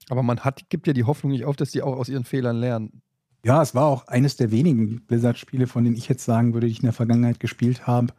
Aber 0.10 0.24
man 0.24 0.40
hat, 0.42 0.70
gibt 0.70 0.88
ja 0.88 0.94
die 0.94 1.04
Hoffnung 1.04 1.32
nicht 1.32 1.46
auf, 1.46 1.56
dass 1.56 1.72
die 1.72 1.82
auch 1.82 1.98
aus 1.98 2.10
ihren 2.10 2.24
Fehlern 2.24 2.58
lernen. 2.58 3.02
Ja, 3.44 3.62
es 3.62 3.74
war 3.74 3.86
auch 3.86 4.08
eines 4.08 4.36
der 4.36 4.52
wenigen 4.52 5.02
Blizzard-Spiele, 5.06 5.68
von 5.68 5.84
denen 5.84 5.96
ich 5.96 6.08
jetzt 6.08 6.26
sagen 6.26 6.54
würde, 6.54 6.68
die 6.68 6.74
ich 6.74 6.80
in 6.80 6.86
der 6.86 6.94
Vergangenheit 6.94 7.40
gespielt 7.40 7.88
habe, 7.88 8.14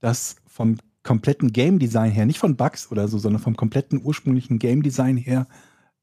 das 0.00 0.36
vom 0.46 0.76
kompletten 1.02 1.52
Game 1.52 1.78
Design 1.78 2.10
her, 2.10 2.26
nicht 2.26 2.38
von 2.38 2.56
Bugs 2.56 2.90
oder 2.90 3.08
so, 3.08 3.18
sondern 3.18 3.40
vom 3.40 3.56
kompletten 3.56 4.02
ursprünglichen 4.02 4.58
Game 4.58 4.82
Design 4.82 5.16
her 5.16 5.46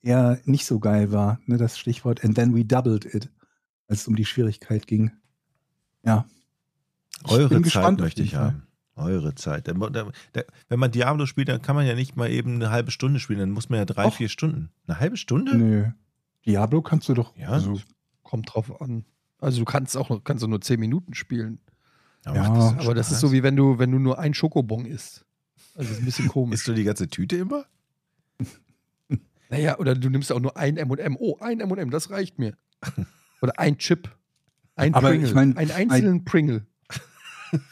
eher 0.01 0.39
nicht 0.45 0.65
so 0.65 0.79
geil 0.79 1.11
war. 1.11 1.39
Ne, 1.45 1.57
das 1.57 1.77
Stichwort 1.77 2.23
And 2.23 2.35
then 2.35 2.55
we 2.55 2.65
doubled 2.65 3.05
it, 3.05 3.29
als 3.87 4.01
es 4.01 4.07
um 4.07 4.15
die 4.15 4.25
Schwierigkeit 4.25 4.87
ging. 4.87 5.11
Ja. 6.03 6.25
Eure 7.25 7.49
Zeit 7.49 7.63
gespannt 7.63 7.99
möchte 7.99 8.23
ich 8.23 8.35
haben. 8.35 8.63
Eure 8.95 9.35
Zeit. 9.35 9.67
Wenn 9.67 10.79
man 10.79 10.91
Diablo 10.91 11.25
spielt, 11.25 11.49
dann 11.49 11.61
kann 11.61 11.75
man 11.75 11.85
ja 11.85 11.95
nicht 11.95 12.15
mal 12.15 12.29
eben 12.29 12.55
eine 12.55 12.69
halbe 12.69 12.91
Stunde 12.91 13.19
spielen, 13.19 13.39
dann 13.39 13.51
muss 13.51 13.69
man 13.69 13.79
ja 13.79 13.85
drei, 13.85 14.05
Och. 14.05 14.13
vier 14.15 14.29
Stunden. 14.29 14.71
Eine 14.87 14.99
halbe 14.99 15.17
Stunde? 15.17 15.57
Nö. 15.57 15.85
Diablo 16.45 16.81
kannst 16.81 17.09
du 17.09 17.13
doch. 17.13 17.35
Ja. 17.35 17.49
Also, 17.49 17.79
Kommt 18.33 18.51
drauf 18.51 18.81
an. 18.81 19.05
Also 19.37 19.59
du 19.59 19.65
kannst 19.65 19.95
auch 19.95 20.09
noch, 20.09 20.23
kannst 20.23 20.41
du 20.41 20.47
nur 20.47 20.59
10 20.59 20.79
Minuten 20.79 21.13
spielen. 21.13 21.59
Aber 22.25 22.35
Ja, 22.35 22.49
macht 22.49 22.79
das 22.79 22.83
Aber 22.83 22.95
das 22.95 23.11
ist 23.11 23.19
so 23.19 23.31
wie 23.31 23.43
wenn 23.43 23.55
du, 23.55 23.77
wenn 23.77 23.91
du 23.91 23.99
nur 23.99 24.17
ein 24.17 24.33
Schokobon 24.33 24.85
isst. 24.85 25.23
Also 25.75 25.89
das 25.89 25.91
ist 25.91 25.99
ein 25.99 26.05
bisschen 26.05 26.27
komisch. 26.29 26.55
Isst 26.55 26.67
du 26.67 26.73
die 26.73 26.83
ganze 26.83 27.07
Tüte 27.07 27.35
immer? 27.35 27.65
naja, 29.51 29.77
oder 29.77 29.93
du 29.93 30.09
nimmst 30.09 30.31
auch 30.31 30.39
nur 30.39 30.57
ein 30.57 30.77
M&M. 30.77 31.15
Oh, 31.19 31.37
ein 31.41 31.59
M&M, 31.59 31.91
das 31.91 32.09
reicht 32.09 32.39
mir. 32.39 32.57
Oder 33.43 33.59
ein 33.59 33.77
Chip. 33.77 34.09
Ein 34.75 34.95
Aber 34.95 35.09
Pringle. 35.09 35.27
ich 35.27 35.35
mein, 35.35 35.55
einen 35.55 35.69
einzelnen 35.69 36.25
Pringle. 36.25 36.65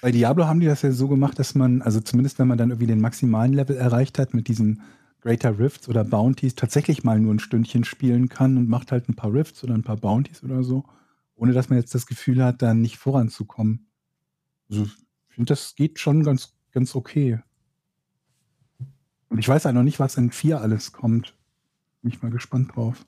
Bei 0.04 0.12
Diablo 0.12 0.46
haben 0.46 0.60
die 0.60 0.68
das 0.68 0.84
ja 0.84 0.92
so 0.92 1.08
gemacht, 1.08 1.40
dass 1.40 1.56
man, 1.56 1.82
also 1.82 2.02
zumindest 2.02 2.38
wenn 2.38 2.48
man 2.48 2.60
dann 2.60 2.70
irgendwie 2.70 2.86
den 2.86 3.02
maximalen 3.02 3.54
Level 3.54 3.78
erreicht 3.78 4.20
hat 4.20 4.36
mit 4.36 4.48
diesen 4.48 4.84
Greater 5.22 5.60
Rifts 5.60 5.88
oder 5.88 6.04
Bounties, 6.04 6.56
tatsächlich 6.56 7.04
mal 7.04 7.20
nur 7.20 7.34
ein 7.34 7.40
Stündchen 7.40 7.84
spielen 7.84 8.28
kann 8.28 8.58
und 8.58 8.68
macht 8.68 8.92
halt 8.92 9.08
ein 9.08 9.16
paar 9.16 9.32
Rifts 9.32 9.64
oder 9.64 9.76
ein 9.76 9.84
paar 9.84 9.98
Bounties 9.98 10.44
oder 10.44 10.64
so, 10.64 10.84
ohne 11.36 11.54
dass 11.54 11.70
man 11.70 11.80
jetzt 11.80 11.94
das 11.94 12.08
Gefühl 12.08 12.44
hat, 12.44 12.62
da 12.62 12.74
nicht 12.74 12.98
voranzukommen. 12.98 13.88
Also 14.70 14.84
ich 14.84 15.36
finde, 15.36 15.50
das 15.50 15.76
geht 15.76 16.00
schon 16.00 16.24
ganz, 16.24 16.54
ganz 16.72 16.96
okay. 16.96 17.40
Und 19.30 19.38
ich 19.38 19.48
weiß 19.48 19.64
ja 19.64 19.72
noch 19.72 19.84
nicht, 19.84 20.00
was 20.00 20.18
in 20.18 20.32
4 20.32 20.60
alles 20.60 20.92
kommt. 20.92 21.36
Bin 22.02 22.12
ich 22.12 22.22
mal 22.22 22.32
gespannt 22.32 22.76
drauf. 22.76 23.06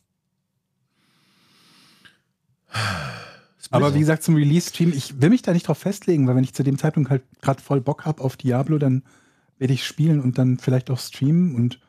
Aber 3.72 3.96
wie 3.96 4.00
gesagt, 4.00 4.24
zum 4.24 4.36
Release-Stream, 4.36 4.94
ich 4.94 5.20
will 5.20 5.30
mich 5.30 5.42
da 5.42 5.52
nicht 5.52 5.68
drauf 5.68 5.80
festlegen, 5.80 6.28
weil 6.28 6.36
wenn 6.36 6.44
ich 6.44 6.54
zu 6.54 6.64
dem 6.64 6.78
Zeitpunkt 6.78 7.10
halt 7.10 7.24
gerade 7.42 7.62
voll 7.62 7.82
Bock 7.82 8.06
habe 8.06 8.22
auf 8.22 8.38
Diablo, 8.38 8.78
dann 8.78 9.04
werde 9.58 9.74
ich 9.74 9.86
spielen 9.86 10.22
und 10.22 10.38
dann 10.38 10.60
vielleicht 10.60 10.92
auch 10.92 11.00
streamen 11.00 11.56
und 11.56 11.80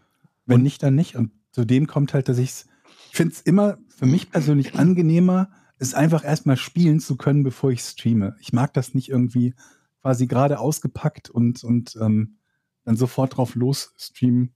wenn 0.46 0.62
nicht, 0.62 0.82
dann 0.82 0.94
nicht. 0.94 1.16
Und 1.16 1.32
zudem 1.52 1.86
kommt 1.86 2.14
halt, 2.14 2.28
dass 2.28 2.38
ich's, 2.38 2.66
ich 3.10 3.16
finde 3.16 3.34
es 3.34 3.40
immer 3.40 3.78
für 3.88 4.06
mich 4.06 4.30
persönlich 4.30 4.74
angenehmer, 4.74 5.50
es 5.78 5.94
einfach 5.94 6.24
erstmal 6.24 6.56
spielen 6.56 7.00
zu 7.00 7.16
können, 7.16 7.42
bevor 7.42 7.70
ich 7.70 7.80
streame. 7.80 8.36
Ich 8.40 8.52
mag 8.52 8.72
das 8.74 8.94
nicht 8.94 9.08
irgendwie 9.08 9.54
quasi 10.02 10.26
gerade 10.26 10.58
ausgepackt 10.58 11.30
und, 11.30 11.64
und 11.64 11.96
ähm, 12.00 12.36
dann 12.84 12.96
sofort 12.96 13.36
drauf 13.36 13.54
los 13.54 13.92
streamen. 13.96 14.54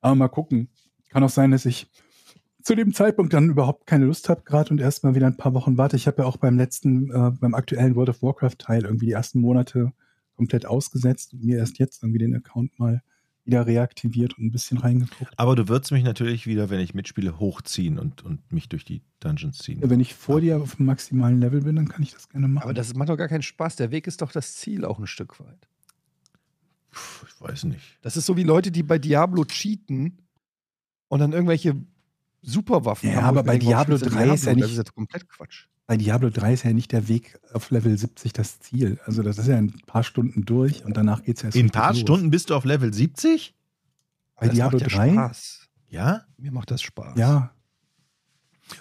Aber 0.00 0.14
mal 0.14 0.28
gucken. 0.28 0.68
Kann 1.08 1.24
auch 1.24 1.30
sein, 1.30 1.50
dass 1.50 1.64
ich 1.64 1.90
zu 2.62 2.74
dem 2.74 2.92
Zeitpunkt 2.92 3.32
dann 3.32 3.50
überhaupt 3.50 3.86
keine 3.86 4.06
Lust 4.06 4.28
habe 4.28 4.42
gerade 4.42 4.70
und 4.70 4.80
erst 4.80 5.04
mal 5.04 5.14
wieder 5.14 5.26
ein 5.26 5.36
paar 5.36 5.54
Wochen 5.54 5.76
warte. 5.76 5.96
Ich 5.96 6.06
habe 6.06 6.22
ja 6.22 6.28
auch 6.28 6.38
beim 6.38 6.56
letzten, 6.56 7.10
äh, 7.10 7.30
beim 7.38 7.54
aktuellen 7.54 7.94
World 7.94 8.08
of 8.08 8.22
Warcraft 8.22 8.56
Teil 8.58 8.84
irgendwie 8.84 9.06
die 9.06 9.12
ersten 9.12 9.40
Monate 9.40 9.92
komplett 10.34 10.66
ausgesetzt 10.66 11.34
und 11.34 11.44
mir 11.44 11.58
erst 11.58 11.78
jetzt 11.78 12.02
irgendwie 12.02 12.18
den 12.18 12.34
Account 12.34 12.78
mal 12.78 13.02
wieder 13.44 13.66
reaktiviert 13.66 14.38
und 14.38 14.44
ein 14.46 14.52
bisschen 14.52 14.78
reingeguckt. 14.78 15.32
Aber 15.38 15.54
du 15.54 15.68
würdest 15.68 15.92
mich 15.92 16.02
natürlich 16.04 16.46
wieder, 16.46 16.70
wenn 16.70 16.80
ich 16.80 16.94
mitspiele, 16.94 17.38
hochziehen 17.38 17.98
und, 17.98 18.22
und 18.24 18.50
mich 18.52 18.68
durch 18.68 18.84
die 18.84 19.02
Dungeons 19.20 19.58
ziehen. 19.58 19.80
Wenn 19.82 20.00
ich 20.00 20.14
vor 20.14 20.40
dir 20.40 20.60
auf 20.60 20.76
dem 20.76 20.86
maximalen 20.86 21.40
Level 21.40 21.60
bin, 21.62 21.76
dann 21.76 21.88
kann 21.88 22.02
ich 22.02 22.12
das 22.12 22.28
gerne 22.28 22.48
machen. 22.48 22.64
Aber 22.64 22.74
das 22.74 22.94
macht 22.94 23.08
doch 23.10 23.16
gar 23.16 23.28
keinen 23.28 23.42
Spaß. 23.42 23.76
Der 23.76 23.90
Weg 23.90 24.06
ist 24.06 24.22
doch 24.22 24.32
das 24.32 24.56
Ziel 24.56 24.84
auch 24.84 24.98
ein 24.98 25.06
Stück 25.06 25.38
weit. 25.40 25.68
Puh, 26.90 27.26
ich 27.26 27.40
weiß 27.40 27.64
nicht. 27.64 27.98
Das 28.02 28.16
ist 28.16 28.26
so 28.26 28.36
wie 28.36 28.44
Leute, 28.44 28.70
die 28.70 28.82
bei 28.82 28.98
Diablo 28.98 29.44
cheaten 29.44 30.18
und 31.08 31.18
dann 31.20 31.32
irgendwelche 31.32 31.76
Superwaffen 32.42 33.10
Ja, 33.10 33.16
haben. 33.16 33.24
aber 33.26 33.40
Und 33.40 33.46
bei 33.46 33.58
Diablo 33.58 33.96
spielst 33.96 34.14
du 34.14 34.18
3 34.18 34.34
ist 34.34 34.44
ja 34.44 34.52
Das 34.52 34.56
nicht- 34.62 34.70
ist 34.72 34.76
jetzt 34.78 34.94
komplett 34.94 35.28
Quatsch. 35.28 35.66
Bei 35.86 35.96
Diablo 35.98 36.30
3 36.30 36.54
ist 36.54 36.64
ja 36.64 36.72
nicht 36.72 36.92
der 36.92 37.08
Weg 37.08 37.38
auf 37.52 37.70
Level 37.70 37.96
70 37.96 38.32
das 38.32 38.58
Ziel. 38.60 38.98
Also 39.04 39.22
das 39.22 39.36
ist 39.38 39.48
ja 39.48 39.56
ein 39.56 39.74
paar 39.86 40.02
Stunden 40.02 40.44
durch 40.46 40.84
und 40.84 40.96
danach 40.96 41.22
geht 41.22 41.36
es 41.36 41.42
ja 41.42 41.48
erst 41.48 41.56
In 41.58 41.66
ein 41.66 41.70
paar 41.70 41.90
los. 41.90 42.00
Stunden 42.00 42.30
bist 42.30 42.48
du 42.50 42.54
auf 42.54 42.64
Level 42.64 42.92
70? 42.92 43.54
Bei 44.36 44.46
Das 44.46 44.54
Diablo 44.54 44.78
macht 44.78 44.90
ja 44.92 44.98
3? 44.98 45.12
Spaß. 45.12 45.68
Ja? 45.88 46.22
Mir 46.38 46.52
macht 46.52 46.70
das 46.70 46.80
Spaß. 46.82 47.18
Ja. 47.18 47.50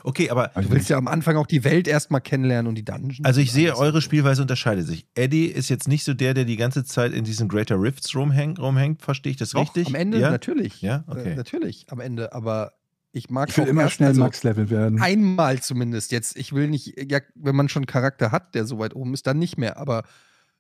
Okay, 0.06 0.30
aber 0.30 0.48
Du 0.56 0.72
willst 0.72 0.90
ja 0.90 0.98
am 0.98 1.10
Anfang 1.10 1.36
auch 1.36 1.46
die 1.46 1.66
Welt 1.66 1.90
erstmal 1.90 2.22
kennenlernen 2.22 2.68
und 2.70 2.76
die 2.76 2.86
Dungeons. 2.86 3.26
also 3.26 3.42
ich 3.42 3.52
sehe, 3.52 3.76
eure 3.76 4.02
Spielweise 4.02 4.42
unterscheidet 4.42 4.88
sich. 4.88 5.06
Eddie 5.14 5.48
ist 5.48 5.68
jetzt 5.68 5.90
nicht 5.90 6.06
so 6.06 6.14
der, 6.14 6.34
der 6.34 6.46
die 6.46 6.56
ganze 6.56 6.86
Zeit 6.86 7.12
in 7.12 7.26
diesen 7.26 7.50
Greater 7.50 7.76
Rifts 7.82 8.16
rumhängt, 8.16 8.60
rumhängt. 8.60 9.02
verstehe 9.02 9.32
ich 9.32 9.38
das 9.38 9.50
Doch, 9.50 9.60
richtig? 9.62 9.88
Am 9.88 9.96
Ende 9.96 10.20
ja? 10.22 10.32
natürlich. 10.32 10.82
Ja, 10.82 11.04
okay. 11.08 11.34
Äh, 11.34 11.36
natürlich 11.36 11.88
am 11.90 12.00
Ende. 12.00 12.32
Aber 12.32 12.72
ich 13.14 13.30
mag 13.30 13.48
Ich 13.50 13.58
will 13.58 13.68
immer 13.68 13.84
erst- 13.84 13.94
schnell 13.96 14.10
also 14.10 14.22
Max-Level 14.22 14.70
werden. 14.70 15.00
Einmal 15.02 15.62
zumindest 15.62 16.12
jetzt. 16.12 16.36
Ich 16.36 16.52
will 16.52 16.68
nicht, 16.68 16.96
ja, 17.10 17.20
wenn 17.36 17.56
man 17.56 17.70
schon 17.70 17.82
einen 17.84 17.88
Charakter 17.88 18.32
hat, 18.32 18.54
der 18.56 18.66
so 18.66 18.80
weit 18.80 18.96
oben 18.96 19.14
ist, 19.14 19.26
dann 19.28 19.40
nicht 19.40 19.58
mehr. 19.58 19.78
Aber 19.78 20.04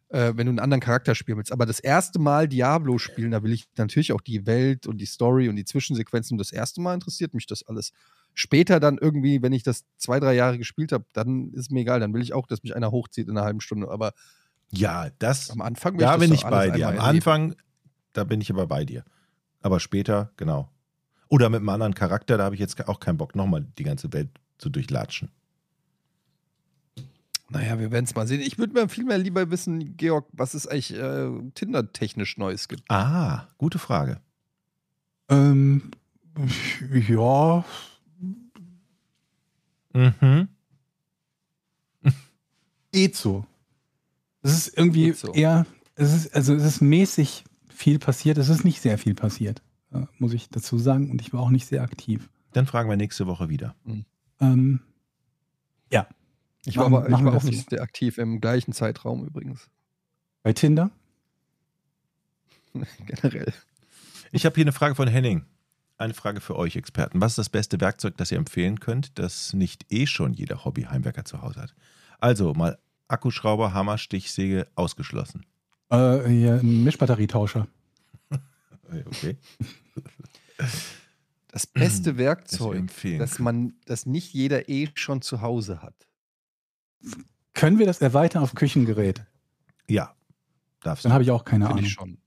äh, 0.10 0.34
wenn 0.36 0.46
du 0.46 0.52
einen 0.52 0.60
anderen 0.60 0.80
Charakter 0.82 1.16
spielen 1.16 1.40
willst. 1.40 1.52
Aber 1.52 1.66
das 1.66 1.80
erste 1.80 2.20
Mal 2.20 2.48
Diablo 2.48 3.00
spielen, 3.00 3.32
da 3.32 3.42
will 3.42 3.52
ich 3.52 3.66
natürlich 3.78 4.14
auch 4.14 4.22
die 4.22 4.46
Welt 4.46 4.86
und 4.86 5.00
die 5.00 5.08
Story 5.08 5.50
und 5.50 5.56
die 5.56 5.66
Zwischensequenzen. 5.66 6.38
Das 6.38 6.52
erste 6.52 6.80
Mal 6.82 6.94
interessiert 6.94 7.34
mich 7.34 7.48
das 7.48 7.64
alles. 7.64 7.92
Später 8.36 8.80
dann 8.80 9.00
irgendwie, 9.00 9.42
wenn 9.42 9.54
ich 9.54 9.64
das 9.64 9.86
zwei, 9.98 10.20
drei 10.20 10.36
Jahre 10.36 10.60
gespielt 10.60 10.92
habe, 10.92 11.06
dann 11.14 11.52
ist 11.54 11.72
mir 11.72 11.80
egal. 11.82 12.00
Dann 12.00 12.14
will 12.14 12.22
ich 12.22 12.34
auch, 12.34 12.46
dass 12.46 12.62
mich 12.62 12.76
einer 12.76 12.92
hochzieht 12.92 13.28
in 13.28 13.36
einer 13.38 13.46
halben 13.46 13.62
Stunde. 13.62 13.90
Aber 13.90 14.14
Ja, 14.70 15.10
das, 15.18 15.50
am 15.50 15.62
Anfang 15.62 15.94
will 15.94 16.02
da 16.02 16.12
das 16.18 16.20
bin 16.22 16.34
ich 16.34 16.44
bei 16.44 16.70
dir. 16.70 16.90
Am. 16.90 17.00
Anfang, 17.00 17.56
da 18.14 18.24
bin 18.24 18.40
ich 18.42 18.52
aber 18.52 18.68
bei 18.68 18.86
dir. 18.86 19.04
Aber 19.62 19.80
später, 19.80 20.32
genau. 20.38 20.70
Oder 21.30 21.50
mit 21.50 21.60
einem 21.60 21.70
anderen 21.70 21.94
Charakter, 21.96 22.38
da 22.38 22.46
habe 22.46 22.56
ich 22.56 22.62
jetzt 22.62 22.88
auch 22.88 23.00
keinen 23.00 23.18
Bock, 23.18 23.36
nochmal 23.36 23.66
die 23.78 23.84
ganze 23.84 24.12
Welt 24.14 24.30
zu 24.58 24.70
durchlatschen. 24.70 25.30
Naja, 27.50 27.80
wir 27.80 27.92
werden 27.92 28.06
es 28.06 28.16
mal 28.16 28.26
sehen. 28.28 28.42
Ich 28.42 28.58
würde 28.58 28.74
mir 28.74 28.90
viel 28.90 29.04
mehr 29.06 29.18
lieber 29.18 29.52
wissen, 29.52 29.96
Georg, 29.98 30.26
was 30.32 30.54
es 30.54 30.66
eigentlich 30.68 30.94
äh, 30.96 31.30
Tinder-technisch 31.54 32.38
Neues 32.38 32.68
gibt. 32.68 32.84
Ah, 32.90 33.48
gute 33.58 33.80
Frage. 33.80 34.20
Ähm, 35.30 35.92
ja, 37.08 37.64
Mhm. 39.94 40.48
geht 42.92 43.16
so. 43.16 43.46
Es 44.42 44.54
ist 44.68 44.78
irgendwie 44.78 45.12
so. 45.14 45.32
eher, 45.34 45.66
es 45.96 46.14
ist, 46.14 46.36
also 46.36 46.54
es 46.56 46.64
ist 46.64 46.82
mäßig 46.82 47.44
viel 47.70 48.00
passiert. 48.00 48.38
Es 48.38 48.50
ist 48.50 48.66
nicht 48.66 48.82
sehr 48.82 48.98
viel 48.98 49.14
passiert, 49.14 49.62
muss 50.20 50.34
ich 50.34 50.50
dazu 50.50 50.78
sagen. 50.78 51.10
Und 51.12 51.22
ich 51.22 51.34
war 51.34 51.42
auch 51.42 51.50
nicht 51.50 51.68
sehr 51.68 51.82
aktiv. 51.82 52.30
Dann 52.54 52.66
fragen 52.68 52.90
wir 52.90 52.98
nächste 52.98 53.28
Woche 53.28 53.50
wieder. 53.50 53.76
Ähm, 54.40 54.80
ja, 55.92 56.08
Ich 56.66 56.78
war, 56.78 56.86
aber, 56.86 57.10
ich 57.10 57.24
war 57.24 57.36
auch 57.36 57.44
nicht 57.44 57.70
sehr 57.70 57.82
aktiv 57.82 58.18
im 58.18 58.40
gleichen 58.42 58.74
Zeitraum 58.74 59.26
übrigens. 59.26 59.70
bei 60.44 60.54
Tinder. 60.54 60.92
Generell. 63.06 63.54
Ich 64.32 64.46
habe 64.46 64.56
hier 64.56 64.64
eine 64.64 64.72
Frage 64.72 64.96
von 64.96 65.08
Henning. 65.08 65.46
Eine 65.98 66.14
Frage 66.16 66.42
für 66.42 66.56
euch 66.56 66.76
Experten. 66.76 67.22
Was 67.22 67.34
ist 67.34 67.38
das 67.38 67.50
beste 67.50 67.80
Werkzeug, 67.80 68.18
das 68.18 68.32
ihr 68.32 68.38
empfehlen 68.38 68.80
könnt, 68.80 69.18
das 69.20 69.54
nicht 69.54 69.92
eh 69.92 70.08
schon 70.08 70.34
jeder 70.34 70.66
Hobbyheimwerker 70.66 71.24
zu 71.24 71.42
Hause 71.42 71.62
hat? 71.62 71.76
Also 72.20 72.54
mal 72.54 72.80
Akkuschrauber, 73.08 73.74
Hammer, 73.74 73.98
Stichsäge 74.00 74.68
ausgeschlossen. 74.76 75.46
Äh, 75.90 76.28
hier 76.28 76.56
ein 76.56 76.84
Mischbatterietauscher. 76.84 77.68
Okay. 78.90 79.38
Das 81.54 81.68
beste 81.68 82.18
Werkzeug, 82.18 82.90
das 83.20 83.38
man, 83.38 83.76
das 83.86 84.08
nicht 84.08 84.34
jeder 84.34 84.70
eh 84.70 84.90
schon 84.96 85.22
zu 85.22 85.42
Hause 85.42 85.84
hat. 85.84 86.08
Können 87.54 87.78
wir 87.78 87.86
das 87.86 88.02
erweitern 88.02 88.42
auf 88.42 88.56
Küchengerät? 88.56 89.24
Ja, 89.88 90.16
darfst 90.82 91.06
Dann 91.06 91.12
du. 91.12 91.14
habe 91.14 91.24
ich 91.24 91.30
auch 91.30 91.46
keine 91.46 91.68
Ahnung. 91.68 91.84
ich 91.84 91.92
schon. 91.92 92.18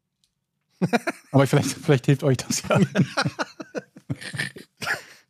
Aber 1.32 1.44
vielleicht, 1.48 1.70
vielleicht 1.70 2.06
hilft 2.06 2.22
euch 2.22 2.36
das 2.36 2.62
ja. 2.68 2.80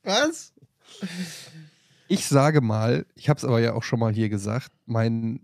Was? 0.03 0.53
Ich 2.09 2.27
sage 2.27 2.61
mal, 2.61 3.07
ich 3.15 3.31
habe 3.31 3.39
es 3.39 3.45
aber 3.45 3.61
ja 3.61 3.73
auch 3.73 3.83
schon 3.83 3.99
mal 3.99 4.13
hier 4.13 4.29
gesagt, 4.29 4.71
mein, 4.85 5.41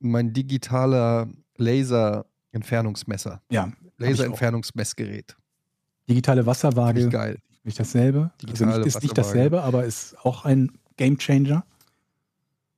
mein 0.00 0.32
digitaler 0.32 1.28
Laser-Entfernungsmesser, 1.56 3.40
ja, 3.50 3.72
Laser-Entfernungsmessgerät. 3.98 5.36
digitale 6.08 6.46
Wasserwaage, 6.46 7.00
ich 7.06 7.10
geil. 7.10 7.38
nicht 7.64 7.78
dasselbe. 7.78 8.30
Also 8.40 8.46
Digitale 8.46 8.78
nicht, 8.78 8.86
ist 8.86 9.02
nicht 9.02 9.18
dasselbe, 9.18 9.62
aber 9.62 9.84
ist 9.84 10.16
auch 10.24 10.44
ein 10.44 10.72
Gamechanger. 10.96 11.64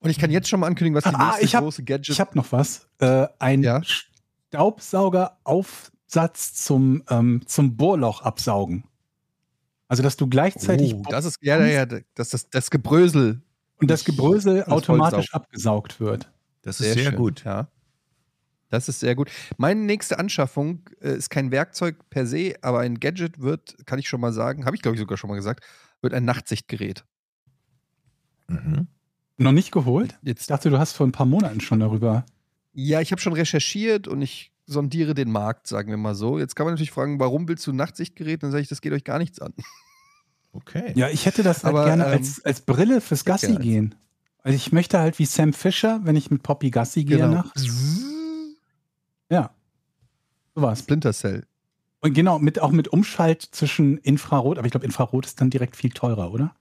Und 0.00 0.10
ich 0.10 0.18
kann 0.18 0.30
jetzt 0.30 0.48
schon 0.48 0.60
mal 0.60 0.66
ankündigen, 0.66 0.96
was 0.96 1.04
die 1.04 1.14
Ah, 1.14 1.26
nächste 1.28 1.44
ich 1.44 1.54
hab- 1.54 1.62
große 1.62 1.84
Gadget 1.84 2.08
Ich 2.08 2.20
habe 2.20 2.36
noch 2.36 2.50
was. 2.52 2.88
Äh, 2.98 3.26
ein 3.38 3.62
Ja? 3.62 3.82
Staubsaugeraufsatz 5.20 6.54
zum, 6.54 7.02
ähm, 7.08 7.42
zum 7.46 7.76
Bohrloch 7.76 8.22
absaugen. 8.22 8.84
Also, 9.88 10.02
dass 10.02 10.16
du 10.16 10.26
gleichzeitig 10.28 10.94
Oh, 10.94 11.02
das 11.08 11.24
ist 11.24 11.36
ja, 11.42 11.58
ja, 11.58 11.66
ja, 11.66 11.86
das, 12.14 12.30
das, 12.30 12.48
das 12.50 12.70
Gebrösel. 12.70 13.42
und 13.76 13.90
das 13.90 14.04
Gebrösel 14.04 14.64
automatisch 14.64 15.32
abgesaugt 15.34 15.98
wird. 16.00 16.30
Das 16.62 16.80
ist 16.80 16.92
sehr, 16.94 17.04
schön, 17.10 17.16
gut. 17.16 17.44
Ja. 17.44 17.68
Das 18.70 18.88
ist 18.88 19.00
sehr 19.00 19.14
gut. 19.16 19.30
Meine 19.58 19.80
nächste 19.80 20.18
Anschaffung 20.18 20.88
äh, 21.00 21.14
ist 21.16 21.28
kein 21.30 21.50
Werkzeug 21.50 22.08
per 22.08 22.26
se, 22.26 22.54
aber 22.62 22.80
ein 22.80 23.00
Gadget 23.00 23.40
wird, 23.40 23.76
kann 23.86 23.98
ich 23.98 24.08
schon 24.08 24.20
mal 24.20 24.32
sagen, 24.32 24.64
habe 24.64 24.76
ich 24.76 24.82
glaube 24.82 24.94
ich 24.96 25.00
sogar 25.00 25.18
schon 25.18 25.28
mal 25.28 25.36
gesagt, 25.36 25.64
wird 26.02 26.14
ein 26.14 26.24
Nachtsichtgerät. 26.24 27.04
Mhm. 28.48 28.86
Noch 29.38 29.52
nicht 29.52 29.72
geholt? 29.72 30.18
Ich 30.22 30.28
Jetzt, 30.28 30.50
dachte, 30.50 30.70
du 30.70 30.78
hast 30.78 30.92
vor 30.92 31.06
ein 31.06 31.12
paar 31.12 31.26
Monaten 31.26 31.60
schon 31.60 31.80
darüber. 31.80 32.24
ja, 32.72 33.00
ich 33.00 33.10
habe 33.12 33.20
schon 33.20 33.32
recherchiert 33.32 34.06
und 34.08 34.22
ich 34.22 34.52
sondiere 34.66 35.14
den 35.14 35.32
Markt, 35.32 35.66
sagen 35.66 35.90
wir 35.90 35.96
mal 35.96 36.14
so. 36.14 36.38
Jetzt 36.38 36.54
kann 36.54 36.64
man 36.66 36.74
natürlich 36.74 36.92
fragen, 36.92 37.18
warum 37.18 37.48
willst 37.48 37.66
du 37.66 37.72
ein 37.72 37.76
Nachtsichtgerät? 37.76 38.42
Dann 38.42 38.50
sage 38.52 38.62
ich, 38.62 38.68
das 38.68 38.80
geht 38.80 38.92
euch 38.92 39.04
gar 39.04 39.18
nichts 39.18 39.40
an. 39.40 39.52
Okay. 40.52 40.92
Ja, 40.94 41.08
ich 41.08 41.26
hätte 41.26 41.42
das 41.42 41.64
halt 41.64 41.74
Aber, 41.74 41.86
gerne 41.86 42.04
ähm, 42.06 42.10
als, 42.12 42.44
als 42.44 42.60
Brille 42.60 43.00
fürs 43.00 43.24
Gassi 43.24 43.56
gehen. 43.56 43.94
Also 44.42 44.56
ich 44.56 44.72
möchte 44.72 44.98
halt 44.98 45.18
wie 45.18 45.26
Sam 45.26 45.52
Fisher, 45.52 46.00
wenn 46.04 46.16
ich 46.16 46.30
mit 46.30 46.42
Poppy 46.42 46.70
Gassi 46.70 47.04
gehe 47.04 47.18
Genau. 47.18 47.34
nachts. 47.34 47.62
Ja. 49.30 49.50
Sowas. 50.54 50.80
Splinter 50.80 51.12
Cell. 51.12 51.46
Und 52.00 52.14
genau, 52.14 52.38
mit, 52.38 52.60
auch 52.60 52.70
mit 52.70 52.88
Umschalt 52.88 53.42
zwischen 53.52 53.98
Infrarot, 53.98 54.58
aber 54.58 54.66
ich 54.66 54.70
glaube, 54.72 54.86
Infrarot 54.86 55.26
ist 55.26 55.40
dann 55.40 55.50
direkt 55.50 55.76
viel 55.76 55.90
teurer, 55.90 56.32
oder? 56.32 56.54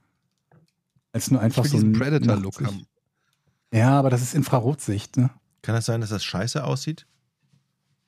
Als 1.11 1.31
nur 1.31 1.41
einfach 1.41 1.63
Ich 1.65 1.71
so 1.71 1.77
will 1.77 1.85
ein 1.85 1.93
diesen 1.93 2.01
Predator-Look 2.01 2.61
haben. 2.63 2.85
Ja, 3.73 3.97
aber 3.99 4.09
das 4.09 4.21
ist 4.21 4.35
Infrarotsicht, 4.35 5.17
ne? 5.17 5.29
Kann 5.61 5.75
das 5.75 5.85
sein, 5.85 6.01
dass 6.01 6.09
das 6.09 6.23
scheiße 6.23 6.63
aussieht? 6.63 7.05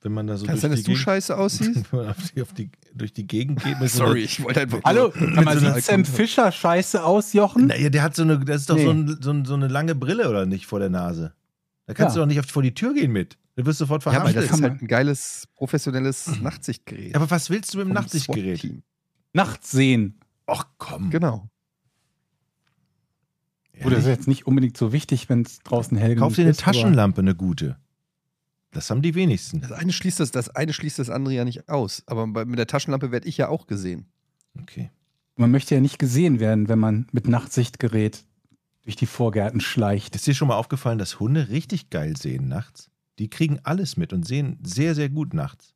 Wenn 0.01 0.13
man 0.13 0.25
da 0.27 0.35
so 0.37 0.45
Kann 0.45 0.55
es 0.55 0.61
durch 0.61 0.61
sein, 0.61 0.71
dass 0.71 0.79
die 0.79 0.83
du 0.85 0.91
Gegend- 0.91 1.03
scheiße 1.03 1.37
aussiehst? 1.37 1.85
Wenn 1.91 1.99
man 1.99 2.09
auf 2.09 2.17
die, 2.35 2.41
auf 2.41 2.53
die, 2.53 2.69
durch 2.93 3.13
die 3.13 3.27
Gegend 3.27 3.63
geht. 3.63 3.79
Mit 3.79 3.89
Sorry, 3.91 4.21
ich 4.23 4.43
wollte 4.43 4.61
einfach. 4.61 4.79
Hallo, 4.83 5.11
kann 5.11 5.43
man 5.43 5.59
so 5.59 5.71
sieht 5.73 5.83
Sam 5.83 6.05
Fisher 6.05 6.51
scheiße 6.51 7.03
aus, 7.03 7.33
Jochen? 7.33 7.67
Naja, 7.67 7.89
der 7.89 8.01
hat 8.01 8.15
so 8.15 8.23
eine, 8.23 8.39
das 8.39 8.61
ist 8.61 8.69
doch 8.71 8.75
Nee. 8.77 8.83
so, 8.85 8.89
ein, 8.91 9.17
so, 9.21 9.31
ein, 9.31 9.45
so 9.45 9.53
eine 9.53 9.67
lange 9.67 9.93
Brille, 9.93 10.27
oder 10.29 10.45
nicht, 10.47 10.65
vor 10.65 10.79
der 10.79 10.89
Nase. 10.89 11.33
Da 11.85 11.93
kannst 11.93 12.15
Ja. 12.15 12.21
du 12.21 12.25
doch 12.25 12.27
nicht 12.33 12.39
auf, 12.39 12.47
vor 12.47 12.63
die 12.63 12.73
Tür 12.73 12.93
gehen 12.95 13.11
mit. 13.11 13.37
Du 13.55 13.65
wirst 13.65 13.79
sofort 13.79 14.03
Ja, 14.05 14.11
aber 14.11 14.29
verhaftet. 14.29 14.49
das 14.49 14.57
ist 14.57 14.63
halt 14.63 14.81
ein 14.81 14.87
geiles, 14.87 15.47
professionelles 15.55 16.39
Nachtsichtgerät. 16.41 17.15
aber 17.15 17.29
was 17.29 17.49
willst 17.49 17.73
du 17.73 17.79
mit 17.79 17.87
dem 17.87 17.93
Nachtsichtgerät? 17.93 18.81
Nachts 19.33 19.71
sehen. 19.71 20.19
Ach 20.47 20.65
komm. 20.77 21.09
Genau. 21.09 21.49
Gut, 23.81 23.93
das 23.93 23.99
ist 24.01 24.07
jetzt 24.07 24.27
nicht 24.27 24.45
unbedingt 24.45 24.77
so 24.77 24.93
wichtig, 24.93 25.27
wenn 25.29 25.41
es 25.41 25.59
draußen 25.59 25.97
hell 25.97 26.15
Kauf 26.15 26.27
genug 26.29 26.35
dir 26.35 26.41
eine 26.43 26.51
ist, 26.51 26.61
aber- 26.63 26.73
Taschenlampe, 26.73 27.21
eine 27.21 27.35
gute. 27.35 27.77
Das 28.71 28.89
haben 28.89 29.01
die 29.01 29.15
wenigsten. 29.15 29.59
Das 29.61 29.71
eine 29.71 29.91
schließt 29.91 30.19
das, 30.19 30.31
das 30.31 30.49
eine 30.49 30.71
schließt 30.71 30.99
das 30.99 31.09
andere 31.09 31.33
ja 31.33 31.43
nicht 31.45 31.67
aus. 31.67 32.03
Aber 32.05 32.25
bei, 32.27 32.45
mit 32.45 32.57
der 32.59 32.67
Taschenlampe 32.67 33.11
werde 33.11 33.27
ich 33.27 33.37
ja 33.37 33.49
auch 33.49 33.67
gesehen. 33.67 34.05
Okay. 34.61 34.91
Man 35.35 35.51
möchte 35.51 35.75
ja 35.75 35.81
nicht 35.81 35.99
gesehen 35.99 36.39
werden, 36.39 36.69
wenn 36.69 36.79
man 36.79 37.07
mit 37.11 37.27
Nachtsichtgerät 37.27 38.23
durch 38.83 38.95
die 38.95 39.07
Vorgärten 39.07 39.59
schleicht. 39.61 40.15
Ist 40.15 40.27
dir 40.27 40.33
schon 40.35 40.47
mal 40.47 40.55
aufgefallen, 40.55 40.99
dass 40.99 41.19
Hunde 41.19 41.49
richtig 41.49 41.89
geil 41.89 42.15
sehen 42.15 42.47
nachts? 42.47 42.89
Die 43.21 43.29
kriegen 43.29 43.59
alles 43.63 43.97
mit 43.97 44.13
und 44.13 44.27
sehen 44.27 44.57
sehr, 44.63 44.95
sehr 44.95 45.09
gut 45.09 45.33
nachts. 45.33 45.73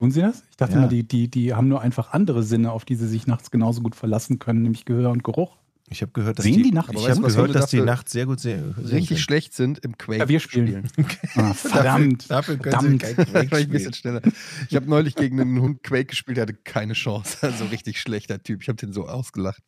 Tun 0.00 0.10
sie 0.10 0.20
das? 0.20 0.42
Ich 0.50 0.56
dachte 0.56 0.74
Ja. 0.74 0.80
mal, 0.82 0.88
die, 0.88 1.06
die, 1.06 1.28
die 1.28 1.54
haben 1.54 1.68
nur 1.68 1.80
einfach 1.80 2.12
andere 2.12 2.42
Sinne, 2.42 2.72
auf 2.72 2.84
die 2.84 2.96
sie 2.96 3.08
sich 3.08 3.26
nachts 3.26 3.50
genauso 3.50 3.80
gut 3.80 3.94
verlassen 3.96 4.38
können, 4.38 4.62
nämlich 4.62 4.84
Gehör 4.84 5.10
und 5.10 5.24
Geruch. 5.24 5.56
Ich 5.90 6.02
habe 6.02 6.12
gehört, 6.12 6.38
dass 6.38 6.44
Sehen 6.44 6.56
die, 6.56 6.62
die 6.64 6.70
nachts? 6.72 6.92
Ich 6.94 7.08
habe 7.08 7.22
gehört, 7.22 7.54
dass 7.54 7.70
die 7.70 7.80
nachts 7.80 8.12
sehr 8.12 8.26
gut 8.26 8.40
sehen. 8.40 8.72
Richtig 8.76 9.08
können. 9.08 9.18
schlecht 9.18 9.54
sind 9.54 9.78
im 9.78 9.96
Quake. 9.96 10.18
Klavier 10.18 10.40
spielen. 10.40 10.88
Ah, 11.36 11.54
verdammt. 11.54 12.30
Dafür, 12.30 12.56
dafür 12.56 12.58
können 12.58 13.00
verdammt. 13.00 13.06
sie 13.06 13.14
kein 13.14 13.26
Quake 13.26 13.38
ein 13.38 13.46
spielen. 13.62 13.70
bisschen 13.70 13.94
schneller. 13.94 14.20
Ich 14.68 14.76
habe 14.76 14.90
neulich 14.90 15.14
gegen 15.14 15.40
einen 15.40 15.60
Hund 15.60 15.82
Quake 15.82 16.06
gespielt, 16.06 16.36
der 16.36 16.42
hatte 16.42 16.54
keine 16.54 16.92
Chance. 16.92 17.38
Also 17.46 17.64
richtig 17.66 18.00
schlechter 18.00 18.42
Typ. 18.42 18.62
Ich 18.62 18.68
habe 18.68 18.76
den 18.76 18.92
so 18.92 19.06
ausgelacht. 19.06 19.62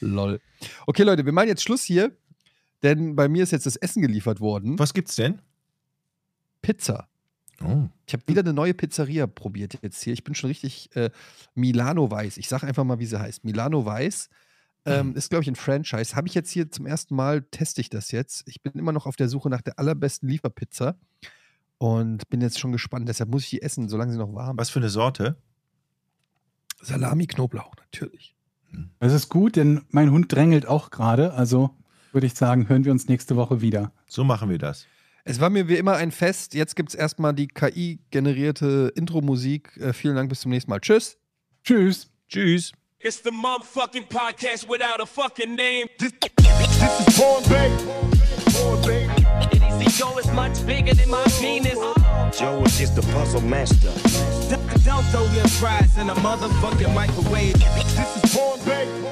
Lol. 0.00 0.40
Okay, 0.86 1.02
Leute, 1.02 1.24
wir 1.24 1.32
machen 1.32 1.48
jetzt 1.48 1.62
Schluss 1.62 1.82
hier, 1.82 2.12
denn 2.84 3.16
bei 3.16 3.28
mir 3.28 3.42
ist 3.42 3.50
jetzt 3.50 3.66
das 3.66 3.76
Essen 3.76 4.02
geliefert 4.02 4.40
worden. 4.40 4.78
Was 4.78 4.94
gibt's 4.94 5.16
denn? 5.16 5.40
Pizza. 6.62 7.08
Oh. 7.64 7.88
Ich 8.06 8.12
habe 8.12 8.22
wieder 8.26 8.40
eine 8.40 8.52
neue 8.52 8.74
Pizzeria 8.74 9.26
probiert 9.26 9.78
jetzt 9.82 10.02
hier. 10.02 10.12
Ich 10.12 10.24
bin 10.24 10.34
schon 10.34 10.48
richtig 10.48 10.94
äh, 10.94 11.10
Milano 11.54 12.10
Weiß. 12.10 12.38
Ich 12.38 12.48
sage 12.48 12.66
einfach 12.66 12.84
mal, 12.84 12.98
wie 12.98 13.06
sie 13.06 13.18
heißt. 13.18 13.44
Milano 13.44 13.84
Weiß 13.84 14.28
ähm, 14.84 15.14
ist, 15.14 15.30
glaube 15.30 15.42
ich, 15.42 15.48
ein 15.48 15.56
Franchise. 15.56 16.14
Habe 16.14 16.28
ich 16.28 16.34
jetzt 16.34 16.50
hier 16.50 16.70
zum 16.70 16.86
ersten 16.86 17.14
Mal, 17.14 17.42
teste 17.42 17.80
ich 17.80 17.90
das 17.90 18.12
jetzt. 18.12 18.46
Ich 18.46 18.62
bin 18.62 18.72
immer 18.74 18.92
noch 18.92 19.06
auf 19.06 19.16
der 19.16 19.28
Suche 19.28 19.50
nach 19.50 19.62
der 19.62 19.78
allerbesten 19.78 20.28
Lieferpizza 20.28 20.96
und 21.78 22.28
bin 22.28 22.40
jetzt 22.40 22.58
schon 22.58 22.72
gespannt. 22.72 23.08
Deshalb 23.08 23.30
muss 23.30 23.44
ich 23.44 23.50
die 23.50 23.62
essen, 23.62 23.88
solange 23.88 24.12
sie 24.12 24.18
noch 24.18 24.34
warm 24.34 24.56
ist. 24.56 24.60
Was 24.60 24.70
für 24.70 24.78
eine 24.78 24.88
Sorte? 24.88 25.36
Salami, 26.80 27.26
Knoblauch, 27.26 27.74
natürlich. 27.76 28.36
Das 29.00 29.12
ist 29.12 29.28
gut, 29.28 29.56
denn 29.56 29.82
mein 29.90 30.10
Hund 30.10 30.32
drängelt 30.32 30.66
auch 30.66 30.90
gerade. 30.90 31.34
Also 31.34 31.70
würde 32.12 32.26
ich 32.26 32.34
sagen, 32.34 32.68
hören 32.68 32.84
wir 32.84 32.92
uns 32.92 33.08
nächste 33.08 33.36
Woche 33.36 33.60
wieder. 33.60 33.92
So 34.06 34.24
machen 34.24 34.48
wir 34.48 34.58
das. 34.58 34.86
Es 35.28 35.38
war 35.40 35.50
mir 35.50 35.68
wie 35.68 35.76
immer 35.76 35.94
ein 35.96 36.10
Fest. 36.10 36.54
Jetzt 36.54 36.74
gibt 36.74 36.88
es 36.88 36.94
erstmal 36.94 37.34
die 37.34 37.48
KI-generierte 37.48 38.90
Intro-Musik. 38.94 39.76
Äh, 39.76 39.92
vielen 39.92 40.16
Dank, 40.16 40.30
bis 40.30 40.40
zum 40.40 40.50
nächsten 40.50 40.70
Mal. 40.70 40.80
Tschüss. 40.80 41.18
Tschüss. 41.62 42.08
Tschüss. 42.30 42.72
It's 43.00 43.22
the 43.22 43.30
motherfucking 43.30 44.08
podcast 44.08 44.66
without 44.70 45.02
a 45.02 45.04
fucking 45.04 45.54
name. 45.54 45.86
This 45.98 46.12
is 46.14 47.18
Born 47.18 47.44
Bay. 47.44 47.70
Born 48.54 48.80
Bay. 48.86 49.06
ego 49.84 50.16
is 50.16 50.32
much 50.32 50.64
bigger 50.66 50.94
than 50.94 51.10
my 51.10 51.22
penis. 51.38 51.78
Joe 52.32 52.62
is 52.64 52.78
just 52.78 52.96
a 52.96 53.02
puzzle 53.12 53.42
master. 53.42 53.92
Don't 54.82 55.04
throw 55.12 55.26
your 55.34 55.48
fries 55.60 55.98
in 55.98 56.08
a 56.08 56.14
motherfucking 56.14 56.94
microwave. 56.94 57.52
This 57.52 58.24
is 58.24 58.34
Born 58.34 58.58
Bay. 58.64 59.07